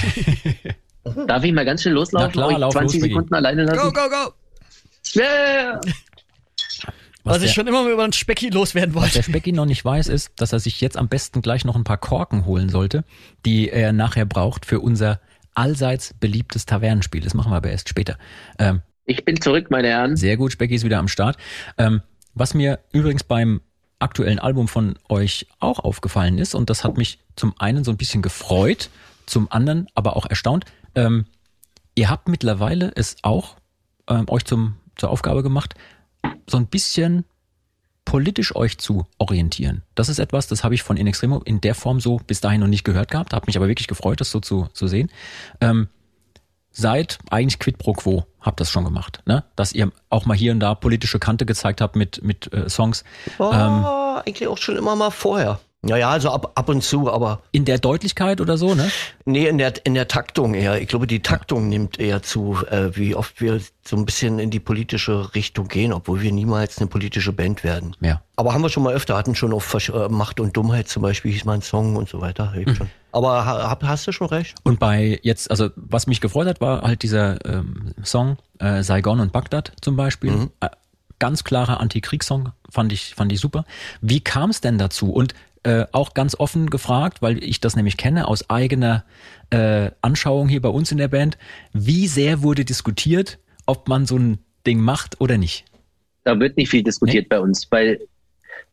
Darf 1.26 1.44
ich 1.44 1.52
mal 1.52 1.64
ganz 1.64 1.82
schnell 1.82 1.94
loslaufen? 1.94 2.28
Na 2.28 2.32
klar, 2.32 2.58
lauf 2.58 2.72
20 2.72 3.00
los, 3.00 3.08
Sekunden 3.08 3.34
alleine 3.34 3.64
lassen? 3.64 3.92
Go, 3.92 3.92
go, 3.92 4.08
go! 4.08 4.32
Yeah! 5.14 5.80
Was, 7.24 7.36
was 7.36 7.42
ich 7.44 7.52
schon 7.52 7.66
immer 7.66 7.84
mal 7.84 7.92
über 7.92 8.06
den 8.06 8.12
Specki 8.12 8.48
loswerden 8.48 8.94
wollte. 8.94 9.08
Was 9.08 9.14
der 9.14 9.22
Specki 9.22 9.52
noch 9.52 9.66
nicht 9.66 9.84
weiß, 9.84 10.08
ist, 10.08 10.32
dass 10.36 10.52
er 10.52 10.58
sich 10.58 10.80
jetzt 10.80 10.96
am 10.96 11.08
besten 11.08 11.40
gleich 11.40 11.64
noch 11.64 11.76
ein 11.76 11.84
paar 11.84 11.98
Korken 11.98 12.46
holen 12.46 12.68
sollte, 12.68 13.04
die 13.46 13.70
er 13.70 13.92
nachher 13.92 14.24
braucht 14.24 14.66
für 14.66 14.80
unser 14.80 15.20
allseits 15.54 16.14
beliebtes 16.14 16.66
Tavernenspiel. 16.66 17.20
Das 17.20 17.34
machen 17.34 17.52
wir 17.52 17.56
aber 17.56 17.70
erst 17.70 17.88
später. 17.88 18.18
Ähm, 18.58 18.82
ich 19.04 19.24
bin 19.24 19.40
zurück, 19.40 19.70
meine 19.70 19.88
Herren. 19.88 20.16
Sehr 20.16 20.36
gut, 20.36 20.52
Specki 20.52 20.74
ist 20.74 20.84
wieder 20.84 20.98
am 20.98 21.08
Start. 21.08 21.36
Ähm, 21.78 22.02
was 22.34 22.54
mir 22.54 22.80
übrigens 22.92 23.24
beim 23.24 23.60
aktuellen 23.98 24.38
Album 24.38 24.68
von 24.68 24.98
euch 25.08 25.46
auch 25.60 25.78
aufgefallen 25.78 26.38
ist, 26.38 26.54
und 26.54 26.70
das 26.70 26.82
hat 26.82 26.96
mich 26.96 27.18
zum 27.36 27.54
einen 27.58 27.84
so 27.84 27.90
ein 27.90 27.96
bisschen 27.96 28.22
gefreut, 28.22 28.90
zum 29.26 29.50
anderen 29.50 29.86
aber 29.94 30.16
auch 30.16 30.26
erstaunt. 30.26 30.64
Ähm, 30.94 31.26
ihr 31.94 32.10
habt 32.10 32.28
mittlerweile 32.28 32.92
es 32.94 33.16
auch 33.22 33.56
ähm, 34.08 34.24
euch 34.28 34.44
zum, 34.44 34.76
zur 34.96 35.10
Aufgabe 35.10 35.42
gemacht, 35.42 35.74
so 36.48 36.56
ein 36.56 36.66
bisschen 36.66 37.24
politisch 38.04 38.54
euch 38.56 38.78
zu 38.78 39.06
orientieren. 39.18 39.82
Das 39.94 40.08
ist 40.08 40.18
etwas, 40.18 40.46
das 40.46 40.64
habe 40.64 40.74
ich 40.74 40.82
von 40.82 40.96
In 40.96 41.06
Extremo 41.06 41.38
in 41.38 41.60
der 41.60 41.74
Form 41.74 42.00
so 42.00 42.18
bis 42.18 42.40
dahin 42.40 42.60
noch 42.60 42.66
nicht 42.66 42.84
gehört 42.84 43.10
gehabt, 43.10 43.32
habe 43.32 43.46
mich 43.46 43.56
aber 43.56 43.68
wirklich 43.68 43.88
gefreut, 43.88 44.20
das 44.20 44.30
so 44.30 44.40
zu, 44.40 44.68
zu 44.72 44.86
sehen. 44.86 45.10
Ähm, 45.60 45.88
seit 46.70 47.18
eigentlich 47.30 47.58
Quid 47.58 47.78
pro 47.78 47.92
Quo 47.92 48.26
habt 48.40 48.60
das 48.60 48.70
schon 48.70 48.84
gemacht, 48.84 49.22
ne? 49.26 49.44
Dass 49.56 49.72
ihr 49.72 49.92
auch 50.10 50.26
mal 50.26 50.36
hier 50.36 50.52
und 50.52 50.60
da 50.60 50.74
politische 50.74 51.18
Kante 51.18 51.46
gezeigt 51.46 51.80
habt 51.80 51.96
mit 51.96 52.22
mit 52.24 52.52
äh, 52.52 52.68
Songs. 52.68 53.04
Oh, 53.38 53.52
ähm, 53.52 53.84
eigentlich 53.84 54.48
auch 54.48 54.58
schon 54.58 54.76
immer 54.76 54.96
mal 54.96 55.10
vorher. 55.10 55.60
Naja, 55.84 56.10
also 56.10 56.30
ab, 56.30 56.52
ab 56.54 56.68
und 56.68 56.84
zu, 56.84 57.12
aber. 57.12 57.42
In 57.50 57.64
der 57.64 57.78
Deutlichkeit 57.78 58.40
oder 58.40 58.56
so, 58.56 58.74
ne? 58.74 58.88
Nee, 59.24 59.48
in 59.48 59.58
der, 59.58 59.84
in 59.84 59.94
der 59.94 60.06
Taktung 60.06 60.54
eher. 60.54 60.80
Ich 60.80 60.86
glaube, 60.86 61.08
die 61.08 61.22
Taktung 61.22 61.64
ja. 61.64 61.68
nimmt 61.70 61.98
eher 61.98 62.22
zu, 62.22 62.56
äh, 62.70 62.94
wie 62.96 63.16
oft 63.16 63.40
wir 63.40 63.60
so 63.84 63.96
ein 63.96 64.04
bisschen 64.04 64.38
in 64.38 64.50
die 64.50 64.60
politische 64.60 65.34
Richtung 65.34 65.66
gehen, 65.66 65.92
obwohl 65.92 66.22
wir 66.22 66.30
niemals 66.30 66.78
eine 66.78 66.86
politische 66.86 67.32
Band 67.32 67.64
werden. 67.64 67.96
Ja. 68.00 68.22
Aber 68.36 68.54
haben 68.54 68.62
wir 68.62 68.68
schon 68.68 68.84
mal 68.84 68.94
öfter, 68.94 69.16
hatten 69.16 69.34
schon 69.34 69.52
auf 69.52 69.74
äh, 69.74 70.08
Macht 70.08 70.38
und 70.38 70.56
Dummheit 70.56 70.88
zum 70.88 71.02
Beispiel, 71.02 71.32
hieß 71.32 71.44
mal 71.46 71.54
ein 71.54 71.62
Song 71.62 71.96
und 71.96 72.08
so 72.08 72.20
weiter. 72.20 72.54
Mhm. 72.54 72.76
Aber 73.10 73.44
hab, 73.44 73.82
hast 73.82 74.06
du 74.06 74.12
schon 74.12 74.28
recht. 74.28 74.54
Und 74.62 74.78
bei 74.78 75.18
jetzt, 75.24 75.50
also 75.50 75.70
was 75.74 76.06
mich 76.06 76.20
gefreut 76.20 76.46
hat, 76.46 76.60
war 76.60 76.82
halt 76.82 77.02
dieser 77.02 77.44
ähm, 77.44 77.92
Song 78.04 78.36
äh, 78.60 78.84
Saigon 78.84 79.18
und 79.18 79.32
Bagdad 79.32 79.72
zum 79.80 79.96
Beispiel. 79.96 80.30
Mhm. 80.30 80.50
Äh, 80.60 80.68
ganz 81.18 81.44
klarer 81.44 81.80
Antikriegssong, 81.80 82.52
fand 82.70 82.92
ich, 82.92 83.14
fand 83.14 83.30
ich 83.32 83.40
super. 83.40 83.64
Wie 84.00 84.20
kam 84.20 84.50
es 84.50 84.60
denn 84.60 84.78
dazu? 84.78 85.12
Und 85.12 85.34
äh, 85.64 85.86
auch 85.92 86.14
ganz 86.14 86.34
offen 86.38 86.70
gefragt, 86.70 87.22
weil 87.22 87.42
ich 87.42 87.60
das 87.60 87.76
nämlich 87.76 87.96
kenne 87.96 88.26
aus 88.26 88.50
eigener 88.50 89.04
äh, 89.50 89.90
Anschauung 90.00 90.48
hier 90.48 90.60
bei 90.60 90.68
uns 90.68 90.90
in 90.90 90.98
der 90.98 91.08
Band. 91.08 91.38
Wie 91.72 92.08
sehr 92.08 92.42
wurde 92.42 92.64
diskutiert, 92.64 93.38
ob 93.66 93.88
man 93.88 94.06
so 94.06 94.18
ein 94.18 94.38
Ding 94.66 94.80
macht 94.80 95.20
oder 95.20 95.38
nicht? 95.38 95.64
Da 96.24 96.38
wird 96.38 96.56
nicht 96.56 96.70
viel 96.70 96.82
diskutiert 96.82 97.24
nee? 97.24 97.28
bei 97.36 97.40
uns, 97.40 97.66
weil 97.70 98.00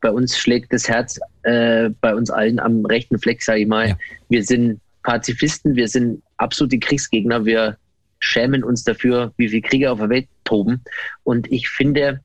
bei 0.02 0.12
uns 0.12 0.38
schlägt 0.38 0.72
das 0.74 0.88
Herz 0.88 1.20
äh, 1.44 1.90
bei 2.02 2.16
uns 2.16 2.30
allen 2.30 2.60
am 2.60 2.86
rechten 2.86 3.20
Fleck, 3.20 3.42
sage 3.42 3.62
ich 3.62 3.68
mal. 3.68 3.90
Ja. 3.90 3.98
Wir 4.30 4.44
sind 4.44 4.80
Pazifisten, 5.04 5.76
wir 5.76 5.88
sind 5.88 6.22
absolute 6.38 6.80
Kriegsgegner, 6.80 7.46
wir 7.46 7.78
schämen 8.20 8.64
uns 8.64 8.84
dafür, 8.84 9.34
wie 9.38 9.50
viele 9.50 9.62
Kriege 9.62 9.92
auf 9.92 10.00
der 10.00 10.10
Welt 10.10 10.28
toben. 10.44 10.82
Und 11.24 11.52
ich 11.52 11.70
finde, 11.70 12.22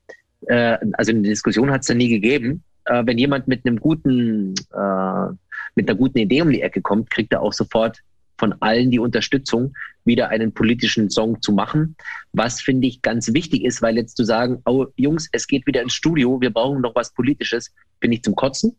äh, 0.47 0.77
also 0.93 1.11
eine 1.11 1.21
Diskussion 1.21 1.71
hat 1.71 1.81
es 1.81 1.87
da 1.87 1.93
nie 1.93 2.09
gegeben, 2.09 2.63
äh, 2.85 3.03
wenn 3.05 3.17
jemand 3.17 3.47
mit 3.47 3.65
einem 3.65 3.79
guten, 3.79 4.53
äh, 4.73 5.27
mit 5.75 5.89
einer 5.89 5.97
guten 5.97 6.19
Idee 6.19 6.41
um 6.41 6.51
die 6.51 6.61
Ecke 6.61 6.81
kommt, 6.81 7.09
kriegt 7.09 7.33
er 7.33 7.41
auch 7.41 7.53
sofort 7.53 7.99
von 8.37 8.53
allen 8.59 8.91
die 8.91 8.99
Unterstützung, 8.99 9.73
wieder 10.03 10.29
einen 10.29 10.53
politischen 10.53 11.09
Song 11.09 11.41
zu 11.41 11.51
machen. 11.51 11.95
Was 12.33 12.61
finde 12.61 12.87
ich 12.87 13.01
ganz 13.01 13.33
wichtig 13.33 13.63
ist, 13.63 13.81
weil 13.81 13.95
jetzt 13.95 14.17
zu 14.17 14.23
sagen, 14.23 14.61
oh 14.65 14.87
Jungs, 14.95 15.29
es 15.31 15.47
geht 15.47 15.65
wieder 15.65 15.81
ins 15.81 15.93
Studio, 15.93 16.39
wir 16.41 16.51
brauchen 16.51 16.81
noch 16.81 16.95
was 16.95 17.13
Politisches, 17.13 17.73
bin 17.99 18.11
ich 18.11 18.23
zum 18.23 18.35
Kotzen. 18.35 18.75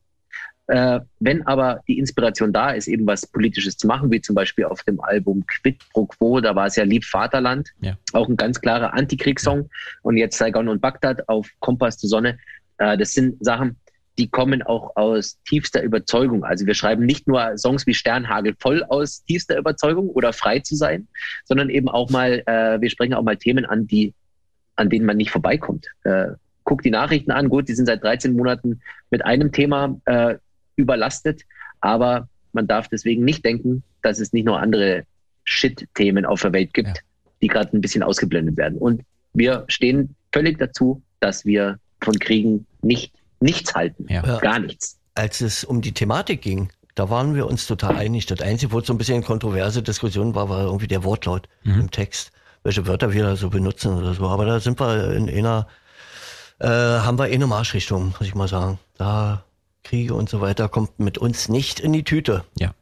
Äh, 0.68 1.00
wenn 1.20 1.46
aber 1.46 1.80
die 1.86 1.98
Inspiration 1.98 2.52
da 2.52 2.70
ist, 2.70 2.88
eben 2.88 3.06
was 3.06 3.26
Politisches 3.26 3.76
zu 3.76 3.86
machen, 3.86 4.10
wie 4.10 4.20
zum 4.20 4.34
Beispiel 4.34 4.64
auf 4.64 4.82
dem 4.82 5.00
Album 5.00 5.46
Quid 5.46 5.78
pro 5.92 6.06
Quo, 6.06 6.40
da 6.40 6.56
war 6.56 6.66
es 6.66 6.74
ja 6.74 6.82
Lieb 6.82 7.04
Vaterland, 7.04 7.70
ja. 7.80 7.96
auch 8.12 8.28
ein 8.28 8.36
ganz 8.36 8.60
klarer 8.60 8.92
Antikriegssong. 8.92 9.70
Und 10.02 10.16
jetzt 10.16 10.36
Saigon 10.38 10.68
und 10.68 10.80
Bagdad 10.80 11.28
auf 11.28 11.48
Kompass 11.60 11.98
zur 11.98 12.10
Sonne. 12.10 12.38
Äh, 12.78 12.98
das 12.98 13.12
sind 13.12 13.36
Sachen, 13.44 13.76
die 14.18 14.28
kommen 14.28 14.62
auch 14.62 14.96
aus 14.96 15.38
tiefster 15.46 15.82
Überzeugung. 15.82 16.44
Also 16.44 16.66
wir 16.66 16.74
schreiben 16.74 17.04
nicht 17.04 17.26
nur 17.28 17.58
Songs 17.58 17.86
wie 17.86 17.94
Sternhagel 17.94 18.54
voll 18.58 18.82
aus 18.84 19.24
tiefster 19.24 19.58
Überzeugung 19.58 20.08
oder 20.08 20.32
frei 20.32 20.60
zu 20.60 20.74
sein, 20.74 21.06
sondern 21.44 21.68
eben 21.68 21.88
auch 21.88 22.10
mal, 22.10 22.42
äh, 22.46 22.80
wir 22.80 22.90
sprechen 22.90 23.14
auch 23.14 23.22
mal 23.22 23.36
Themen 23.36 23.66
an, 23.66 23.86
die, 23.86 24.14
an 24.76 24.88
denen 24.88 25.04
man 25.04 25.18
nicht 25.18 25.30
vorbeikommt. 25.30 25.88
Äh, 26.04 26.28
guck 26.64 26.82
die 26.82 26.90
Nachrichten 26.90 27.30
an, 27.30 27.48
gut, 27.48 27.68
die 27.68 27.74
sind 27.74 27.86
seit 27.86 28.02
13 28.02 28.34
Monaten 28.34 28.80
mit 29.10 29.24
einem 29.24 29.52
Thema 29.52 30.00
äh, 30.06 30.36
überlastet, 30.76 31.42
aber 31.80 32.28
man 32.52 32.66
darf 32.66 32.88
deswegen 32.88 33.24
nicht 33.24 33.44
denken, 33.44 33.82
dass 34.02 34.18
es 34.18 34.32
nicht 34.32 34.46
nur 34.46 34.58
andere 34.60 35.04
Shit-Themen 35.44 36.24
auf 36.24 36.40
der 36.40 36.52
Welt 36.52 36.72
gibt, 36.74 36.88
ja. 36.88 36.94
die 37.42 37.48
gerade 37.48 37.76
ein 37.76 37.80
bisschen 37.80 38.02
ausgeblendet 38.02 38.56
werden. 38.56 38.78
Und 38.78 39.02
wir 39.34 39.64
stehen 39.68 40.16
völlig 40.32 40.58
dazu, 40.58 41.02
dass 41.20 41.44
wir 41.44 41.78
von 42.00 42.18
Kriegen 42.18 42.66
nicht 42.82 43.12
nichts 43.40 43.74
halten. 43.74 44.06
Ja. 44.08 44.22
Gar 44.38 44.60
nichts. 44.60 44.98
Als 45.14 45.40
es 45.40 45.64
um 45.64 45.80
die 45.80 45.92
Thematik 45.92 46.42
ging, 46.42 46.70
da 46.94 47.10
waren 47.10 47.34
wir 47.34 47.46
uns 47.46 47.66
total 47.66 47.96
einig. 47.96 48.26
Das 48.26 48.40
Einzige, 48.40 48.72
wo 48.72 48.80
so 48.80 48.92
ein 48.92 48.98
bisschen 48.98 49.22
kontroverse 49.22 49.82
Diskussion 49.82 50.34
war, 50.34 50.48
war 50.48 50.64
irgendwie 50.64 50.88
der 50.88 51.04
Wortlaut 51.04 51.48
mhm. 51.64 51.80
im 51.80 51.90
Text. 51.90 52.32
welche 52.64 52.86
Wörter 52.86 53.12
wir 53.12 53.22
da 53.22 53.36
so 53.36 53.48
benutzen 53.48 53.96
oder 53.96 54.12
so. 54.14 54.26
Aber 54.26 54.44
da 54.44 54.58
sind 54.60 54.80
wir 54.80 55.12
in 55.12 55.28
einer, 55.28 55.68
äh, 56.58 56.66
haben 56.66 57.18
wir 57.18 57.28
eh 57.28 57.34
eine 57.34 57.46
Marschrichtung, 57.46 58.14
muss 58.18 58.26
ich 58.26 58.34
mal 58.34 58.48
sagen. 58.48 58.78
Da 58.96 59.44
Kriege 59.84 60.14
und 60.14 60.28
so 60.28 60.40
weiter 60.40 60.68
kommt 60.68 60.98
mit 60.98 61.16
uns 61.16 61.48
nicht 61.48 61.78
in 61.78 61.92
die 61.92 62.02
Tüte. 62.02 62.44
Ja. 62.58 62.74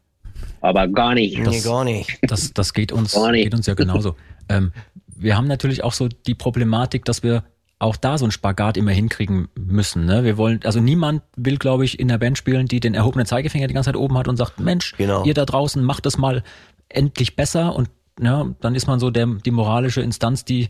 Aber 0.62 0.88
gar 0.88 1.14
nicht. 1.14 1.38
Das, 1.38 1.48
nee, 1.48 1.60
gar 1.60 1.84
nicht. 1.84 2.18
Das, 2.22 2.52
das 2.54 2.72
geht 2.72 2.92
uns, 2.92 3.12
geht 3.32 3.54
uns 3.54 3.66
ja 3.66 3.74
genauso. 3.74 4.16
ähm, 4.48 4.72
wir 5.06 5.36
haben 5.36 5.46
natürlich 5.46 5.84
auch 5.84 5.92
so 5.92 6.08
die 6.08 6.34
Problematik, 6.34 7.04
dass 7.04 7.22
wir 7.22 7.44
auch 7.78 7.96
da 7.96 8.18
so 8.18 8.24
einen 8.24 8.32
Spagat 8.32 8.76
immer 8.76 8.92
hinkriegen 8.92 9.48
müssen. 9.54 10.06
Ne? 10.06 10.24
Wir 10.24 10.36
wollen, 10.36 10.60
also 10.64 10.80
niemand 10.80 11.22
will, 11.36 11.58
glaube 11.58 11.84
ich, 11.84 11.98
in 11.98 12.08
der 12.08 12.18
Band 12.18 12.38
spielen, 12.38 12.66
die 12.66 12.80
den 12.80 12.94
erhobenen 12.94 13.26
Zeigefinger 13.26 13.66
die 13.66 13.74
ganze 13.74 13.88
Zeit 13.88 13.96
oben 13.96 14.16
hat 14.16 14.28
und 14.28 14.36
sagt, 14.36 14.60
Mensch, 14.60 14.94
genau. 14.96 15.24
ihr 15.24 15.34
da 15.34 15.44
draußen 15.44 15.82
macht 15.82 16.06
das 16.06 16.16
mal 16.16 16.42
endlich 16.88 17.36
besser 17.36 17.74
und 17.74 17.90
ja, 18.20 18.48
dann 18.60 18.74
ist 18.74 18.86
man 18.86 19.00
so 19.00 19.10
der, 19.10 19.26
die 19.26 19.50
moralische 19.50 20.00
Instanz, 20.00 20.44
die, 20.44 20.68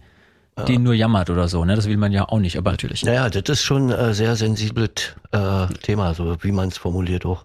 die 0.66 0.72
ja. 0.74 0.78
nur 0.78 0.94
jammert 0.94 1.28
oder 1.28 1.46
so. 1.46 1.64
Ne? 1.64 1.76
Das 1.76 1.88
will 1.88 1.98
man 1.98 2.10
ja 2.10 2.28
auch 2.28 2.38
nicht, 2.38 2.56
aber 2.56 2.70
natürlich. 2.70 3.04
Naja, 3.04 3.28
das 3.28 3.42
ist 3.48 3.62
schon 3.62 3.92
ein 3.92 4.14
sehr 4.14 4.34
sensibles 4.36 5.14
äh, 5.32 5.66
Thema, 5.82 6.14
so 6.14 6.36
wie 6.42 6.52
man 6.52 6.68
es 6.68 6.78
formuliert 6.78 7.26
auch. 7.26 7.44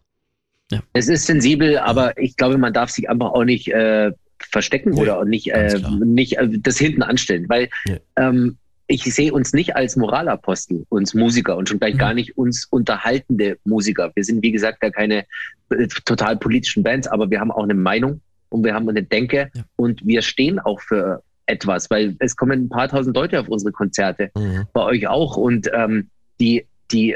Ja. 0.71 0.79
Es 0.93 1.07
ist 1.07 1.25
sensibel, 1.25 1.79
aber 1.79 2.17
ich 2.17 2.37
glaube, 2.37 2.57
man 2.57 2.73
darf 2.73 2.91
sich 2.91 3.09
einfach 3.09 3.31
auch 3.31 3.43
nicht 3.43 3.67
äh, 3.69 4.11
verstecken 4.37 4.91
nee, 4.91 5.01
oder 5.01 5.25
nicht, 5.25 5.51
äh, 5.51 5.79
nicht 5.99 6.37
äh, 6.37 6.47
das 6.59 6.77
hinten 6.77 7.03
anstellen, 7.03 7.45
weil 7.49 7.69
nee. 7.87 7.99
ähm, 8.15 8.57
ich 8.89 9.03
sehe 9.03 9.31
uns 9.31 9.53
nicht 9.53 9.75
als 9.75 9.95
Moralapostel, 9.95 10.85
uns 10.89 11.13
Musiker 11.13 11.55
und 11.55 11.69
schon 11.69 11.79
gleich 11.79 11.93
mhm. 11.93 11.99
gar 11.99 12.13
nicht 12.15 12.37
uns 12.37 12.65
unterhaltende 12.65 13.59
Musiker. 13.63 14.11
Wir 14.15 14.23
sind, 14.23 14.41
wie 14.41 14.51
gesagt, 14.51 14.79
da 14.81 14.89
keine 14.89 15.25
äh, 15.69 15.87
total 16.05 16.37
politischen 16.37 16.81
Bands, 16.81 17.07
aber 17.07 17.29
wir 17.29 17.39
haben 17.39 17.51
auch 17.51 17.63
eine 17.63 17.75
Meinung 17.75 18.19
und 18.49 18.63
wir 18.63 18.73
haben 18.73 18.89
eine 18.89 19.03
Denke 19.03 19.51
ja. 19.53 19.63
und 19.75 20.05
wir 20.05 20.23
stehen 20.23 20.59
auch 20.59 20.81
für 20.81 21.21
etwas, 21.45 21.89
weil 21.91 22.15
es 22.17 22.35
kommen 22.35 22.63
ein 22.63 22.69
paar 22.69 22.89
tausend 22.89 23.15
Leute 23.15 23.39
auf 23.39 23.47
unsere 23.47 23.71
Konzerte, 23.71 24.31
mhm. 24.35 24.65
bei 24.73 24.81
euch 24.81 25.07
auch 25.07 25.37
und 25.37 25.69
ähm, 25.71 26.09
die, 26.39 26.65
die, 26.91 27.15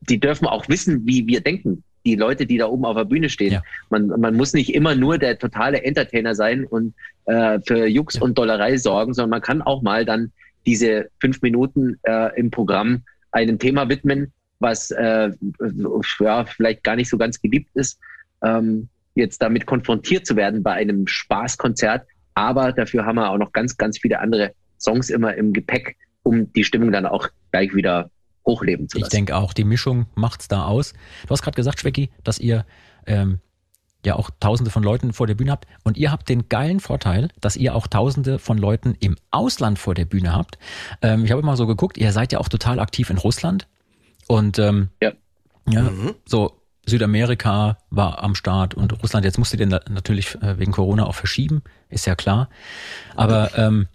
die 0.00 0.18
dürfen 0.18 0.48
auch 0.48 0.68
wissen, 0.68 1.06
wie 1.06 1.24
wir 1.28 1.40
denken 1.40 1.84
die 2.04 2.16
Leute, 2.16 2.46
die 2.46 2.56
da 2.56 2.66
oben 2.66 2.86
auf 2.86 2.96
der 2.96 3.04
Bühne 3.04 3.28
stehen. 3.28 3.52
Ja. 3.52 3.62
Man, 3.90 4.08
man 4.08 4.34
muss 4.34 4.54
nicht 4.54 4.74
immer 4.74 4.94
nur 4.94 5.18
der 5.18 5.38
totale 5.38 5.84
Entertainer 5.84 6.34
sein 6.34 6.64
und 6.64 6.94
äh, 7.26 7.60
für 7.64 7.86
Jux 7.86 8.14
ja. 8.14 8.22
und 8.22 8.38
Dollerei 8.38 8.76
sorgen, 8.78 9.12
sondern 9.12 9.30
man 9.30 9.42
kann 9.42 9.62
auch 9.62 9.82
mal 9.82 10.04
dann 10.04 10.32
diese 10.70 11.10
fünf 11.18 11.42
Minuten 11.42 11.98
äh, 12.04 12.38
im 12.38 12.52
Programm 12.52 13.02
einem 13.32 13.58
Thema 13.58 13.88
widmen, 13.88 14.32
was 14.60 14.92
äh, 14.92 15.30
ja, 16.20 16.44
vielleicht 16.44 16.84
gar 16.84 16.94
nicht 16.94 17.08
so 17.08 17.18
ganz 17.18 17.40
geliebt 17.40 17.70
ist, 17.74 17.98
ähm, 18.44 18.88
jetzt 19.16 19.42
damit 19.42 19.66
konfrontiert 19.66 20.26
zu 20.26 20.36
werden 20.36 20.62
bei 20.62 20.74
einem 20.74 21.08
Spaßkonzert. 21.08 22.06
Aber 22.34 22.70
dafür 22.72 23.04
haben 23.04 23.16
wir 23.16 23.30
auch 23.30 23.38
noch 23.38 23.50
ganz, 23.50 23.76
ganz 23.76 23.98
viele 23.98 24.20
andere 24.20 24.52
Songs 24.78 25.10
immer 25.10 25.34
im 25.34 25.52
Gepäck, 25.52 25.96
um 26.22 26.52
die 26.52 26.62
Stimmung 26.62 26.92
dann 26.92 27.04
auch 27.04 27.26
gleich 27.50 27.74
wieder 27.74 28.08
hochleben 28.46 28.88
zu 28.88 28.98
lassen. 28.98 29.08
Ich 29.08 29.10
denke 29.10 29.34
auch, 29.34 29.52
die 29.52 29.64
Mischung 29.64 30.06
macht's 30.14 30.46
da 30.46 30.66
aus. 30.66 30.92
Du 31.24 31.30
hast 31.30 31.42
gerade 31.42 31.56
gesagt, 31.56 31.80
Schwecki, 31.80 32.10
dass 32.22 32.38
ihr 32.38 32.64
ähm, 33.08 33.40
ja 34.04 34.16
auch 34.16 34.30
tausende 34.40 34.70
von 34.70 34.82
Leuten 34.82 35.12
vor 35.12 35.26
der 35.26 35.34
Bühne 35.34 35.52
habt 35.52 35.66
und 35.84 35.98
ihr 35.98 36.10
habt 36.10 36.28
den 36.28 36.48
geilen 36.48 36.80
Vorteil, 36.80 37.28
dass 37.40 37.56
ihr 37.56 37.74
auch 37.74 37.86
tausende 37.86 38.38
von 38.38 38.58
Leuten 38.58 38.96
im 39.00 39.16
Ausland 39.30 39.78
vor 39.78 39.94
der 39.94 40.04
Bühne 40.04 40.34
habt. 40.34 40.58
Ähm, 41.02 41.24
ich 41.24 41.30
habe 41.30 41.42
immer 41.42 41.56
so 41.56 41.66
geguckt, 41.66 41.98
ihr 41.98 42.12
seid 42.12 42.32
ja 42.32 42.38
auch 42.38 42.48
total 42.48 42.80
aktiv 42.80 43.10
in 43.10 43.18
Russland 43.18 43.66
und 44.26 44.58
ähm, 44.58 44.88
ja, 45.02 45.12
ja 45.68 45.82
mhm. 45.82 46.14
so 46.24 46.60
Südamerika 46.86 47.78
war 47.90 48.22
am 48.22 48.34
Start 48.34 48.74
und 48.74 49.02
Russland, 49.02 49.24
jetzt 49.24 49.38
musst 49.38 49.52
du 49.52 49.56
den 49.56 49.68
natürlich 49.68 50.34
äh, 50.36 50.58
wegen 50.58 50.72
Corona 50.72 51.06
auch 51.06 51.14
verschieben, 51.14 51.62
ist 51.88 52.06
ja 52.06 52.14
klar. 52.14 52.48
Aber 53.16 53.56
ähm, 53.56 53.86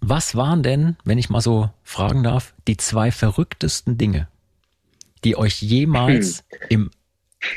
was 0.00 0.36
waren 0.36 0.62
denn, 0.62 0.96
wenn 1.04 1.18
ich 1.18 1.30
mal 1.30 1.40
so 1.40 1.70
fragen 1.82 2.22
darf, 2.22 2.54
die 2.66 2.76
zwei 2.76 3.10
verrücktesten 3.10 3.98
Dinge, 3.98 4.28
die 5.24 5.36
euch 5.36 5.60
jemals 5.60 6.44
hm. 6.50 6.66
im 6.68 6.90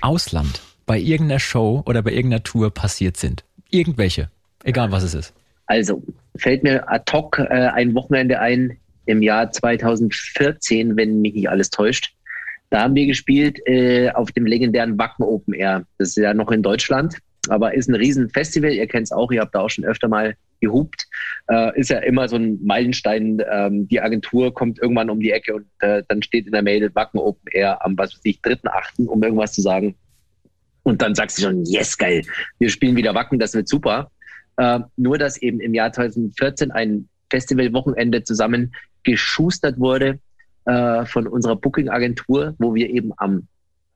Ausland 0.02 0.62
bei 0.92 1.00
irgendeiner 1.00 1.40
Show 1.40 1.84
oder 1.86 2.02
bei 2.02 2.12
irgendeiner 2.12 2.44
Tour 2.44 2.70
passiert 2.70 3.16
sind? 3.16 3.46
Irgendwelche, 3.70 4.30
egal 4.66 4.92
was 4.92 5.04
es 5.04 5.14
ist. 5.14 5.34
Also 5.68 6.04
fällt 6.36 6.64
mir 6.64 6.92
ad 6.92 7.10
hoc 7.14 7.40
äh, 7.40 7.46
ein 7.46 7.96
Wochenende 7.96 8.42
ein 8.42 8.78
im 9.06 9.22
Jahr 9.22 9.50
2014, 9.50 10.98
wenn 10.98 11.22
mich 11.22 11.34
nicht 11.34 11.50
alles 11.50 11.70
täuscht. 11.70 12.14
Da 12.72 12.82
haben 12.82 12.94
wir 12.94 13.06
gespielt 13.06 13.66
äh, 13.68 14.12
auf 14.12 14.34
dem 14.34 14.46
legendären 14.46 14.98
Wacken 14.98 15.24
Open 15.24 15.54
Air. 15.54 15.86
Das 15.98 16.10
ist 16.10 16.18
ja 16.18 16.34
noch 16.34 16.52
in 16.52 16.62
Deutschland, 16.62 17.16
aber 17.48 17.74
ist 17.74 17.88
ein 17.88 17.96
Riesenfestival. 17.96 18.72
Ihr 18.72 18.88
kennt 18.88 19.04
es 19.04 19.14
auch, 19.14 19.32
ihr 19.32 19.40
habt 19.40 19.56
da 19.56 19.62
auch 19.62 19.70
schon 19.70 19.86
öfter 19.86 20.10
mal 20.10 20.36
gehupt. 20.60 21.08
Äh, 21.50 21.80
ist 21.80 21.90
ja 21.90 22.00
immer 22.00 22.28
so 22.28 22.36
ein 22.36 22.60
Meilenstein. 22.62 23.42
Ähm, 23.50 23.88
die 23.88 24.02
Agentur 24.02 24.54
kommt 24.54 24.80
irgendwann 24.80 25.10
um 25.10 25.22
die 25.22 25.32
Ecke 25.32 25.56
und 25.56 25.68
äh, 25.80 26.04
dann 26.10 26.22
steht 26.22 26.48
in 26.48 26.52
der 26.52 26.64
Mail 26.64 26.94
Wacken 26.96 27.22
Open 27.22 27.48
Air 27.54 27.86
am, 27.86 27.98
was 27.98 28.14
weiß 28.14 28.22
ich, 28.26 28.42
3.8., 28.42 29.06
um 29.08 29.24
irgendwas 29.24 29.54
zu 29.54 29.62
sagen. 29.62 29.96
Und 30.84 31.02
dann 31.02 31.16
sagst 31.16 31.38
du 31.38 31.44
schon, 31.44 31.64
yes, 31.66 31.98
geil, 31.98 32.24
wir 32.60 32.70
spielen 32.70 32.96
wieder 32.96 33.14
Wacken, 33.14 33.40
das 33.40 33.54
wird 33.54 33.68
super. 33.68 34.12
Äh, 34.58 34.80
nur, 34.98 35.18
dass 35.18 35.38
eben 35.42 35.60
im 35.60 35.74
Jahr 35.74 35.92
2014 35.92 36.72
ein 36.72 37.08
Festivalwochenende 37.30 38.24
zusammen 38.24 38.74
geschustert 39.04 39.80
wurde 39.80 40.20
äh, 40.66 41.06
von 41.06 41.28
unserer 41.28 41.56
Booking-Agentur, 41.56 42.56
wo 42.58 42.76
wir 42.76 42.90
eben 42.90 43.12
am 43.18 43.48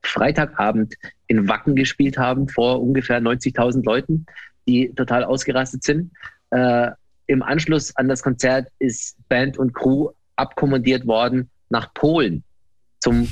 Freitagabend 0.02 0.94
in 1.26 1.48
Wacken 1.48 1.74
gespielt 1.74 2.16
haben 2.16 2.48
vor 2.48 2.80
ungefähr 2.80 3.20
90.000 3.20 3.84
Leuten, 3.84 4.26
die 4.66 4.92
total 4.94 5.24
ausgerastet 5.24 5.82
sind. 5.82 6.12
Äh, 6.50 6.90
Im 7.26 7.42
Anschluss 7.42 7.94
an 7.96 8.08
das 8.08 8.22
Konzert 8.22 8.68
ist 8.78 9.16
Band 9.28 9.58
und 9.58 9.74
Crew 9.74 10.10
abkommandiert 10.36 11.06
worden 11.06 11.50
nach 11.70 11.92
Polen 11.94 12.44
zum 13.00 13.28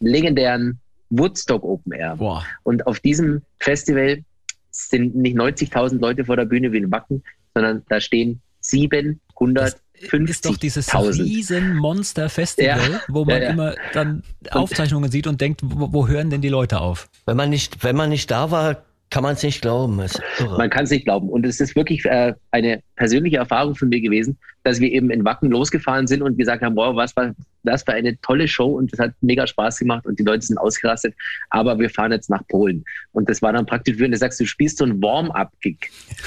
legendären 0.00 0.80
Woodstock 1.10 1.62
Open 1.62 1.92
Air. 1.92 2.16
Boah. 2.16 2.44
Und 2.62 2.86
auf 2.86 3.00
diesem 3.00 3.42
Festival 3.58 4.24
sind 4.70 5.14
nicht 5.14 5.36
90.000 5.36 6.00
Leute 6.00 6.24
vor 6.24 6.36
der 6.36 6.44
Bühne 6.44 6.72
wie 6.72 6.78
in 6.78 6.90
Wacken, 6.90 7.22
sondern 7.54 7.82
da 7.88 8.00
stehen 8.00 8.40
750 8.60 9.80
ist 10.28 10.44
doch 10.44 10.56
dieses 10.56 10.92
riesen 10.94 11.76
Monster-Festival, 11.76 12.90
ja, 12.90 13.00
wo 13.08 13.24
man 13.24 13.36
ja, 13.36 13.42
ja. 13.44 13.50
immer 13.50 13.74
dann 13.92 14.22
Aufzeichnungen 14.50 15.10
sieht 15.10 15.26
und 15.26 15.40
denkt, 15.40 15.60
wo, 15.62 15.92
wo, 15.92 16.08
hören 16.08 16.30
denn 16.30 16.40
die 16.40 16.48
Leute 16.48 16.80
auf? 16.80 17.08
Wenn 17.26 17.36
man 17.36 17.50
nicht, 17.50 17.84
wenn 17.84 17.94
man 17.94 18.10
nicht 18.10 18.30
da 18.30 18.50
war, 18.50 18.82
kann 19.14 19.22
man 19.22 19.34
es 19.36 19.44
nicht 19.44 19.62
glauben. 19.62 19.94
Man 20.58 20.70
kann 20.70 20.82
es 20.82 20.90
nicht 20.90 21.04
glauben. 21.04 21.28
Und 21.28 21.46
es 21.46 21.60
ist 21.60 21.76
wirklich 21.76 22.04
äh, 22.04 22.34
eine 22.50 22.82
persönliche 22.96 23.36
Erfahrung 23.36 23.76
von 23.76 23.88
mir 23.88 24.00
gewesen, 24.00 24.36
dass 24.64 24.80
wir 24.80 24.90
eben 24.90 25.08
in 25.08 25.24
Wacken 25.24 25.52
losgefahren 25.52 26.08
sind 26.08 26.20
und 26.20 26.36
gesagt 26.36 26.64
haben, 26.64 26.74
wow, 26.74 26.96
was 26.96 27.14
war 27.14 27.32
das 27.62 27.84
für 27.84 27.92
eine 27.92 28.20
tolle 28.22 28.48
Show 28.48 28.72
und 28.76 28.92
das 28.92 28.98
hat 28.98 29.12
mega 29.20 29.46
Spaß 29.46 29.78
gemacht 29.78 30.04
und 30.04 30.18
die 30.18 30.24
Leute 30.24 30.44
sind 30.44 30.58
ausgerastet, 30.58 31.14
aber 31.50 31.78
wir 31.78 31.90
fahren 31.90 32.10
jetzt 32.10 32.28
nach 32.28 32.44
Polen. 32.48 32.84
Und 33.12 33.30
das 33.30 33.40
war 33.40 33.52
dann 33.52 33.66
praktisch, 33.66 34.00
wenn 34.00 34.10
du 34.10 34.16
sagst, 34.16 34.40
du 34.40 34.46
spielst 34.46 34.78
so 34.78 34.84
einen 34.84 35.00
Warm-up-Gig 35.00 35.78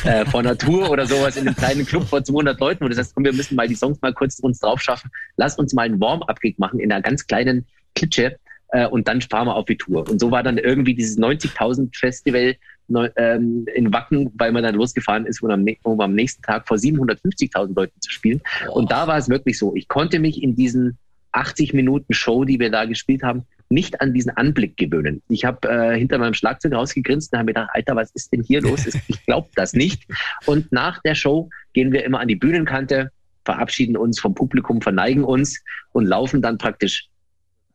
äh, 0.06 0.26
von 0.32 0.46
Tour 0.58 0.90
oder 0.90 1.06
sowas 1.06 1.36
in 1.36 1.46
einem 1.46 1.58
kleinen 1.58 1.86
Club 1.86 2.08
vor 2.08 2.24
200 2.24 2.58
Leuten 2.58 2.86
und 2.86 2.92
du 2.92 2.96
sagst, 2.96 3.14
komm, 3.14 3.26
wir 3.26 3.34
müssen 3.34 3.56
mal 3.56 3.68
die 3.68 3.76
Songs 3.76 4.02
mal 4.02 4.14
kurz 4.14 4.40
uns 4.40 4.60
drauf 4.60 4.80
schaffen, 4.80 5.12
lass 5.36 5.58
uns 5.58 5.74
mal 5.74 5.82
einen 5.82 6.00
Warm-up-Gig 6.00 6.58
machen 6.58 6.80
in 6.80 6.90
einer 6.90 7.02
ganz 7.02 7.28
kleinen 7.28 7.66
Klitsche 7.96 8.38
äh, 8.70 8.88
und 8.88 9.10
dann 9.10 9.22
fahren 9.22 9.48
wir 9.48 9.56
auf 9.56 9.66
die 9.66 9.78
Tour. 9.78 10.10
Und 10.10 10.20
so 10.20 10.32
war 10.32 10.42
dann 10.42 10.58
irgendwie 10.58 10.94
dieses 10.94 11.18
90.000 11.18 11.94
Festival 11.94 12.56
in 12.90 13.94
Wacken, 13.94 14.32
weil 14.38 14.52
man 14.52 14.64
dann 14.64 14.76
losgefahren 14.76 15.26
ist, 15.26 15.42
um 15.42 15.52
am, 15.52 15.66
um 15.84 16.00
am 16.00 16.14
nächsten 16.14 16.42
Tag 16.42 16.68
vor 16.68 16.78
750.000 16.78 17.76
Leuten 17.76 18.00
zu 18.00 18.10
spielen. 18.12 18.42
Oh. 18.70 18.80
Und 18.80 18.92
da 18.92 19.08
war 19.08 19.18
es 19.18 19.28
wirklich 19.28 19.58
so. 19.58 19.76
Ich 19.76 19.88
konnte 19.88 20.20
mich 20.20 20.42
in 20.42 20.56
diesen 20.56 20.98
80 21.34 21.74
Minuten 21.74 22.14
Show, 22.14 22.46
die 22.46 22.60
wir 22.60 22.72
da 22.72 22.86
gespielt 22.86 23.24
haben, 23.24 23.46
nicht 23.70 24.00
an 24.02 24.14
diesen 24.14 24.32
Anblick 24.32 24.78
gewöhnen. 24.78 25.22
Ich 25.28 25.44
habe 25.44 25.68
äh, 25.68 25.98
hinter 25.98 26.18
meinem 26.18 26.34
Schlagzeug 26.34 26.74
rausgegrinst 26.74 27.34
und 27.34 27.40
habe 27.40 27.48
mir 27.48 27.54
gedacht, 27.54 27.70
Alter, 27.74 27.96
was 27.96 28.12
ist 28.12 28.32
denn 28.32 28.42
hier 28.42 28.62
los? 28.62 28.86
Ich 29.08 29.26
glaube 29.26 29.50
das 29.56 29.74
nicht. 29.74 30.04
Und 30.46 30.72
nach 30.72 31.02
der 31.02 31.16
Show 31.16 31.50
gehen 31.74 31.92
wir 31.92 32.06
immer 32.06 32.20
an 32.20 32.28
die 32.28 32.36
Bühnenkante, 32.36 33.12
verabschieden 33.44 33.98
uns 33.98 34.20
vom 34.20 34.34
Publikum, 34.34 34.82
verneigen 34.82 35.24
uns 35.24 35.62
und 35.92 36.06
laufen 36.06 36.42
dann 36.42 36.58
praktisch 36.58 37.10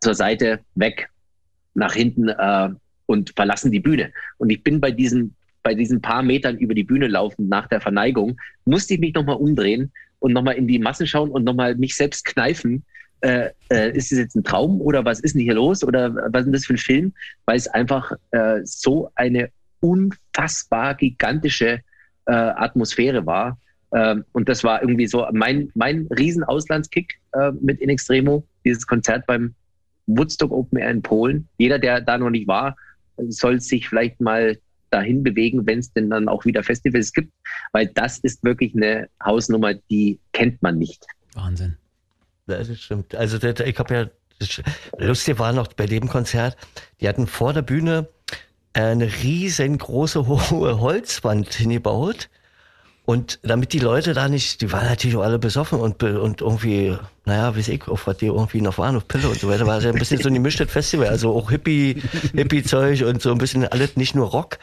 zur 0.00 0.14
Seite 0.14 0.60
weg 0.74 1.08
nach 1.74 1.94
hinten 1.94 2.28
äh, 2.28 2.70
und 3.06 3.32
verlassen 3.36 3.70
die 3.70 3.80
Bühne. 3.80 4.12
Und 4.38 4.50
ich 4.50 4.62
bin 4.62 4.80
bei 4.80 4.90
diesen, 4.90 5.34
bei 5.62 5.74
diesen 5.74 6.00
paar 6.00 6.22
Metern 6.22 6.58
über 6.58 6.74
die 6.74 6.84
Bühne 6.84 7.08
laufend 7.08 7.48
nach 7.48 7.68
der 7.68 7.80
Verneigung, 7.80 8.36
musste 8.64 8.94
ich 8.94 9.00
mich 9.00 9.14
nochmal 9.14 9.36
umdrehen 9.36 9.92
und 10.18 10.32
nochmal 10.32 10.54
in 10.54 10.66
die 10.66 10.78
Massen 10.78 11.06
schauen 11.06 11.30
und 11.30 11.44
nochmal 11.44 11.74
mich 11.74 11.96
selbst 11.96 12.24
kneifen. 12.24 12.84
Äh, 13.20 13.50
äh, 13.70 13.96
ist 13.96 14.10
das 14.10 14.18
jetzt 14.18 14.34
ein 14.34 14.42
Traum 14.42 14.80
oder 14.80 15.04
was 15.04 15.20
ist 15.20 15.34
denn 15.34 15.42
hier 15.42 15.54
los 15.54 15.84
oder 15.84 16.14
was 16.32 16.46
ist 16.46 16.54
das 16.54 16.66
für 16.66 16.74
ein 16.74 16.78
Film? 16.78 17.12
Weil 17.44 17.56
es 17.56 17.68
einfach 17.68 18.12
äh, 18.32 18.60
so 18.64 19.10
eine 19.14 19.50
unfassbar 19.80 20.94
gigantische 20.94 21.80
äh, 22.26 22.32
Atmosphäre 22.32 23.24
war. 23.26 23.58
Ähm, 23.94 24.24
und 24.32 24.48
das 24.48 24.64
war 24.64 24.80
irgendwie 24.80 25.06
so 25.06 25.26
mein, 25.32 25.70
mein 25.74 26.08
Riesen-Auslandskick 26.16 27.14
äh, 27.32 27.52
mit 27.60 27.80
In 27.80 27.90
Extremo, 27.90 28.44
dieses 28.64 28.86
Konzert 28.86 29.26
beim 29.26 29.54
Woodstock 30.06 30.50
Open 30.50 30.78
Air 30.78 30.90
in 30.90 31.02
Polen. 31.02 31.48
Jeder, 31.58 31.78
der 31.78 32.00
da 32.00 32.18
noch 32.18 32.30
nicht 32.30 32.48
war, 32.48 32.76
soll 33.28 33.60
sich 33.60 33.88
vielleicht 33.88 34.20
mal 34.20 34.58
dahin 34.90 35.22
bewegen, 35.22 35.66
wenn 35.66 35.78
es 35.78 35.92
denn 35.92 36.10
dann 36.10 36.28
auch 36.28 36.44
wieder 36.44 36.62
Festivals 36.62 37.12
gibt, 37.12 37.32
weil 37.72 37.86
das 37.88 38.18
ist 38.18 38.44
wirklich 38.44 38.74
eine 38.74 39.08
Hausnummer, 39.24 39.74
die 39.74 40.18
kennt 40.32 40.62
man 40.62 40.78
nicht. 40.78 41.04
Wahnsinn. 41.34 41.76
Das 42.46 42.68
stimmt. 42.78 43.14
Also 43.14 43.38
ich 43.38 43.78
habe 43.78 43.94
ja, 43.94 44.10
das 44.38 44.62
Lustige 44.98 45.38
war 45.38 45.52
noch 45.52 45.68
bei 45.68 45.86
dem 45.86 46.08
Konzert, 46.08 46.56
die 47.00 47.08
hatten 47.08 47.26
vor 47.26 47.52
der 47.52 47.62
Bühne 47.62 48.08
eine 48.74 49.06
riesengroße 49.06 50.26
hohe 50.26 50.80
Holzwand 50.80 51.52
hingebaut. 51.52 52.28
Und 53.12 53.40
damit 53.42 53.74
die 53.74 53.78
Leute 53.78 54.14
da 54.14 54.26
nicht, 54.26 54.62
die 54.62 54.72
waren 54.72 54.86
natürlich 54.86 55.16
auch 55.16 55.22
alle 55.22 55.38
besoffen 55.38 55.78
und, 55.78 56.02
und 56.02 56.40
irgendwie, 56.40 56.96
naja, 57.26 57.54
wie 57.54 57.60
ich, 57.60 57.86
auf 57.86 58.06
was 58.06 58.16
die 58.16 58.28
irgendwie 58.28 58.62
noch 58.62 58.78
waren, 58.78 58.96
auf 58.96 59.06
Pille 59.06 59.28
und 59.28 59.38
so 59.38 59.50
weiter, 59.50 59.66
war 59.66 59.76
es 59.76 59.84
ja 59.84 59.90
ein 59.90 59.98
bisschen 59.98 60.18
so 60.18 60.28
ein 60.28 60.34
gemischtes 60.34 60.72
Festival, 60.72 61.08
also 61.08 61.36
auch 61.36 61.50
Hippie, 61.50 62.02
Hippie-Zeug 62.34 63.04
und 63.04 63.20
so 63.20 63.30
ein 63.30 63.36
bisschen 63.36 63.68
alles, 63.68 63.96
nicht 63.96 64.14
nur 64.14 64.28
Rock. 64.28 64.58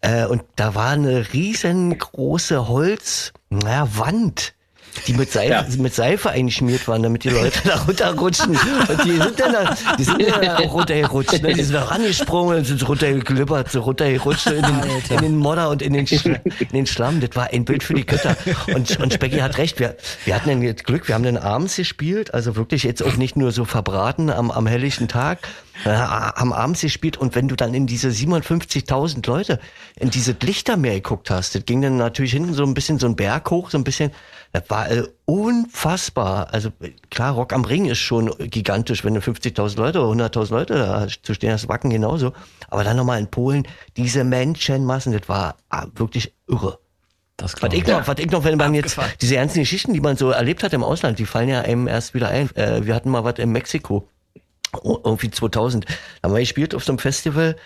Äh, 0.00 0.26
und 0.26 0.42
da 0.56 0.74
war 0.74 0.88
eine 0.88 1.32
riesengroße 1.32 2.66
Holz, 2.66 3.32
naja, 3.50 3.88
Wand 3.96 4.52
die 5.06 5.14
mit 5.14 5.32
Seife, 5.32 5.50
ja. 5.50 5.66
mit 5.78 5.94
Seife 5.94 6.30
eingeschmiert 6.30 6.86
waren, 6.88 7.02
damit 7.02 7.24
die 7.24 7.30
Leute 7.30 7.60
da 7.64 7.76
runterrutschen. 7.76 8.50
Und 8.50 9.04
die 9.04 9.16
sind 9.16 9.40
dann, 9.40 9.52
da, 9.52 9.76
die 9.98 10.04
sind 10.04 10.22
dann 10.22 10.48
auch 10.48 10.74
runtergerutscht. 10.74 11.42
Ne? 11.42 11.54
Die 11.54 11.62
sind 11.62 11.74
da 11.74 11.84
rangesprungen 11.84 12.58
und 12.58 12.64
sind 12.64 12.86
runtergeklippert, 12.88 13.70
so 13.70 13.80
runtergerutscht 13.80 14.46
in 14.48 14.62
den, 14.62 14.80
in 15.10 15.16
den 15.18 15.36
Modder 15.36 15.70
und 15.70 15.82
in 15.82 15.92
den, 15.92 16.06
in 16.06 16.68
den 16.72 16.86
Schlamm. 16.86 17.20
Das 17.20 17.30
war 17.34 17.48
ein 17.52 17.64
Bild 17.64 17.82
für 17.82 17.94
die 17.94 18.06
Götter. 18.06 18.36
Und, 18.74 18.98
und 19.00 19.12
Specky 19.12 19.38
hat 19.38 19.58
recht, 19.58 19.80
wir, 19.80 19.96
wir 20.24 20.34
hatten 20.34 20.48
dann 20.48 20.76
Glück, 20.76 21.08
wir 21.08 21.14
haben 21.14 21.24
dann 21.24 21.36
abends 21.36 21.76
gespielt, 21.76 22.34
also 22.34 22.56
wirklich 22.56 22.82
jetzt 22.82 23.02
auch 23.02 23.16
nicht 23.16 23.36
nur 23.36 23.52
so 23.52 23.64
verbraten 23.64 24.30
am, 24.30 24.50
am 24.50 24.66
helllichten 24.66 25.08
Tag, 25.08 25.48
haben 25.84 26.52
abends 26.52 26.80
gespielt 26.80 27.16
und 27.16 27.34
wenn 27.34 27.48
du 27.48 27.56
dann 27.56 27.74
in 27.74 27.86
diese 27.86 28.08
57.000 28.08 29.26
Leute 29.26 29.58
in 29.96 30.10
diese 30.10 30.36
Lichtermeer 30.40 30.94
geguckt 30.94 31.30
hast, 31.30 31.54
das 31.54 31.64
ging 31.64 31.82
dann 31.82 31.96
natürlich 31.96 32.32
hinten 32.32 32.54
so 32.54 32.64
ein 32.64 32.74
bisschen 32.74 32.98
so 32.98 33.06
ein 33.06 33.16
Berg 33.16 33.50
hoch, 33.50 33.70
so 33.70 33.78
ein 33.78 33.84
bisschen, 33.84 34.12
das 34.52 34.68
war 34.68 34.90
äh, 34.90 35.04
unfassbar. 35.24 36.52
Also 36.52 36.70
klar, 37.10 37.32
Rock 37.34 37.52
am 37.52 37.64
Ring 37.64 37.86
ist 37.86 37.98
schon 37.98 38.30
gigantisch, 38.38 39.04
wenn 39.04 39.14
du 39.14 39.20
50.000 39.20 39.76
Leute 39.76 40.04
oder 40.04 40.26
100.000 40.26 40.50
Leute 40.50 40.74
da 40.74 41.06
zu 41.22 41.34
stehen 41.34 41.52
hast, 41.52 41.68
Wacken 41.68 41.90
genauso. 41.90 42.32
Aber 42.68 42.84
dann 42.84 42.96
nochmal 42.96 43.18
in 43.18 43.28
Polen, 43.28 43.66
diese 43.96 44.24
Menschenmassen, 44.24 45.12
das 45.12 45.28
war 45.28 45.56
ah, 45.70 45.86
wirklich 45.94 46.34
irre. 46.48 46.78
Das 47.38 47.54
was, 47.60 47.72
ich 47.72 47.86
noch, 47.86 48.06
was 48.06 48.18
ich 48.18 48.30
noch, 48.30 48.44
wenn 48.44 48.58
man 48.58 48.74
jetzt 48.74 48.98
diese 49.20 49.36
ernsten 49.36 49.60
Geschichten, 49.60 49.94
die 49.94 50.00
man 50.00 50.16
so 50.16 50.30
erlebt 50.30 50.62
hat 50.62 50.72
im 50.74 50.84
Ausland, 50.84 51.18
die 51.18 51.26
fallen 51.26 51.48
ja 51.48 51.62
einem 51.62 51.88
erst 51.88 52.14
wieder 52.14 52.28
ein. 52.28 52.54
Äh, 52.56 52.84
wir 52.86 52.94
hatten 52.94 53.10
mal 53.10 53.24
was 53.24 53.38
in 53.38 53.50
Mexiko 53.50 54.08
irgendwie 54.82 55.30
2000. 55.30 55.86
Da 55.86 55.94
haben 56.22 56.34
wir 56.34 56.40
gespielt 56.40 56.74
auf 56.74 56.84
so 56.84 56.92
einem 56.92 56.98
Festival, 56.98 57.56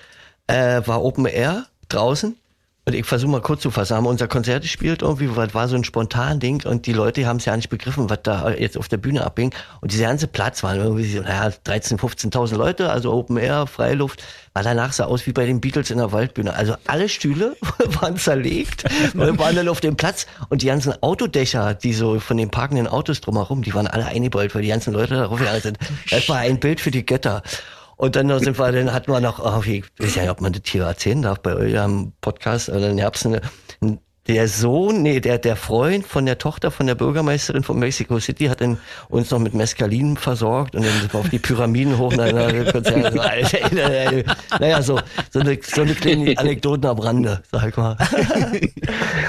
äh, 0.46 0.82
war 0.86 1.02
Open 1.02 1.26
Air 1.26 1.66
draußen. 1.88 2.36
Und 2.88 2.94
ich 2.94 3.04
versuche 3.04 3.32
mal 3.32 3.40
kurz 3.40 3.62
zu 3.62 3.72
fassen. 3.72 3.96
Haben 3.96 4.06
unser 4.06 4.28
Konzert 4.28 4.62
gespielt 4.62 5.02
irgendwie, 5.02 5.34
was 5.34 5.54
war 5.54 5.66
so 5.66 5.74
ein 5.74 5.82
spontan 5.82 6.38
Ding 6.38 6.64
und 6.64 6.86
die 6.86 6.92
Leute 6.92 7.26
haben 7.26 7.38
es 7.38 7.44
ja 7.44 7.56
nicht 7.56 7.68
begriffen, 7.68 8.08
was 8.08 8.20
da 8.22 8.48
jetzt 8.50 8.78
auf 8.78 8.86
der 8.86 8.96
Bühne 8.96 9.24
abhing. 9.24 9.52
Und 9.80 9.90
dieser 9.90 10.04
ganze 10.04 10.28
Platz 10.28 10.62
waren 10.62 10.78
irgendwie 10.78 11.04
so, 11.04 11.20
naja, 11.20 11.52
13, 11.64 11.98
15.000 11.98 12.54
Leute, 12.54 12.88
also 12.88 13.12
Open 13.12 13.38
Air, 13.38 13.66
Freiluft. 13.66 14.22
War 14.52 14.62
danach 14.62 14.92
so 14.92 15.02
aus 15.02 15.26
wie 15.26 15.32
bei 15.32 15.46
den 15.46 15.60
Beatles 15.60 15.90
in 15.90 15.98
der 15.98 16.12
Waldbühne. 16.12 16.54
Also 16.54 16.76
alle 16.86 17.08
Stühle 17.08 17.56
waren 18.00 18.18
zerlegt, 18.18 18.84
waren 19.14 19.56
dann 19.56 19.68
auf 19.68 19.80
dem 19.80 19.96
Platz 19.96 20.28
und 20.48 20.62
die 20.62 20.66
ganzen 20.66 20.94
Autodächer, 21.02 21.74
die 21.74 21.92
so 21.92 22.20
von 22.20 22.36
den 22.36 22.50
parkenden 22.50 22.86
Autos 22.86 23.20
drumherum, 23.20 23.62
die 23.62 23.74
waren 23.74 23.88
alle 23.88 24.06
eingebeult, 24.06 24.54
weil 24.54 24.62
die 24.62 24.68
ganzen 24.68 24.92
Leute 24.92 25.14
darauf 25.14 25.40
gegangen 25.40 25.60
sind. 25.60 25.78
Das 26.08 26.28
war 26.28 26.36
ein 26.36 26.60
Bild 26.60 26.80
für 26.80 26.92
die 26.92 27.04
Götter. 27.04 27.42
Und 27.96 28.14
dann 28.14 28.28
sind 28.40 28.58
wir, 28.58 28.72
dann 28.72 28.92
hatten 28.92 29.10
wir 29.10 29.20
noch, 29.20 29.38
oh, 29.38 29.62
ich 29.64 29.84
weiß 29.98 30.16
ja 30.16 30.22
nicht, 30.22 30.30
ob 30.30 30.40
man 30.40 30.52
das 30.52 30.62
hier 30.66 30.84
erzählen 30.84 31.22
darf 31.22 31.40
bei 31.40 31.54
eurem 31.54 32.12
Podcast, 32.20 32.68
oder 32.68 32.80
dann 32.80 32.98
gab's 32.98 33.24
eine, 33.24 33.40
der 34.28 34.48
Sohn, 34.48 35.02
nee, 35.02 35.20
der, 35.20 35.38
der 35.38 35.56
Freund 35.56 36.06
von 36.06 36.26
der 36.26 36.38
Tochter 36.38 36.70
von 36.70 36.86
der 36.86 36.94
Bürgermeisterin 36.94 37.62
von 37.62 37.78
Mexico 37.78 38.18
City 38.18 38.46
hat 38.46 38.60
dann 38.60 38.78
uns 39.08 39.30
noch 39.30 39.38
mit 39.38 39.54
Mescalin 39.54 40.16
versorgt 40.16 40.74
und 40.74 40.84
dann 40.84 40.92
sind 40.92 41.12
wir 41.12 41.20
auf 41.20 41.28
die 41.28 41.38
Pyramiden 41.38 41.98
hoch. 41.98 42.12
Na, 42.16 42.32
na, 42.32 42.48
naja, 44.60 44.82
so, 44.82 44.98
so 45.30 45.40
eine, 45.40 45.58
so 45.62 45.82
eine 45.82 45.94
kleine 45.94 46.38
Anekdote 46.38 46.88
am 46.88 46.98
Rande, 46.98 47.42
sag 47.50 47.76
mal. 47.76 47.96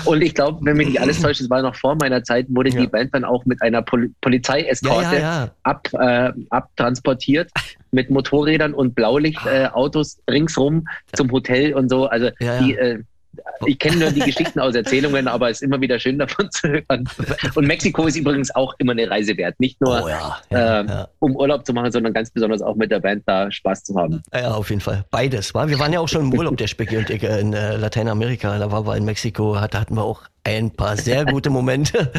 Und 0.06 0.22
ich 0.22 0.34
glaube, 0.34 0.60
wenn 0.62 0.78
mich 0.78 0.88
nicht 0.88 1.02
alles 1.02 1.22
täuscht, 1.22 1.42
das 1.42 1.50
war 1.50 1.62
noch 1.62 1.76
vor 1.76 1.96
meiner 1.96 2.24
Zeit, 2.24 2.48
wurde 2.50 2.70
ja. 2.70 2.82
die 2.82 2.88
Band 2.88 3.14
dann 3.14 3.24
auch 3.24 3.46
mit 3.46 3.62
einer 3.62 3.82
Pol 3.82 4.10
Polizeieskorte 4.22 5.16
ja, 5.16 5.20
ja, 5.20 5.52
ab, 5.64 5.88
äh, 5.94 6.32
abtransportiert 6.50 7.52
mit 7.92 8.10
Motorrädern 8.10 8.74
und 8.74 8.96
Blaulichtautos 8.96 10.20
äh, 10.26 10.32
ringsrum 10.32 10.88
zum 11.14 11.32
Hotel 11.32 11.74
und 11.74 11.90
so. 11.90 12.08
Also 12.08 12.30
die 12.40 12.76
äh, 12.76 13.04
ich 13.66 13.80
kenne 13.80 13.98
nur 13.98 14.12
die 14.12 14.20
Geschichten 14.22 14.60
aus 14.60 14.76
Erzählungen, 14.76 15.28
aber 15.28 15.50
es 15.50 15.58
ist 15.58 15.64
immer 15.64 15.80
wieder 15.82 16.00
schön 16.00 16.18
davon 16.20 16.50
zu 16.52 16.68
hören. 16.70 17.10
Und 17.56 17.68
Mexiko 17.68 18.06
ist 18.06 18.16
übrigens 18.16 18.54
auch 18.56 18.74
immer 18.78 18.92
eine 18.94 19.10
Reise 19.10 19.36
wert. 19.38 19.60
Nicht 19.60 19.80
nur 19.82 20.04
oh 20.04 20.08
ja, 20.08 20.38
ja, 20.50 20.82
äh, 20.82 20.86
ja. 20.86 21.08
um 21.20 21.36
Urlaub 21.36 21.66
zu 21.66 21.74
machen, 21.74 21.92
sondern 21.92 22.14
ganz 22.14 22.30
besonders 22.30 22.62
auch 22.62 22.76
mit 22.76 22.92
der 22.92 23.00
Band 23.00 23.24
da 23.26 23.52
Spaß 23.52 23.84
zu 23.84 23.96
haben. 23.96 24.22
Ja, 24.34 24.52
auf 24.52 24.70
jeden 24.70 24.82
Fall. 24.82 25.06
Beides. 25.12 25.54
War. 25.54 25.70
Wir 25.70 25.80
waren 25.80 25.94
ja 25.94 26.00
auch 26.00 26.08
schon 26.08 26.22
im 26.22 26.34
Urlaub, 26.34 26.58
der 26.58 26.68
Specki 26.68 26.98
und 26.98 27.10
ich, 27.10 27.24
in 27.24 27.54
äh, 27.54 27.76
Lateinamerika. 27.78 28.58
Da 28.58 28.72
waren 28.72 28.86
wir 28.86 28.96
in 28.96 29.06
Mexiko, 29.06 29.56
da 29.56 29.80
hatten 29.80 29.96
wir 29.96 30.04
auch 30.04 30.24
ein 30.44 30.72
paar 30.72 30.96
sehr 30.96 31.26
gute 31.26 31.50
Momente. 31.50 32.12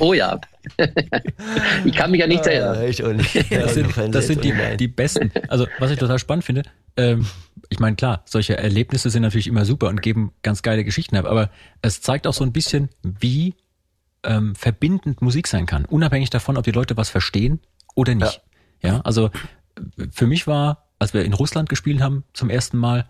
Oh 0.00 0.14
ja. 0.14 0.40
Ich 1.84 1.94
kann 1.94 2.10
mich 2.10 2.20
ja 2.20 2.26
nicht 2.26 2.46
erinnern. 2.46 2.88
Ich 2.88 3.04
auch 3.04 3.12
nicht. 3.12 3.34
Das 3.50 3.74
sind, 3.74 4.14
das 4.14 4.26
sind 4.26 4.42
die, 4.42 4.54
die 4.78 4.88
besten. 4.88 5.30
Also, 5.48 5.66
was 5.78 5.90
ich 5.90 5.98
total 5.98 6.18
spannend 6.18 6.44
finde, 6.44 6.62
ähm, 6.96 7.26
ich 7.68 7.78
meine, 7.78 7.96
klar, 7.96 8.22
solche 8.24 8.56
Erlebnisse 8.56 9.10
sind 9.10 9.22
natürlich 9.22 9.46
immer 9.46 9.64
super 9.64 9.88
und 9.88 10.02
geben 10.02 10.32
ganz 10.42 10.62
geile 10.62 10.84
Geschichten 10.84 11.16
ab, 11.16 11.26
aber 11.26 11.50
es 11.82 12.00
zeigt 12.00 12.26
auch 12.26 12.34
so 12.34 12.44
ein 12.44 12.52
bisschen, 12.52 12.90
wie 13.02 13.54
ähm, 14.22 14.54
verbindend 14.54 15.22
Musik 15.22 15.46
sein 15.46 15.66
kann, 15.66 15.84
unabhängig 15.84 16.30
davon, 16.30 16.56
ob 16.56 16.64
die 16.64 16.72
Leute 16.72 16.96
was 16.96 17.10
verstehen 17.10 17.60
oder 17.94 18.14
nicht. 18.14 18.42
Ja, 18.82 18.94
ja 18.94 19.00
also 19.00 19.30
für 20.10 20.26
mich 20.26 20.46
war, 20.46 20.88
als 20.98 21.14
wir 21.14 21.24
in 21.24 21.32
Russland 21.32 21.68
gespielt 21.68 22.00
haben 22.00 22.24
zum 22.32 22.50
ersten 22.50 22.78
Mal, 22.78 23.08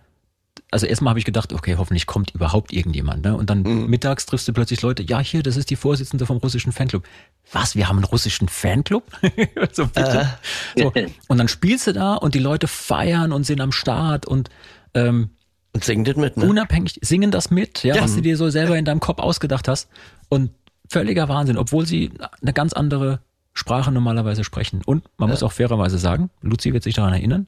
also 0.70 0.86
erstmal 0.86 1.10
habe 1.10 1.18
ich 1.18 1.24
gedacht, 1.24 1.52
okay, 1.52 1.76
hoffentlich 1.76 2.06
kommt 2.06 2.34
überhaupt 2.34 2.72
irgendjemand. 2.72 3.24
Ne? 3.24 3.36
Und 3.36 3.50
dann 3.50 3.62
mhm. 3.62 3.86
mittags 3.86 4.26
triffst 4.26 4.48
du 4.48 4.52
plötzlich 4.52 4.82
Leute, 4.82 5.02
ja, 5.02 5.20
hier, 5.20 5.42
das 5.42 5.56
ist 5.56 5.70
die 5.70 5.76
Vorsitzende 5.76 6.26
vom 6.26 6.38
russischen 6.38 6.72
Fanclub. 6.72 7.04
Was, 7.52 7.76
wir 7.76 7.88
haben 7.88 7.96
einen 7.96 8.04
russischen 8.04 8.48
Fanclub? 8.48 9.04
so, 9.72 9.86
bitte. 9.86 10.28
Äh. 10.74 10.82
So. 10.82 10.92
Und 11.28 11.38
dann 11.38 11.48
spielst 11.48 11.86
du 11.86 11.92
da 11.92 12.14
und 12.14 12.34
die 12.34 12.40
Leute 12.40 12.68
feiern 12.68 13.32
und 13.32 13.44
sind 13.44 13.60
am 13.60 13.72
Start 13.72 14.26
und 14.26 14.50
ähm, 14.94 15.30
und 15.72 15.84
singen 15.84 16.04
das 16.04 16.16
mit, 16.16 16.38
ne? 16.38 16.46
Unabhängig, 16.46 16.98
singen 17.02 17.30
das 17.30 17.50
mit, 17.50 17.84
ja, 17.84 17.96
ja, 17.96 18.02
was 18.02 18.14
du 18.14 18.22
dir 18.22 18.38
so 18.38 18.48
selber 18.48 18.78
in 18.78 18.86
deinem 18.86 19.00
Kopf 19.00 19.18
ausgedacht 19.18 19.68
hast. 19.68 19.90
Und 20.30 20.50
völliger 20.88 21.28
Wahnsinn, 21.28 21.58
obwohl 21.58 21.84
sie 21.84 22.12
eine 22.40 22.54
ganz 22.54 22.72
andere 22.72 23.20
Sprache 23.52 23.92
normalerweise 23.92 24.42
sprechen. 24.42 24.80
Und 24.84 25.04
man 25.18 25.28
ja. 25.28 25.34
muss 25.34 25.42
auch 25.42 25.52
fairerweise 25.52 25.98
sagen, 25.98 26.30
Luzi 26.40 26.72
wird 26.72 26.82
sich 26.82 26.94
daran 26.94 27.12
erinnern, 27.12 27.46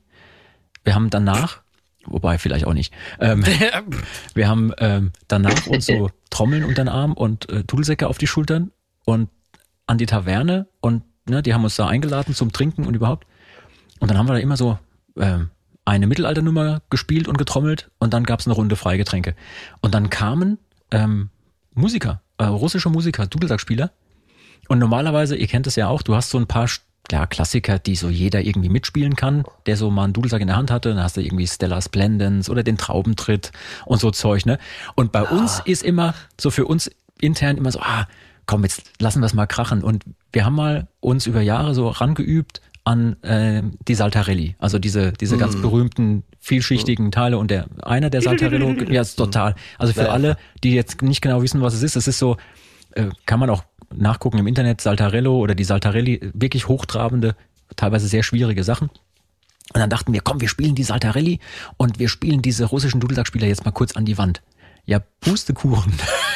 wir 0.85 0.95
haben 0.95 1.09
danach 1.09 1.63
wobei 2.11 2.39
vielleicht 2.39 2.67
auch 2.67 2.75
nicht. 2.75 2.93
Ähm, 3.21 3.45
wir 4.35 4.49
haben 4.49 4.73
ähm, 4.79 5.13
danach 5.29 5.67
uns 5.67 5.87
so 5.87 6.11
Trommeln 6.31 6.65
unter 6.65 6.85
den 6.85 6.89
Arm 6.89 7.13
und 7.13 7.49
äh, 7.51 7.65
Tudelsäcke 7.65 8.09
auf 8.09 8.19
die 8.19 8.27
Schultern 8.27 8.71
und 9.05 9.29
an 9.87 9.99
die 9.99 10.07
Taverne 10.07 10.67
und 10.81 11.03
ne, 11.27 11.43
die 11.43 11.55
haben 11.55 11.65
uns 11.65 11.77
da 11.77 11.87
eingeladen 11.87 12.35
zum 12.35 12.53
Trinken 12.53 12.87
und 12.87 12.95
überhaupt. 12.95 13.27
Und 14.01 14.11
dann 14.11 14.19
haben 14.19 14.29
wir 14.29 14.35
da 14.35 14.39
immer 14.39 14.57
so 14.57 14.79
ähm, 15.17 15.51
eine 15.85 16.07
Mittelalternummer 16.07 16.83
gespielt 16.91 17.29
und 17.29 17.39
getrommelt 17.39 17.91
und 17.99 18.13
dann 18.13 18.25
gab's 18.25 18.47
eine 18.47 18.55
Runde 18.55 18.77
Freigetränke. 18.77 19.35
Und 19.81 19.95
dann 19.95 20.11
kamen 20.11 20.59
ähm, 20.91 21.31
Musiker, 21.75 22.23
äh, 22.37 22.45
russische 22.45 22.91
Musiker, 22.91 23.27
Dudelsackspieler. 23.27 23.93
Und 24.69 24.79
normalerweise, 24.79 25.37
ihr 25.37 25.47
kennt 25.47 25.67
es 25.67 25.77
ja 25.77 25.89
auch, 25.89 26.03
du 26.03 26.15
hast 26.15 26.31
so 26.31 26.39
ein 26.39 26.47
paar 26.47 26.69
ja, 27.11 27.27
Klassiker, 27.27 27.79
die 27.79 27.97
so 27.97 28.09
jeder 28.09 28.43
irgendwie 28.43 28.69
mitspielen 28.69 29.17
kann, 29.17 29.45
der 29.67 29.77
so 29.77 29.91
mal 29.91 30.05
einen 30.05 30.13
Dudelsack 30.13 30.41
in 30.41 30.49
der 30.49 30.57
Hand 30.57 30.71
hatte. 30.71 30.91
Dann 30.91 31.03
hast 31.03 31.17
du 31.17 31.23
irgendwie 31.23 31.47
Stellar 31.47 31.81
Splendens 31.81 32.51
oder 32.51 32.63
den 32.63 32.77
Traubentritt 32.77 33.53
und 33.87 34.01
so 34.01 34.11
Zeug, 34.11 34.47
ne? 34.47 34.59
Und 34.95 35.13
bei 35.13 35.27
ah. 35.27 35.31
uns 35.31 35.61
ist 35.65 35.83
immer, 35.83 36.15
so 36.39 36.51
für 36.51 36.67
uns 36.67 36.91
intern 37.21 37.57
immer 37.57 37.73
so, 37.73 37.81
ah, 37.81 38.07
komm, 38.47 38.63
jetzt 38.65 38.83
lassen 39.01 39.21
wir 39.21 39.27
es 39.27 39.35
mal 39.35 39.47
krachen. 39.47 39.83
Und 39.83 40.05
wir 40.33 40.45
haben 40.45 40.55
mal 40.55 40.89
uns 41.01 41.27
über 41.27 41.41
Jahre 41.41 41.75
so 41.75 41.89
rangeübt 41.89 42.61
an 42.85 43.23
äh, 43.23 43.63
die 43.87 43.95
Saltarelli, 43.95 44.57
also 44.59 44.79
diese, 44.79 45.13
diese 45.13 45.37
mm. 45.37 45.39
ganz 45.39 45.61
berühmten 45.61 46.25
vielschichtigen 46.41 47.13
Teile 47.13 47.37
und 47.37 47.51
der 47.51 47.67
einer 47.83 48.09
der 48.09 48.23
Saltarello, 48.23 48.71
ja, 48.91 49.03
ist 49.03 49.17
total. 49.17 49.55
Also 49.77 49.93
für 49.93 50.11
alle, 50.11 50.39
die 50.65 50.73
jetzt 50.73 51.03
nicht 51.03 51.21
genau 51.21 51.43
wissen, 51.43 51.61
was 51.61 51.75
es 51.75 51.83
ist, 51.83 51.97
es 51.97 52.09
ist 52.09 52.19
so, 52.19 52.39
äh, 52.93 53.09
kann 53.27 53.41
man 53.41 53.51
auch 53.51 53.65
nachgucken 53.95 54.39
im 54.39 54.47
Internet, 54.47 54.81
Saltarello 54.81 55.39
oder 55.39 55.55
die 55.55 55.65
Saltarelli, 55.65 56.31
wirklich 56.35 56.69
hochtrabende, 56.69 57.35
teilweise 57.77 58.09
sehr 58.09 58.23
schwierige 58.23 58.65
Sachen. 58.65 58.91
Und 59.75 59.81
dann 59.81 59.91
dachten 59.91 60.13
wir, 60.13 60.21
komm, 60.23 60.41
wir 60.41 60.49
spielen 60.49 60.75
die 60.75 60.85
Saltarelli 60.85 61.41
und 61.77 61.99
wir 61.99 62.09
spielen 62.09 62.41
diese 62.41 62.65
russischen 62.65 63.01
Dudelsackspieler 63.01 63.47
jetzt 63.47 63.65
mal 63.65 63.73
kurz 63.73 63.97
an 63.97 64.05
die 64.05 64.17
Wand. 64.17 64.43
Ja, 64.87 65.01
Pustekuchen. 65.21 65.93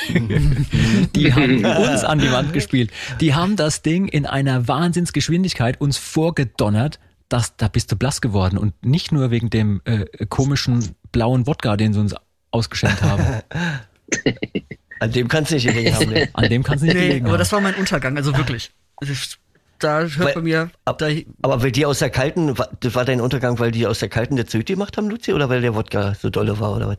die 1.17 1.33
haben 1.33 1.65
uns 1.65 2.05
an 2.05 2.19
die 2.19 2.31
Wand 2.31 2.53
gespielt. 2.53 2.91
Die 3.21 3.35
haben 3.35 3.57
das 3.57 3.81
Ding 3.81 4.09
in 4.09 4.27
einer 4.27 4.69
Wahnsinnsgeschwindigkeit 4.69 5.81
uns 5.81 5.97
vorgedonnert, 5.97 7.01
dass 7.31 7.57
da 7.57 7.69
bist 7.69 7.91
du 7.91 7.97
blass 7.97 8.21
geworden. 8.21 8.59
Und 8.59 8.85
nicht 8.85 9.11
nur 9.11 9.31
wegen 9.31 9.49
dem 9.49 9.81
äh, 9.85 10.05
komischen 10.27 10.91
blauen 11.13 11.47
Wodka, 11.47 11.79
den 11.79 11.95
sie 11.95 12.01
uns 12.01 12.15
ausgeschenkt 12.51 13.01
habe. 13.03 13.43
An 15.03 15.13
dem 15.13 15.29
kannst 15.29 15.51
du 15.51 15.55
nicht 15.57 15.67
gelegen 15.67 15.95
haben. 15.95 16.11
Nee. 16.11 16.29
An 16.33 16.49
dem 16.49 16.63
kannst 16.63 16.83
du 16.83 16.87
nicht 16.87 16.97
Nee, 16.97 17.07
gelegen 17.09 17.25
aber 17.27 17.33
haben. 17.35 17.39
das 17.41 17.53
war 17.53 17.61
mein 17.61 17.75
Untergang, 17.75 18.17
also 18.17 18.37
wirklich. 18.37 18.71
Das- 19.01 19.39
Da 19.79 19.99
hört 20.03 20.17
Weil- 20.19 20.35
bei 20.35 20.41
mir, 20.43 20.71
ab- 20.85 20.99
da, 20.99 21.09
Aber 21.43 21.61
weil 21.61 21.73
die 21.73 21.85
aus 21.87 21.99
der 21.99 22.09
kalten, 22.11 22.55
das 22.81 22.95
war 22.95 23.05
dein 23.05 23.21
Untergang, 23.21 23.59
weil 23.59 23.73
die 23.73 23.85
aus 23.87 23.99
der 23.99 24.09
kalten 24.09 24.37
der 24.37 24.47
Süd 24.47 24.67
gemacht 24.67 24.97
haben, 24.97 25.11
Luzi, 25.11 25.33
oder 25.33 25.49
weil 25.49 25.61
der 25.61 25.75
Wodka 25.75 26.15
so 26.15 26.31
dolle 26.31 26.61
war, 26.61 26.77
oder 26.77 26.87
was? 26.89 26.99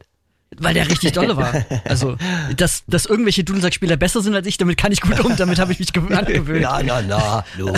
weil 0.57 0.73
der 0.75 0.87
richtig 0.87 1.13
dolle 1.13 1.35
war. 1.37 1.51
Also, 1.85 2.15
dass, 2.57 2.83
dass 2.85 3.05
irgendwelche 3.07 3.43
Dudelsackspieler 3.43 3.95
besser 3.97 4.21
sind 4.21 4.35
als 4.35 4.45
ich, 4.45 4.57
damit 4.57 4.77
kann 4.77 4.91
ich 4.91 5.01
gut 5.01 5.19
um, 5.21 5.35
damit 5.35 5.57
habe 5.59 5.71
ich 5.71 5.79
mich 5.79 5.93
gewöhnt. 5.93 6.13
angewöhnt. 6.13 6.61
Ja, 6.61 6.79
na, 6.83 7.01
na, 7.01 7.43
du. 7.57 7.73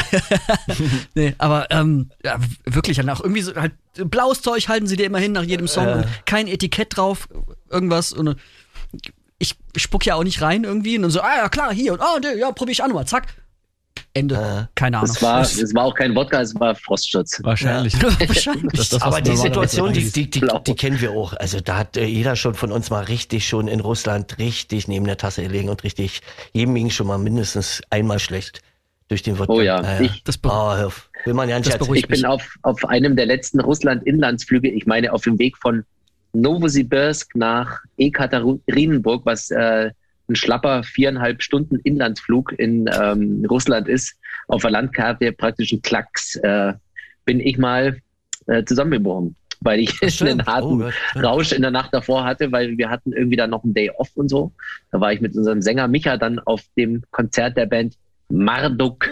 Nee, 1.16 1.36
aber 1.38 1.70
ähm, 1.72 2.10
ja, 2.24 2.38
wirklich, 2.66 2.98
dann 2.98 3.10
auch 3.10 3.22
irgendwie 3.22 3.42
so 3.44 3.56
halt 3.56 3.74
blaues 3.96 4.42
Zeug 4.42 4.68
halten 4.68 4.88
sie 4.88 4.98
dir 4.98 5.06
immer 5.06 5.20
hin 5.20 5.32
nach 5.32 5.44
jedem 5.44 5.68
Song 5.68 5.88
und 5.88 6.06
kein 6.26 6.48
Etikett 6.48 6.98
drauf, 6.98 7.30
irgendwas 7.70 8.12
und 8.12 8.28
äh, 8.28 8.36
spuck 9.78 10.06
ja 10.06 10.16
auch 10.16 10.24
nicht 10.24 10.42
rein 10.42 10.64
irgendwie 10.64 10.96
und 10.98 11.04
dann 11.04 11.12
so, 11.12 11.22
ah 11.22 11.38
ja 11.38 11.50
klar, 11.50 11.74
hier 11.74 11.94
und 11.94 12.02
ah, 12.02 12.18
nee, 12.22 12.40
ja, 12.40 12.52
probier 12.52 12.72
ich 12.74 12.82
auch 12.84 12.88
nochmal, 12.88 13.06
zack. 13.08 13.28
Ende. 14.14 14.70
Keine 14.76 14.98
Ahnung. 15.00 15.10
Es 15.10 15.22
war, 15.22 15.42
es 15.42 15.74
war 15.76 15.84
auch 15.84 15.94
kein 15.94 16.16
Wodka, 16.16 16.40
es 16.42 16.58
war 16.58 16.74
Frostschutz. 16.76 17.42
Wahrscheinlich. 17.44 17.94
Wahrscheinlich. 18.20 18.72
Das- 18.74 18.90
das- 18.90 19.02
Aber 19.02 19.20
die 19.22 19.36
Situation, 19.36 19.92
die, 19.92 20.10
die, 20.10 20.30
die, 20.30 20.48
die 20.66 20.76
kennen 20.76 21.02
wir 21.02 21.12
auch. 21.12 21.34
Also 21.34 21.60
da 21.60 21.78
hat 21.78 21.98
äh, 21.98 22.06
jeder 22.06 22.36
schon 22.38 22.54
von 22.56 22.72
uns 22.72 22.90
mal 22.90 23.04
richtig 23.04 23.48
schon 23.48 23.68
in 23.68 23.82
Russland 23.82 24.38
richtig 24.38 24.88
neben 24.88 25.06
der 25.06 25.18
Tasse 25.18 25.44
gelegen 25.44 25.68
und 25.70 25.84
richtig, 25.84 26.22
jedem 26.54 26.76
ging 26.76 26.90
schon 26.90 27.08
mal 27.08 27.18
mindestens 27.18 27.82
einmal 27.90 28.20
schlecht 28.20 28.62
durch 29.10 29.22
den 29.22 29.38
Wodka. 29.38 29.54
Oh 29.54 29.62
ja, 29.62 29.82
Naja. 29.82 30.02
ich- 30.02 30.24
Das 30.24 30.40
oh, 30.44 30.92
will 31.26 31.34
man 31.34 31.50
ja 31.50 31.60
nicht 31.60 31.74
das 31.80 31.88
Ich 31.90 32.08
bin 32.08 32.26
auf, 32.26 32.42
auf 32.62 32.86
einem 32.86 33.18
der 33.18 33.26
letzten 33.26 33.60
Russland-Inlandsflüge, 33.60 34.70
ich 34.70 34.86
meine 34.86 35.12
auf 35.12 35.24
dem 35.24 35.38
Weg 35.40 35.58
von 35.58 35.84
Novosibirsk 36.36 37.36
nach 37.36 37.80
Ekaterinburg, 37.98 39.26
was 39.26 39.52
äh, 39.52 39.92
ein 40.28 40.36
schlapper 40.36 40.84
viereinhalb 40.84 41.44
Stunden 41.44 41.78
Inlandsflug 41.84 42.54
in 42.58 42.90
ähm, 43.00 43.46
Russland 43.50 43.88
ist, 43.88 44.16
auf 44.48 44.62
der 44.62 44.72
Landkarte 44.72 45.32
praktisch 45.32 45.72
ein 45.72 45.82
Klacks, 45.82 46.36
äh, 46.38 46.74
bin 47.26 47.40
ich 47.40 47.58
mal 47.58 47.98
äh, 48.48 48.64
zusammengebrochen, 48.64 49.36
weil 49.62 49.80
ich 49.80 50.02
einen 50.22 50.46
harten 50.46 50.84
Oh. 50.84 51.20
Rausch 51.20 51.52
in 51.52 51.62
der 51.62 51.72
Nacht 51.72 51.94
davor 51.94 52.26
hatte, 52.26 52.52
weil 52.52 52.78
wir 52.78 52.90
hatten 52.90 53.14
irgendwie 53.14 53.38
dann 53.38 53.52
noch 53.52 53.64
einen 53.64 53.74
Day 53.74 53.92
off 53.98 54.10
und 54.16 54.30
so. 54.30 54.52
Da 54.92 55.00
war 55.00 55.14
ich 55.14 55.22
mit 55.22 55.36
unserem 55.36 55.62
Sänger 55.62 55.88
Micha 55.88 56.18
dann 56.18 56.40
auf 56.40 56.64
dem 56.78 57.04
Konzert 57.12 57.58
der 57.58 57.66
Band 57.66 57.96
Marduk, 58.30 59.08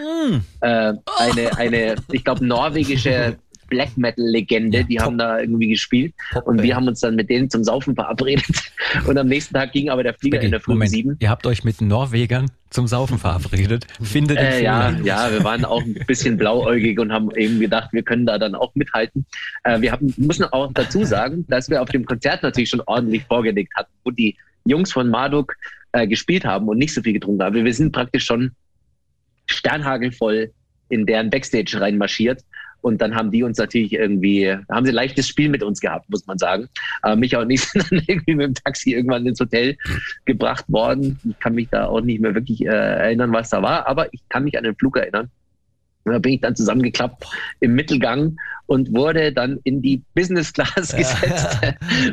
äh, 0.60 0.92
eine, 1.18 1.56
eine, 1.56 1.94
ich 2.10 2.24
glaube, 2.24 2.44
norwegische 2.44 3.36
Black 3.68 3.96
Metal 3.96 4.24
Legende, 4.24 4.84
die 4.84 5.00
haben 5.00 5.18
da 5.18 5.40
irgendwie 5.40 5.68
gespielt 5.68 6.14
und 6.44 6.62
wir 6.62 6.76
haben 6.76 6.88
uns 6.88 7.00
dann 7.00 7.16
mit 7.16 7.30
denen 7.30 7.50
zum 7.50 7.64
Saufen 7.64 7.94
verabredet 7.94 8.72
und 9.06 9.18
am 9.18 9.26
nächsten 9.26 9.54
Tag 9.54 9.72
ging 9.72 9.90
aber 9.90 10.02
der 10.02 10.14
Flieger 10.14 10.40
in 10.40 10.50
der 10.50 10.60
Früh 10.60 10.72
um 10.72 10.78
Moment, 10.78 10.90
sieben. 10.90 11.16
ihr 11.20 11.30
habt 11.30 11.46
euch 11.46 11.64
mit 11.64 11.80
Norwegern 11.80 12.50
zum 12.70 12.88
Saufen 12.88 13.18
verabredet. 13.18 13.86
Findet 14.02 14.38
den 14.38 14.46
Äh, 14.46 14.62
ja, 14.64 14.90
ja, 15.04 15.30
wir 15.30 15.44
waren 15.44 15.64
auch 15.64 15.82
ein 15.82 15.94
bisschen 16.06 16.36
blauäugig 16.36 16.98
und 16.98 17.12
haben 17.12 17.30
eben 17.36 17.60
gedacht, 17.60 17.92
wir 17.92 18.02
können 18.02 18.26
da 18.26 18.36
dann 18.36 18.56
auch 18.56 18.74
mithalten. 18.74 19.24
Äh, 19.62 19.80
wir 19.80 19.92
haben, 19.92 20.12
müssen 20.16 20.44
auch 20.44 20.72
dazu 20.74 21.04
sagen, 21.04 21.44
dass 21.48 21.70
wir 21.70 21.80
auf 21.80 21.90
dem 21.90 22.04
Konzert 22.04 22.42
natürlich 22.42 22.70
schon 22.70 22.82
ordentlich 22.86 23.22
vorgelegt 23.24 23.72
hatten, 23.76 23.92
wo 24.02 24.10
die 24.10 24.36
Jungs 24.64 24.92
von 24.92 25.08
Marduk 25.08 25.54
äh, 25.92 26.08
gespielt 26.08 26.44
haben 26.44 26.68
und 26.68 26.78
nicht 26.78 26.92
so 26.92 27.00
viel 27.00 27.12
getrunken 27.12 27.44
haben. 27.44 27.64
Wir 27.64 27.74
sind 27.74 27.92
praktisch 27.92 28.24
schon 28.24 28.50
sternhagelvoll 29.46 30.52
in 30.88 31.06
deren 31.06 31.30
Backstage 31.30 31.80
reinmarschiert. 31.80 32.42
Und 32.84 33.00
dann 33.00 33.14
haben 33.14 33.30
die 33.30 33.42
uns 33.42 33.56
natürlich 33.56 33.94
irgendwie, 33.94 34.54
haben 34.70 34.84
sie 34.84 34.92
ein 34.92 34.94
leichtes 34.94 35.26
Spiel 35.26 35.48
mit 35.48 35.62
uns 35.62 35.80
gehabt, 35.80 36.10
muss 36.10 36.26
man 36.26 36.36
sagen. 36.36 36.68
Aber 37.00 37.16
mich 37.16 37.32
ich 37.32 37.64
sind 37.64 37.90
dann 37.90 38.02
irgendwie 38.06 38.34
mit 38.34 38.46
dem 38.46 38.54
Taxi 38.54 38.92
irgendwann 38.92 39.26
ins 39.26 39.40
Hotel 39.40 39.78
gebracht 40.26 40.66
worden. 40.68 41.18
Ich 41.26 41.38
kann 41.38 41.54
mich 41.54 41.68
da 41.70 41.86
auch 41.86 42.02
nicht 42.02 42.20
mehr 42.20 42.34
wirklich 42.34 42.60
äh, 42.60 42.68
erinnern, 42.68 43.32
was 43.32 43.48
da 43.48 43.62
war, 43.62 43.86
aber 43.88 44.12
ich 44.12 44.20
kann 44.28 44.44
mich 44.44 44.58
an 44.58 44.64
den 44.64 44.76
Flug 44.76 44.98
erinnern. 44.98 45.30
Da 46.04 46.18
bin 46.18 46.34
ich 46.34 46.42
dann 46.42 46.54
zusammengeklappt 46.54 47.24
im 47.60 47.74
Mittelgang 47.74 48.36
und 48.66 48.94
wurde 48.94 49.32
dann 49.32 49.60
in 49.64 49.80
die 49.80 50.02
Business 50.14 50.52
Class 50.52 50.74
gesetzt 50.94 51.58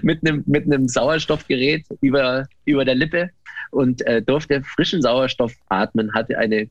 mit 0.04 0.26
einem 0.26 0.42
mit 0.46 0.68
einem 0.68 0.88
Sauerstoffgerät 0.88 1.86
über 2.00 2.48
über 2.64 2.86
der 2.86 2.96
Lippe 2.96 3.30
und 3.72 4.08
äh, 4.08 4.22
durfte 4.22 4.64
frischen 4.64 5.02
Sauerstoff 5.02 5.54
atmen, 5.68 6.14
hatte 6.14 6.38
eine 6.38 6.70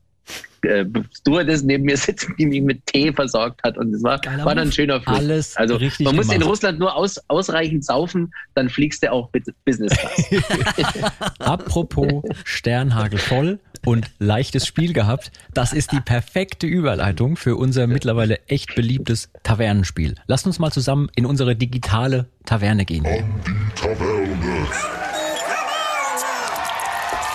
äh, 0.63 0.85
Stewardess 1.13 1.63
neben 1.63 1.85
mir 1.85 1.97
sitzen, 1.97 2.35
die 2.37 2.45
mich 2.45 2.61
mit 2.61 2.85
Tee 2.87 3.11
versorgt 3.11 3.63
hat 3.63 3.77
und 3.77 3.93
es 3.93 4.03
war, 4.03 4.19
Geiler 4.19 4.45
war 4.45 4.55
dann 4.55 4.67
ein 4.67 4.71
schöner 4.71 5.01
Flug. 5.01 5.17
Alles 5.17 5.57
also 5.57 5.75
richtig 5.75 6.05
man 6.05 6.15
muss 6.15 6.27
in 6.27 6.33
gemacht. 6.33 6.49
Russland 6.49 6.79
nur 6.79 6.95
aus, 6.95 7.19
ausreichend 7.29 7.83
saufen, 7.83 8.33
dann 8.53 8.69
fliegst 8.69 9.03
du 9.03 9.11
auch 9.11 9.29
mit 9.33 9.45
Business 9.65 9.93
Class. 9.97 11.11
Apropos 11.39 12.23
Sternhagel 12.43 13.19
voll 13.19 13.59
und 13.85 14.11
leichtes 14.19 14.67
Spiel 14.67 14.93
gehabt, 14.93 15.31
das 15.53 15.73
ist 15.73 15.91
die 15.91 16.01
perfekte 16.01 16.67
Überleitung 16.67 17.35
für 17.35 17.55
unser 17.55 17.87
mittlerweile 17.87 18.39
echt 18.47 18.75
beliebtes 18.75 19.29
Tavernenspiel. 19.43 20.15
Lasst 20.27 20.45
uns 20.45 20.59
mal 20.59 20.71
zusammen 20.71 21.09
in 21.15 21.25
unsere 21.25 21.55
digitale 21.55 22.27
Taverne 22.45 22.85
gehen. 22.85 23.05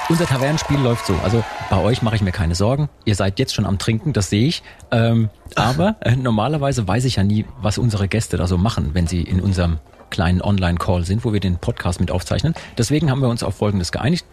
Unser 0.08 0.26
Tavernenspiel 0.26 0.78
läuft 0.78 1.04
so. 1.06 1.16
Also 1.24 1.42
bei 1.68 1.78
euch 1.78 2.00
mache 2.00 2.14
ich 2.14 2.22
mir 2.22 2.30
keine 2.30 2.54
Sorgen. 2.54 2.88
Ihr 3.04 3.16
seid 3.16 3.40
jetzt 3.40 3.52
schon 3.52 3.66
am 3.66 3.78
Trinken, 3.78 4.12
das 4.12 4.30
sehe 4.30 4.46
ich. 4.46 4.62
Ähm, 4.92 5.30
aber 5.56 5.96
äh, 5.98 6.14
normalerweise 6.14 6.86
weiß 6.86 7.06
ich 7.06 7.16
ja 7.16 7.24
nie, 7.24 7.44
was 7.60 7.76
unsere 7.76 8.06
Gäste 8.06 8.36
da 8.36 8.46
so 8.46 8.56
machen, 8.56 8.90
wenn 8.92 9.08
sie 9.08 9.22
in 9.22 9.40
unserem 9.40 9.78
kleinen 10.10 10.42
Online-Call 10.42 11.04
sind, 11.04 11.24
wo 11.24 11.32
wir 11.32 11.40
den 11.40 11.58
Podcast 11.58 11.98
mit 11.98 12.12
aufzeichnen. 12.12 12.54
Deswegen 12.78 13.10
haben 13.10 13.20
wir 13.20 13.28
uns 13.28 13.42
auf 13.42 13.56
Folgendes 13.56 13.90
geeinigt. 13.90 14.24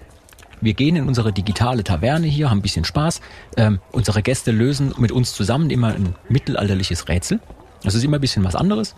Wir 0.61 0.75
gehen 0.75 0.95
in 0.95 1.07
unsere 1.07 1.33
digitale 1.33 1.83
Taverne 1.83 2.27
hier, 2.27 2.51
haben 2.51 2.59
ein 2.59 2.61
bisschen 2.61 2.85
Spaß. 2.85 3.21
Ähm, 3.57 3.79
unsere 3.91 4.21
Gäste 4.21 4.51
lösen 4.51 4.93
mit 4.99 5.11
uns 5.11 5.33
zusammen 5.33 5.71
immer 5.71 5.87
ein 5.87 6.15
mittelalterliches 6.29 7.07
Rätsel. 7.09 7.39
Das 7.81 7.95
ist 7.95 8.03
immer 8.03 8.19
ein 8.19 8.21
bisschen 8.21 8.43
was 8.43 8.55
anderes. 8.55 8.95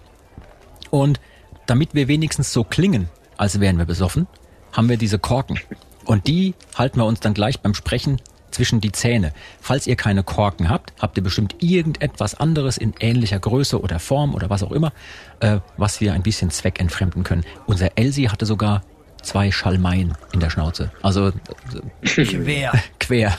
Und 0.89 1.21
damit 1.67 1.95
wir 1.95 2.09
wenigstens 2.09 2.51
so 2.51 2.65
klingen, 2.65 3.07
als 3.37 3.61
wären 3.61 3.77
wir 3.77 3.85
besoffen, 3.85 4.27
haben 4.73 4.89
wir 4.89 4.97
diese 4.97 5.19
Korken. 5.19 5.57
Und 6.05 6.27
die 6.27 6.53
halten 6.75 6.99
wir 6.99 7.05
uns 7.05 7.19
dann 7.19 7.33
gleich 7.33 7.59
beim 7.59 7.73
Sprechen 7.73 8.21
zwischen 8.51 8.79
die 8.79 8.91
Zähne. 8.91 9.33
Falls 9.59 9.85
ihr 9.85 9.95
keine 9.95 10.23
Korken 10.23 10.69
habt, 10.69 10.93
habt 11.01 11.17
ihr 11.17 11.23
bestimmt 11.23 11.55
irgendetwas 11.61 12.35
anderes 12.35 12.77
in 12.77 12.93
ähnlicher 12.99 13.39
Größe 13.39 13.81
oder 13.81 13.99
Form 13.99 14.33
oder 14.33 14.49
was 14.49 14.63
auch 14.63 14.71
immer, 14.71 14.93
äh, 15.41 15.59
was 15.77 15.99
wir 15.99 16.13
ein 16.13 16.23
bisschen 16.23 16.51
zweckentfremden 16.51 17.23
können. 17.23 17.43
Unser 17.65 17.97
Elsie 17.97 18.29
hatte 18.29 18.45
sogar 18.45 18.83
zwei 19.25 19.51
Schalmeien 19.51 20.13
in 20.33 20.39
der 20.39 20.49
Schnauze. 20.49 20.91
Also 21.01 21.27
äh, 21.27 22.25
Quer. 22.25 22.73
quer. 22.99 23.37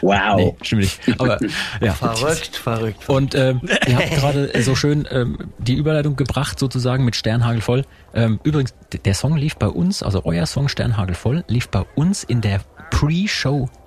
Wow. 0.00 0.36
Nee, 0.36 0.56
stimmt 0.62 0.82
nicht. 0.82 1.20
Aber 1.20 1.38
ja. 1.80 1.92
Verrückt, 1.92 2.56
verrückt. 2.56 3.08
Und 3.08 3.34
ähm, 3.34 3.60
ihr 3.86 3.96
habt 3.96 4.10
gerade 4.14 4.62
so 4.62 4.74
schön 4.74 5.06
ähm, 5.10 5.38
die 5.58 5.74
Überleitung 5.74 6.16
gebracht, 6.16 6.58
sozusagen 6.58 7.04
mit 7.04 7.16
Sternhagel 7.16 7.60
voll. 7.60 7.84
Ähm, 8.14 8.40
übrigens, 8.42 8.74
der 9.04 9.14
Song 9.14 9.36
lief 9.36 9.56
bei 9.56 9.68
uns, 9.68 10.02
also 10.02 10.24
euer 10.24 10.46
Song 10.46 10.68
Sternhagel 10.68 11.14
voll, 11.14 11.44
lief 11.48 11.68
bei 11.68 11.84
uns 11.94 12.24
in 12.24 12.40
der 12.40 12.60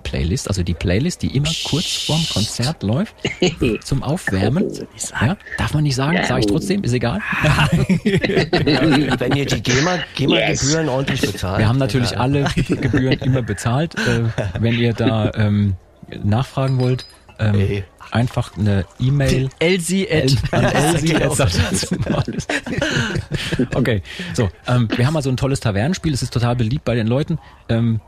Pre-Show-Playlist, 0.06 0.48
also 0.48 0.62
die 0.62 0.74
Playlist, 0.74 1.22
die 1.22 1.36
immer 1.36 1.50
kurz 1.64 2.06
vorm 2.06 2.24
Konzert 2.32 2.82
läuft, 2.82 3.14
zum 3.84 4.02
Aufwärmen. 4.02 4.70
Ja, 5.20 5.36
darf 5.58 5.74
man 5.74 5.82
nicht 5.82 5.94
sagen, 5.94 6.18
sage 6.26 6.40
ich 6.40 6.46
trotzdem, 6.46 6.84
ist 6.84 6.92
egal. 6.92 7.20
Wenn 8.02 9.36
ihr 9.36 9.46
die 9.46 9.62
GEMA, 9.62 9.98
GEMA-Gebühren 10.14 10.86
Yes. 10.86 10.88
ordentlich 10.88 11.20
bezahlt. 11.20 11.58
Wir 11.58 11.68
haben 11.68 11.78
natürlich 11.78 12.12
ja. 12.12 12.18
alle 12.18 12.44
Gebühren 12.54 13.18
immer 13.20 13.42
bezahlt. 13.42 13.94
Äh, 13.96 14.24
wenn 14.60 14.78
ihr 14.78 14.92
da 14.92 15.32
ähm, 15.34 15.74
nachfragen 16.22 16.78
wollt, 16.78 17.06
ähm, 17.38 17.54
Ey. 17.54 17.84
einfach 18.10 18.56
eine 18.56 18.84
E-Mail 18.98 19.48
Elsie 19.58 20.08
an. 20.10 20.38
Okay, 23.74 24.02
so, 24.34 24.48
ähm, 24.66 24.88
wir 24.94 25.06
haben 25.06 25.16
also 25.16 25.30
ein 25.30 25.36
tolles 25.36 25.60
Tavernenspiel, 25.60 26.14
es 26.14 26.22
ist 26.22 26.32
total 26.32 26.56
beliebt 26.56 26.84
bei 26.84 26.94
den 26.94 27.06
Leuten. 27.06 27.38
Ähm, 27.68 28.00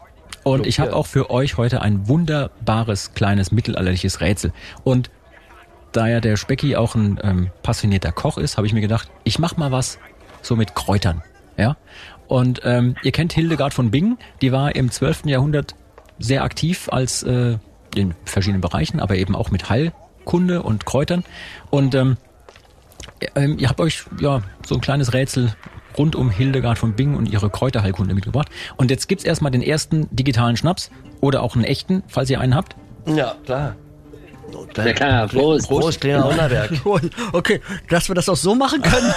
und 0.48 0.66
ich 0.66 0.80
habe 0.80 0.94
auch 0.94 1.06
für 1.06 1.30
euch 1.30 1.56
heute 1.56 1.82
ein 1.82 2.08
wunderbares 2.08 3.14
kleines 3.14 3.52
mittelalterliches 3.52 4.20
Rätsel. 4.20 4.52
Und 4.84 5.10
da 5.92 6.06
ja 6.06 6.20
der 6.20 6.36
Specki 6.36 6.76
auch 6.76 6.94
ein 6.94 7.18
ähm, 7.22 7.50
passionierter 7.62 8.12
Koch 8.12 8.38
ist, 8.38 8.56
habe 8.56 8.66
ich 8.66 8.72
mir 8.72 8.80
gedacht, 8.80 9.10
ich 9.24 9.38
mach 9.38 9.56
mal 9.56 9.72
was 9.72 9.98
so 10.42 10.56
mit 10.56 10.74
Kräutern. 10.74 11.22
Ja? 11.56 11.76
Und 12.26 12.60
ähm, 12.64 12.96
ihr 13.02 13.12
kennt 13.12 13.32
Hildegard 13.32 13.74
von 13.74 13.90
Bingen, 13.90 14.18
die 14.42 14.52
war 14.52 14.74
im 14.74 14.90
12. 14.90 15.26
Jahrhundert 15.26 15.74
sehr 16.18 16.42
aktiv 16.42 16.88
als 16.90 17.22
äh, 17.22 17.58
in 17.94 18.14
verschiedenen 18.24 18.60
Bereichen, 18.60 19.00
aber 19.00 19.16
eben 19.16 19.34
auch 19.34 19.50
mit 19.50 19.70
Heilkunde 19.70 20.62
und 20.62 20.84
Kräutern. 20.84 21.24
Und 21.70 21.94
ähm, 21.94 22.16
ähm, 23.34 23.58
ihr 23.58 23.68
habt 23.68 23.80
euch 23.80 24.04
ja 24.20 24.42
so 24.66 24.74
ein 24.74 24.80
kleines 24.80 25.12
Rätsel 25.12 25.54
rund 25.98 26.16
um 26.16 26.30
Hildegard 26.30 26.78
von 26.78 26.94
Bingen 26.94 27.16
und 27.16 27.26
ihre 27.30 27.50
Kräuterheilkunde 27.50 28.14
mitgebracht. 28.14 28.48
Und 28.76 28.90
jetzt 28.90 29.08
gibt's 29.08 29.24
erstmal 29.24 29.50
den 29.50 29.62
ersten 29.62 30.08
digitalen 30.14 30.56
Schnaps 30.56 30.90
oder 31.20 31.42
auch 31.42 31.54
einen 31.54 31.64
echten, 31.64 32.02
falls 32.08 32.30
ihr 32.30 32.40
einen 32.40 32.54
habt. 32.54 32.76
Ja, 33.06 33.34
klar. 33.44 33.74
Ja 34.76 34.92
klar, 34.92 35.28
Prost. 35.28 35.68
Prost, 35.68 36.00
kleiner 36.00 36.24
Wunderberg. 36.24 36.72
Okay, 37.32 37.60
dass 37.90 38.08
wir 38.08 38.14
das 38.14 38.28
auch 38.28 38.36
so 38.36 38.54
machen 38.54 38.80
können. 38.82 39.12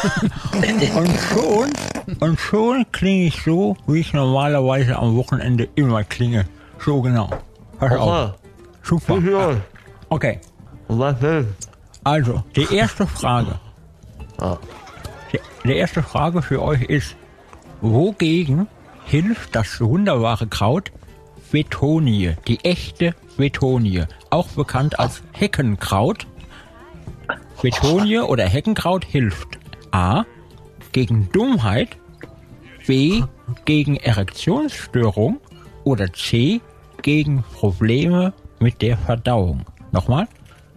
Und 0.96 1.12
schon. 1.20 2.18
Und 2.20 2.40
schon 2.40 2.86
klinge 2.92 3.28
ich 3.28 3.42
so, 3.44 3.78
wie 3.88 4.00
ich 4.00 4.14
normalerweise 4.14 4.98
am 4.98 5.16
Wochenende 5.16 5.70
immer 5.76 6.04
klinge. 6.04 6.46
So 6.80 7.02
genau. 7.02 7.30
Pass 7.80 7.94
auf. 7.94 8.34
Super. 8.84 9.62
Okay. 10.10 10.40
Was 10.88 11.20
denn? 11.20 11.48
Also, 12.04 12.44
die 12.56 12.74
erste 12.76 13.08
Frage. 13.08 13.60
Die, 15.64 15.74
erste 15.74 16.02
Frage 16.02 16.42
für 16.42 16.62
euch 16.62 16.82
ist, 16.84 17.16
wogegen 17.82 18.68
hilft 19.06 19.56
das 19.56 19.80
wunderbare 19.80 20.48
Kraut 20.48 20.92
Betonie, 21.52 22.36
die 22.48 22.64
echte 22.64 23.14
Betonie, 23.38 24.06
auch 24.30 24.48
bekannt 24.50 25.00
als 25.00 25.22
Heckenkraut. 25.34 26.26
Betonie 27.62 28.20
oder 28.20 28.46
Heckenkraut 28.46 29.04
hilft 29.06 29.60
A. 29.92 30.24
gegen 30.94 31.30
Dummheit, 31.32 31.98
B. 32.88 33.24
gegen 33.66 33.98
Erektionsstörung 33.98 35.40
oder 35.84 36.12
C. 36.14 36.62
gegen 37.02 37.44
Probleme 37.44 38.34
mit 38.60 38.82
der 38.82 38.98
Verdauung. 38.98 39.66
Nochmal, 39.92 40.28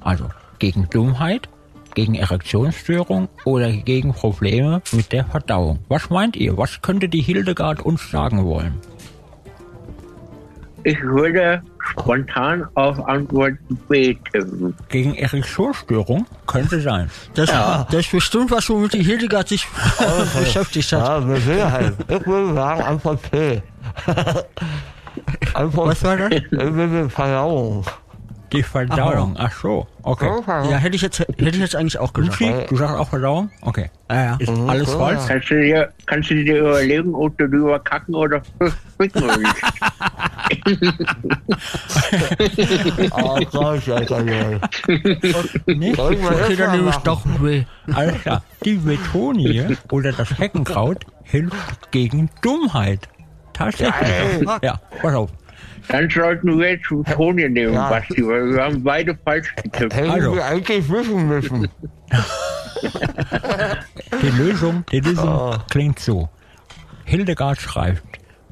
also 0.01 0.29
gegen 0.59 0.91
Dummheit, 0.91 1.49
gegen 1.95 2.15
Erektionsstörung 2.15 3.29
oder 3.45 3.71
gegen 3.73 4.13
Probleme 4.13 4.83
mit 4.93 5.13
der 5.13 5.25
Verdauung. 5.25 5.79
Was 5.89 6.11
meint 6.11 6.37
ihr? 6.37 6.57
Was 6.59 6.83
könnte 6.83 7.09
die 7.09 7.23
Hildegard 7.23 7.81
uns 7.81 8.11
sagen 8.11 8.45
wollen? 8.45 8.75
Ich 10.87 11.01
würde 11.01 11.63
spontan 11.79 12.67
auf 12.75 13.03
Antwort 13.09 13.55
B 13.89 14.15
tippen. 14.33 14.75
Gegen 14.91 15.15
Erektionsstörung 15.15 16.27
könnte 16.47 16.81
sein. 16.81 17.11
Das, 17.35 17.49
das 17.51 17.95
ist 17.95 18.13
bestimmt 18.13 18.51
was, 18.51 18.69
womit 18.69 18.93
die 18.93 19.03
Hildegard 19.03 19.49
sich 19.49 19.67
beschäftigt 20.39 20.93
hat. 20.93 21.01
Ja, 21.01 21.21
mit 21.21 21.43
Sicherheit. 21.43 21.95
Ich 22.07 22.27
würde 22.27 22.55
sagen 22.55 22.83
Antwort 22.83 23.21
C. 23.31 23.63
Antwort 25.55 25.89
Was 25.89 26.05
war 26.05 26.17
das? 26.17 26.43
Mit 26.51 27.13
Verdauung. 27.13 27.85
Die 28.55 28.63
Verdauung. 28.63 29.35
Ach 29.39 29.53
so, 29.53 29.87
okay. 30.03 30.31
Ja, 30.47 30.77
hätte 30.77 30.97
ich 30.97 31.03
jetzt, 31.03 31.19
hätte 31.19 31.49
ich 31.49 31.57
jetzt 31.57 31.75
eigentlich 31.75 31.99
auch 31.99 32.13
gesagt. 32.13 32.41
Lucy, 32.41 32.67
du 32.69 32.77
sagst 32.77 32.95
auch 32.97 33.09
Verdauung? 33.09 33.51
Okay. 33.63 33.91
Ja, 34.11 34.25
ja. 34.25 34.37
Ist 34.39 34.51
alles 34.69 34.93
falsch? 34.93 35.23
Kannst 35.27 35.51
du 35.51 35.61
dir, 35.61 35.93
kannst 36.07 36.31
du 36.31 36.35
dir 36.37 36.59
überlegen, 36.61 37.15
ob 37.15 37.37
du 37.39 37.49
drüber 37.49 37.81
kacken 37.81 38.15
oder 38.15 38.43
ficken 38.99 39.23
willst? 39.23 39.63
Oh 43.13 43.41
Gott, 43.51 43.89
Alter. 43.89 44.23
Nicht? 44.23 44.61
Ich 45.67 45.97
dann 45.97 46.21
mal 46.21 46.77
nehme 46.77 46.91
ich 46.91 46.95
machen? 46.97 47.03
doch 47.05 47.23
B. 47.41 47.65
Alles 47.93 48.21
klar. 48.23 48.43
Die 48.65 48.75
Betonie 48.75 49.77
oder 49.91 50.13
das 50.13 50.39
Heckenkraut 50.39 51.07
hilft 51.25 51.91
gegen 51.91 52.31
Dummheit. 52.43 53.09
Tatsächlich. 53.53 54.47
Ja, 54.63 54.81
pass 55.01 55.15
auf. 55.15 55.31
Dann 55.89 56.09
sollten 56.11 56.59
wir 56.59 56.73
jetzt 56.73 56.87
Toni 57.13 57.49
nehmen, 57.49 57.75
Ja. 57.75 57.89
Basti, 57.91 58.27
weil 58.27 58.55
wir 58.55 58.63
haben 58.63 58.83
beide 58.83 59.17
falsch 59.25 59.55
getippt. 59.57 59.95
Hätten 59.95 60.11
Also. 60.11 60.35
wir 60.35 60.45
eigentlich 60.45 60.89
wissen 60.91 61.29
müssen. 61.29 61.69
Die 64.23 64.29
Lösung, 64.43 64.85
die 64.93 65.01
Lösung 65.01 65.57
klingt 65.71 65.99
so. 65.99 66.29
Hildegard 67.05 67.61
schreibt, 67.61 68.03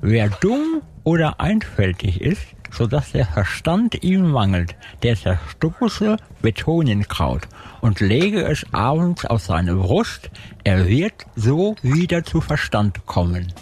wer 0.01 0.29
dumm 0.29 0.83
oder 1.05 1.39
einfältig 1.41 2.21
ist, 2.21 2.43
sodass 2.71 3.13
der 3.13 3.27
Verstand 3.27 4.03
ihm 4.03 4.31
mangelt, 4.31 4.75
der 5.03 5.17
zerstoße 5.17 6.17
Betonienkraut 6.41 7.43
und 7.81 8.01
lege 8.01 8.43
es 8.43 8.65
abends 8.73 9.25
auf 9.27 9.43
seine 9.43 9.75
Brust, 9.75 10.31
er 10.65 10.87
wird 10.89 11.27
so 11.37 11.77
wieder 11.83 12.25
zu 12.25 12.41
Verstand 12.41 13.05
kommen. 13.07 13.53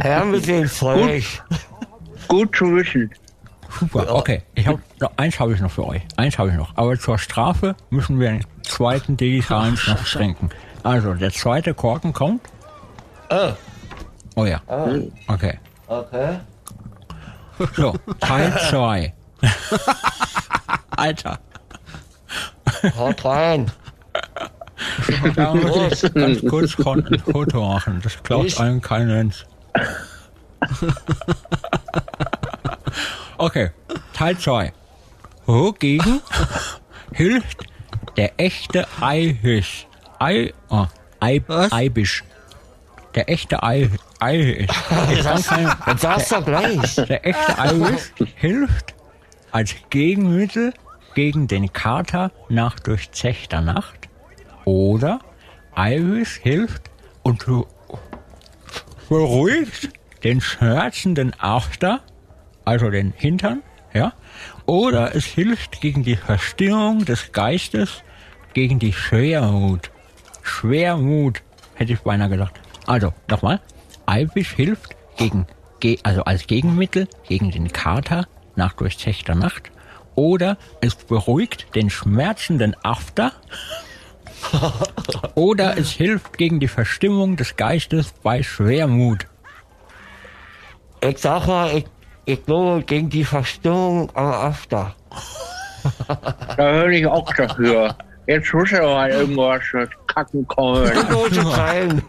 Herr 0.00 0.24
mit 0.24 0.46
dem 0.46 0.66
Zeug. 0.66 1.24
Gut 2.28 2.54
zu 2.56 2.64
wissen. 2.76 3.10
Super, 3.78 4.14
okay. 4.14 4.42
Ich 4.54 4.66
hab, 4.66 4.78
noch, 5.00 5.10
eins 5.16 5.40
habe 5.40 5.54
ich 5.54 5.60
noch 5.60 5.70
für 5.70 5.86
euch. 5.86 6.02
Eins 6.16 6.38
habe 6.38 6.50
ich 6.50 6.56
noch. 6.56 6.76
Aber 6.76 6.98
zur 6.98 7.18
Strafe 7.18 7.74
müssen 7.90 8.20
wir 8.20 8.28
einen 8.28 8.44
zweiten 8.62 9.16
digitalen 9.16 9.78
noch 9.86 10.04
trinken. 10.04 10.50
Also, 10.82 11.14
der 11.14 11.30
zweite 11.32 11.72
Korken 11.74 12.12
kommt. 12.12 12.42
Oh 14.34 14.44
ja. 14.44 14.60
Okay. 15.26 15.58
Okay. 15.86 16.38
So, 17.76 17.94
Teil 18.20 18.52
2. 18.70 19.12
Alter. 20.96 21.38
Haut 22.96 23.24
rein. 23.24 23.70
Da 25.34 25.54
muss 25.54 26.02
ich 26.02 26.12
ganz 26.14 26.40
kurz 26.46 26.76
kon- 26.76 27.06
ein 27.06 27.18
Foto 27.20 27.66
machen. 27.68 28.00
Das 28.02 28.22
glaubt 28.22 28.46
Ich? 28.46 28.60
einem 28.60 28.80
kein 28.80 29.06
Mensch. 29.06 29.46
Okay, 33.38 33.70
Teil 34.12 34.38
2. 34.38 34.72
Wogegen 35.46 36.20
hilft 37.12 37.64
der 38.16 38.38
echte 38.38 38.86
Eibisch? 39.00 39.88
Ei, 40.20 40.52
oh, 40.68 40.86
Ei, 41.18 41.42
Was? 41.48 41.72
Eibisch. 41.72 42.22
Der 43.16 43.28
echte 43.28 43.60
Ei. 43.62 43.90
Ich 44.60 44.68
kann 44.68 45.76
Jetzt 45.86 46.02
sagst 46.02 46.30
du 46.30 46.42
gleich. 46.42 46.94
der 46.94 47.26
echte 47.26 47.58
Eibisch 47.58 48.12
hilft 48.36 48.94
als 49.50 49.74
Gegenmittel 49.90 50.72
gegen 51.14 51.48
den 51.48 51.72
Kater 51.72 52.30
nach 52.48 52.78
durchzechter 52.78 53.60
Nacht. 53.60 54.08
Oder 54.64 55.18
Eibisch 55.74 56.38
hilft 56.42 56.90
und 57.24 57.44
beruhigt 59.08 59.90
den 60.24 60.40
schmerzenden 60.40 61.32
After, 61.38 62.00
also 62.64 62.90
den 62.90 63.12
Hintern, 63.16 63.62
ja. 63.92 64.12
Oder 64.66 65.14
es 65.14 65.24
hilft 65.24 65.80
gegen 65.80 66.02
die 66.04 66.16
Verstimmung 66.16 67.04
des 67.04 67.32
Geistes, 67.32 68.02
gegen 68.54 68.78
die 68.78 68.92
Schwermut. 68.92 69.90
Schwermut, 70.42 71.42
hätte 71.74 71.92
ich 71.92 72.00
beinahe 72.00 72.28
gesagt. 72.28 72.60
Also, 72.86 73.12
nochmal. 73.28 73.60
Eibisch 74.06 74.52
hilft 74.52 74.96
gegen, 75.16 75.46
ge- 75.80 75.98
also 76.02 76.24
als 76.24 76.46
Gegenmittel 76.46 77.08
gegen 77.28 77.50
den 77.50 77.70
Kater 77.72 78.26
nach 78.56 78.72
durchzechter 78.72 79.34
Nacht. 79.34 79.70
Oder 80.14 80.58
es 80.80 80.94
beruhigt 80.94 81.74
den 81.74 81.88
schmerzenden 81.90 82.76
After. 82.82 83.32
Oder 85.34 85.78
es 85.78 85.90
hilft 85.92 86.36
gegen 86.36 86.60
die 86.60 86.68
Verstimmung 86.68 87.36
des 87.36 87.56
Geistes 87.56 88.12
bei 88.22 88.42
Schwermut. 88.42 89.26
Ich 91.04 91.18
sag 91.18 91.46
mal, 91.46 91.76
ich, 91.76 91.84
ich 92.24 92.44
glaube 92.46 92.82
gegen 92.84 93.08
die 93.10 93.24
Verstimmung 93.24 94.10
am 94.14 94.26
After. 94.32 94.94
Da 96.56 96.72
höre 96.72 96.88
ich 96.90 97.06
auch 97.06 97.32
dafür. 97.34 97.94
Jetzt 98.28 98.54
muss 98.54 98.70
ja 98.70 98.82
mal 98.82 99.10
irgendwas 99.10 99.62
mit 99.72 99.90
Kacken 100.06 100.46
kommen. 100.46 100.84
Leute 101.10 101.44
rein. 101.58 102.02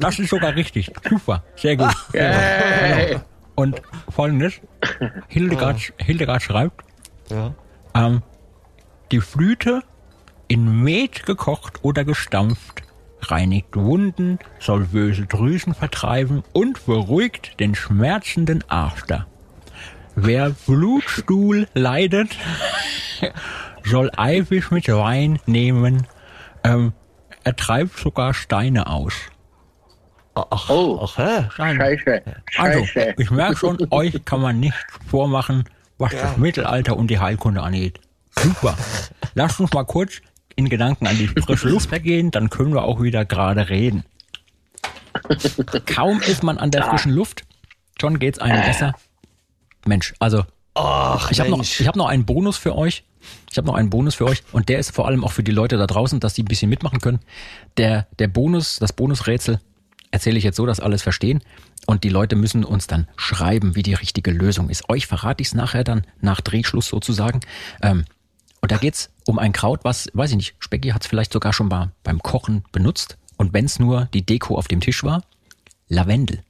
Das 0.00 0.18
ist 0.18 0.30
sogar 0.30 0.54
richtig. 0.54 0.90
Super. 1.08 1.42
Sehr 1.56 1.76
gut. 1.76 1.94
Yay. 2.12 3.18
Und 3.54 3.80
folgendes. 4.10 4.54
Hildegard, 5.28 5.92
Hildegard 5.98 6.42
schreibt, 6.42 6.84
Ja. 7.30 7.54
ähm, 7.94 8.22
die 9.12 9.20
Flüte 9.20 9.82
in 10.46 10.82
Met 10.82 11.26
gekocht 11.26 11.80
oder 11.82 12.04
gestampft, 12.04 12.82
reinigt 13.22 13.74
Wunden, 13.76 14.38
soll 14.60 14.84
böse 14.86 15.26
Drüsen 15.26 15.74
vertreiben 15.74 16.42
und 16.52 16.84
beruhigt 16.86 17.58
den 17.60 17.74
schmerzenden 17.74 18.64
After. 18.68 19.26
Wer 20.14 20.50
Blutstuhl 20.66 21.68
leidet, 21.74 22.30
soll 23.84 24.10
Eibisch 24.16 24.70
mit 24.70 24.88
Wein 24.88 25.38
nehmen. 25.46 26.06
Ähm, 26.64 26.92
er 27.44 27.56
treibt 27.56 27.96
sogar 27.98 28.34
Steine 28.34 28.86
aus. 28.88 29.14
Ach, 30.34 30.68
Oh. 30.70 31.00
ach, 31.02 31.18
hä? 31.18 31.48
Scheiße. 31.50 32.22
Also, 32.58 32.84
Scheiße. 32.84 33.14
ich 33.18 33.30
merke 33.30 33.56
schon, 33.56 33.78
euch 33.90 34.24
kann 34.24 34.40
man 34.40 34.60
nicht 34.60 34.76
vormachen, 35.08 35.64
was 35.98 36.12
das 36.12 36.36
Mittelalter 36.36 36.96
und 36.96 37.08
die 37.08 37.18
Heilkunde 37.18 37.60
angeht. 37.62 38.00
Super. 38.38 38.76
Lasst 39.34 39.58
uns 39.60 39.72
mal 39.72 39.84
kurz 39.84 40.20
in 40.58 40.68
Gedanken 40.68 41.06
an 41.06 41.16
die 41.16 41.28
frische 41.28 41.68
Luft 41.70 41.90
gehen, 42.02 42.32
dann 42.32 42.50
können 42.50 42.74
wir 42.74 42.82
auch 42.82 43.00
wieder 43.00 43.24
gerade 43.24 43.68
reden. 43.68 44.04
Kaum 45.86 46.20
ist 46.20 46.42
man 46.42 46.58
an 46.58 46.72
der 46.72 46.82
frischen 46.82 47.12
Luft, 47.12 47.44
schon 48.00 48.18
geht's 48.18 48.40
einem 48.40 48.62
besser. 48.62 48.94
Mensch, 49.86 50.14
also 50.18 50.44
Ach, 50.74 51.30
ich 51.30 51.40
habe 51.40 51.50
noch, 51.50 51.62
ich 51.62 51.86
hab 51.86 51.96
noch 51.96 52.08
einen 52.08 52.24
Bonus 52.26 52.56
für 52.56 52.76
euch. 52.76 53.04
Ich 53.50 53.56
habe 53.56 53.66
noch 53.66 53.74
einen 53.74 53.90
Bonus 53.90 54.16
für 54.16 54.26
euch 54.26 54.42
und 54.52 54.68
der 54.68 54.78
ist 54.78 54.90
vor 54.90 55.06
allem 55.06 55.24
auch 55.24 55.32
für 55.32 55.42
die 55.42 55.52
Leute 55.52 55.76
da 55.76 55.86
draußen, 55.86 56.20
dass 56.20 56.34
die 56.34 56.42
ein 56.42 56.46
bisschen 56.46 56.70
mitmachen 56.70 57.00
können. 57.00 57.20
Der, 57.76 58.06
der 58.18 58.28
Bonus, 58.28 58.78
das 58.78 58.92
Bonusrätsel 58.92 59.60
erzähle 60.10 60.38
ich 60.38 60.44
jetzt 60.44 60.56
so, 60.56 60.66
dass 60.66 60.80
alles 60.80 61.02
verstehen 61.02 61.42
und 61.86 62.04
die 62.04 62.08
Leute 62.08 62.36
müssen 62.36 62.64
uns 62.64 62.86
dann 62.86 63.08
schreiben, 63.16 63.74
wie 63.74 63.82
die 63.82 63.94
richtige 63.94 64.30
Lösung 64.30 64.70
ist. 64.70 64.88
Euch 64.88 65.06
verrate 65.06 65.42
ich 65.42 65.48
es 65.48 65.54
nachher 65.54 65.84
dann 65.84 66.04
nach 66.20 66.40
Drehschluss 66.40 66.86
sozusagen. 66.86 67.40
Ähm, 67.82 68.04
und 68.60 68.72
da 68.72 68.76
geht's 68.76 69.10
um 69.28 69.38
ein 69.38 69.52
Kraut, 69.52 69.84
was, 69.84 70.08
weiß 70.14 70.30
ich 70.30 70.36
nicht, 70.36 70.54
Specki 70.58 70.88
hat 70.88 71.02
es 71.02 71.06
vielleicht 71.06 71.34
sogar 71.34 71.52
schon 71.52 71.68
mal 71.68 71.92
beim 72.02 72.22
Kochen 72.22 72.64
benutzt. 72.72 73.18
Und 73.36 73.52
wenn 73.52 73.66
es 73.66 73.78
nur 73.78 74.06
die 74.14 74.24
Deko 74.24 74.56
auf 74.56 74.68
dem 74.68 74.80
Tisch 74.80 75.04
war, 75.04 75.22
Lavendel. 75.86 76.42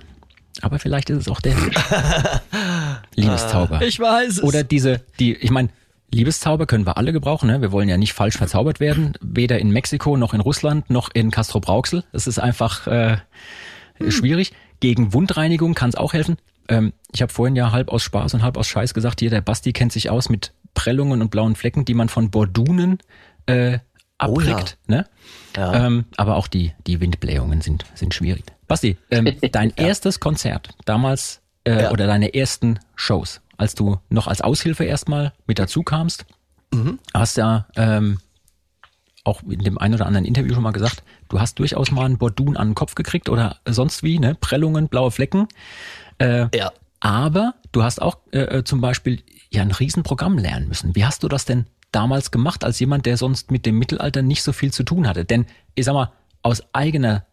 Aber 0.63 0.79
vielleicht 0.79 1.11
ist 1.11 1.19
es 1.19 1.29
auch 1.29 1.41
der 1.41 1.57
Liebeszauber. 3.17 3.83
Ich 3.83 3.99
weiß 3.99 4.35
es. 4.35 4.43
Oder 4.45 4.63
diese, 4.63 5.01
die, 5.19 5.35
ich 5.35 5.51
meine, 5.51 5.71
Liebeszauber 6.13 6.67
können 6.67 6.87
wir 6.87 6.97
alle 6.97 7.13
gebrauchen. 7.13 7.49
Ne? 7.49 7.61
Wir 7.61 7.73
wollen 7.73 7.89
ja 7.89 7.97
nicht 7.97 8.13
falsch 8.13 8.37
verzaubert 8.37 8.79
werden, 8.79 9.15
weder 9.21 9.59
in 9.59 9.71
Mexiko 9.71 10.17
noch 10.17 10.33
in 10.33 10.41
Russland 10.41 10.91
noch 10.91 11.11
in 11.13 11.33
Castro 11.33 11.59
Brauxel. 11.59 12.05
Es 12.13 12.29
ist 12.29 12.39
einfach 12.39 12.87
äh, 12.87 13.17
hm. 13.95 14.13
schwierig. 14.13 14.53
Gegen 14.79 15.13
Wundreinigung 15.13 15.75
kann 15.75 15.89
es 15.89 15.97
auch 15.97 16.13
helfen. 16.13 16.37
Ähm, 16.69 16.93
ich 17.13 17.21
habe 17.21 17.33
vorhin 17.33 17.57
ja 17.57 17.73
halb 17.73 17.89
aus 17.89 18.05
Spaß 18.05 18.35
und 18.35 18.45
halb 18.45 18.57
aus 18.57 18.69
Scheiß 18.69 18.95
gesagt, 18.95 19.19
hier 19.19 19.31
der 19.31 19.41
Basti 19.41 19.73
kennt 19.73 19.91
sich 19.91 20.09
aus 20.09 20.29
mit 20.29 20.53
Prellungen 20.75 21.21
und 21.21 21.33
blauen 21.33 21.57
Flecken, 21.57 21.85
die 21.85 21.95
man 21.95 22.09
von 22.09 22.31
Bordunen 22.31 22.99
äh, 23.47 23.81
abkriegt. 24.19 24.77
Oh 24.89 24.93
ja. 24.93 24.97
Ne? 24.99 25.07
Ja. 25.57 25.87
Ähm, 25.87 26.05
aber 26.17 26.37
auch 26.37 26.49
die, 26.49 26.75
die 26.87 27.01
Windblähungen 27.01 27.61
sind, 27.61 27.85
sind 27.95 28.15
schwierig. 28.15 28.45
Basti, 28.67 28.99
ähm, 29.11 29.37
dein 29.53 29.71
ja. 29.71 29.87
erstes 29.87 30.21
Konzert 30.21 30.71
damals 30.85 31.41
äh, 31.65 31.89
oder 31.89 32.07
deine 32.07 32.35
ersten 32.35 32.81
Shows, 32.97 33.41
als 33.57 33.75
du 33.75 33.99
noch 34.11 34.27
als 34.27 34.41
Aushilfe 34.41 34.85
erstmal 34.85 35.33
mit 35.47 35.59
dazu 35.59 35.83
kamst, 35.83 36.27
mhm. 36.73 36.99
hast 37.15 37.37
ja 37.37 37.67
ähm, 37.77 38.19
auch 39.25 39.43
in 39.43 39.61
dem 39.61 39.79
einen 39.79 39.95
oder 39.95 40.07
anderen 40.07 40.25
Interview 40.25 40.55
schon 40.55 40.63
mal 40.63 40.73
gesagt, 40.73 41.03
du 41.29 41.41
hast 41.41 41.59
durchaus 41.59 41.91
mal 41.91 42.05
einen 42.05 42.19
Bordun 42.19 42.57
an 42.57 42.71
den 42.71 42.75
Kopf 42.75 42.95
gekriegt 42.95 43.29
oder 43.29 43.57
sonst 43.67 44.03
wie, 44.03 44.19
ne? 44.19 44.35
Prellungen, 44.35 44.89
blaue 44.89 45.11
Flecken. 45.11 45.49
Äh, 46.19 46.47
ja. 46.57 46.73
Aber 47.01 47.55
du 47.73 47.83
hast 47.83 48.03
auch 48.03 48.19
äh, 48.33 48.59
äh 48.59 48.65
zum 48.65 48.81
Beispiel 48.81 49.23
ja 49.51 49.63
ein 49.63 49.71
Riesenprogramm 49.71 50.39
lernen 50.39 50.69
müssen. 50.69 50.97
Wie 50.97 51.05
hast 51.05 51.23
du 51.23 51.29
das 51.29 51.45
denn 51.45 51.67
damals 51.93 52.31
gemacht, 52.31 52.65
als 52.65 52.79
jemand, 52.81 53.07
der 53.07 53.17
sonst 53.17 53.51
mit 53.51 53.67
dem 53.67 53.79
Mittelalter 53.79 54.23
nicht 54.23 54.43
so 54.43 54.53
viel 54.53 54.73
zu 54.73 54.83
tun 54.83 55.07
hatte? 55.07 55.25
Denn 55.25 55.47
ich 55.75 55.85
sag 55.85 55.95
mal, 55.95 56.13
aus 56.43 56.63
eigener 56.73 57.27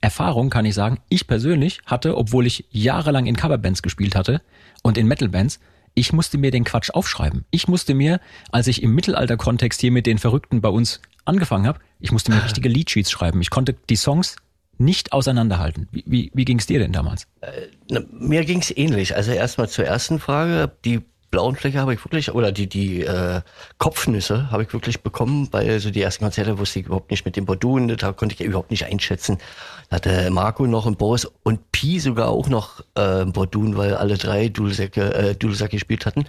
Erfahrung 0.00 0.50
kann 0.50 0.64
ich 0.64 0.74
sagen, 0.74 0.98
ich 1.08 1.26
persönlich 1.26 1.80
hatte, 1.86 2.16
obwohl 2.16 2.46
ich 2.46 2.64
jahrelang 2.70 3.26
in 3.26 3.36
Coverbands 3.36 3.82
gespielt 3.82 4.14
hatte 4.14 4.40
und 4.82 4.96
in 4.96 5.06
Metalbands, 5.06 5.60
ich 5.94 6.12
musste 6.12 6.38
mir 6.38 6.50
den 6.50 6.64
Quatsch 6.64 6.90
aufschreiben. 6.90 7.44
Ich 7.50 7.68
musste 7.68 7.94
mir, 7.94 8.20
als 8.50 8.66
ich 8.66 8.82
im 8.82 8.94
Mittelalter-Kontext 8.94 9.80
hier 9.80 9.90
mit 9.90 10.06
den 10.06 10.18
Verrückten 10.18 10.60
bei 10.60 10.68
uns 10.68 11.00
angefangen 11.24 11.66
habe, 11.66 11.80
ich 11.98 12.12
musste 12.12 12.32
mir 12.32 12.44
richtige 12.44 12.68
Leadsheets 12.68 13.10
schreiben. 13.10 13.40
Ich 13.40 13.50
konnte 13.50 13.74
die 13.88 13.96
Songs 13.96 14.36
nicht 14.78 15.12
auseinanderhalten. 15.12 15.88
Wie, 15.92 16.04
wie, 16.06 16.30
wie 16.32 16.44
ging 16.44 16.58
es 16.58 16.66
dir 16.66 16.78
denn 16.78 16.92
damals? 16.92 17.26
Äh, 17.42 17.66
na, 17.90 18.00
mir 18.10 18.44
ging 18.44 18.60
es 18.60 18.74
ähnlich. 18.74 19.14
Also 19.14 19.32
erstmal 19.32 19.68
zur 19.68 19.84
ersten 19.84 20.18
Frage. 20.18 20.72
Die 20.84 21.00
blauen 21.30 21.56
Flecke 21.56 21.78
habe 21.78 21.94
ich 21.94 22.04
wirklich, 22.04 22.32
oder 22.32 22.52
die, 22.52 22.68
die 22.68 23.02
äh, 23.02 23.42
Kopfnüsse 23.78 24.50
habe 24.50 24.64
ich 24.64 24.72
wirklich 24.72 25.02
bekommen, 25.02 25.48
weil 25.52 25.78
so 25.78 25.90
die 25.90 26.02
ersten 26.02 26.24
Konzerte 26.24 26.58
wusste 26.58 26.80
ich 26.80 26.86
überhaupt 26.86 27.10
nicht 27.10 27.24
mit 27.24 27.36
dem 27.36 27.46
Bordun, 27.46 27.88
da 27.88 28.12
konnte 28.12 28.34
ich 28.34 28.40
überhaupt 28.40 28.70
nicht 28.70 28.86
einschätzen. 28.86 29.38
Da 29.88 29.96
hatte 29.96 30.30
Marco 30.30 30.66
noch 30.66 30.86
ein 30.86 30.96
Boris 30.96 31.26
und 31.42 31.70
Pi 31.72 32.00
sogar 32.00 32.28
auch 32.28 32.48
noch 32.48 32.80
äh, 32.94 33.24
Bordun, 33.24 33.76
weil 33.76 33.94
alle 33.94 34.18
drei 34.18 34.48
Dudelsäcke, 34.48 35.14
äh, 35.14 35.34
Dudelsack 35.34 35.70
gespielt 35.70 36.06
hatten. 36.06 36.26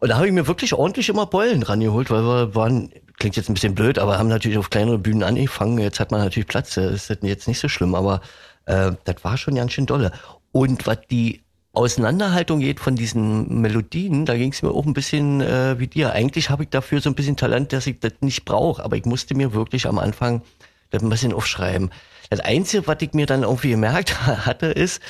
Und 0.00 0.08
da 0.08 0.16
habe 0.16 0.26
ich 0.26 0.32
mir 0.32 0.48
wirklich 0.48 0.74
ordentlich 0.74 1.08
immer 1.08 1.26
Beulen 1.26 1.62
rangeholt, 1.62 2.10
weil 2.10 2.22
wir 2.22 2.54
waren, 2.54 2.90
klingt 3.18 3.36
jetzt 3.36 3.48
ein 3.48 3.54
bisschen 3.54 3.74
blöd, 3.74 3.98
aber 3.98 4.18
haben 4.18 4.28
natürlich 4.28 4.58
auf 4.58 4.70
kleinere 4.70 4.98
Bühnen 4.98 5.22
angefangen. 5.22 5.78
Jetzt 5.78 6.00
hat 6.00 6.10
man 6.10 6.20
natürlich 6.20 6.48
Platz, 6.48 6.74
das 6.74 7.08
ist 7.08 7.22
jetzt 7.22 7.46
nicht 7.46 7.60
so 7.60 7.68
schlimm, 7.68 7.94
aber 7.94 8.20
äh, 8.64 8.92
das 9.04 9.16
war 9.22 9.36
schon 9.36 9.54
ganz 9.54 9.72
schön 9.72 9.86
dolle. 9.86 10.10
Und 10.50 10.86
was 10.86 10.98
die 11.10 11.42
Auseinanderhaltung 11.74 12.60
geht 12.60 12.80
von 12.80 12.96
diesen 12.96 13.60
Melodien, 13.62 14.26
da 14.26 14.36
ging 14.36 14.52
es 14.52 14.62
mir 14.62 14.70
auch 14.70 14.84
ein 14.84 14.92
bisschen 14.92 15.40
äh, 15.40 15.78
wie 15.78 15.86
dir. 15.86 16.12
Eigentlich 16.12 16.50
habe 16.50 16.64
ich 16.64 16.68
dafür 16.68 17.00
so 17.00 17.08
ein 17.08 17.14
bisschen 17.14 17.36
Talent, 17.36 17.72
dass 17.72 17.86
ich 17.86 17.98
das 17.98 18.12
nicht 18.20 18.44
brauche, 18.44 18.84
aber 18.84 18.96
ich 18.96 19.06
musste 19.06 19.34
mir 19.34 19.54
wirklich 19.54 19.86
am 19.86 19.98
Anfang 19.98 20.42
das 20.90 21.02
ein 21.02 21.08
bisschen 21.08 21.32
aufschreiben. 21.32 21.90
Das 22.28 22.40
Einzige, 22.40 22.86
was 22.86 22.98
ich 23.00 23.14
mir 23.14 23.24
dann 23.24 23.42
irgendwie 23.42 23.70
gemerkt 23.70 24.26
hatte, 24.46 24.66
ist, 24.66 25.00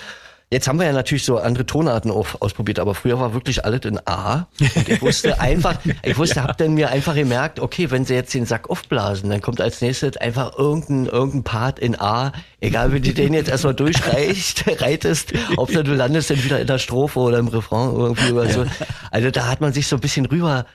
Jetzt 0.52 0.68
haben 0.68 0.78
wir 0.78 0.84
ja 0.84 0.92
natürlich 0.92 1.24
so 1.24 1.38
andere 1.38 1.64
Tonarten 1.64 2.10
auf, 2.10 2.42
ausprobiert, 2.42 2.78
aber 2.78 2.94
früher 2.94 3.18
war 3.18 3.32
wirklich 3.32 3.64
alles 3.64 3.86
in 3.86 3.98
A. 4.04 4.48
Und 4.60 4.86
ich 4.86 5.00
wusste 5.00 5.40
einfach, 5.40 5.76
ich 6.02 6.18
wusste, 6.18 6.36
ja. 6.36 6.42
hab 6.42 6.58
dann 6.58 6.74
mir 6.74 6.90
einfach 6.90 7.14
gemerkt, 7.14 7.58
okay, 7.58 7.90
wenn 7.90 8.04
sie 8.04 8.12
jetzt 8.12 8.34
den 8.34 8.44
Sack 8.44 8.68
aufblasen, 8.68 9.30
dann 9.30 9.40
kommt 9.40 9.62
als 9.62 9.80
nächstes 9.80 10.18
einfach 10.18 10.58
irgendein, 10.58 11.06
irgendein 11.06 11.42
Part 11.44 11.78
in 11.78 11.98
A, 11.98 12.32
egal 12.60 12.92
wie 12.92 13.00
du 13.00 13.14
den 13.14 13.32
jetzt 13.32 13.48
erstmal 13.48 13.72
durchreicht, 13.72 14.64
reitest, 14.82 15.32
ob 15.56 15.72
du 15.72 15.80
landest 15.84 16.28
dann 16.28 16.44
wieder 16.44 16.60
in 16.60 16.66
der 16.66 16.76
Strophe 16.76 17.20
oder 17.20 17.38
im 17.38 17.48
Refrain 17.48 17.90
irgendwie 17.96 18.32
oder 18.32 18.50
so. 18.50 18.66
Also 19.10 19.30
da 19.30 19.46
hat 19.46 19.62
man 19.62 19.72
sich 19.72 19.86
so 19.86 19.96
ein 19.96 20.00
bisschen 20.00 20.26
rüber 20.26 20.66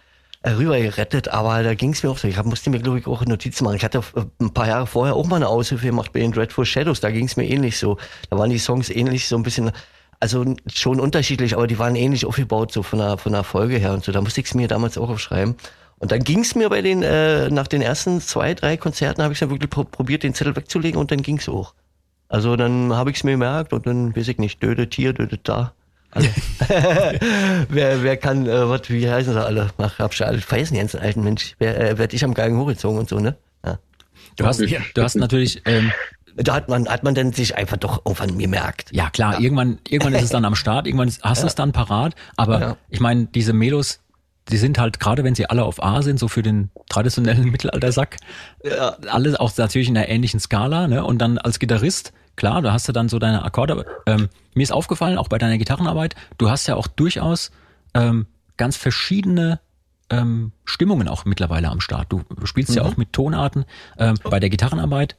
rüber 0.46 0.80
gerettet, 0.80 1.28
aber 1.30 1.64
da 1.64 1.74
ging 1.74 1.94
es 1.94 2.04
mir 2.04 2.10
auch 2.10 2.18
so. 2.18 2.28
Ich 2.28 2.38
hab, 2.38 2.46
musste 2.46 2.70
mir, 2.70 2.80
glaube 2.80 3.00
ich, 3.00 3.08
auch 3.08 3.26
Notizen 3.26 3.64
machen. 3.64 3.78
Ich 3.78 3.84
hatte 3.84 4.00
äh, 4.16 4.22
ein 4.40 4.54
paar 4.54 4.68
Jahre 4.68 4.88
vorher 4.88 5.16
auch 5.16 5.28
mal 5.28 5.38
eine 5.38 5.48
Aushilfe 5.48 5.88
gemacht 5.88 6.14
bei 6.14 6.20
den 6.20 6.32
Dreadful 6.32 6.66
Shadows, 6.66 7.00
da 7.00 7.12
ging 7.12 7.26
es 7.26 7.38
mir 7.38 7.46
ähnlich 7.46 7.78
so. 7.78 7.98
Da 8.30 8.38
waren 8.38 8.50
die 8.50 8.60
Songs 8.60 8.90
ähnlich 8.90 9.28
so 9.28 9.36
ein 9.36 9.44
bisschen, 9.44 9.72
also 10.20 10.46
schon 10.68 11.00
unterschiedlich, 11.00 11.56
aber 11.56 11.68
die 11.68 11.80
waren 11.80 11.96
ähnlich 11.96 12.26
aufgebaut, 12.26 12.72
so 12.72 12.84
von 12.84 13.00
der, 13.00 13.18
von 13.18 13.34
der 13.34 13.44
Folge 13.44 13.78
her 13.78 13.94
und 13.94 14.04
so. 14.04 14.12
Da 14.12 14.22
musste 14.22 14.42
ich 14.42 14.48
es 14.48 14.54
mir 14.54 14.68
damals 14.68 14.98
auch 14.98 15.10
aufschreiben. 15.10 15.56
Und 16.00 16.12
dann 16.12 16.20
ging 16.20 16.42
es 16.42 16.54
mir 16.54 16.70
bei 16.70 16.82
den, 16.82 17.02
äh, 17.02 17.50
nach 17.50 17.68
den 17.68 17.82
ersten 17.82 18.22
zwei, 18.22 18.54
drei 18.54 18.78
Konzerten 18.78 19.24
habe 19.24 19.34
ich 19.34 19.40
dann 19.40 19.50
wirklich 19.50 19.70
probiert, 19.70 20.24
den 20.24 20.34
Zettel 20.34 20.56
wegzulegen 20.56 21.00
und 21.00 21.12
dann 21.12 21.24
ging 21.24 21.38
es 21.38 21.50
auch. 21.50 21.74
Also 22.30 22.56
dann 22.56 22.94
habe 22.94 23.10
ich 23.10 23.18
es 23.18 23.24
mir 23.24 23.32
gemerkt 23.32 23.74
und 23.74 23.88
dann 23.88 24.16
weiß 24.16 24.28
ich 24.28 24.38
nicht, 24.38 24.62
dödet 24.62 24.94
hier, 24.94 25.14
dödet 25.14 25.48
da. 25.48 25.74
Also, 26.12 26.30
wer, 27.70 28.04
wer 28.04 28.18
kann, 28.18 28.48
äh, 28.48 28.70
was, 28.70 28.90
wie 28.90 29.10
heißen 29.10 29.34
sie 29.34 29.44
alle? 29.44 29.70
Ach, 29.78 30.00
hab 30.00 30.14
schon 30.14 30.28
alle 30.28 30.40
vergessen, 30.40 30.76
jetzt 30.76 30.96
alten 30.96 31.24
Mensch. 31.24 31.56
Wer, 31.60 31.80
äh, 31.80 31.98
werd 31.98 32.14
ich 32.14 32.24
am 32.24 32.34
Geigen 32.34 32.58
hochgezogen 32.58 33.00
und 33.00 33.10
so, 33.10 33.20
ne? 33.20 33.36
Ja. 33.66 33.80
Du 34.38 34.46
hast, 34.46 34.60
du 34.60 35.04
hast 35.04 35.16
natürlich, 35.16 35.62
ähm, 35.66 35.92
da 36.36 36.54
hat 36.54 36.70
man, 36.70 36.88
hat 36.88 37.04
man 37.04 37.16
dann 37.16 37.34
sich 37.34 37.56
einfach 37.58 37.78
doch 37.78 38.06
irgendwann 38.06 38.38
gemerkt. 38.38 38.90
Ja, 38.92 39.10
klar, 39.10 39.34
ja. 39.34 39.40
irgendwann, 39.40 39.80
irgendwann 39.88 40.14
ist 40.14 40.24
es 40.24 40.30
dann 40.30 40.46
am 40.46 40.56
Start, 40.56 40.88
irgendwann 40.88 41.08
ist, 41.08 41.24
hast 41.24 41.42
du 41.42 41.46
ja. 41.46 41.50
es 41.50 41.56
dann 41.56 41.72
parat, 41.72 42.16
aber 42.36 42.60
ja. 42.60 42.78
ich 42.90 43.00
meine, 43.00 43.26
diese 43.26 43.54
Melos, 43.54 44.00
die 44.50 44.58
sind 44.58 44.78
halt, 44.78 45.00
gerade 45.00 45.24
wenn 45.24 45.36
sie 45.36 45.50
alle 45.50 45.64
auf 45.64 45.84
A 45.84 46.02
sind, 46.02 46.20
so 46.20 46.28
für 46.28 46.44
den 46.44 46.70
traditionellen 46.90 47.46
Mittelaltersack, 47.52 48.18
ja. 48.64 48.98
alles 49.10 49.36
auch 49.36 49.56
natürlich 49.58 49.90
in 49.90 49.98
einer 49.98 50.08
ähnlichen 50.08 50.40
Skala, 50.40 50.88
ne? 50.88 51.04
Und 51.04 51.20
dann 51.20 51.38
als 51.38 51.60
Gitarrist 51.60 52.14
klar, 52.38 52.62
da 52.62 52.72
hast 52.72 52.88
du 52.88 52.94
dann 52.94 53.10
so 53.10 53.20
deine 53.20 53.44
Akkorde. 53.44 53.86
Ähm, 54.06 54.30
mir 54.54 54.64
ist 54.64 54.72
aufgefallen, 54.72 55.18
auch 55.18 55.28
bei 55.28 55.38
deiner 55.38 55.58
Gitarrenarbeit, 55.58 56.16
du 56.38 56.50
hast 56.50 56.68
ja 56.68 56.76
auch 56.76 56.88
durchaus 56.88 57.52
ähm, 57.94 58.28
ganz 58.56 58.78
verschiedene 58.78 59.60
ähm, 60.10 60.54
Stimmungen 60.64 61.10
auch 61.10 61.26
mittlerweile 61.26 61.68
am 61.68 61.82
Start. 61.82 62.12
Du 62.12 62.24
spielst 62.46 62.72
mhm. 62.72 62.78
ja 62.78 62.84
auch 62.84 62.96
mit 62.96 63.12
Tonarten. 63.12 63.66
Ähm, 63.98 64.16
bei 64.24 64.40
der 64.40 64.50
Gitarrenarbeit 64.50 65.18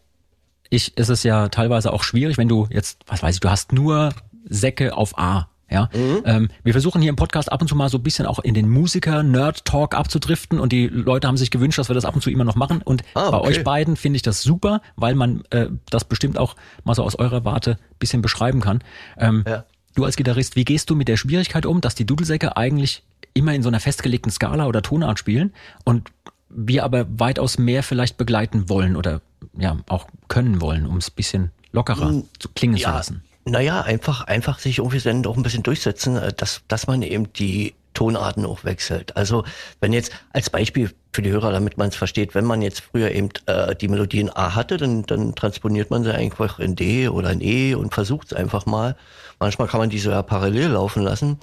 ich, 0.70 0.96
ist 0.96 1.08
es 1.08 1.22
ja 1.22 1.48
teilweise 1.48 1.92
auch 1.92 2.02
schwierig, 2.02 2.38
wenn 2.38 2.48
du 2.48 2.66
jetzt, 2.70 3.02
was 3.06 3.22
weiß 3.22 3.36
ich, 3.36 3.40
du 3.40 3.50
hast 3.50 3.72
nur 3.72 4.14
Säcke 4.44 4.96
auf 4.96 5.18
A 5.18 5.48
ja, 5.70 5.90
mhm. 5.94 6.22
ähm, 6.24 6.48
wir 6.64 6.72
versuchen 6.72 7.02
hier 7.02 7.10
im 7.10 7.16
Podcast 7.16 7.52
ab 7.52 7.60
und 7.60 7.68
zu 7.68 7.76
mal 7.76 7.88
so 7.90 7.98
ein 7.98 8.02
bisschen 8.02 8.26
auch 8.26 8.38
in 8.38 8.54
den 8.54 8.68
Musiker-Nerd-Talk 8.70 9.94
abzudriften 9.94 10.60
und 10.60 10.72
die 10.72 10.86
Leute 10.86 11.28
haben 11.28 11.36
sich 11.36 11.50
gewünscht, 11.50 11.78
dass 11.78 11.88
wir 11.88 11.94
das 11.94 12.06
ab 12.06 12.14
und 12.14 12.22
zu 12.22 12.30
immer 12.30 12.44
noch 12.44 12.56
machen. 12.56 12.80
Und 12.82 13.04
ah, 13.14 13.28
okay. 13.28 13.30
bei 13.30 13.40
euch 13.40 13.64
beiden 13.64 13.96
finde 13.96 14.16
ich 14.16 14.22
das 14.22 14.42
super, 14.42 14.80
weil 14.96 15.14
man 15.14 15.42
äh, 15.50 15.66
das 15.90 16.04
bestimmt 16.04 16.38
auch 16.38 16.56
mal 16.84 16.94
so 16.94 17.02
aus 17.02 17.16
eurer 17.16 17.44
Warte 17.44 17.78
bisschen 17.98 18.22
beschreiben 18.22 18.60
kann. 18.60 18.82
Ähm, 19.18 19.44
ja. 19.46 19.64
Du 19.94 20.04
als 20.04 20.16
Gitarrist, 20.16 20.56
wie 20.56 20.64
gehst 20.64 20.88
du 20.90 20.94
mit 20.94 21.08
der 21.08 21.16
Schwierigkeit 21.16 21.66
um, 21.66 21.80
dass 21.80 21.94
die 21.94 22.06
Dudelsäcke 22.06 22.56
eigentlich 22.56 23.02
immer 23.34 23.54
in 23.54 23.62
so 23.62 23.68
einer 23.68 23.80
festgelegten 23.80 24.32
Skala 24.32 24.66
oder 24.66 24.80
Tonart 24.80 25.18
spielen 25.18 25.52
und 25.84 26.10
wir 26.48 26.84
aber 26.84 27.06
weitaus 27.18 27.58
mehr 27.58 27.82
vielleicht 27.82 28.16
begleiten 28.16 28.68
wollen 28.68 28.96
oder 28.96 29.20
ja 29.58 29.76
auch 29.88 30.06
können 30.28 30.60
wollen, 30.60 30.86
um 30.86 30.96
es 30.96 31.10
bisschen 31.10 31.50
lockerer 31.72 32.12
mm, 32.12 32.24
zu 32.38 32.48
klingen 32.54 32.76
ja. 32.76 32.88
zu 32.88 32.94
lassen? 32.94 33.22
Naja, 33.48 33.80
einfach, 33.80 34.26
einfach 34.26 34.58
sich 34.58 34.78
irgendwie 34.78 35.00
dann 35.00 35.24
auch 35.24 35.36
ein 35.36 35.42
bisschen 35.42 35.62
durchsetzen, 35.62 36.16
äh, 36.16 36.32
dass, 36.32 36.62
dass 36.68 36.86
man 36.86 37.02
eben 37.02 37.32
die 37.32 37.74
Tonarten 37.94 38.44
auch 38.44 38.62
wechselt. 38.64 39.16
Also 39.16 39.44
wenn 39.80 39.92
jetzt 39.92 40.12
als 40.32 40.50
Beispiel 40.50 40.92
für 41.12 41.22
die 41.22 41.30
Hörer, 41.30 41.50
damit 41.50 41.78
man 41.78 41.88
es 41.88 41.96
versteht, 41.96 42.34
wenn 42.34 42.44
man 42.44 42.62
jetzt 42.62 42.80
früher 42.80 43.10
eben 43.10 43.30
äh, 43.46 43.74
die 43.74 43.88
Melodie 43.88 44.20
in 44.20 44.30
A 44.30 44.54
hatte, 44.54 44.76
dann, 44.76 45.04
dann 45.04 45.34
transponiert 45.34 45.90
man 45.90 46.04
sie 46.04 46.14
einfach 46.14 46.58
in 46.58 46.76
D 46.76 47.08
oder 47.08 47.32
in 47.32 47.40
E 47.40 47.74
und 47.74 47.94
versucht 47.94 48.28
es 48.28 48.32
einfach 48.34 48.66
mal. 48.66 48.96
Manchmal 49.40 49.66
kann 49.66 49.80
man 49.80 49.90
diese 49.90 50.10
ja 50.10 50.22
parallel 50.22 50.68
laufen 50.68 51.02
lassen. 51.02 51.38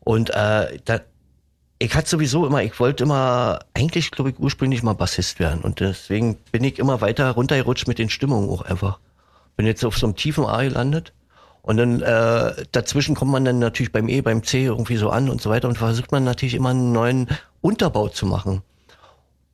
Und 0.00 0.30
äh, 0.30 0.78
da, 0.84 1.00
ich 1.80 1.94
hatte 1.94 2.08
sowieso 2.08 2.46
immer, 2.46 2.62
ich 2.62 2.78
wollte 2.78 3.04
immer, 3.04 3.58
eigentlich 3.74 4.12
glaube 4.12 4.30
ich 4.30 4.38
ursprünglich 4.38 4.82
mal 4.84 4.94
Bassist 4.94 5.40
werden. 5.40 5.60
Und 5.62 5.80
deswegen 5.80 6.36
bin 6.52 6.62
ich 6.62 6.78
immer 6.78 7.00
weiter 7.00 7.32
runtergerutscht 7.32 7.88
mit 7.88 7.98
den 7.98 8.10
Stimmungen 8.10 8.48
auch 8.48 8.62
einfach. 8.62 9.00
Bin 9.56 9.66
jetzt 9.66 9.84
auf 9.84 9.98
so 9.98 10.06
einem 10.06 10.14
tiefen 10.14 10.46
A 10.46 10.62
gelandet 10.62 11.12
und 11.68 11.76
dann 11.76 12.00
äh, 12.00 12.64
dazwischen 12.72 13.14
kommt 13.14 13.30
man 13.30 13.44
dann 13.44 13.58
natürlich 13.58 13.92
beim 13.92 14.08
E, 14.08 14.22
beim 14.22 14.42
C 14.42 14.64
irgendwie 14.64 14.96
so 14.96 15.10
an 15.10 15.28
und 15.28 15.42
so 15.42 15.50
weiter 15.50 15.68
und 15.68 15.76
versucht 15.76 16.12
man 16.12 16.24
natürlich 16.24 16.54
immer 16.54 16.70
einen 16.70 16.92
neuen 16.92 17.28
Unterbau 17.60 18.08
zu 18.08 18.24
machen. 18.24 18.62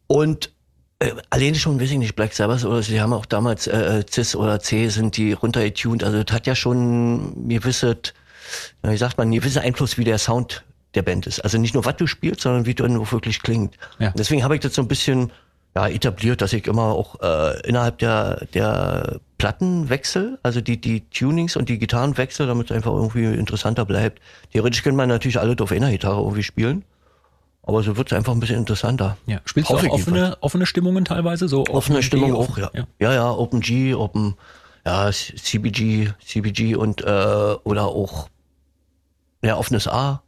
Und 0.06 0.52
äh, 1.00 1.10
alleine 1.30 1.56
schon, 1.56 1.80
weiß 1.80 1.90
ich 1.90 1.98
nicht, 1.98 2.14
Black 2.14 2.32
Sabbath 2.32 2.64
oder 2.64 2.84
sie 2.84 3.00
haben 3.00 3.12
auch 3.12 3.26
damals 3.26 3.66
äh, 3.66 3.98
äh 3.98 4.04
Cis 4.08 4.36
oder 4.36 4.60
C 4.60 4.90
sind 4.90 5.16
die 5.16 5.32
runtergetuned. 5.32 6.04
Also 6.04 6.22
das 6.22 6.32
hat 6.32 6.46
ja 6.46 6.54
schon 6.54 7.48
gewisse, 7.48 7.98
wie 8.84 8.96
sagt 8.96 9.18
man, 9.18 9.32
gewisse 9.32 9.62
Einfluss, 9.62 9.98
wie 9.98 10.04
der 10.04 10.18
Sound 10.18 10.62
der 10.94 11.02
Band 11.02 11.26
ist. 11.26 11.40
Also 11.40 11.58
nicht 11.58 11.74
nur, 11.74 11.84
was 11.84 11.96
du 11.96 12.06
spielst, 12.06 12.42
sondern 12.42 12.64
wie 12.64 12.74
du 12.74 12.84
dann 12.84 13.10
wirklich 13.10 13.42
klingt. 13.42 13.76
Ja. 13.98 14.12
Deswegen 14.16 14.44
habe 14.44 14.54
ich 14.54 14.60
das 14.60 14.74
so 14.74 14.82
ein 14.82 14.88
bisschen 14.88 15.32
ja, 15.74 15.88
etabliert, 15.88 16.40
dass 16.40 16.52
ich 16.52 16.66
immer 16.66 16.84
auch 16.84 17.20
äh, 17.20 17.60
innerhalb 17.66 17.98
der, 17.98 18.46
der 18.54 19.20
Platten 19.38 19.88
wechsel, 19.88 20.38
also 20.42 20.60
die, 20.60 20.80
die 20.80 21.00
Tunings 21.10 21.56
und 21.56 21.68
die 21.68 21.78
Gitarren 21.78 22.16
wechsel, 22.16 22.46
damit 22.46 22.70
es 22.70 22.76
einfach 22.76 22.92
irgendwie 22.92 23.24
interessanter 23.24 23.84
bleibt. 23.84 24.20
Theoretisch 24.52 24.84
können 24.84 24.96
man 24.96 25.08
natürlich 25.08 25.40
alle 25.40 25.56
auf 25.58 25.72
einer 25.72 25.90
Gitarre 25.90 26.20
irgendwie 26.20 26.44
spielen. 26.44 26.84
Aber 27.66 27.82
so 27.82 27.96
wird 27.96 28.12
es 28.12 28.16
einfach 28.16 28.32
ein 28.32 28.40
bisschen 28.40 28.58
interessanter. 28.58 29.16
Ja. 29.26 29.40
Spielst 29.46 29.70
Hoffe 29.70 29.86
du 29.86 29.92
auch 29.92 29.94
offene, 29.94 30.36
offene 30.42 30.66
Stimmungen 30.66 31.04
teilweise? 31.04 31.48
So 31.48 31.64
offene 31.66 32.02
Stimmungen 32.02 32.36
auch, 32.36 32.56
ja. 32.58 32.70
ja. 32.74 32.86
Ja, 33.00 33.14
ja, 33.14 33.30
Open 33.32 33.60
G, 33.60 33.94
Open, 33.94 34.34
ja, 34.86 35.10
CBG, 35.10 36.12
CBG 36.24 36.76
und 36.76 37.00
äh, 37.00 37.04
oder 37.64 37.86
auch 37.86 38.28
ja, 39.42 39.56
offenes 39.56 39.88
A. 39.88 40.22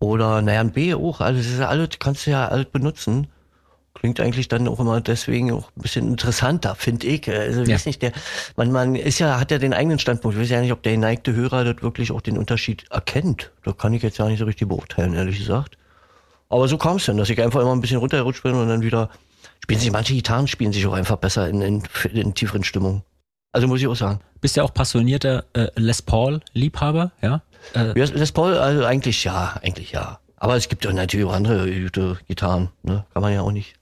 Oder 0.00 0.42
naja, 0.42 0.60
ein 0.60 0.72
B 0.72 0.94
auch. 0.94 1.20
Also 1.20 1.38
das 1.38 1.46
ist 1.46 1.60
ja 1.60 1.68
alles, 1.68 1.90
kannst 2.00 2.26
du 2.26 2.32
ja 2.32 2.48
alles 2.48 2.66
benutzen 2.66 3.28
klingt 3.94 4.20
eigentlich 4.20 4.48
dann 4.48 4.66
auch 4.68 4.80
immer 4.80 5.00
deswegen 5.00 5.52
auch 5.52 5.70
ein 5.76 5.82
bisschen 5.82 6.08
interessanter, 6.08 6.74
finde 6.74 7.06
ich. 7.06 7.28
Also 7.28 7.62
ja. 7.62 7.74
weiß 7.74 7.86
nicht, 7.86 8.02
der, 8.02 8.12
man, 8.56 8.72
man 8.72 8.94
ist 8.94 9.18
ja, 9.18 9.38
hat 9.38 9.50
ja 9.50 9.58
den 9.58 9.74
eigenen 9.74 9.98
Standpunkt. 9.98 10.36
Ich 10.36 10.42
weiß 10.42 10.50
ja 10.50 10.60
nicht, 10.60 10.72
ob 10.72 10.82
der 10.82 10.92
geneigte 10.92 11.34
Hörer 11.34 11.64
dort 11.64 11.82
wirklich 11.82 12.10
auch 12.10 12.20
den 12.20 12.38
Unterschied 12.38 12.84
erkennt. 12.90 13.52
Da 13.64 13.72
kann 13.72 13.92
ich 13.92 14.02
jetzt 14.02 14.18
ja 14.18 14.26
nicht 14.26 14.38
so 14.38 14.44
richtig 14.44 14.68
beurteilen, 14.68 15.14
ehrlich 15.14 15.38
gesagt. 15.38 15.76
Aber 16.48 16.68
so 16.68 16.78
kam 16.78 16.96
es 16.96 17.06
dann, 17.06 17.16
dass 17.16 17.30
ich 17.30 17.40
einfach 17.40 17.60
immer 17.60 17.72
ein 17.72 17.80
bisschen 17.80 17.98
runtergerutscht 17.98 18.42
bin 18.42 18.54
und 18.54 18.68
dann 18.68 18.82
wieder 18.82 19.10
spielen 19.62 19.80
sich, 19.80 19.90
manche 19.90 20.14
Gitarren 20.14 20.48
spielen 20.48 20.72
sich 20.72 20.86
auch 20.86 20.92
einfach 20.92 21.16
besser 21.16 21.48
in, 21.48 21.62
in, 21.62 21.82
in 22.12 22.34
tieferen 22.34 22.64
Stimmungen. 22.64 23.02
Also 23.52 23.68
muss 23.68 23.80
ich 23.80 23.86
auch 23.86 23.96
sagen. 23.96 24.20
Bist 24.40 24.56
ja 24.56 24.62
auch 24.62 24.74
passionierter 24.74 25.44
äh, 25.52 25.68
Les 25.76 26.02
Paul-Liebhaber, 26.02 27.12
ja? 27.20 27.42
Äh, 27.74 27.92
Les 27.92 28.32
Paul, 28.32 28.54
also 28.54 28.84
eigentlich 28.84 29.22
ja, 29.24 29.60
eigentlich 29.62 29.92
ja. 29.92 30.18
Aber 30.36 30.56
es 30.56 30.68
gibt 30.68 30.84
ja 30.84 30.92
natürlich 30.92 31.26
auch 31.26 31.34
andere 31.34 31.70
gute 31.70 32.18
Gitarren, 32.26 32.70
ne? 32.82 33.04
Kann 33.12 33.22
man 33.22 33.32
ja 33.32 33.42
auch 33.42 33.52
nicht 33.52 33.76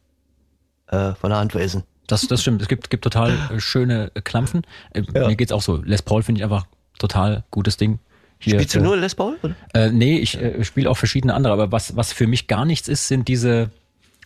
äh, 0.91 1.15
von 1.15 1.31
der 1.31 1.39
Hand 1.39 1.55
weisen. 1.55 1.85
Das, 2.07 2.27
das 2.27 2.43
stimmt. 2.43 2.61
Es 2.63 2.69
gibt, 2.69 2.91
gibt 2.91 3.05
total 3.05 3.37
schöne 3.59 4.11
Klampfen. 4.25 4.63
Äh, 4.93 5.03
ja. 5.15 5.29
Mir 5.29 5.37
geht's 5.37 5.53
auch 5.53 5.63
so. 5.63 5.77
Les 5.85 6.03
Paul 6.03 6.23
finde 6.23 6.41
ich 6.41 6.45
einfach 6.45 6.67
total 6.99 7.45
gutes 7.51 7.77
Ding. 7.77 7.99
Hier, 8.39 8.55
Spielst 8.55 8.75
du 8.75 8.79
äh, 8.79 8.83
nur 8.83 8.97
Les 8.97 9.15
Paul? 9.15 9.39
Oder? 9.43 9.55
Äh, 9.75 9.91
nee, 9.91 10.19
ich 10.19 10.41
äh, 10.41 10.65
spiele 10.65 10.91
auch 10.91 10.97
verschiedene 10.97 11.35
andere, 11.35 11.53
aber 11.53 11.73
was, 11.73 11.97
was 11.97 12.13
für 12.13 12.27
mich 12.27 12.47
gar 12.47 12.65
nichts 12.65 12.89
ist, 12.89 13.07
sind 13.07 13.29
diese 13.29 13.71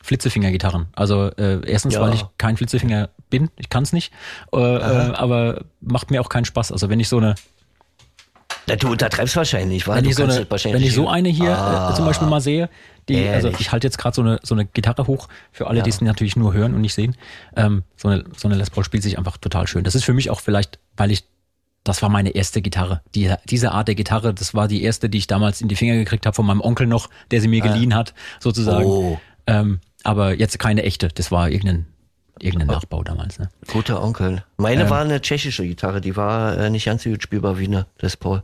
Flitzefinger-Gitarren. 0.02 0.86
Also 0.94 1.30
äh, 1.36 1.60
erstens, 1.66 1.94
ja. 1.94 2.00
weil 2.00 2.14
ich 2.14 2.24
kein 2.38 2.56
Flitzefinger 2.56 3.08
bin, 3.30 3.50
ich 3.56 3.70
kann's 3.70 3.92
nicht, 3.92 4.12
äh, 4.52 4.58
äh, 4.58 4.80
aber 5.14 5.64
macht 5.80 6.10
mir 6.10 6.20
auch 6.20 6.28
keinen 6.28 6.44
Spaß. 6.44 6.72
Also 6.72 6.90
wenn 6.90 7.00
ich 7.00 7.08
so 7.08 7.16
eine 7.16 7.34
na, 8.66 8.76
du 8.76 8.90
untertreibst 8.90 9.36
wahrscheinlich, 9.36 9.86
weil 9.86 9.98
wenn 9.98 10.10
ich, 10.10 10.16
so 10.16 10.24
eine, 10.24 10.46
wenn 10.48 10.82
ich 10.82 10.94
so 10.94 11.08
eine 11.08 11.28
hier 11.28 11.56
ah, 11.56 11.90
äh, 11.90 11.94
zum 11.94 12.04
Beispiel 12.04 12.28
mal 12.28 12.40
sehe, 12.40 12.68
die, 13.08 13.14
ehrlich? 13.14 13.44
also 13.44 13.58
ich 13.58 13.72
halte 13.72 13.86
jetzt 13.86 13.98
gerade 13.98 14.14
so 14.14 14.22
eine, 14.22 14.40
so 14.42 14.54
eine 14.54 14.64
Gitarre 14.64 15.06
hoch, 15.06 15.28
für 15.52 15.66
alle, 15.66 15.78
ja. 15.78 15.84
die 15.84 15.90
es 15.90 16.00
natürlich 16.00 16.36
nur 16.36 16.54
hören 16.54 16.74
und 16.74 16.80
nicht 16.80 16.94
sehen. 16.94 17.16
Ähm, 17.56 17.82
so, 17.96 18.08
eine, 18.08 18.24
so 18.36 18.48
eine 18.48 18.56
Les 18.56 18.70
Paul 18.70 18.84
spielt 18.84 19.02
sich 19.02 19.18
einfach 19.18 19.36
total 19.36 19.66
schön. 19.66 19.84
Das 19.84 19.94
ist 19.94 20.04
für 20.04 20.14
mich 20.14 20.30
auch 20.30 20.40
vielleicht, 20.40 20.78
weil 20.96 21.10
ich, 21.10 21.24
das 21.84 22.00
war 22.00 22.08
meine 22.08 22.30
erste 22.30 22.62
Gitarre. 22.62 23.02
Die, 23.14 23.32
diese 23.44 23.72
Art 23.72 23.88
der 23.88 23.94
Gitarre, 23.94 24.32
das 24.32 24.54
war 24.54 24.68
die 24.68 24.82
erste, 24.82 25.10
die 25.10 25.18
ich 25.18 25.26
damals 25.26 25.60
in 25.60 25.68
die 25.68 25.76
Finger 25.76 25.96
gekriegt 25.96 26.24
habe 26.24 26.34
von 26.34 26.46
meinem 26.46 26.62
Onkel 26.62 26.86
noch, 26.86 27.10
der 27.30 27.40
sie 27.42 27.48
mir 27.48 27.62
ah. 27.62 27.66
geliehen 27.66 27.94
hat, 27.94 28.14
sozusagen. 28.40 28.86
Oh. 28.86 29.20
Ähm, 29.46 29.80
aber 30.02 30.34
jetzt 30.34 30.58
keine 30.58 30.82
echte, 30.82 31.08
das 31.08 31.30
war 31.30 31.50
irgendein 31.50 31.86
irgendein 32.40 32.68
Nachbau 32.68 33.02
damals. 33.02 33.38
Ne? 33.38 33.48
Guter 33.68 34.02
Onkel. 34.02 34.44
Meine 34.56 34.82
ähm, 34.82 34.90
war 34.90 35.02
eine 35.02 35.20
tschechische 35.20 35.66
Gitarre, 35.66 36.00
die 36.00 36.16
war 36.16 36.58
äh, 36.58 36.70
nicht 36.70 36.86
ganz 36.86 37.02
so 37.02 37.10
gut 37.10 37.22
spielbar 37.22 37.58
wie 37.58 37.66
eine 37.66 37.86
Les 38.00 38.16
Paul. 38.16 38.42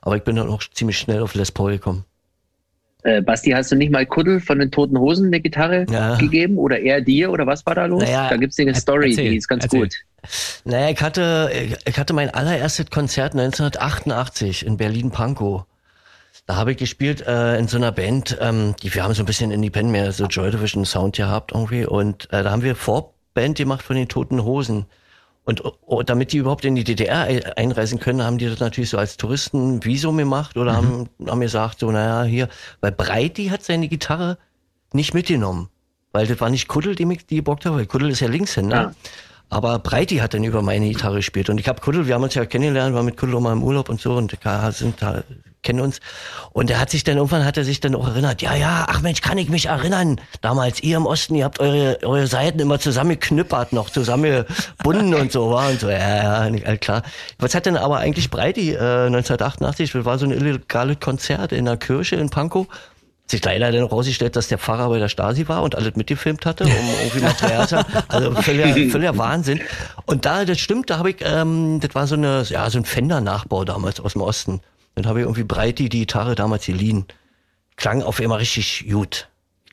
Aber 0.00 0.16
ich 0.16 0.22
bin 0.22 0.36
dann 0.36 0.48
auch 0.48 0.62
ziemlich 0.62 0.98
schnell 0.98 1.22
auf 1.22 1.34
Les 1.34 1.52
Paul 1.52 1.72
gekommen. 1.72 2.04
Äh, 3.04 3.22
Basti, 3.22 3.50
hast 3.50 3.70
du 3.70 3.76
nicht 3.76 3.92
mal 3.92 4.04
Kuddel 4.06 4.40
von 4.40 4.58
den 4.58 4.70
Toten 4.70 4.98
Hosen 4.98 5.28
eine 5.28 5.40
Gitarre 5.40 5.86
ja. 5.88 6.16
gegeben? 6.16 6.58
Oder 6.58 6.80
er 6.80 7.00
dir? 7.00 7.30
Oder 7.30 7.46
was 7.46 7.64
war 7.64 7.74
da 7.74 7.86
los? 7.86 8.02
Naja, 8.02 8.28
da 8.28 8.36
gibt 8.36 8.52
es 8.52 8.58
eine 8.58 8.74
Story, 8.74 9.10
erzähl, 9.10 9.30
die 9.30 9.36
ist 9.36 9.48
ganz 9.48 9.64
erzähl. 9.64 9.82
gut. 9.82 9.94
Naja, 10.64 10.90
ich 10.90 11.00
hatte, 11.00 11.50
ich 11.84 11.98
hatte 11.98 12.12
mein 12.12 12.30
allererstes 12.30 12.90
Konzert 12.90 13.34
1988 13.34 14.66
in 14.66 14.76
Berlin-Pankow. 14.76 15.64
Da 16.46 16.56
habe 16.56 16.72
ich 16.72 16.78
gespielt 16.78 17.24
äh, 17.26 17.58
in 17.58 17.68
so 17.68 17.76
einer 17.76 17.92
Band, 17.92 18.36
ähm, 18.40 18.74
die 18.82 18.92
wir 18.94 19.04
haben 19.04 19.14
so 19.14 19.22
ein 19.22 19.26
bisschen 19.26 19.50
Independent 19.50 19.92
mehr 19.92 20.12
so 20.12 20.26
Joy 20.26 20.50
Division 20.50 20.84
Sound 20.84 21.16
gehabt 21.16 21.52
irgendwie 21.52 21.84
und 21.84 22.32
äh, 22.32 22.42
da 22.42 22.50
haben 22.50 22.62
wir 22.62 22.74
Vorband 23.38 23.56
gemacht 23.56 23.82
von 23.82 23.96
den 23.96 24.08
Toten 24.08 24.42
Hosen. 24.42 24.86
Und 25.44 25.62
oh, 25.86 26.02
damit 26.02 26.32
die 26.32 26.38
überhaupt 26.38 26.64
in 26.64 26.74
die 26.74 26.84
DDR 26.84 27.56
einreisen 27.56 27.98
können, 27.98 28.22
haben 28.22 28.36
die 28.36 28.46
das 28.46 28.60
natürlich 28.60 28.90
so 28.90 28.98
als 28.98 29.16
Touristen 29.16 29.82
Visum 29.82 30.18
gemacht 30.18 30.58
oder 30.58 30.72
mhm. 30.72 30.76
haben, 30.76 31.08
haben 31.26 31.40
gesagt, 31.40 31.78
so, 31.78 31.90
naja, 31.90 32.24
hier, 32.24 32.48
weil 32.80 32.92
Breiti 32.92 33.46
hat 33.46 33.62
seine 33.62 33.88
Gitarre 33.88 34.36
nicht 34.92 35.14
mitgenommen. 35.14 35.70
Weil 36.12 36.26
das 36.26 36.40
war 36.40 36.50
nicht 36.50 36.68
Kuddel, 36.68 36.96
die 36.96 37.04
mich 37.04 37.26
die 37.26 37.36
gebockt 37.36 37.64
hat, 37.64 37.72
weil 37.72 37.86
Kuddel 37.86 38.10
ist 38.10 38.20
ja 38.20 38.28
Linkshänder. 38.28 38.76
Ja. 38.76 38.94
Aber 39.50 39.78
Breiti 39.78 40.16
hat 40.16 40.34
dann 40.34 40.44
über 40.44 40.62
meine 40.62 40.88
Gitarre 40.88 41.16
gespielt. 41.16 41.48
Und 41.48 41.58
ich 41.58 41.68
habe 41.68 41.80
Kuddel, 41.80 42.06
wir 42.06 42.14
haben 42.14 42.22
uns 42.22 42.34
ja 42.34 42.44
kennengelernt, 42.44 42.94
war 42.94 43.02
mit 43.02 43.16
Kuddel 43.16 43.36
auch 43.36 43.40
mal 43.40 43.52
im 43.52 43.62
Urlaub 43.62 43.88
und 43.88 44.00
so 44.00 44.14
und 44.14 44.36
sind 44.70 45.00
da 45.00 45.22
kennen 45.62 45.80
uns. 45.80 46.00
Und 46.52 46.70
er 46.70 46.80
hat 46.80 46.90
sich 46.90 47.04
dann 47.04 47.16
irgendwann 47.16 47.44
hat 47.44 47.56
er 47.56 47.64
sich 47.64 47.80
dann 47.80 47.94
auch 47.94 48.08
erinnert, 48.08 48.42
ja, 48.42 48.54
ja, 48.54 48.86
ach 48.88 49.02
Mensch, 49.02 49.20
kann 49.20 49.38
ich 49.38 49.48
mich 49.48 49.66
erinnern. 49.66 50.20
Damals 50.40 50.82
ihr 50.82 50.96
im 50.96 51.06
Osten, 51.06 51.34
ihr 51.34 51.44
habt 51.44 51.60
eure, 51.60 51.98
eure 52.02 52.26
Seiten 52.26 52.58
immer 52.60 52.78
zusammengeknüppert, 52.78 53.72
noch 53.72 53.90
zusammengebunden 53.90 55.14
und 55.14 55.32
so 55.32 55.50
war 55.50 55.70
und 55.70 55.80
so, 55.80 55.90
ja, 55.90 56.44
ja, 56.44 56.50
nicht, 56.50 56.80
klar. 56.80 57.02
Was 57.38 57.54
hat 57.54 57.66
denn 57.66 57.76
aber 57.76 57.98
eigentlich 57.98 58.30
Breiti 58.30 58.72
äh, 58.72 59.06
1988, 59.06 59.92
das 59.92 60.04
war 60.04 60.18
so 60.18 60.26
ein 60.26 60.32
illegales 60.32 61.00
Konzert 61.00 61.52
in 61.52 61.64
der 61.64 61.76
Kirche 61.76 62.16
in 62.16 62.30
Pankow 62.30 62.66
sich 63.30 63.44
leider 63.44 63.70
dann 63.70 63.84
rausgestellt, 63.84 64.36
dass 64.36 64.48
der 64.48 64.58
Pfarrer 64.58 64.88
bei 64.88 64.98
der 64.98 65.08
Stasi 65.08 65.48
war 65.48 65.62
und 65.62 65.74
alles 65.74 65.96
mitgefilmt 65.96 66.46
hatte, 66.46 66.64
um 66.64 66.70
irgendwie 66.70 67.20
Material 67.20 67.68
zu 67.68 67.78
haben. 67.78 67.92
Also 68.08 68.32
völliger, 68.34 68.90
völliger 68.90 69.18
Wahnsinn. 69.18 69.60
Und 70.06 70.24
da, 70.24 70.44
das 70.44 70.58
stimmt, 70.58 70.90
da 70.90 70.98
habe 70.98 71.10
ich, 71.10 71.16
ähm, 71.20 71.80
das 71.80 71.94
war 71.94 72.06
so 72.06 72.14
eine, 72.14 72.42
ja, 72.48 72.68
so 72.70 72.78
ein 72.78 72.84
Fender-Nachbau 72.84 73.64
damals 73.64 74.00
aus 74.00 74.14
dem 74.14 74.22
Osten. 74.22 74.60
Dann 74.94 75.06
habe 75.06 75.20
ich 75.20 75.24
irgendwie 75.24 75.44
Breiti 75.44 75.88
die 75.88 76.00
Gitarre 76.00 76.34
damals 76.34 76.66
geliehen. 76.66 77.06
Klang 77.76 78.02
auf 78.02 78.18
immer 78.18 78.38
richtig 78.38 78.86
gut. 78.90 79.28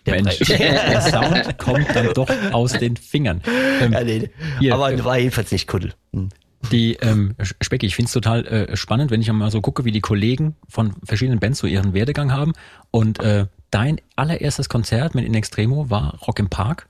Der 0.06 0.22
Mensch, 0.22 0.38
der 0.40 1.02
Sound 1.02 1.58
kommt 1.58 1.88
dann 1.96 2.14
doch 2.14 2.30
aus 2.52 2.74
den 2.74 2.96
Fingern. 2.96 3.42
Ähm, 3.82 3.94
ja, 3.94 4.04
nee, 4.04 4.30
hier, 4.60 4.74
aber 4.76 4.92
äh, 4.92 5.04
war 5.04 5.18
jedenfalls 5.18 5.52
nicht 5.52 5.68
Kuddel. 5.68 5.94
Hm. 6.14 6.30
Die 6.72 6.94
ähm, 6.96 7.36
Specki, 7.62 7.86
ich 7.86 7.96
finde 7.96 8.08
es 8.08 8.14
total 8.14 8.46
äh, 8.46 8.78
spannend, 8.78 9.12
wenn 9.12 9.22
ich 9.22 9.32
mal 9.32 9.52
so 9.52 9.62
gucke, 9.62 9.86
wie 9.86 9.92
die 9.92 10.02
Kollegen 10.02 10.56
von 10.68 10.94
verschiedenen 11.04 11.40
Bands 11.40 11.60
so 11.60 11.68
ihren 11.68 11.94
Werdegang 11.94 12.32
haben. 12.32 12.54
Und 12.92 13.20
äh, 13.20 13.48
dein 13.72 14.00
allererstes 14.16 14.70
Konzert 14.70 15.16
mit 15.16 15.26
In 15.26 15.34
Extremo 15.34 15.90
war 15.90 16.18
Rock 16.28 16.40
im 16.40 16.50
Park. 16.50 16.88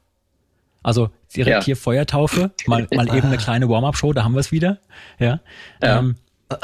Also 0.83 1.09
direkt 1.35 1.57
ja. 1.57 1.63
hier 1.63 1.77
Feuertaufe, 1.77 2.51
mal, 2.67 2.87
mal 2.93 3.07
eben 3.15 3.27
eine 3.27 3.37
kleine 3.37 3.67
Warm-up-Show, 3.67 4.13
da 4.13 4.23
haben 4.23 4.33
wir 4.33 4.39
es 4.39 4.51
wieder. 4.51 4.79
Ja. 5.17 5.39
ja. 5.81 5.99
Ähm, 5.99 6.15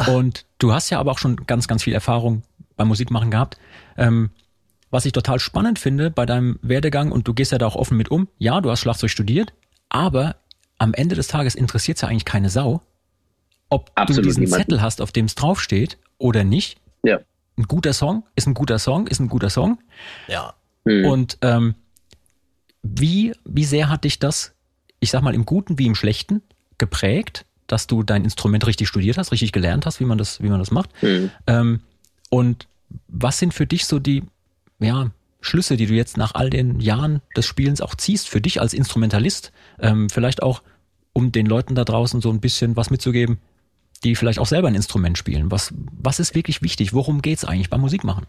und 0.07 0.45
du 0.59 0.73
hast 0.73 0.91
ja 0.91 0.99
aber 0.99 1.11
auch 1.11 1.17
schon 1.17 1.37
ganz, 1.47 1.67
ganz 1.67 1.83
viel 1.83 1.93
Erfahrung 1.93 2.43
beim 2.75 2.87
Musikmachen 2.87 3.31
gehabt. 3.31 3.57
Ähm, 3.97 4.29
was 4.91 5.05
ich 5.05 5.13
total 5.13 5.39
spannend 5.39 5.79
finde 5.79 6.11
bei 6.11 6.25
deinem 6.25 6.59
Werdegang, 6.61 7.11
und 7.11 7.27
du 7.27 7.33
gehst 7.33 7.51
ja 7.51 7.57
da 7.57 7.65
auch 7.65 7.75
offen 7.75 7.97
mit 7.97 8.11
um, 8.11 8.27
ja, 8.37 8.61
du 8.61 8.69
hast 8.69 8.81
Schlagzeug 8.81 9.09
studiert, 9.09 9.53
aber 9.89 10.35
am 10.77 10.93
Ende 10.93 11.15
des 11.15 11.27
Tages 11.27 11.55
interessiert 11.55 11.97
es 11.97 12.01
ja 12.01 12.09
eigentlich 12.09 12.25
keine 12.25 12.49
Sau, 12.49 12.81
ob 13.71 13.91
Absolut 13.95 14.25
du 14.25 14.29
diesen 14.29 14.43
niemanden. 14.43 14.65
Zettel 14.65 14.81
hast, 14.81 15.01
auf 15.01 15.11
dem 15.11 15.25
es 15.25 15.35
draufsteht 15.35 15.97
oder 16.17 16.43
nicht. 16.43 16.77
Ja. 17.03 17.19
Ein 17.57 17.63
guter 17.63 17.93
Song 17.93 18.23
ist 18.35 18.47
ein 18.47 18.53
guter 18.53 18.77
Song, 18.77 19.07
ist 19.07 19.19
ein 19.19 19.29
guter 19.29 19.49
Song. 19.49 19.79
Ja. 20.27 20.53
Hm. 20.85 21.05
Und 21.05 21.37
ähm, 21.41 21.75
wie, 22.83 23.33
wie 23.45 23.65
sehr 23.65 23.89
hat 23.89 24.03
dich 24.03 24.19
das, 24.19 24.53
ich 24.99 25.09
sag 25.09 25.21
mal 25.21 25.33
im 25.33 25.45
Guten 25.45 25.79
wie 25.79 25.87
im 25.87 25.95
Schlechten, 25.95 26.41
geprägt, 26.77 27.45
dass 27.67 27.87
du 27.87 28.03
dein 28.03 28.23
Instrument 28.23 28.67
richtig 28.67 28.87
studiert 28.87 29.17
hast, 29.17 29.31
richtig 29.31 29.51
gelernt 29.51 29.85
hast, 29.85 29.99
wie 29.99 30.05
man 30.05 30.17
das, 30.17 30.41
wie 30.41 30.49
man 30.49 30.59
das 30.59 30.71
macht. 30.71 30.89
Mhm. 31.01 31.31
Ähm, 31.47 31.79
und 32.29 32.67
was 33.07 33.39
sind 33.39 33.53
für 33.53 33.65
dich 33.65 33.85
so 33.85 33.99
die, 33.99 34.23
ja, 34.79 35.11
Schlüsse, 35.39 35.77
die 35.77 35.85
du 35.85 35.93
jetzt 35.93 36.17
nach 36.17 36.35
all 36.35 36.49
den 36.49 36.81
Jahren 36.81 37.21
des 37.35 37.45
Spielens 37.45 37.81
auch 37.81 37.95
ziehst, 37.95 38.27
für 38.27 38.41
dich 38.41 38.59
als 38.59 38.73
Instrumentalist? 38.73 39.51
Ähm, 39.79 40.09
vielleicht 40.09 40.43
auch, 40.43 40.61
um 41.13 41.31
den 41.31 41.45
Leuten 41.45 41.75
da 41.75 41.83
draußen 41.83 42.21
so 42.21 42.29
ein 42.29 42.41
bisschen 42.41 42.75
was 42.75 42.89
mitzugeben, 42.89 43.39
die 44.03 44.15
vielleicht 44.15 44.39
auch 44.39 44.47
selber 44.47 44.67
ein 44.67 44.75
Instrument 44.75 45.17
spielen. 45.17 45.49
Was, 45.51 45.73
was 46.01 46.19
ist 46.19 46.35
wirklich 46.35 46.61
wichtig? 46.61 46.93
Worum 46.93 47.21
geht 47.21 47.39
es 47.39 47.45
eigentlich 47.45 47.69
beim 47.69 47.81
Musikmachen? 47.81 48.25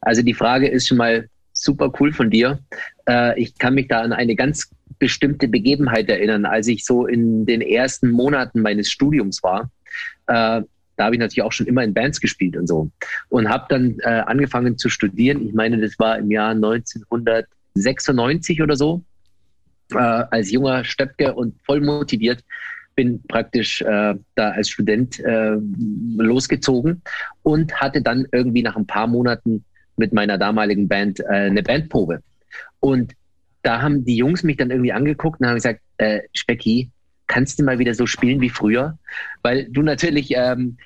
Also 0.00 0.22
die 0.22 0.34
Frage 0.34 0.68
ist 0.68 0.88
schon 0.88 0.98
mal 0.98 1.28
super 1.52 1.92
cool 1.98 2.12
von 2.12 2.30
dir. 2.30 2.58
Äh, 3.08 3.40
ich 3.40 3.56
kann 3.58 3.74
mich 3.74 3.88
da 3.88 4.02
an 4.02 4.12
eine 4.12 4.36
ganz 4.36 4.70
bestimmte 4.98 5.48
Begebenheit 5.48 6.08
erinnern, 6.08 6.44
als 6.44 6.68
ich 6.68 6.84
so 6.84 7.06
in 7.06 7.46
den 7.46 7.60
ersten 7.60 8.10
Monaten 8.10 8.60
meines 8.60 8.90
Studiums 8.90 9.42
war. 9.42 9.70
Äh, 10.26 10.62
da 10.96 11.06
habe 11.06 11.16
ich 11.16 11.20
natürlich 11.20 11.42
auch 11.42 11.52
schon 11.52 11.66
immer 11.66 11.82
in 11.82 11.92
Bands 11.92 12.20
gespielt 12.20 12.56
und 12.56 12.68
so. 12.68 12.88
Und 13.28 13.48
habe 13.48 13.66
dann 13.68 13.98
äh, 14.00 14.22
angefangen 14.26 14.78
zu 14.78 14.88
studieren. 14.88 15.44
Ich 15.46 15.54
meine, 15.54 15.80
das 15.80 15.98
war 15.98 16.18
im 16.18 16.30
Jahr 16.30 16.50
1996 16.50 18.62
oder 18.62 18.76
so. 18.76 19.02
Als 19.92 20.50
junger 20.50 20.82
Stöpke 20.82 21.34
und 21.34 21.56
voll 21.66 21.82
motiviert 21.82 22.42
bin 22.94 23.22
praktisch 23.28 23.82
äh, 23.82 24.14
da 24.34 24.50
als 24.50 24.68
Student 24.68 25.18
äh, 25.20 25.56
losgezogen 26.16 27.02
und 27.42 27.74
hatte 27.80 28.02
dann 28.02 28.26
irgendwie 28.32 28.62
nach 28.62 28.76
ein 28.76 28.86
paar 28.86 29.06
Monaten 29.06 29.64
mit 29.96 30.12
meiner 30.12 30.38
damaligen 30.38 30.88
Band 30.88 31.20
äh, 31.20 31.46
eine 31.46 31.62
Bandprobe. 31.62 32.22
Und 32.80 33.14
da 33.62 33.80
haben 33.80 34.04
die 34.04 34.16
Jungs 34.16 34.42
mich 34.42 34.56
dann 34.56 34.70
irgendwie 34.70 34.92
angeguckt 34.92 35.40
und 35.40 35.46
haben 35.46 35.54
gesagt, 35.54 35.80
äh, 35.98 36.20
Specki, 36.32 36.90
kannst 37.26 37.58
du 37.58 37.64
mal 37.64 37.78
wieder 37.78 37.94
so 37.94 38.06
spielen 38.06 38.40
wie 38.40 38.50
früher? 38.50 38.98
Weil 39.42 39.66
du 39.70 39.82
natürlich 39.82 40.32
ähm, 40.36 40.76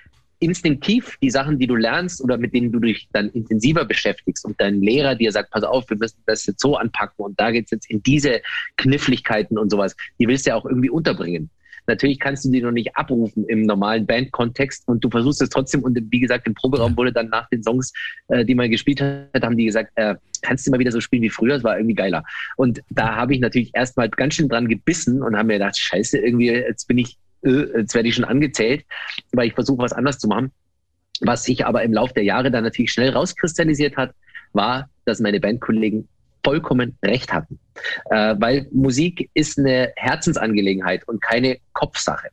instinktiv 0.41 1.19
die 1.21 1.31
Sachen, 1.31 1.59
die 1.59 1.67
du 1.67 1.75
lernst 1.75 2.23
oder 2.23 2.39
mit 2.39 2.55
denen 2.55 2.71
du 2.71 2.79
dich 2.79 3.09
dann 3.13 3.29
intensiver 3.31 3.85
beschäftigst 3.85 4.45
und 4.45 4.61
dein 4.61 4.81
Lehrer 4.81 5.17
dir 5.17 5.33
sagt, 5.33 5.51
pass 5.51 5.65
auf, 5.65 5.91
wir 5.91 5.97
müssen 5.97 6.23
das 6.27 6.47
jetzt 6.47 6.61
so 6.61 6.77
anpacken 6.77 7.25
und 7.25 7.41
da 7.41 7.51
geht's 7.51 7.71
jetzt 7.71 7.91
in 7.91 8.03
diese 8.03 8.41
Kniffligkeiten 8.77 9.59
und 9.59 9.71
sowas, 9.71 9.97
die 10.19 10.29
willst 10.29 10.47
du 10.47 10.51
ja 10.51 10.57
auch 10.57 10.65
irgendwie 10.65 10.91
unterbringen. 10.91 11.51
Natürlich 11.89 12.21
kannst 12.21 12.45
du 12.45 12.51
die 12.51 12.61
noch 12.61 12.71
nicht 12.71 12.95
abrufen 12.97 13.45
im 13.49 13.63
normalen 13.63 14.07
Bandkontext 14.07 14.87
und 14.87 15.03
du 15.03 15.11
versuchst 15.11 15.43
es 15.43 15.49
trotzdem. 15.49 15.83
Und 15.83 15.99
wie 16.11 16.21
gesagt, 16.21 16.47
im 16.47 16.55
Proberaum 16.55 16.97
wurde 16.97 17.13
dann 17.13 17.29
nach 17.29 17.49
den 17.49 17.63
Songs, 17.63 17.93
äh, 18.29 18.45
die 18.45 18.55
man 18.55 18.71
gespielt 18.71 19.01
hat, 19.01 19.43
haben 19.43 19.57
die 19.57 19.65
gesagt, 19.65 19.91
äh, 19.97 20.15
kannst 20.43 20.67
du 20.67 20.71
mal 20.71 20.79
wieder 20.79 20.93
so 20.93 21.01
spielen 21.01 21.23
wie 21.23 21.31
früher? 21.31 21.55
Das 21.55 21.65
war 21.65 21.77
irgendwie 21.77 21.95
geiler. 21.95 22.23
Und 22.57 22.83
da 22.91 23.17
habe 23.17 23.35
ich 23.35 23.41
natürlich 23.41 23.75
erstmal 23.75 24.09
ganz 24.11 24.35
schön 24.35 24.49
dran 24.49 24.69
gebissen 24.69 25.23
und 25.23 25.37
habe 25.37 25.49
mir 25.49 25.55
gedacht, 25.55 25.79
scheiße, 25.79 26.19
irgendwie, 26.19 26.51
jetzt 26.51 26.87
bin 26.87 26.99
ich, 26.99 27.17
äh, 27.43 27.79
jetzt 27.79 27.95
werde 27.95 28.09
ich 28.09 28.15
schon 28.15 28.25
angezählt, 28.25 28.85
weil 29.33 29.49
ich 29.49 29.55
versuche, 29.55 29.83
was 29.83 29.93
anders 29.93 30.19
zu 30.19 30.29
machen. 30.29 30.53
Was 31.21 31.45
sich 31.45 31.67
aber 31.67 31.83
im 31.83 31.93
Laufe 31.93 32.15
der 32.15 32.23
Jahre 32.23 32.51
dann 32.51 32.65
natürlich 32.65 32.93
schnell 32.93 33.11
rauskristallisiert 33.11 33.97
hat, 33.97 34.15
war, 34.53 34.89
dass 35.05 35.21
meine 35.21 35.41
Bandkollegen 35.41 36.07
vollkommen 36.45 36.97
recht 37.05 37.33
hatten. 37.33 37.59
Äh, 38.11 38.37
weil 38.39 38.69
Musik 38.73 39.31
ist 39.35 39.59
eine 39.59 39.93
Herzensangelegenheit 39.97 41.07
und 41.07 41.21
keine 41.23 41.59
Kopfsache. 41.73 42.29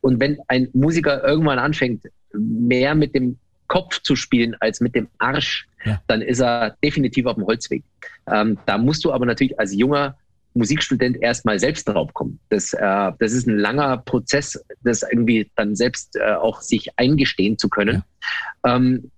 Und 0.00 0.20
wenn 0.20 0.38
ein 0.48 0.68
Musiker 0.72 1.24
irgendwann 1.24 1.58
anfängt, 1.58 2.04
mehr 2.32 2.94
mit 2.94 3.14
dem 3.14 3.38
Kopf 3.66 4.00
zu 4.02 4.16
spielen 4.16 4.56
als 4.60 4.80
mit 4.80 4.94
dem 4.94 5.08
Arsch, 5.18 5.66
ja. 5.84 6.00
dann 6.06 6.22
ist 6.22 6.40
er 6.40 6.76
definitiv 6.82 7.26
auf 7.26 7.34
dem 7.34 7.46
Holzweg. 7.46 7.82
Ähm, 8.30 8.58
da 8.66 8.78
musst 8.78 9.04
du 9.04 9.12
aber 9.12 9.26
natürlich 9.26 9.58
als 9.58 9.74
junger 9.74 10.16
Musikstudent 10.54 11.20
erstmal 11.20 11.58
selbst 11.58 11.88
drauf 11.88 12.14
kommen. 12.14 12.38
Das, 12.48 12.72
äh, 12.72 13.12
das 13.18 13.32
ist 13.32 13.46
ein 13.46 13.58
langer 13.58 13.98
Prozess, 13.98 14.64
das 14.82 15.02
irgendwie 15.02 15.50
dann 15.56 15.74
selbst 15.74 16.16
äh, 16.16 16.34
auch 16.34 16.60
sich 16.60 16.88
eingestehen 16.96 17.58
zu 17.58 17.68
können. 17.68 18.04
Ja. 18.64 18.76
Ähm, 18.76 19.10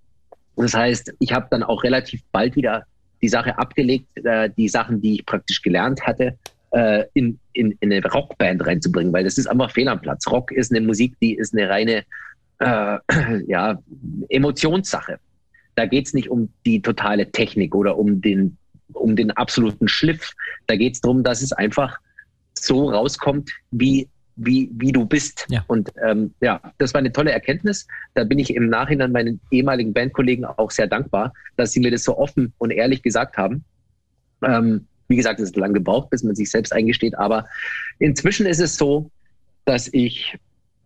das 0.55 0.73
heißt, 0.73 1.13
ich 1.19 1.33
habe 1.33 1.47
dann 1.51 1.61
auch 1.61 1.83
relativ 1.83 2.21
bald 2.31 2.55
wieder 2.55 2.85
die 3.21 3.29
Sache 3.29 3.57
abgelegt, 3.57 4.07
äh, 4.23 4.49
die 4.55 4.69
Sachen, 4.69 5.01
die 5.01 5.15
ich 5.15 5.25
praktisch 5.25 5.61
gelernt 5.61 6.05
hatte, 6.05 6.37
äh, 6.71 7.05
in, 7.13 7.39
in, 7.53 7.75
in 7.79 7.91
eine 7.93 8.05
Rockband 8.05 8.65
reinzubringen, 8.65 9.13
weil 9.13 9.23
das 9.23 9.37
ist 9.37 9.47
einfach 9.47 9.71
fehl 9.71 9.87
am 9.87 10.01
Platz. 10.01 10.27
Rock 10.27 10.51
ist 10.51 10.71
eine 10.71 10.85
Musik, 10.85 11.15
die 11.21 11.35
ist 11.35 11.53
eine 11.53 11.69
reine 11.69 12.03
äh, 12.59 12.97
ja, 13.47 13.79
Emotionssache. 14.29 15.19
Da 15.75 15.85
geht 15.85 16.07
es 16.07 16.13
nicht 16.13 16.29
um 16.29 16.49
die 16.65 16.81
totale 16.81 17.31
Technik 17.31 17.75
oder 17.75 17.97
um 17.97 18.21
den, 18.21 18.57
um 18.93 19.15
den 19.15 19.31
absoluten 19.31 19.87
Schliff. 19.87 20.33
Da 20.65 20.75
geht 20.75 20.95
es 20.95 21.01
darum, 21.01 21.23
dass 21.23 21.41
es 21.41 21.53
einfach 21.53 21.97
so 22.55 22.89
rauskommt, 22.89 23.51
wie 23.71 24.07
wie, 24.37 24.69
wie 24.73 24.91
du 24.91 25.05
bist. 25.05 25.45
Ja. 25.49 25.63
Und 25.67 25.91
ähm, 26.03 26.33
ja, 26.41 26.61
das 26.77 26.93
war 26.93 26.99
eine 26.99 27.11
tolle 27.11 27.31
Erkenntnis. 27.31 27.87
Da 28.13 28.23
bin 28.23 28.39
ich 28.39 28.55
im 28.55 28.69
Nachhinein 28.69 29.11
meinen 29.11 29.41
ehemaligen 29.51 29.93
Bandkollegen 29.93 30.45
auch 30.45 30.71
sehr 30.71 30.87
dankbar, 30.87 31.33
dass 31.57 31.71
sie 31.71 31.79
mir 31.79 31.91
das 31.91 32.03
so 32.03 32.17
offen 32.17 32.53
und 32.57 32.71
ehrlich 32.71 33.01
gesagt 33.01 33.37
haben. 33.37 33.65
Ähm, 34.43 34.85
wie 35.09 35.15
gesagt, 35.15 35.39
es 35.39 35.49
ist 35.49 35.57
lang 35.57 35.73
gebraucht, 35.73 36.09
bis 36.09 36.23
man 36.23 36.35
sich 36.35 36.51
selbst 36.51 36.71
eingesteht. 36.71 37.17
Aber 37.17 37.45
inzwischen 37.99 38.45
ist 38.45 38.59
es 38.59 38.77
so, 38.77 39.09
dass 39.65 39.91
ich 39.91 40.37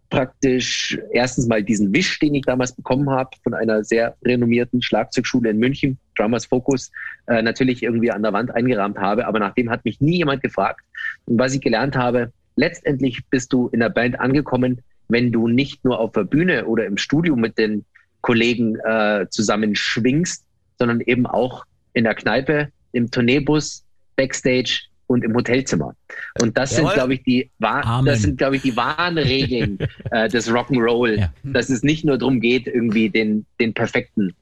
praktisch 0.10 0.99
erstens 1.11 1.48
mal 1.48 1.64
diesen 1.64 1.94
Wisch, 1.94 2.19
den 2.19 2.36
ich 2.36 2.44
damals 2.44 2.73
bekommen 2.73 3.10
habe 3.10 3.30
von 3.44 3.53
einer 3.53 3.84
sehr 3.84 4.15
renommierten 4.23 4.82
Schlagzeugschule 4.82 5.49
in 5.49 5.57
München, 5.57 5.98
Drummers 6.15 6.45
Focus, 6.45 6.91
äh, 7.28 7.41
natürlich 7.41 7.82
irgendwie 7.82 8.11
an 8.11 8.22
der 8.22 8.34
Wand 8.34 8.53
eingerahmt 8.53 8.98
habe. 8.98 9.26
Aber 9.26 9.40
nachdem 9.40 9.69
hat 9.69 9.86
mich 9.86 10.02
nie 10.02 10.18
jemand 10.18 10.44
gefragt. 10.44 10.82
Und 11.26 11.40
was 11.40 11.53
ich 11.53 11.61
gelernt 11.61 11.95
habe, 11.95 12.32
letztendlich 12.56 13.19
bist 13.30 13.53
du 13.53 13.68
in 13.69 13.80
der 13.80 13.90
Band 13.90 14.19
angekommen, 14.19 14.82
wenn 15.07 15.32
du 15.32 15.48
nicht 15.48 15.84
nur 15.84 15.99
auf 15.99 16.14
der 16.14 16.23
Bühne 16.23 16.65
oder 16.65 16.86
im 16.86 16.98
Studio 16.98 17.36
mit 17.36 17.57
den 17.57 17.86
Kollegen 18.22 18.78
äh, 18.80 19.26
zusammen 19.30 19.76
schwingst, 19.76 20.45
sondern 20.80 21.02
eben 21.02 21.26
auch 21.26 21.65
in 21.94 22.06
der 22.06 22.15
Kneipe, 22.15 22.69
im 22.94 23.11
Tourneebus, 23.11 23.84
Backstage 24.15 24.84
und 25.07 25.23
im 25.23 25.36
Hotelzimmer. 25.36 25.95
Und 26.41 26.57
das 26.57 26.72
Jawohl. 26.72 26.86
sind, 26.86 26.94
glaube 26.95 27.14
ich, 27.15 27.23
die 27.23 27.52
das 27.60 28.22
sind, 28.22 28.38
glaube 28.38 28.56
ich, 28.56 28.61
die 28.61 28.76
wahren 28.76 29.18
Regeln 29.18 29.78
äh, 30.11 30.30
des 30.30 30.49
Rock'n'Roll, 30.49 31.19
ja. 31.19 31.34
dass 31.44 31.69
es 31.69 31.84
nicht 31.84 32.06
nur 32.06 32.18
darum 32.18 32.40
geht, 32.40 32.68
irgendwie 32.68 33.10
den, 33.10 33.45
den 33.60 33.73
perfekten 33.73 34.34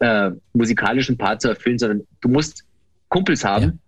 äh, 0.00 0.30
musikalischen 0.54 1.18
Part 1.18 1.42
zu 1.42 1.48
erfüllen, 1.48 1.78
sondern 1.78 2.06
du 2.20 2.28
musst 2.28 2.64
Kumpels 3.08 3.44
haben, 3.44 3.78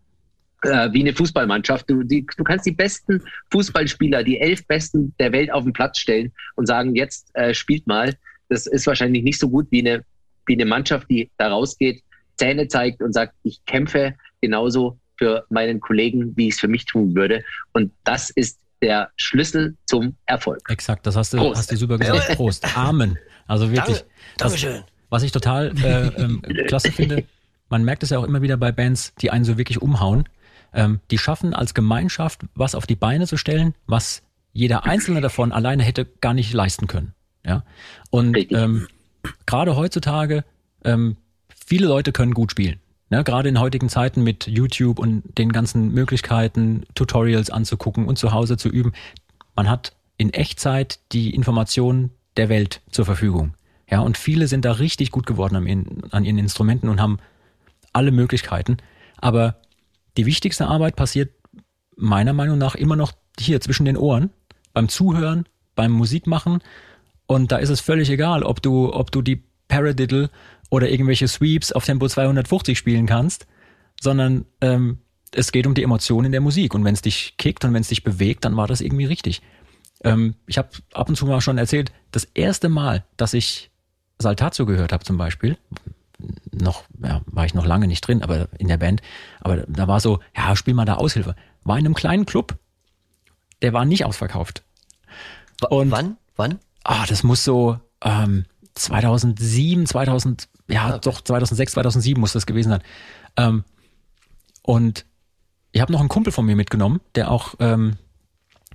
äh, 0.63 0.93
wie 0.93 1.01
eine 1.01 1.15
Fußballmannschaft. 1.15 1.89
Du, 1.89 2.03
die, 2.03 2.27
du 2.37 2.45
kannst 2.45 2.67
die 2.67 2.73
besten 2.73 3.23
Fußballspieler, 3.51 4.23
die 4.23 4.41
elf 4.41 4.67
besten 4.67 5.15
der 5.19 5.33
Welt 5.33 5.53
auf 5.53 5.65
den 5.65 5.73
Platz 5.73 5.99
stellen 5.99 6.33
und 6.57 6.67
sagen, 6.67 6.95
jetzt 6.95 7.29
äh, 7.35 7.55
spielt 7.55 7.87
mal. 7.87 8.15
Das 8.49 8.67
ist 8.67 8.87
wahrscheinlich 8.87 9.23
nicht 9.23 9.39
so 9.39 9.49
gut 9.49 9.67
wie 9.71 9.81
eine, 9.81 10.05
wie 10.47 10.55
eine 10.55 10.65
Mannschaft, 10.65 11.09
die 11.11 11.31
da 11.37 11.49
rausgeht, 11.49 12.03
Zähne 12.37 12.69
zeigt 12.69 13.03
und 13.03 13.13
sagt, 13.13 13.35
ich 13.43 13.65
kämpfe 13.65 14.15
genauso 14.41 14.99
für 15.17 15.45
meinen 15.49 15.81
Kollegen, 15.81 16.37
wie 16.37 16.49
ich 16.49 16.55
es 16.55 16.61
für 16.61 16.69
mich 16.69 16.85
tun 16.85 17.15
würde. 17.15 17.43
Und 17.73 17.93
das 18.05 18.31
ist 18.31 18.59
der 18.83 19.11
Schlüssel 19.17 19.75
zum 19.87 20.17
Erfolg. 20.27 20.61
Exakt, 20.69 21.07
das 21.07 21.17
hast 21.17 21.33
du, 21.33 21.55
hast 21.55 21.73
du 21.73 21.77
super 21.77 21.99
gesagt. 21.99 22.37
Prost. 22.37 22.77
Amen. 22.77 23.19
Also 23.47 23.73
wirklich. 23.73 23.99
Danke, 23.99 24.11
Dankeschön. 24.37 24.85
Was 25.09 25.23
ich 25.23 25.33
total 25.33 25.73
äh, 25.83 26.09
ähm, 26.21 26.43
klasse 26.67 26.93
finde, 26.93 27.25
man 27.69 27.85
merkt 27.85 28.03
es 28.03 28.11
ja 28.11 28.19
auch 28.19 28.25
immer 28.25 28.43
wieder 28.43 28.57
bei 28.57 28.73
Bands, 28.73 29.15
die 29.21 29.31
einen 29.31 29.45
so 29.45 29.57
wirklich 29.57 29.81
umhauen. 29.81 30.29
Ähm, 30.73 31.01
die 31.11 31.19
schaffen 31.19 31.55
als 31.55 31.75
Gemeinschaft 31.75 32.43
was 32.55 32.75
auf 32.75 32.87
die 32.87 32.97
Beine 32.97 33.27
zu 33.27 33.37
stellen, 33.37 33.75
was 33.87 34.23
jeder 34.53 34.85
Einzelne 34.85 35.21
davon 35.21 35.53
alleine 35.53 35.83
hätte 35.83 36.05
gar 36.05 36.35
nicht 36.35 36.53
leisten 36.53 36.87
können. 36.87 37.15
Ja? 37.45 37.63
Und 38.11 38.37
ähm, 38.53 38.89
gerade 39.45 39.77
heutzutage, 39.77 40.45
ähm, 40.85 41.17
viele 41.67 41.87
Leute 41.87 42.13
können 42.13 42.35
gut 42.35 42.53
spielen. 42.53 42.81
Ja, 43.11 43.23
gerade 43.23 43.49
in 43.49 43.61
heutigen 43.61 43.89
Zeiten 43.89 44.25
mit 44.25 44.49
YouTube 44.49 44.99
und 44.99 45.23
den 45.39 45.53
ganzen 45.53 45.93
Möglichkeiten, 45.93 46.87
Tutorials 46.95 47.51
anzugucken 47.51 48.07
und 48.07 48.19
zu 48.19 48.33
Hause 48.33 48.57
zu 48.57 48.69
üben. 48.69 48.95
Man 49.55 49.71
hat 49.71 49.95
in 50.17 50.33
Echtzeit 50.33 50.99
die 51.13 51.33
Informationen 51.33 52.11
der 52.37 52.49
Welt 52.49 52.81
zur 52.91 53.05
Verfügung. 53.05 53.55
Ja, 53.89 54.01
und 54.01 54.19
viele 54.19 54.49
sind 54.49 54.65
da 54.65 54.73
richtig 54.73 55.13
gut 55.13 55.27
geworden 55.27 55.55
an, 55.55 56.03
an 56.11 56.25
ihren 56.25 56.39
Instrumenten 56.39 56.89
und 56.89 57.01
haben 57.01 57.19
alle 57.93 58.11
Möglichkeiten. 58.11 58.79
Aber 59.19 59.57
die 60.17 60.27
wichtigste 60.27 60.67
Arbeit 60.67 60.97
passiert 60.97 61.31
meiner 61.97 62.33
Meinung 62.33 62.59
nach 62.59 62.75
immer 62.75 62.97
noch 62.97 63.13
hier 63.39 63.61
zwischen 63.61 63.85
den 63.85 63.97
Ohren, 63.97 64.31
beim 64.73 64.89
Zuhören, 64.89 65.49
beim 65.75 65.93
Musikmachen. 65.93 66.63
Und 67.27 67.53
da 67.53 67.57
ist 67.57 67.71
es 67.71 67.81
völlig 67.81 68.11
egal, 68.11 68.43
ob 68.43 68.63
du, 68.63 68.93
ob 68.93 69.11
du 69.11 69.23
die 69.23 69.43
Paradiddle 69.69 70.31
oder 70.71 70.91
irgendwelche 70.91 71.29
Sweeps 71.29 71.73
auf 71.73 71.85
Tempo 71.85 72.09
250 72.09 72.77
spielen 72.77 73.07
kannst, 73.07 73.47
sondern 74.01 74.45
ähm, 74.61 74.99
es 75.33 75.53
geht 75.53 75.67
um 75.67 75.75
die 75.75 75.83
Emotionen 75.83 76.27
in 76.27 76.33
der 76.33 76.41
Musik. 76.41 76.75
Und 76.75 76.85
wenn 76.85 76.95
es 76.95 77.03
dich 77.03 77.35
kickt 77.37 77.65
und 77.65 77.75
wenn 77.75 77.83
es 77.83 77.89
dich 77.89 78.05
bewegt, 78.05 78.45
dann 78.45 78.57
war 78.57 78.67
das 78.67 78.81
irgendwie 78.81 79.05
richtig. 79.05 79.43
Ähm, 80.05 80.35
ich 80.47 80.59
habe 80.59 80.69
ab 80.93 81.09
und 81.09 81.17
zu 81.17 81.27
mal 81.27 81.41
schon 81.41 81.59
erzählt, 81.59 81.93
das 82.11 82.25
erste 82.25 82.69
Mal, 82.69 83.05
dass 83.17 83.35
ich 83.35 83.71
Saltazo 84.19 84.67
gehört 84.67 84.93
habe 84.93 85.05
zum 85.05 85.19
Beispiel, 85.19 85.59
noch, 86.53 86.85
ja, 87.03 87.21
war 87.27 87.45
ich 87.45 87.55
noch 87.55 87.67
lange 87.67 87.87
nicht 87.87 88.01
drin, 88.01 88.23
aber 88.23 88.49
in 88.59 88.69
der 88.69 88.79
Band. 88.79 89.03
Aber 89.41 89.59
da 89.59 89.89
war 89.89 90.01
so, 90.01 90.21
ja, 90.37 90.57
spiel 90.57 90.75
mal 90.75 90.85
da 90.85 90.95
Aushilfe. 90.95 91.35
War 91.65 91.79
in 91.79 91.85
einem 91.85 91.95
kleinen 91.95 92.27
Club, 92.27 92.57
der 93.63 93.73
war 93.73 93.85
nicht 93.85 94.05
ausverkauft. 94.05 94.63
Und 95.69 95.91
wann? 95.91 96.17
Wann? 96.37 96.59
Ah, 96.85 97.07
das 97.07 97.23
muss 97.23 97.45
so 97.45 97.79
ähm, 98.03 98.45
2007, 98.75 99.87
2000, 99.87 100.49
ja, 100.69 100.89
okay. 100.89 100.99
doch 101.03 101.21
2006, 101.21 101.73
2007 101.73 102.21
muss 102.21 102.33
das 102.33 102.47
gewesen 102.47 102.71
sein. 102.71 102.83
Ähm, 103.37 103.65
und 104.63 105.07
ich 105.73 105.81
habe 105.81 105.93
noch 105.93 106.01
einen 106.01 106.09
Kumpel 106.09 106.33
von 106.33 106.47
mir 106.47 106.57
mitgenommen, 106.57 107.01
der 107.15 107.31
auch 107.31 107.55
ähm, 107.61 107.97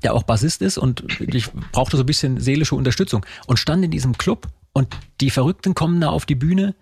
der 0.04 0.14
auch 0.14 0.24
Bassist 0.24 0.62
ist 0.62 0.78
und 0.78 1.06
ich 1.20 1.52
brauchte 1.72 1.98
so 1.98 2.04
ein 2.04 2.08
bisschen 2.08 2.40
seelische 2.40 2.76
Unterstützung 2.76 3.26
und 3.46 3.58
stand 3.58 3.86
in 3.86 3.92
diesem 3.92 4.18
Club 4.18 4.48
und 4.74 4.88
die 5.20 5.30
Verrückten 5.30 5.76
kommen 5.76 6.02
da 6.02 6.10
auf 6.10 6.26
die 6.26 6.36
Bühne 6.36 6.76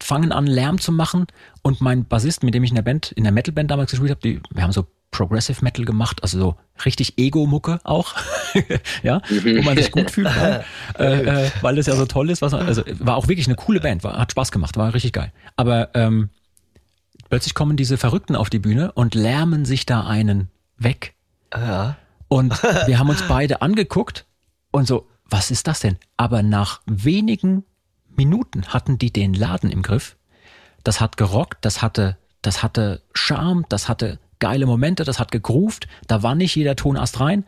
fangen 0.00 0.32
an 0.32 0.46
Lärm 0.46 0.78
zu 0.78 0.92
machen 0.92 1.26
und 1.62 1.80
mein 1.80 2.04
Bassist, 2.04 2.42
mit 2.42 2.54
dem 2.54 2.64
ich 2.64 2.70
in 2.70 2.76
der 2.76 2.82
Band, 2.82 3.12
in 3.12 3.24
der 3.24 3.32
Metalband 3.32 3.70
damals 3.70 3.90
gespielt 3.90 4.10
habe, 4.10 4.20
die, 4.20 4.40
wir 4.52 4.62
haben 4.62 4.72
so 4.72 4.86
Progressive 5.10 5.64
Metal 5.64 5.84
gemacht, 5.84 6.22
also 6.22 6.38
so 6.38 6.56
richtig 6.84 7.18
Ego-Mucke 7.18 7.80
auch, 7.84 8.14
ja, 9.02 9.22
wo 9.30 9.62
man 9.62 9.76
sich 9.76 9.90
gut 9.90 10.10
fühlt, 10.10 10.28
weil, 10.36 10.64
äh, 10.98 11.46
äh, 11.46 11.50
weil 11.62 11.76
das 11.76 11.86
ja 11.86 11.96
so 11.96 12.04
toll 12.04 12.30
ist. 12.30 12.42
Was 12.42 12.52
man, 12.52 12.66
also 12.66 12.82
war 12.98 13.16
auch 13.16 13.26
wirklich 13.26 13.46
eine 13.46 13.56
coole 13.56 13.80
Band, 13.80 14.04
war, 14.04 14.18
hat 14.18 14.32
Spaß 14.32 14.52
gemacht, 14.52 14.76
war 14.76 14.92
richtig 14.92 15.14
geil. 15.14 15.32
Aber 15.56 15.90
ähm, 15.94 16.28
plötzlich 17.30 17.54
kommen 17.54 17.76
diese 17.76 17.96
Verrückten 17.96 18.36
auf 18.36 18.50
die 18.50 18.58
Bühne 18.58 18.92
und 18.92 19.14
lärmen 19.14 19.64
sich 19.64 19.86
da 19.86 20.06
einen 20.06 20.50
weg. 20.76 21.14
Ja. 21.54 21.96
Und 22.28 22.62
wir 22.86 22.98
haben 22.98 23.08
uns 23.08 23.22
beide 23.22 23.62
angeguckt 23.62 24.26
und 24.70 24.86
so, 24.86 25.08
was 25.24 25.50
ist 25.50 25.66
das 25.66 25.80
denn? 25.80 25.96
Aber 26.16 26.42
nach 26.42 26.82
wenigen 26.86 27.64
Minuten 28.18 28.66
hatten 28.66 28.98
die 28.98 29.10
den 29.10 29.32
Laden 29.32 29.70
im 29.70 29.82
Griff. 29.82 30.16
Das 30.84 31.00
hat 31.00 31.16
gerockt, 31.16 31.64
das 31.64 31.80
hatte, 31.80 32.18
das 32.42 32.62
hatte 32.62 33.02
Charme, 33.14 33.64
das 33.68 33.88
hatte 33.88 34.18
geile 34.38 34.66
Momente, 34.66 35.04
das 35.04 35.18
hat 35.18 35.32
gegroovt, 35.32 35.88
da 36.06 36.22
war 36.22 36.34
nicht 36.34 36.54
jeder 36.54 36.76
Tonast 36.76 37.18
rein. 37.20 37.44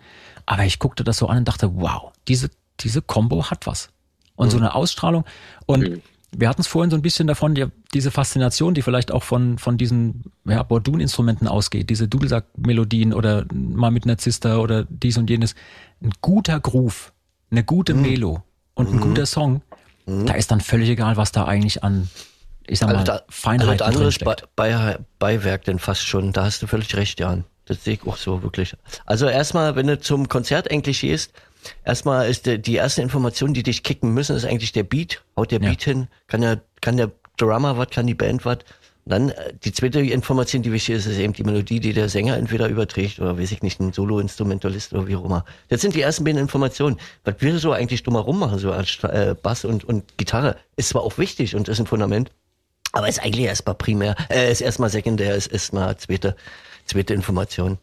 Aber 0.46 0.64
ich 0.64 0.78
guckte 0.78 1.04
das 1.04 1.18
so 1.18 1.28
an 1.28 1.38
und 1.38 1.48
dachte, 1.48 1.76
wow, 1.76 2.12
diese, 2.26 2.50
diese 2.80 3.02
Combo 3.02 3.50
hat 3.50 3.66
was. 3.66 3.90
Und 4.34 4.46
mhm. 4.46 4.50
so 4.50 4.56
eine 4.56 4.74
Ausstrahlung. 4.74 5.24
Und 5.66 5.88
mhm 5.88 6.02
wir 6.36 6.48
hatten 6.48 6.60
es 6.60 6.66
vorhin 6.66 6.90
so 6.90 6.96
ein 6.96 7.02
bisschen 7.02 7.26
davon, 7.26 7.54
die, 7.54 7.66
diese 7.92 8.10
Faszination, 8.10 8.74
die 8.74 8.82
vielleicht 8.82 9.10
auch 9.10 9.22
von, 9.22 9.58
von 9.58 9.76
diesen 9.76 10.24
ja, 10.44 10.62
Bordun-Instrumenten 10.62 11.48
ausgeht, 11.48 11.90
diese 11.90 12.08
Dudelsack-Melodien 12.08 13.12
oder 13.12 13.46
mal 13.52 13.90
mit 13.90 14.04
einer 14.04 14.18
Zister 14.18 14.60
oder 14.60 14.84
dies 14.84 15.18
und 15.18 15.28
jenes. 15.28 15.54
Ein 16.02 16.12
guter 16.20 16.60
Groove, 16.60 17.12
eine 17.50 17.64
gute 17.64 17.94
mhm. 17.94 18.02
Melo 18.02 18.42
und 18.74 18.88
ein 18.88 18.96
mhm. 18.96 19.00
guter 19.00 19.26
Song, 19.26 19.62
mhm. 20.06 20.26
da 20.26 20.34
ist 20.34 20.50
dann 20.50 20.60
völlig 20.60 20.88
egal, 20.88 21.16
was 21.16 21.32
da 21.32 21.44
eigentlich 21.44 21.82
an, 21.82 22.08
ich 22.66 22.78
sag 22.78 22.88
also 22.88 22.98
mal, 22.98 23.04
da, 23.04 23.22
Feinheit 23.28 23.82
also 23.82 23.84
anderes 23.84 24.18
Be 24.18 24.36
Be 24.56 24.98
Beiwerk 25.18 25.64
denn 25.64 25.78
fast 25.78 26.06
schon, 26.06 26.32
da 26.32 26.44
hast 26.44 26.62
du 26.62 26.66
völlig 26.66 26.94
recht, 26.96 27.20
Jan. 27.20 27.44
Das 27.66 27.84
sehe 27.84 27.94
ich 27.94 28.06
auch 28.06 28.16
so 28.16 28.42
wirklich. 28.42 28.74
Also 29.06 29.28
erstmal, 29.28 29.76
wenn 29.76 29.86
du 29.86 30.00
zum 30.00 30.28
Konzert 30.28 30.70
eigentlich 30.70 31.02
gehst, 31.02 31.32
erstmal 31.84 32.28
ist 32.28 32.46
der, 32.46 32.58
die 32.58 32.74
erste 32.74 33.00
Information, 33.00 33.54
die 33.54 33.62
dich 33.62 33.84
kicken 33.84 34.12
müssen, 34.12 34.34
ist 34.34 34.44
eigentlich 34.44 34.72
der 34.72 34.82
Beat. 34.82 35.22
Haut 35.36 35.52
der 35.52 35.60
ja. 35.60 35.68
Beat 35.68 35.82
hin? 35.84 36.08
Kann 36.26 36.40
der, 36.40 36.62
kann 36.80 36.96
der 36.96 37.12
Drummer 37.36 37.78
was? 37.78 37.90
Kann 37.90 38.08
die 38.08 38.14
Band 38.14 38.44
was? 38.44 38.58
Dann 39.10 39.30
äh, 39.30 39.52
die 39.64 39.72
zweite 39.72 40.00
Information, 40.00 40.62
die 40.62 40.72
wichtig 40.72 40.96
ist, 40.96 41.06
ist 41.06 41.18
eben 41.18 41.32
die 41.32 41.42
Melodie, 41.42 41.80
die 41.80 41.92
der 41.92 42.08
Sänger 42.08 42.36
entweder 42.36 42.68
überträgt 42.68 43.18
oder 43.18 43.38
weiß 43.38 43.52
ich 43.52 43.62
nicht, 43.62 43.80
ein 43.80 43.92
Solo-Instrumentalist 43.92 44.92
oder 44.92 45.06
wie 45.06 45.16
auch 45.16 45.24
immer. 45.24 45.44
Das 45.68 45.80
sind 45.80 45.94
die 45.94 46.00
ersten 46.00 46.24
beiden 46.24 46.40
Informationen. 46.40 46.96
Was 47.24 47.34
wir 47.40 47.58
so 47.58 47.72
eigentlich 47.72 48.02
drumherum 48.02 48.38
machen, 48.38 48.58
so 48.58 48.72
als 48.72 49.02
äh, 49.02 49.34
Bass 49.40 49.64
und, 49.64 49.84
und 49.84 50.16
Gitarre, 50.16 50.56
ist 50.76 50.90
zwar 50.90 51.02
auch 51.02 51.18
wichtig 51.18 51.56
und 51.56 51.68
ist 51.68 51.80
ein 51.80 51.86
Fundament, 51.86 52.30
aber 52.92 53.08
ist 53.08 53.22
eigentlich 53.22 53.46
erstmal 53.46 53.74
primär, 53.74 54.14
äh, 54.30 54.50
ist 54.50 54.60
erstmal 54.60 54.90
sekundär, 54.90 55.34
ist 55.34 55.48
erstmal 55.48 55.96
zweite, 55.96 56.36
zweite 56.86 57.14
Information. 57.14 57.78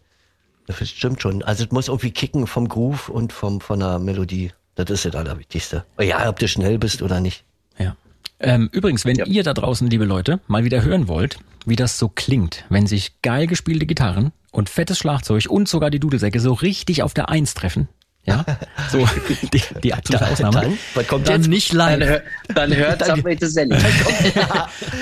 Das 0.66 0.90
stimmt 0.90 1.22
schon. 1.22 1.44
Also 1.44 1.64
es 1.64 1.72
muss 1.72 1.88
irgendwie 1.88 2.12
kicken 2.12 2.48
vom 2.48 2.68
Groove 2.68 3.10
und 3.10 3.32
vom, 3.34 3.62
von 3.62 3.80
der 3.80 4.00
Melodie. 4.00 4.52
Das 4.76 4.90
ist 4.90 5.06
das 5.06 5.16
Allerwichtigste. 5.16 5.86
Ja, 6.00 6.30
ob 6.30 6.40
du 6.40 6.48
schnell 6.48 6.78
bist 6.78 7.02
oder 7.02 7.20
nicht. 7.20 7.44
Ja. 7.78 7.96
Ähm, 8.40 8.70
übrigens, 8.72 9.06
wenn 9.06 9.16
ja. 9.16 9.26
ihr 9.26 9.44
da 9.44 9.54
draußen, 9.54 9.90
liebe 9.90 10.06
Leute, 10.06 10.40
mal 10.48 10.64
wieder 10.64 10.84
hören 10.84 11.08
wollt, 11.08 11.40
wie 11.66 11.76
das 11.76 11.98
so 11.98 12.08
klingt, 12.08 12.66
wenn 12.70 12.88
sich 12.88 13.22
geil 13.22 13.48
gespielte 13.48 13.86
Gitarren 13.86 14.32
und 14.52 14.70
fettes 14.70 15.00
Schlagzeug 15.00 15.48
und 15.50 15.68
sogar 15.68 15.90
die 15.90 16.00
Dudelsäcke 16.00 16.40
so 16.40 16.54
richtig 16.54 17.04
auf 17.04 17.14
der 17.14 17.30
Eins 17.30 17.54
treffen, 17.54 17.90
ja, 18.28 18.44
so 18.92 19.08
die, 19.54 19.62
die 19.84 19.94
absolute 19.94 20.28
Ausnahme. 20.28 20.62
Dann, 20.62 20.78
was 20.96 21.08
kommt 21.08 21.28
dann 21.30 21.42
jetzt? 21.42 21.50
nicht 21.50 21.74
live. 21.74 22.00
Dann, 22.00 22.10
hör, 22.10 22.24
dann 22.54 22.76
hört 22.76 23.06
Subway 23.06 23.36
to 23.36 23.48
Sally. 23.48 23.76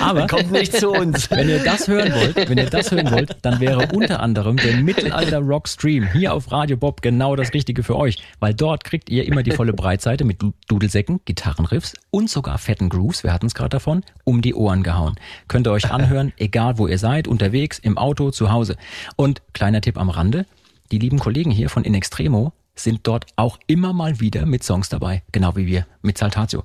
Aber 0.00 0.26
kommt 0.28 0.52
nicht 0.52 0.72
zu 0.76 0.90
uns. 0.90 1.28
Wenn 1.30 1.48
ihr 1.48 1.62
das 1.62 1.88
hören 1.88 2.14
wollt, 2.14 2.48
wenn 2.48 2.58
ihr 2.58 2.70
das 2.70 2.90
hören 2.90 3.10
wollt, 3.10 3.36
dann 3.42 3.60
wäre 3.60 3.88
unter 3.92 4.20
anderem 4.20 4.56
der 4.56 4.76
Mittelalter 4.76 5.38
Rock 5.38 5.68
Stream 5.68 6.06
hier 6.12 6.32
auf 6.32 6.52
Radio 6.52 6.76
Bob 6.76 7.02
genau 7.02 7.34
das 7.34 7.52
Richtige 7.52 7.82
für 7.82 7.96
euch, 7.96 8.18
weil 8.38 8.54
dort 8.54 8.84
kriegt 8.84 9.10
ihr 9.10 9.26
immer 9.26 9.42
die 9.42 9.50
volle 9.50 9.72
Breitseite 9.72 10.24
mit 10.24 10.40
Dudelsäcken, 10.68 11.20
Gitarrenriffs 11.24 11.94
und 12.10 12.30
sogar 12.30 12.58
fetten 12.58 12.88
Grooves, 12.88 13.24
wir 13.24 13.32
hatten 13.32 13.46
es 13.46 13.54
gerade 13.54 13.70
davon, 13.70 14.02
um 14.24 14.40
die 14.40 14.54
Ohren 14.54 14.82
gehauen. 14.82 15.16
Könnt 15.48 15.66
ihr 15.66 15.72
euch 15.72 15.90
anhören, 15.90 16.32
egal 16.38 16.78
wo 16.78 16.86
ihr 16.86 16.98
seid, 16.98 17.26
unterwegs, 17.26 17.78
im 17.78 17.98
Auto, 17.98 18.30
zu 18.30 18.52
Hause. 18.52 18.76
Und 19.16 19.42
kleiner 19.52 19.80
Tipp 19.80 19.98
am 19.98 20.10
Rande, 20.10 20.46
die 20.92 20.98
lieben 20.98 21.18
Kollegen 21.18 21.50
hier 21.50 21.68
von 21.68 21.84
In 21.84 21.94
Extremo 21.94 22.52
sind 22.76 23.00
dort 23.04 23.26
auch 23.36 23.58
immer 23.66 23.92
mal 23.92 24.20
wieder 24.20 24.46
mit 24.46 24.62
Songs 24.62 24.88
dabei, 24.88 25.22
genau 25.32 25.56
wie 25.56 25.66
wir 25.66 25.86
mit 26.02 26.18
Saltatio. 26.18 26.62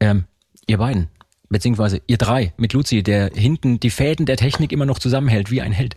Ähm, 0.00 0.24
ihr 0.66 0.78
beiden, 0.78 1.08
beziehungsweise 1.48 2.02
ihr 2.06 2.18
drei 2.18 2.52
mit 2.56 2.72
Luzi, 2.72 3.02
der 3.02 3.30
hinten 3.34 3.80
die 3.80 3.90
Fäden 3.90 4.26
der 4.26 4.36
Technik 4.36 4.72
immer 4.72 4.86
noch 4.86 4.98
zusammenhält 4.98 5.50
wie 5.50 5.62
ein 5.62 5.72
Held. 5.72 5.96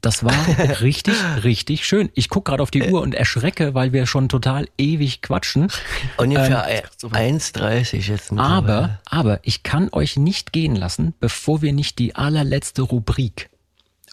Das 0.00 0.24
war 0.24 0.34
richtig, 0.80 1.14
richtig 1.44 1.86
schön. 1.86 2.10
Ich 2.14 2.28
gucke 2.28 2.50
gerade 2.50 2.62
auf 2.62 2.72
die 2.72 2.82
Uhr 2.82 3.00
und 3.00 3.14
erschrecke, 3.14 3.74
weil 3.74 3.92
wir 3.92 4.06
schon 4.06 4.28
total 4.28 4.66
ewig 4.76 5.22
quatschen. 5.22 5.68
Ungefähr 6.16 6.66
ähm, 6.68 7.10
1,30 7.10 8.10
jetzt. 8.10 8.32
Aber, 8.32 8.98
aber 9.04 9.38
ich 9.44 9.62
kann 9.62 9.90
euch 9.92 10.16
nicht 10.16 10.52
gehen 10.52 10.74
lassen, 10.74 11.14
bevor 11.20 11.62
wir 11.62 11.72
nicht 11.72 12.00
die 12.00 12.16
allerletzte 12.16 12.82
Rubrik 12.82 13.48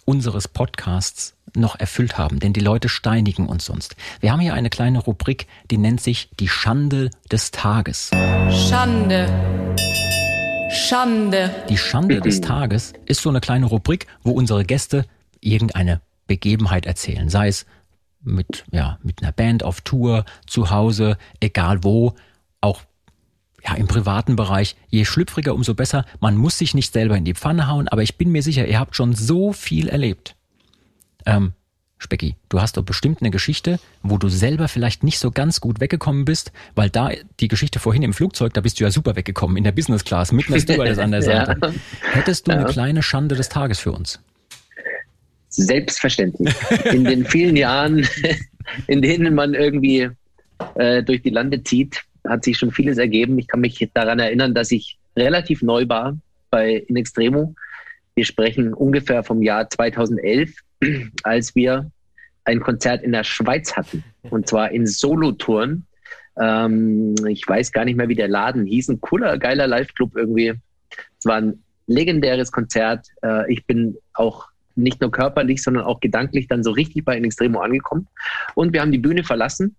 unseres 0.10 0.48
Podcasts 0.48 1.36
noch 1.54 1.80
erfüllt 1.80 2.18
haben, 2.18 2.40
denn 2.40 2.52
die 2.52 2.62
Leute 2.62 2.90
steinigen 2.90 3.46
uns 3.46 3.66
sonst. 3.66 3.96
Wir 4.22 4.32
haben 4.32 4.40
hier 4.40 4.56
eine 4.56 4.72
kleine 4.72 4.98
Rubrik, 4.98 5.46
die 5.70 5.78
nennt 5.78 6.02
sich 6.02 6.32
die 6.40 6.48
Schande 6.48 7.12
des 7.32 7.52
Tages. 7.52 8.10
Schande. 8.50 9.28
Schande. 10.72 11.52
Die 11.70 11.78
Schande 11.78 12.22
des 12.22 12.42
Tages 12.42 12.94
ist 13.06 13.22
so 13.22 13.30
eine 13.30 13.40
kleine 13.40 13.68
Rubrik, 13.68 14.08
wo 14.24 14.32
unsere 14.32 14.66
Gäste 14.66 15.06
irgendeine 15.42 16.02
Begebenheit 16.26 16.88
erzählen, 16.88 17.30
sei 17.30 17.48
es 17.48 17.68
mit, 18.24 18.66
ja, 18.72 18.98
mit 19.04 19.22
einer 19.22 19.32
Band 19.32 19.64
auf 19.64 19.82
Tour, 19.82 20.26
zu 20.48 20.72
Hause, 20.72 21.20
egal 21.40 21.84
wo, 21.84 22.16
auch 22.62 22.82
ja, 23.66 23.76
im 23.76 23.88
privaten 23.88 24.36
Bereich, 24.36 24.76
je 24.90 25.06
schlüpfriger, 25.06 25.54
umso 25.54 25.74
besser. 25.74 26.06
Man 26.20 26.38
muss 26.38 26.58
sich 26.58 26.74
nicht 26.74 26.94
selber 26.94 27.18
in 27.18 27.26
die 27.26 27.34
Pfanne 27.34 27.68
hauen, 27.68 27.88
aber 27.88 28.04
ich 28.04 28.18
bin 28.18 28.32
mir 28.32 28.44
sicher, 28.44 28.68
ihr 28.68 28.80
habt 28.80 28.96
schon 28.96 29.14
so 29.14 29.54
viel 29.54 29.90
erlebt. 29.90 30.36
Ähm, 31.26 31.54
Specki, 31.98 32.38
du 32.48 32.62
hast 32.62 32.78
doch 32.78 32.84
bestimmt 32.84 33.22
eine 33.22 33.30
Geschichte, 33.30 33.78
wo 34.04 34.18
du 34.18 34.30
selber 34.30 34.70
vielleicht 34.70 35.04
nicht 35.04 35.20
so 35.20 35.32
ganz 35.32 35.60
gut 35.60 35.82
weggekommen 35.82 36.24
bist, 36.24 36.54
weil 36.74 36.90
da 36.90 37.12
die 37.42 37.50
Geschichte 37.50 37.80
vorhin 37.80 38.04
im 38.04 38.14
Flugzeug, 38.14 38.54
da 38.54 38.62
bist 38.62 38.80
du 38.80 38.86
ja 38.86 38.92
super 38.92 39.18
weggekommen, 39.18 39.58
in 39.58 39.66
der 39.66 39.74
Business 39.74 40.06
Class, 40.06 40.32
mit 40.32 40.48
einer 40.48 40.60
Stewardess 40.62 40.98
an 40.98 41.12
der 41.12 41.22
Seite. 41.22 41.58
ja. 41.62 41.74
Hättest 42.14 42.48
du 42.48 42.52
ja. 42.52 42.60
eine 42.60 42.68
kleine 42.68 43.04
Schande 43.04 43.36
des 43.36 43.50
Tages 43.50 43.80
für 43.80 43.92
uns? 43.92 44.22
Selbstverständlich. 45.50 46.56
In 46.86 47.04
den 47.04 47.26
vielen 47.26 47.58
Jahren, 47.58 48.08
in 48.88 49.02
denen 49.02 49.36
man 49.36 49.54
irgendwie 49.54 50.10
äh, 50.76 51.04
durch 51.04 51.22
die 51.22 51.32
Lande 51.32 51.64
zieht, 51.64 52.04
hat 52.28 52.44
sich 52.44 52.58
schon 52.58 52.72
vieles 52.72 52.98
ergeben. 52.98 53.38
Ich 53.40 53.48
kann 53.48 53.62
mich 53.62 53.90
daran 53.94 54.20
erinnern, 54.20 54.54
dass 54.54 54.72
ich 54.72 54.98
relativ 55.16 55.62
neu 55.62 55.88
war 55.88 56.18
bei 56.50 56.84
In 56.88 56.96
Extremo. 56.96 57.56
Wir 58.16 58.26
sprechen 58.26 58.74
ungefähr 58.74 59.24
vom 59.24 59.42
Jahr 59.42 59.70
2011 59.70 60.52
als 61.24 61.56
wir 61.56 61.92
ein 62.46 62.60
Konzert 62.62 63.04
in 63.04 63.12
der 63.12 63.24
Schweiz 63.24 63.76
hatten. 63.76 64.04
Und 64.30 64.48
zwar 64.48 64.72
in 64.72 64.88
Solotouren. 64.88 65.86
Ähm, 66.40 67.16
ich 67.28 67.48
weiß 67.48 67.72
gar 67.72 67.86
nicht 67.86 67.96
mehr, 67.96 68.10
wie 68.10 68.16
der 68.16 68.28
Laden 68.28 68.66
hieß. 68.66 68.90
Ein 68.90 69.02
cooler, 69.02 69.38
geiler 69.38 69.68
Live-Club 69.68 70.16
irgendwie. 70.16 70.54
Es 71.20 71.26
war 71.26 71.36
ein 71.36 71.64
legendäres 71.88 72.52
Konzert. 72.52 73.08
Äh, 73.24 73.52
ich 73.52 73.66
bin 73.66 73.98
auch 74.14 74.48
nicht 74.76 75.02
nur 75.02 75.12
körperlich, 75.12 75.62
sondern 75.62 75.84
auch 75.84 76.00
gedanklich 76.00 76.48
dann 76.48 76.64
so 76.64 76.72
richtig 76.72 77.06
bei 77.06 77.18
In 77.18 77.26
Extremo 77.26 77.60
angekommen. 77.60 78.08
Und 78.56 78.74
wir 78.74 78.82
haben 78.82 78.92
die 78.92 78.98
Bühne 78.98 79.24
verlassen, 79.24 79.76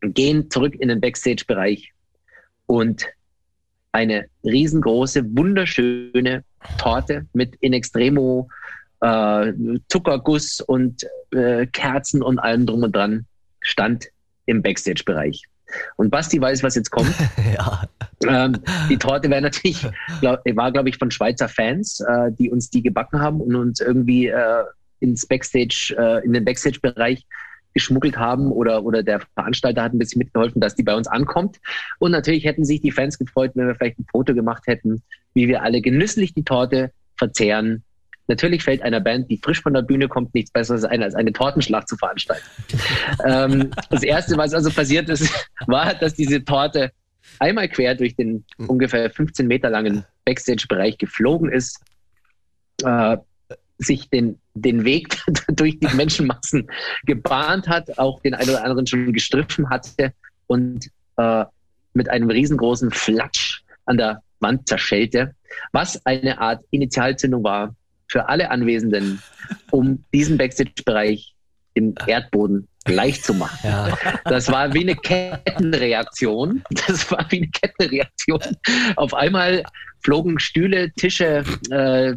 gehen 0.00 0.50
zurück 0.50 0.74
in 0.78 0.88
den 0.88 1.00
Backstage-Bereich 1.00 1.92
und 2.66 3.06
eine 3.92 4.26
riesengroße, 4.44 5.24
wunderschöne 5.36 6.44
Torte 6.78 7.26
mit 7.32 7.56
In 7.60 7.72
Extremo 7.72 8.48
äh, 9.00 9.52
Zuckerguss 9.88 10.60
und 10.60 11.06
äh, 11.32 11.66
Kerzen 11.66 12.22
und 12.22 12.38
allem 12.38 12.66
drum 12.66 12.82
und 12.82 12.94
dran 12.94 13.26
stand 13.60 14.08
im 14.46 14.62
Backstage-Bereich. 14.62 15.44
Und 15.96 16.10
Basti 16.10 16.40
weiß, 16.40 16.62
was 16.62 16.74
jetzt 16.76 16.90
kommt. 16.90 17.12
ja. 17.54 17.88
ähm, 18.26 18.56
die 18.88 18.96
Torte 18.96 19.28
wäre 19.28 19.42
natürlich, 19.42 19.86
glaub, 20.20 20.40
war 20.54 20.72
glaube 20.72 20.88
ich 20.88 20.96
von 20.96 21.10
Schweizer 21.10 21.48
Fans, 21.48 22.00
äh, 22.00 22.32
die 22.32 22.50
uns 22.50 22.70
die 22.70 22.82
gebacken 22.82 23.20
haben 23.20 23.40
und 23.40 23.54
uns 23.54 23.80
irgendwie 23.80 24.28
äh, 24.28 24.64
ins 25.00 25.26
Backstage, 25.26 25.94
äh, 25.98 26.24
in 26.24 26.32
den 26.32 26.44
Backstage-Bereich 26.44 27.24
geschmuggelt 27.74 28.16
haben 28.16 28.50
oder, 28.50 28.84
oder 28.84 29.02
der 29.02 29.20
Veranstalter 29.34 29.82
hat 29.82 29.92
ein 29.92 29.98
bisschen 29.98 30.18
mitgeholfen, 30.18 30.60
dass 30.60 30.74
die 30.74 30.82
bei 30.82 30.94
uns 30.94 31.06
ankommt. 31.06 31.58
Und 31.98 32.10
natürlich 32.10 32.44
hätten 32.44 32.64
sich 32.64 32.80
die 32.80 32.90
Fans 32.90 33.18
gefreut, 33.18 33.52
wenn 33.54 33.66
wir 33.66 33.74
vielleicht 33.74 33.98
ein 33.98 34.06
Foto 34.10 34.34
gemacht 34.34 34.66
hätten, 34.66 35.02
wie 35.34 35.48
wir 35.48 35.62
alle 35.62 35.80
genüsslich 35.80 36.34
die 36.34 36.44
Torte 36.44 36.90
verzehren. 37.16 37.84
Natürlich 38.26 38.62
fällt 38.62 38.82
einer 38.82 39.00
Band, 39.00 39.30
die 39.30 39.38
frisch 39.38 39.62
von 39.62 39.72
der 39.72 39.82
Bühne 39.82 40.08
kommt, 40.08 40.34
nichts 40.34 40.50
Besseres 40.50 40.84
ein, 40.84 41.02
als 41.02 41.14
eine 41.14 41.32
Tortenschlacht 41.32 41.88
zu 41.88 41.96
veranstalten. 41.96 42.46
ähm, 43.24 43.70
das 43.90 44.02
Erste, 44.02 44.36
was 44.36 44.52
also 44.52 44.70
passiert 44.70 45.08
ist, 45.08 45.32
war, 45.66 45.94
dass 45.94 46.14
diese 46.14 46.44
Torte 46.44 46.92
einmal 47.38 47.68
quer 47.68 47.94
durch 47.94 48.16
den 48.16 48.44
ungefähr 48.58 49.10
15 49.10 49.46
Meter 49.46 49.70
langen 49.70 50.04
Backstage-Bereich 50.24 50.98
geflogen 50.98 51.50
ist, 51.50 51.80
äh, 52.84 53.16
sich 53.78 54.10
den, 54.10 54.38
den 54.60 54.84
Weg 54.84 55.20
durch 55.48 55.78
die 55.78 55.94
Menschenmassen 55.94 56.68
gebahnt 57.04 57.68
hat, 57.68 57.98
auch 57.98 58.20
den 58.22 58.34
einen 58.34 58.50
oder 58.50 58.64
anderen 58.64 58.86
schon 58.86 59.12
gestriffen 59.12 59.68
hatte 59.70 60.12
und 60.46 60.88
äh, 61.16 61.44
mit 61.94 62.08
einem 62.08 62.30
riesengroßen 62.30 62.90
Flatsch 62.90 63.62
an 63.86 63.96
der 63.96 64.22
Wand 64.40 64.68
zerschellte, 64.68 65.34
was 65.72 66.04
eine 66.06 66.38
Art 66.40 66.64
Initialzündung 66.70 67.42
war 67.42 67.74
für 68.08 68.28
alle 68.28 68.50
Anwesenden, 68.50 69.20
um 69.70 70.04
diesen 70.14 70.38
Backstage-Bereich 70.38 71.34
im 71.74 71.94
Erdboden 72.06 72.66
leicht 72.86 73.24
zu 73.24 73.34
machen. 73.34 73.58
Ja. 73.62 73.96
Das 74.24 74.50
war 74.50 74.72
wie 74.72 74.80
eine 74.80 74.96
Kettenreaktion. 74.96 76.62
Das 76.86 77.10
war 77.10 77.26
wie 77.30 77.38
eine 77.38 77.48
Kettenreaktion. 77.48 78.40
Auf 78.96 79.14
einmal 79.14 79.62
flogen 80.02 80.38
Stühle, 80.38 80.90
Tische, 80.92 81.44
äh, 81.70 82.14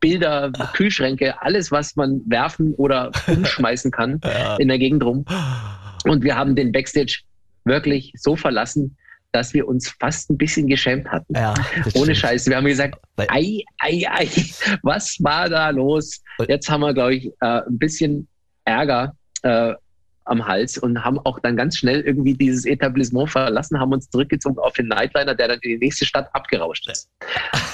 Bilder, 0.00 0.52
Kühlschränke, 0.74 1.40
alles, 1.42 1.70
was 1.70 1.96
man 1.96 2.20
werfen 2.26 2.74
oder 2.74 3.10
umschmeißen 3.26 3.90
kann 3.90 4.20
ja. 4.24 4.56
in 4.56 4.68
der 4.68 4.78
Gegend 4.78 5.02
rum. 5.02 5.24
Und 6.04 6.22
wir 6.22 6.36
haben 6.36 6.54
den 6.54 6.72
Backstage 6.72 7.20
wirklich 7.64 8.12
so 8.16 8.36
verlassen, 8.36 8.96
dass 9.32 9.52
wir 9.52 9.68
uns 9.68 9.90
fast 10.00 10.30
ein 10.30 10.38
bisschen 10.38 10.68
geschämt 10.68 11.06
hatten. 11.08 11.34
Ja, 11.34 11.54
Ohne 11.94 12.14
Scheiß. 12.14 12.46
Wir 12.46 12.56
haben 12.56 12.64
gesagt, 12.64 12.98
ei, 13.16 13.62
ei, 13.78 14.06
ei, 14.08 14.28
was 14.82 15.16
war 15.20 15.48
da 15.48 15.70
los? 15.70 16.22
Jetzt 16.48 16.70
haben 16.70 16.80
wir, 16.80 16.94
glaube 16.94 17.16
ich, 17.16 17.26
äh, 17.40 17.60
ein 17.66 17.78
bisschen 17.78 18.26
Ärger 18.64 19.14
äh, 19.42 19.74
am 20.28 20.46
Hals 20.46 20.78
und 20.78 21.04
haben 21.04 21.18
auch 21.20 21.40
dann 21.40 21.56
ganz 21.56 21.76
schnell 21.76 22.00
irgendwie 22.00 22.34
dieses 22.34 22.64
Etablissement 22.64 23.30
verlassen, 23.30 23.78
haben 23.80 23.92
uns 23.92 24.08
zurückgezogen 24.10 24.58
auf 24.58 24.74
den 24.74 24.88
Nightliner, 24.88 25.34
der 25.34 25.48
dann 25.48 25.58
in 25.62 25.78
die 25.78 25.78
nächste 25.78 26.04
Stadt 26.04 26.28
abgerauscht 26.32 26.88
ist. 26.88 27.10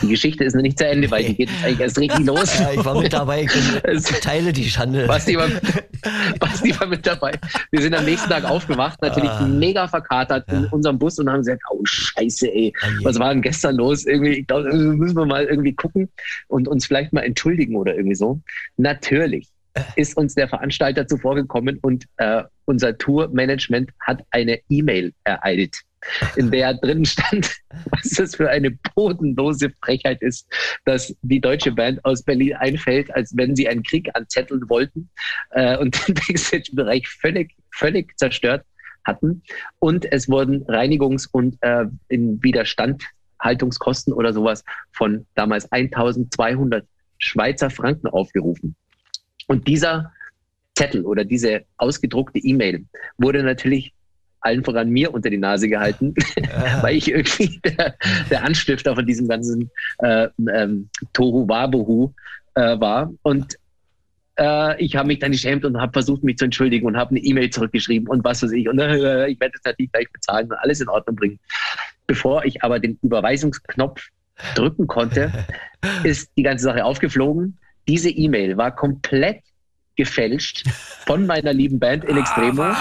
Die 0.03 0.09
Geschichte 0.09 0.45
ist 0.45 0.55
noch 0.55 0.63
nicht 0.63 0.79
zu 0.79 0.87
Ende, 0.87 1.11
weil 1.11 1.25
die 1.25 1.35
geht 1.35 1.51
jetzt 1.51 1.65
eigentlich 1.65 1.81
erst 1.81 1.99
richtig 1.99 2.27
los. 2.27 2.59
Ja, 2.59 2.73
ich 2.73 2.85
war 2.85 3.01
mit 3.01 3.13
dabei, 3.13 3.47
ich 3.93 4.03
teile 4.21 4.53
die 4.53 4.69
Schande. 4.69 5.07
Basti 5.07 5.37
war, 5.37 5.49
Basti 6.39 6.79
war 6.79 6.87
mit 6.87 7.07
dabei. 7.07 7.33
Wir 7.71 7.83
sind 7.83 7.95
am 7.95 8.05
nächsten 8.05 8.31
Tag 8.31 8.45
aufgewacht, 8.45 9.01
natürlich 9.03 9.31
ah. 9.31 9.47
mega 9.47 9.89
verkatert 9.89 10.45
ja. 10.49 10.59
in 10.59 10.67
unserem 10.67 10.99
Bus 10.99 11.19
und 11.19 11.31
haben 11.31 11.39
gesagt, 11.39 11.63
oh 11.71 11.81
Scheiße, 11.85 12.49
ey, 12.49 12.73
oh 12.83 13.05
was 13.05 13.19
war 13.19 13.31
denn 13.31 13.43
gestern 13.43 13.77
los? 13.77 14.07
Irgendwie, 14.07 14.41
ich 14.41 14.47
glaube, 14.47 14.73
müssen 14.73 15.17
wir 15.17 15.27
mal 15.27 15.45
irgendwie 15.45 15.75
gucken 15.75 16.09
und 16.49 16.69
uns 16.69 16.87
vielleicht 16.87 17.13
mal 17.13 17.23
entschuldigen 17.23 17.77
oder 17.77 17.95
irgendwie 17.95 18.17
so. 18.17 18.41
Natürlich 18.77 19.54
ist 19.97 20.17
uns 20.17 20.35
der 20.35 20.49
Veranstalter 20.49 21.07
zuvorgekommen 21.07 21.79
und 21.83 22.07
äh, 22.19 22.43
unser 22.65 22.97
Tourmanagement 22.97 23.91
hat 24.01 24.25
eine 24.31 24.61
E-Mail 24.69 25.13
ereilt, 25.25 25.77
in 26.37 26.51
der 26.51 26.75
drin 26.75 27.05
stand, 27.05 27.57
was 27.91 28.11
das 28.11 28.37
für 28.37 28.51
eine 28.51 28.71
bodenlose 28.95 29.71
Frechheit 29.83 30.23
ist, 30.23 30.47
dass 30.85 31.15
die 31.23 31.41
deutsche 31.41 31.73
Band 31.73 32.05
aus 32.05 32.23
Berlin 32.23 32.55
einfällt, 32.55 33.15
als 33.15 33.37
wenn 33.37 33.57
sie 33.57 33.69
einen 33.69 33.83
Krieg 33.83 34.11
anzetteln 34.15 34.69
wollten 34.69 35.09
äh, 35.51 35.77
und 35.77 35.97
den 36.09 36.15
Backstage-Bereich 36.15 37.09
völlig, 37.09 37.55
völlig 37.73 38.17
zerstört 38.19 38.65
hatten. 39.05 39.43
Und 39.79 40.11
es 40.11 40.29
wurden 40.29 40.65
Reinigungs- 40.65 41.29
und 41.31 41.57
äh, 41.61 41.87
in 42.09 42.43
Widerstandhaltungskosten 42.43 44.13
oder 44.13 44.33
sowas 44.33 44.65
von 44.93 45.27
damals 45.35 45.71
1200 45.71 46.87
Schweizer 47.19 47.71
Franken 47.71 48.09
aufgerufen. 48.09 48.77
Und 49.47 49.67
dieser 49.69 50.13
Zettel 50.75 51.05
oder 51.05 51.25
diese 51.25 51.63
ausgedruckte 51.77 52.39
E-Mail 52.39 52.85
wurde 53.19 53.43
natürlich 53.43 53.93
allen 54.41 54.63
voran 54.63 54.91
mir 54.91 55.13
unter 55.13 55.31
die 55.31 55.39
Nase 55.39 55.69
gehalten, 55.69 56.15
weil 56.83 56.97
ich 56.97 57.11
irgendwie 57.11 57.61
der, 57.65 57.95
der, 58.31 58.45
Anstifter 58.45 58.95
von 58.95 59.07
diesem 59.07 59.27
ganzen 59.27 59.71
äh, 59.99 60.29
ähm, 60.55 60.91
Tohu 61.15 61.49
Wabohu 61.49 62.13
äh, 62.55 62.79
war. 62.79 63.11
Und 63.23 63.57
äh, 64.39 64.83
ich 64.83 64.97
habe 64.97 65.09
mich 65.09 65.21
dann 65.21 65.33
geschämt 65.33 65.65
und 65.65 65.81
habe 65.81 65.93
versucht, 65.93 66.25
mich 66.25 66.37
zu 66.37 66.45
entschuldigen 66.45 66.87
und 66.87 66.97
habe 66.97 67.11
eine 67.11 67.21
E-Mail 67.21 67.51
zurückgeschrieben 67.51 68.07
und 68.09 68.23
was 68.23 68.43
weiß 68.43 68.53
ich. 68.53 68.69
Und 68.69 68.79
äh, 68.79 69.29
ich 69.29 69.41
werde 69.41 69.55
es 69.57 69.65
natürlich 69.65 69.93
gleich 69.93 70.13
bezahlen 70.13 70.51
und 70.51 70.57
alles 70.59 70.81
in 70.81 70.89
Ordnung 70.89 71.17
bringen. 71.17 71.39
Bevor 72.07 72.45
ich 72.45 72.63
aber 72.63 72.79
den 72.81 72.99
Überweisungsknopf 73.03 74.09
drücken 74.55 74.87
konnte, 74.87 75.33
ist 76.05 76.31
die 76.37 76.43
ganze 76.43 76.65
Sache 76.65 76.85
aufgeflogen 76.85 77.57
diese 77.87 78.11
E-Mail 78.11 78.57
war 78.57 78.75
komplett 78.75 79.43
gefälscht 79.97 80.69
von 81.07 81.27
meiner 81.27 81.53
lieben 81.53 81.79
Band 81.79 82.05
In 82.05 82.17
Extremo. 82.17 82.65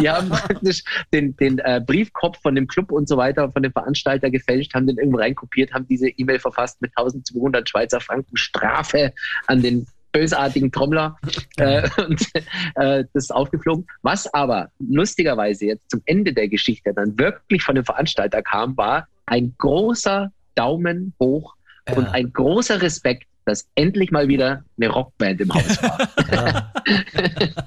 die 0.00 0.08
haben 0.08 0.28
praktisch 0.28 0.84
den, 1.12 1.36
den 1.36 1.58
äh, 1.58 1.80
Briefkopf 1.84 2.40
von 2.40 2.54
dem 2.54 2.66
Club 2.68 2.92
und 2.92 3.08
so 3.08 3.16
weiter, 3.16 3.50
von 3.50 3.62
dem 3.62 3.72
Veranstalter 3.72 4.30
gefälscht, 4.30 4.74
haben 4.74 4.86
den 4.86 4.98
irgendwo 4.98 5.18
reinkopiert, 5.18 5.72
haben 5.72 5.86
diese 5.88 6.08
E-Mail 6.08 6.38
verfasst 6.38 6.80
mit 6.80 6.92
1200 6.96 7.68
Schweizer 7.68 8.00
Franken 8.00 8.36
Strafe 8.36 9.12
an 9.46 9.62
den 9.62 9.86
bösartigen 10.12 10.70
Trommler 10.70 11.18
äh, 11.56 11.88
und 12.06 12.20
äh, 12.34 13.04
das 13.12 13.24
ist 13.24 13.34
aufgeflogen. 13.34 13.86
Was 14.02 14.32
aber 14.32 14.70
lustigerweise 14.78 15.66
jetzt 15.66 15.90
zum 15.90 16.02
Ende 16.04 16.32
der 16.32 16.48
Geschichte 16.48 16.92
dann 16.94 17.18
wirklich 17.18 17.62
von 17.62 17.74
dem 17.74 17.84
Veranstalter 17.84 18.42
kam, 18.42 18.76
war 18.76 19.08
ein 19.26 19.54
großer 19.58 20.30
Daumen 20.54 21.14
hoch 21.18 21.54
und 21.96 22.06
ein 22.08 22.32
großer 22.32 22.82
Respekt 22.82 23.26
dass 23.44 23.66
endlich 23.74 24.10
mal 24.10 24.28
wieder 24.28 24.62
eine 24.76 24.88
Rockband 24.88 25.40
im 25.40 25.52
Haus 25.52 25.82
war. 25.82 25.98
Ja, 26.32 26.72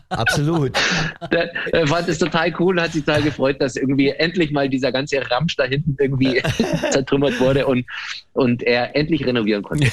absolut. 0.09 0.71
Der, 1.31 1.51
der, 1.71 1.87
fand 1.87 2.07
es 2.07 2.19
total 2.19 2.53
cool 2.59 2.79
hat 2.79 2.91
sich 2.91 3.03
total 3.03 3.23
gefreut, 3.23 3.59
dass 3.59 3.75
irgendwie 3.75 4.09
endlich 4.09 4.51
mal 4.51 4.69
dieser 4.69 4.91
ganze 4.91 5.19
Ramsch 5.29 5.55
da 5.55 5.63
hinten 5.63 5.95
irgendwie 5.99 6.41
zertrümmert 6.91 7.39
wurde 7.39 7.65
und, 7.65 7.85
und 8.33 8.63
er 8.63 8.95
endlich 8.95 9.25
renovieren 9.25 9.63
konnte. 9.63 9.87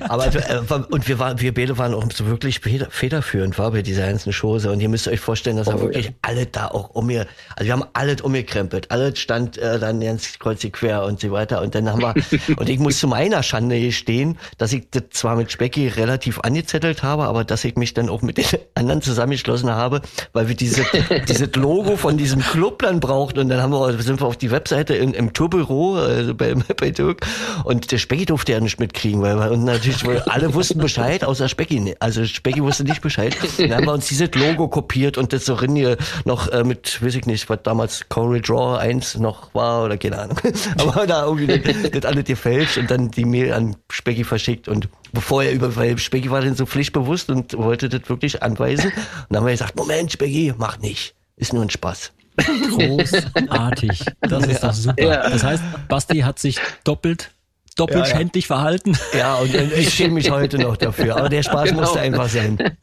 Aber 0.08 0.26
äh, 0.26 0.60
und 0.90 1.08
wir 1.08 1.18
waren, 1.18 1.40
wir 1.40 1.54
beide 1.54 1.78
waren 1.78 1.94
auch 1.94 2.04
so 2.12 2.26
wirklich 2.26 2.60
federführend 2.60 3.58
war 3.58 3.70
bei 3.70 3.82
dieser 3.82 4.06
ganzen 4.06 4.32
Chose 4.32 4.70
und 4.70 4.80
ihr 4.80 4.88
müsst 4.88 5.08
euch 5.08 5.20
vorstellen, 5.20 5.56
dass 5.56 5.68
oh, 5.68 5.72
er 5.72 5.80
wirklich 5.80 6.06
ja. 6.06 6.12
alle 6.22 6.46
da 6.46 6.66
auch 6.66 6.90
um 6.90 7.06
mir, 7.06 7.26
also 7.56 7.66
wir 7.66 7.72
haben 7.72 7.84
alles 7.92 8.20
umgekrempelt, 8.20 8.90
alles 8.90 9.18
stand 9.18 9.56
äh, 9.58 9.78
dann 9.78 10.00
ganz 10.00 10.38
kreuzig 10.38 10.74
quer 10.74 11.04
und 11.04 11.20
so 11.20 11.30
weiter 11.30 11.62
und 11.62 11.74
dann 11.74 11.88
haben 11.88 12.02
wir, 12.02 12.14
und 12.56 12.68
ich 12.68 12.78
muss 12.78 12.98
zu 12.98 13.08
meiner 13.08 13.42
Schande 13.42 13.80
gestehen, 13.80 14.36
dass 14.58 14.72
ich 14.72 14.90
zwar 15.10 15.36
mit 15.36 15.50
Specki 15.50 15.88
relativ 15.88 16.40
angezettelt 16.40 17.02
habe, 17.02 17.24
aber 17.24 17.44
dass 17.44 17.64
ich 17.64 17.76
mich 17.76 17.94
dann 17.94 18.08
auch 18.08 18.22
mit 18.22 18.36
den 18.36 18.44
anderen 18.74 19.02
zusammengeschlossen 19.02 19.70
habe, 19.70 20.02
weil 20.32 20.48
wir 20.48 20.54
diese, 20.54 20.84
dieses 21.28 21.54
Logo 21.54 21.96
von 21.96 22.16
diesem 22.16 22.40
Club 22.40 22.82
dann 22.82 23.00
brauchten 23.00 23.38
und 23.38 23.48
dann 23.48 23.62
haben 23.62 23.72
wir, 23.72 24.00
sind 24.02 24.20
wir 24.20 24.26
auf 24.26 24.36
die 24.36 24.50
Webseite 24.50 24.94
in, 24.94 25.14
im 25.14 25.32
Tourbüro 25.32 25.96
also 25.96 26.34
bei, 26.34 26.54
bei 26.76 26.90
Dirk 26.90 27.26
und 27.64 27.90
der 27.92 27.98
Specki 27.98 28.26
durfte 28.26 28.52
ja 28.52 28.60
nicht 28.60 28.80
mitkriegen, 28.80 29.22
weil 29.22 29.38
wir, 29.38 29.50
und 29.50 29.64
natürlich 29.64 30.06
weil 30.06 30.20
alle 30.22 30.52
wussten 30.54 30.78
Bescheid, 30.78 31.24
außer 31.24 31.48
Specki, 31.48 31.94
also 32.00 32.24
Specki 32.24 32.62
wusste 32.62 32.84
nicht 32.84 33.00
Bescheid. 33.00 33.36
Dann 33.58 33.74
haben 33.74 33.86
wir 33.86 33.92
uns 33.92 34.08
dieses 34.08 34.34
Logo 34.34 34.68
kopiert 34.68 35.18
und 35.18 35.32
das 35.32 35.44
so 35.44 35.56
drin 35.56 35.76
hier 35.76 35.96
noch 36.24 36.48
äh, 36.48 36.64
mit, 36.64 37.02
weiß 37.02 37.14
ich 37.14 37.26
nicht, 37.26 37.48
was 37.48 37.60
damals 37.62 38.08
Corey 38.08 38.40
Draw 38.40 38.78
1 38.78 39.18
noch 39.18 39.54
war 39.54 39.84
oder 39.84 39.96
keine 39.96 40.18
Ahnung. 40.18 40.38
Aber 40.78 41.06
da 41.06 41.24
irgendwie 41.24 41.46
das, 41.46 41.90
das 41.90 42.04
alles 42.04 42.24
gefälscht 42.24 42.78
und 42.78 42.90
dann 42.90 43.10
die 43.10 43.24
Mail 43.24 43.52
an 43.52 43.76
Specki 43.90 44.24
verschickt 44.24 44.68
und 44.68 44.88
bevor 45.12 45.42
er 45.42 45.52
über, 45.52 45.76
weil 45.76 45.98
Specki 45.98 46.30
war 46.30 46.40
dann 46.40 46.54
so 46.54 46.66
pflichtbewusst 46.66 47.30
und 47.30 47.56
wollte 47.56 47.88
das 47.88 48.08
wirklich 48.08 48.42
anweisen. 48.42 48.86
Und 48.90 49.26
dann 49.30 49.38
haben 49.38 49.46
wir 49.46 49.52
gesagt, 49.52 49.76
Moment, 49.76 50.12
Specki, 50.12 50.54
mach 50.56 50.78
nicht. 50.78 51.14
Ist 51.36 51.52
nur 51.52 51.62
ein 51.62 51.70
Spaß. 51.70 52.12
Großartig. 52.36 54.04
Das 54.20 54.46
ist 54.46 54.62
doch 54.62 54.72
super. 54.72 55.30
Das 55.30 55.44
heißt, 55.44 55.62
Basti 55.88 56.18
hat 56.20 56.38
sich 56.38 56.58
doppelt 56.84 57.32
doppelschändlich 57.80 58.48
ja, 58.48 58.54
ja. 58.54 58.60
verhalten. 58.60 58.98
Ja, 59.16 59.34
und 59.36 59.54
ich 59.54 59.94
schäme 59.94 60.14
mich 60.14 60.30
heute 60.30 60.58
noch 60.58 60.76
dafür. 60.76 61.16
Aber 61.16 61.28
der 61.28 61.42
Spaß 61.42 61.64
genau. 61.70 61.80
musste 61.80 62.00
einfach 62.00 62.28
sein. 62.28 62.58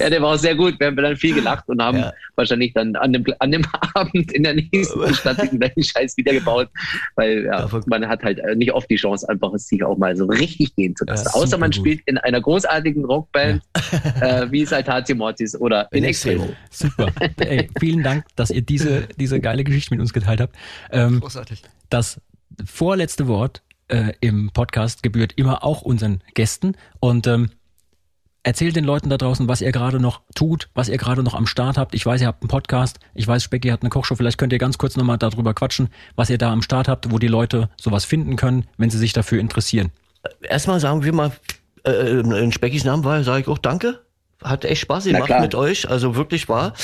ja, 0.00 0.10
der 0.10 0.22
war 0.22 0.34
auch 0.34 0.38
sehr 0.38 0.54
gut. 0.54 0.78
Wir 0.78 0.88
haben 0.88 0.96
dann 0.96 1.16
viel 1.16 1.34
gelacht 1.34 1.68
und 1.68 1.80
haben 1.80 1.98
ja. 1.98 2.12
wahrscheinlich 2.34 2.72
dann 2.74 2.96
an 2.96 3.12
dem, 3.12 3.24
an 3.38 3.52
dem 3.52 3.64
Abend 3.94 4.32
in 4.32 4.42
der 4.42 4.54
nächsten 4.54 5.14
Stadt 5.14 5.38
den 5.38 5.60
gleichen 5.60 5.82
Scheiß 5.82 6.16
wiedergebaut. 6.16 6.68
Weil 7.14 7.44
ja, 7.44 7.68
man 7.86 8.08
hat 8.08 8.22
halt 8.22 8.40
nicht 8.56 8.72
oft 8.72 8.90
die 8.90 8.96
Chance, 8.96 9.28
einfach 9.28 9.52
es 9.54 9.68
sich 9.68 9.84
auch 9.84 9.96
mal 9.96 10.16
so 10.16 10.26
richtig 10.26 10.74
gehen 10.74 10.96
zu 10.96 11.04
lassen. 11.04 11.28
Außer 11.28 11.56
man 11.56 11.70
gut. 11.70 11.76
spielt 11.76 12.00
in 12.06 12.18
einer 12.18 12.40
großartigen 12.40 13.04
Rockband, 13.04 13.62
äh, 14.20 14.46
wie 14.50 14.64
Saltatio 14.66 15.16
Mortis 15.16 15.54
oder 15.58 15.88
in, 15.92 15.98
in 15.98 16.04
Extremo. 16.04 16.48
Super. 16.70 17.12
Ey, 17.38 17.68
vielen 17.78 18.02
Dank, 18.02 18.24
dass 18.34 18.50
ihr 18.50 18.62
diese, 18.62 19.08
diese 19.16 19.40
geile 19.40 19.64
Geschichte 19.64 19.94
mit 19.94 20.00
uns 20.00 20.12
geteilt 20.12 20.40
habt. 20.40 20.56
Ähm, 20.90 21.20
Großartig. 21.20 21.62
Das 21.88 22.20
vorletzte 22.64 23.28
Wort 23.28 23.62
äh, 23.88 24.12
im 24.20 24.50
Podcast 24.52 25.02
gebührt 25.02 25.32
immer 25.36 25.64
auch 25.64 25.82
unseren 25.82 26.22
Gästen. 26.34 26.76
Und 27.00 27.26
ähm, 27.26 27.50
erzählt 28.42 28.76
den 28.76 28.84
Leuten 28.84 29.10
da 29.10 29.16
draußen, 29.16 29.48
was 29.48 29.60
ihr 29.60 29.72
gerade 29.72 29.98
noch 29.98 30.20
tut, 30.34 30.68
was 30.74 30.88
ihr 30.88 30.98
gerade 30.98 31.22
noch 31.22 31.34
am 31.34 31.46
Start 31.46 31.76
habt. 31.76 31.94
Ich 31.94 32.06
weiß, 32.06 32.20
ihr 32.20 32.28
habt 32.28 32.42
einen 32.42 32.48
Podcast. 32.48 33.00
Ich 33.14 33.26
weiß, 33.26 33.42
Specki 33.42 33.68
hat 33.68 33.82
eine 33.82 33.90
Kochshow. 33.90 34.14
Vielleicht 34.14 34.38
könnt 34.38 34.52
ihr 34.52 34.58
ganz 34.58 34.78
kurz 34.78 34.96
nochmal 34.96 35.18
darüber 35.18 35.52
quatschen, 35.52 35.88
was 36.14 36.30
ihr 36.30 36.38
da 36.38 36.52
am 36.52 36.62
Start 36.62 36.86
habt, 36.86 37.10
wo 37.10 37.18
die 37.18 37.26
Leute 37.26 37.70
sowas 37.76 38.04
finden 38.04 38.36
können, 38.36 38.66
wenn 38.78 38.88
sie 38.88 38.98
sich 38.98 39.12
dafür 39.12 39.40
interessieren. 39.40 39.90
Erstmal 40.42 40.78
sagen 40.78 41.04
wir 41.04 41.12
mal, 41.12 41.32
äh, 41.84 42.20
in 42.20 42.52
Speckis 42.52 42.84
Namen 42.84 43.04
war, 43.04 43.22
sage 43.24 43.42
ich 43.42 43.48
auch 43.48 43.58
Danke. 43.58 44.00
Hat 44.42 44.64
echt 44.64 44.82
Spaß 44.82 45.04
gemacht 45.04 45.40
mit 45.40 45.54
euch. 45.54 45.88
Also 45.88 46.14
wirklich 46.14 46.48
wahr. 46.48 46.74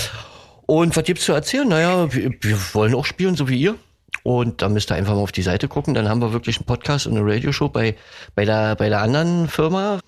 Und 0.66 0.96
was 0.96 1.04
gibt's 1.04 1.24
zu 1.24 1.32
erzählen? 1.32 1.68
Naja, 1.68 2.12
wir, 2.12 2.32
wir 2.40 2.58
wollen 2.72 2.94
auch 2.94 3.04
spielen, 3.04 3.36
so 3.36 3.48
wie 3.48 3.60
ihr. 3.60 3.76
Und 4.22 4.62
da 4.62 4.68
müsst 4.68 4.90
ihr 4.90 4.96
einfach 4.96 5.14
mal 5.14 5.20
auf 5.20 5.32
die 5.32 5.42
Seite 5.42 5.68
gucken. 5.68 5.94
Dann 5.94 6.08
haben 6.08 6.20
wir 6.20 6.32
wirklich 6.32 6.58
einen 6.58 6.66
Podcast 6.66 7.06
und 7.06 7.16
eine 7.16 7.26
Radioshow 7.26 7.68
bei, 7.68 7.96
bei, 8.34 8.44
der, 8.44 8.76
bei 8.76 8.88
der 8.88 9.00
anderen 9.02 9.48
Firma. 9.48 10.00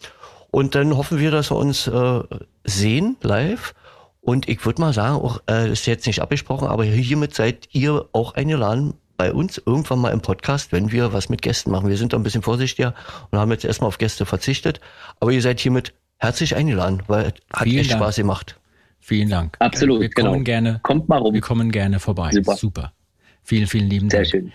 Und 0.51 0.75
dann 0.75 0.97
hoffen 0.97 1.19
wir, 1.19 1.31
dass 1.31 1.51
wir 1.51 1.57
uns 1.57 1.89
äh, 1.89 2.21
sehen 2.65 3.17
live. 3.23 3.75
Und 4.21 4.49
ich 4.49 4.65
würde 4.65 4.81
mal 4.81 4.93
sagen, 4.93 5.17
auch 5.17 5.43
äh, 5.51 5.71
ist 5.71 5.87
jetzt 5.87 6.07
nicht 6.07 6.23
abgesprochen, 6.23 6.69
aber 6.69 6.85
hiermit 6.85 7.35
seid 7.35 7.69
ihr 7.73 8.09
auch 8.13 8.35
eingeladen 8.35 8.95
bei 9.17 9.33
uns 9.33 9.61
irgendwann 9.65 9.99
mal 9.99 10.13
im 10.13 10.23
Podcast, 10.23 10.73
wenn 10.73 10.93
wir 10.93 11.13
was 11.13 11.29
mit 11.29 11.43
Gästen 11.43 11.71
machen. 11.71 11.89
Wir 11.89 11.97
sind 11.97 12.13
da 12.13 12.17
ein 12.17 12.23
bisschen 12.23 12.43
vorsichtiger 12.43 12.95
und 13.31 13.39
haben 13.39 13.51
jetzt 13.51 13.65
erstmal 13.65 13.89
auf 13.89 13.99
Gäste 13.99 14.27
verzichtet. 14.27 14.81
Aber 15.21 15.31
ihr 15.31 15.43
seid 15.43 15.61
hiermit 15.61 15.93
herzlich 16.19 16.57
eingeladen, 16.57 17.03
weil 17.07 17.35
hat 17.53 17.65
Vielen 17.65 17.81
echt 17.81 17.91
Dank. 17.91 18.03
Spaß 18.03 18.17
gemacht. 18.17 18.59
Vielen 19.01 19.29
Dank. 19.29 19.57
Absolut. 19.59 20.01
Wir 20.01 20.11
kommen 20.11 20.33
genau. 20.33 20.45
gerne. 20.45 20.81
Kommt 20.83 21.09
mal 21.09 21.19
rum. 21.19 21.35
Wir 21.35 21.43
kommen 21.43 21.71
gerne 21.71 22.01
vorbei. 22.01 22.31
Super. 22.33 22.57
Super. 22.57 22.93
Vielen, 23.45 23.67
vielen 23.67 23.89
lieben 23.89 24.09
Dank. 24.09 24.27
Sehr 24.27 24.41
schön. 24.41 24.53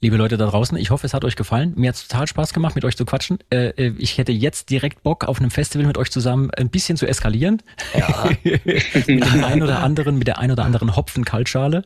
Liebe 0.00 0.16
Leute 0.16 0.36
da 0.36 0.46
draußen, 0.46 0.78
ich 0.78 0.90
hoffe, 0.90 1.08
es 1.08 1.12
hat 1.12 1.24
euch 1.24 1.34
gefallen. 1.34 1.72
Mir 1.74 1.88
hat 1.88 1.96
es 1.96 2.06
total 2.06 2.28
Spaß 2.28 2.52
gemacht, 2.52 2.76
mit 2.76 2.84
euch 2.84 2.96
zu 2.96 3.04
quatschen. 3.04 3.40
Äh, 3.50 3.70
äh, 3.70 3.92
ich 3.98 4.16
hätte 4.16 4.30
jetzt 4.30 4.70
direkt 4.70 5.02
Bock, 5.02 5.24
auf 5.24 5.40
einem 5.40 5.50
Festival 5.50 5.88
mit 5.88 5.98
euch 5.98 6.12
zusammen 6.12 6.52
ein 6.52 6.68
bisschen 6.68 6.96
zu 6.96 7.04
eskalieren. 7.04 7.60
Ja. 7.98 8.30
mit 8.44 9.08
dem 9.08 9.42
einen 9.42 9.64
oder 9.64 9.82
anderen, 9.82 10.16
mit 10.16 10.28
der 10.28 10.38
ein 10.38 10.52
oder 10.52 10.64
anderen 10.64 10.94
Hopfen-Kaltschale. 10.94 11.82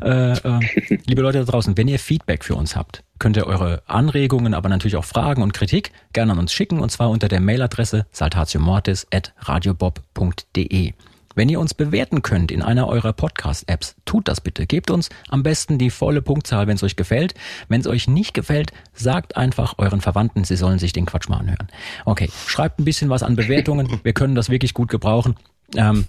Äh, 0.00 0.34
äh, 0.34 0.60
liebe 1.06 1.22
Leute 1.22 1.38
da 1.38 1.44
draußen, 1.44 1.76
wenn 1.76 1.88
ihr 1.88 1.98
Feedback 1.98 2.44
für 2.44 2.54
uns 2.54 2.76
habt, 2.76 3.02
könnt 3.18 3.36
ihr 3.36 3.48
eure 3.48 3.82
Anregungen, 3.86 4.54
aber 4.54 4.68
natürlich 4.68 4.94
auch 4.94 5.04
Fragen 5.04 5.42
und 5.42 5.52
Kritik 5.52 5.90
gerne 6.12 6.30
an 6.32 6.38
uns 6.38 6.52
schicken 6.52 6.78
und 6.78 6.92
zwar 6.92 7.10
unter 7.10 7.26
der 7.26 7.40
Mailadresse 7.40 8.06
saltatiomortis.radiobob.de. 8.12 10.92
Wenn 11.36 11.50
ihr 11.50 11.60
uns 11.60 11.74
bewerten 11.74 12.22
könnt 12.22 12.50
in 12.50 12.62
einer 12.62 12.88
eurer 12.88 13.12
Podcast-Apps, 13.12 13.94
tut 14.06 14.26
das 14.26 14.40
bitte. 14.40 14.66
Gebt 14.66 14.90
uns 14.90 15.10
am 15.28 15.42
besten 15.42 15.76
die 15.76 15.90
volle 15.90 16.22
Punktzahl, 16.22 16.66
wenn 16.66 16.76
es 16.76 16.82
euch 16.82 16.96
gefällt. 16.96 17.34
Wenn 17.68 17.82
es 17.82 17.86
euch 17.86 18.08
nicht 18.08 18.32
gefällt, 18.32 18.72
sagt 18.94 19.36
einfach 19.36 19.74
euren 19.76 20.00
Verwandten, 20.00 20.44
sie 20.44 20.56
sollen 20.56 20.78
sich 20.78 20.94
den 20.94 21.04
Quatsch 21.04 21.28
mal 21.28 21.36
anhören. 21.36 21.68
Okay, 22.06 22.30
schreibt 22.46 22.80
ein 22.80 22.86
bisschen 22.86 23.10
was 23.10 23.22
an 23.22 23.36
Bewertungen. 23.36 24.00
Wir 24.02 24.14
können 24.14 24.34
das 24.34 24.48
wirklich 24.48 24.72
gut 24.72 24.88
gebrauchen. 24.88 25.36
Ähm, 25.74 26.06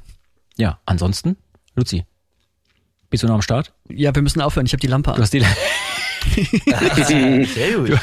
ja, 0.58 0.80
ansonsten, 0.86 1.36
Luzi, 1.76 2.06
bist 3.10 3.24
du 3.24 3.28
noch 3.28 3.36
am 3.36 3.42
Start? 3.42 3.74
Ja, 3.90 4.16
wir 4.16 4.22
müssen 4.22 4.40
aufhören. 4.40 4.66
Ich 4.66 4.72
habe 4.72 4.82
die 4.82 4.88
Lampe 4.88 5.12
an. 5.12 5.18
Du 5.18 5.24
hast 5.24 5.34
die 5.34 5.40
Lampe. 5.40 5.58
Sehr 7.08 7.78
gut. 7.78 8.00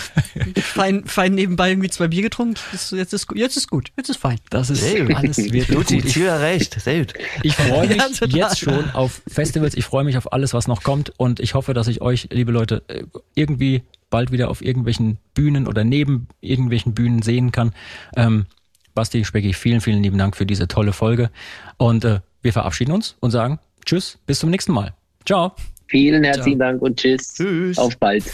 Fein, 0.63 1.05
fein 1.07 1.35
nebenbei 1.35 1.71
irgendwie 1.71 1.91
zwei 1.91 2.09
Bier 2.09 2.23
getrunken. 2.23 2.57
Jetzt 2.73 2.93
ist, 2.93 3.33
jetzt 3.35 3.57
ist 3.57 3.71
gut. 3.71 3.93
Jetzt 3.97 4.09
ist 4.11 4.19
fein. 4.19 4.39
Das 4.51 4.71
ist 4.71 4.81
Sehr 4.81 5.05
gut. 5.05 5.17
alles 5.17 5.37
wird 5.39 5.69
gut. 5.69 5.91
Die 5.91 6.05
Ziel 6.05 6.27
erreicht. 6.27 6.81
Sehr 6.81 7.01
gut. 7.01 7.15
Ich 7.43 7.55
freue 7.55 7.89
mich 7.89 7.97
ja, 8.21 8.27
jetzt 8.29 8.59
schon 8.59 8.91
auf 8.91 9.23
Festivals. 9.27 9.75
Ich 9.75 9.85
freue 9.85 10.05
mich 10.05 10.17
auf 10.17 10.33
alles, 10.33 10.55
was 10.55 10.69
noch 10.69 10.83
kommt. 10.83 11.13
Und 11.19 11.41
ich 11.41 11.55
hoffe, 11.55 11.75
dass 11.75 11.89
ich 11.89 12.01
euch, 12.01 12.29
liebe 12.31 12.53
Leute, 12.53 12.83
äh, 12.89 13.05
irgendwie 13.35 13.83
bald 14.11 14.33
wieder 14.33 14.51
auf 14.51 14.63
irgendwelchen 14.63 15.19
Bühnen 15.35 15.67
oder 15.67 15.85
neben 15.85 16.29
irgendwelchen 16.41 16.95
Bühnen 16.95 17.23
sehen 17.23 17.53
kann. 17.53 17.73
Ähm, 18.17 18.47
Basti, 18.95 19.25
Specki, 19.25 19.53
vielen, 19.53 19.81
vielen 19.81 20.03
lieben 20.03 20.19
Dank 20.19 20.37
für 20.37 20.47
diese 20.47 20.69
tolle 20.69 20.93
Folge. 20.93 21.31
Und 21.79 22.05
äh, 22.05 22.21
wir 22.43 22.53
verabschieden 22.53 22.93
uns 22.93 23.17
und 23.21 23.31
sagen 23.31 23.59
Tschüss, 23.85 24.19
bis 24.27 24.39
zum 24.39 24.51
nächsten 24.51 24.73
Mal. 24.73 24.95
Ciao. 25.27 25.55
Vielen 25.89 26.25
herzlichen 26.25 26.59
Ciao. 26.59 26.71
Dank 26.71 26.83
und 26.83 26.99
tschüss. 26.99 27.35
Tschüss. 27.35 27.79
Auf 27.79 27.97
bald. 27.99 28.25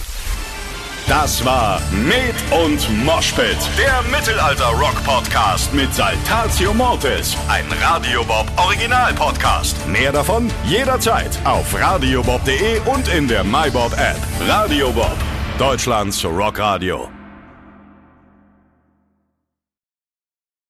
Das 1.09 1.45
war 1.45 1.81
Med 1.91 2.35
und 2.65 3.05
Moshpit, 3.05 3.57
der 3.77 4.01
Mittelalter-Rock-Podcast 4.17 5.75
mit 5.75 5.93
Saltatio 5.93 6.73
Mortis, 6.73 7.37
ein 7.49 7.65
Radiobob 7.83 8.47
Original-Podcast. 8.57 9.77
Mehr 9.89 10.13
davon 10.13 10.49
jederzeit 10.67 11.31
auf 11.45 11.75
radiobob.de 11.75 12.79
und 12.95 13.13
in 13.13 13.27
der 13.27 13.43
MyBob-App. 13.43 14.19
Radiobob, 14.47 15.17
Deutschlands 15.59 16.25
Rockradio. 16.25 17.20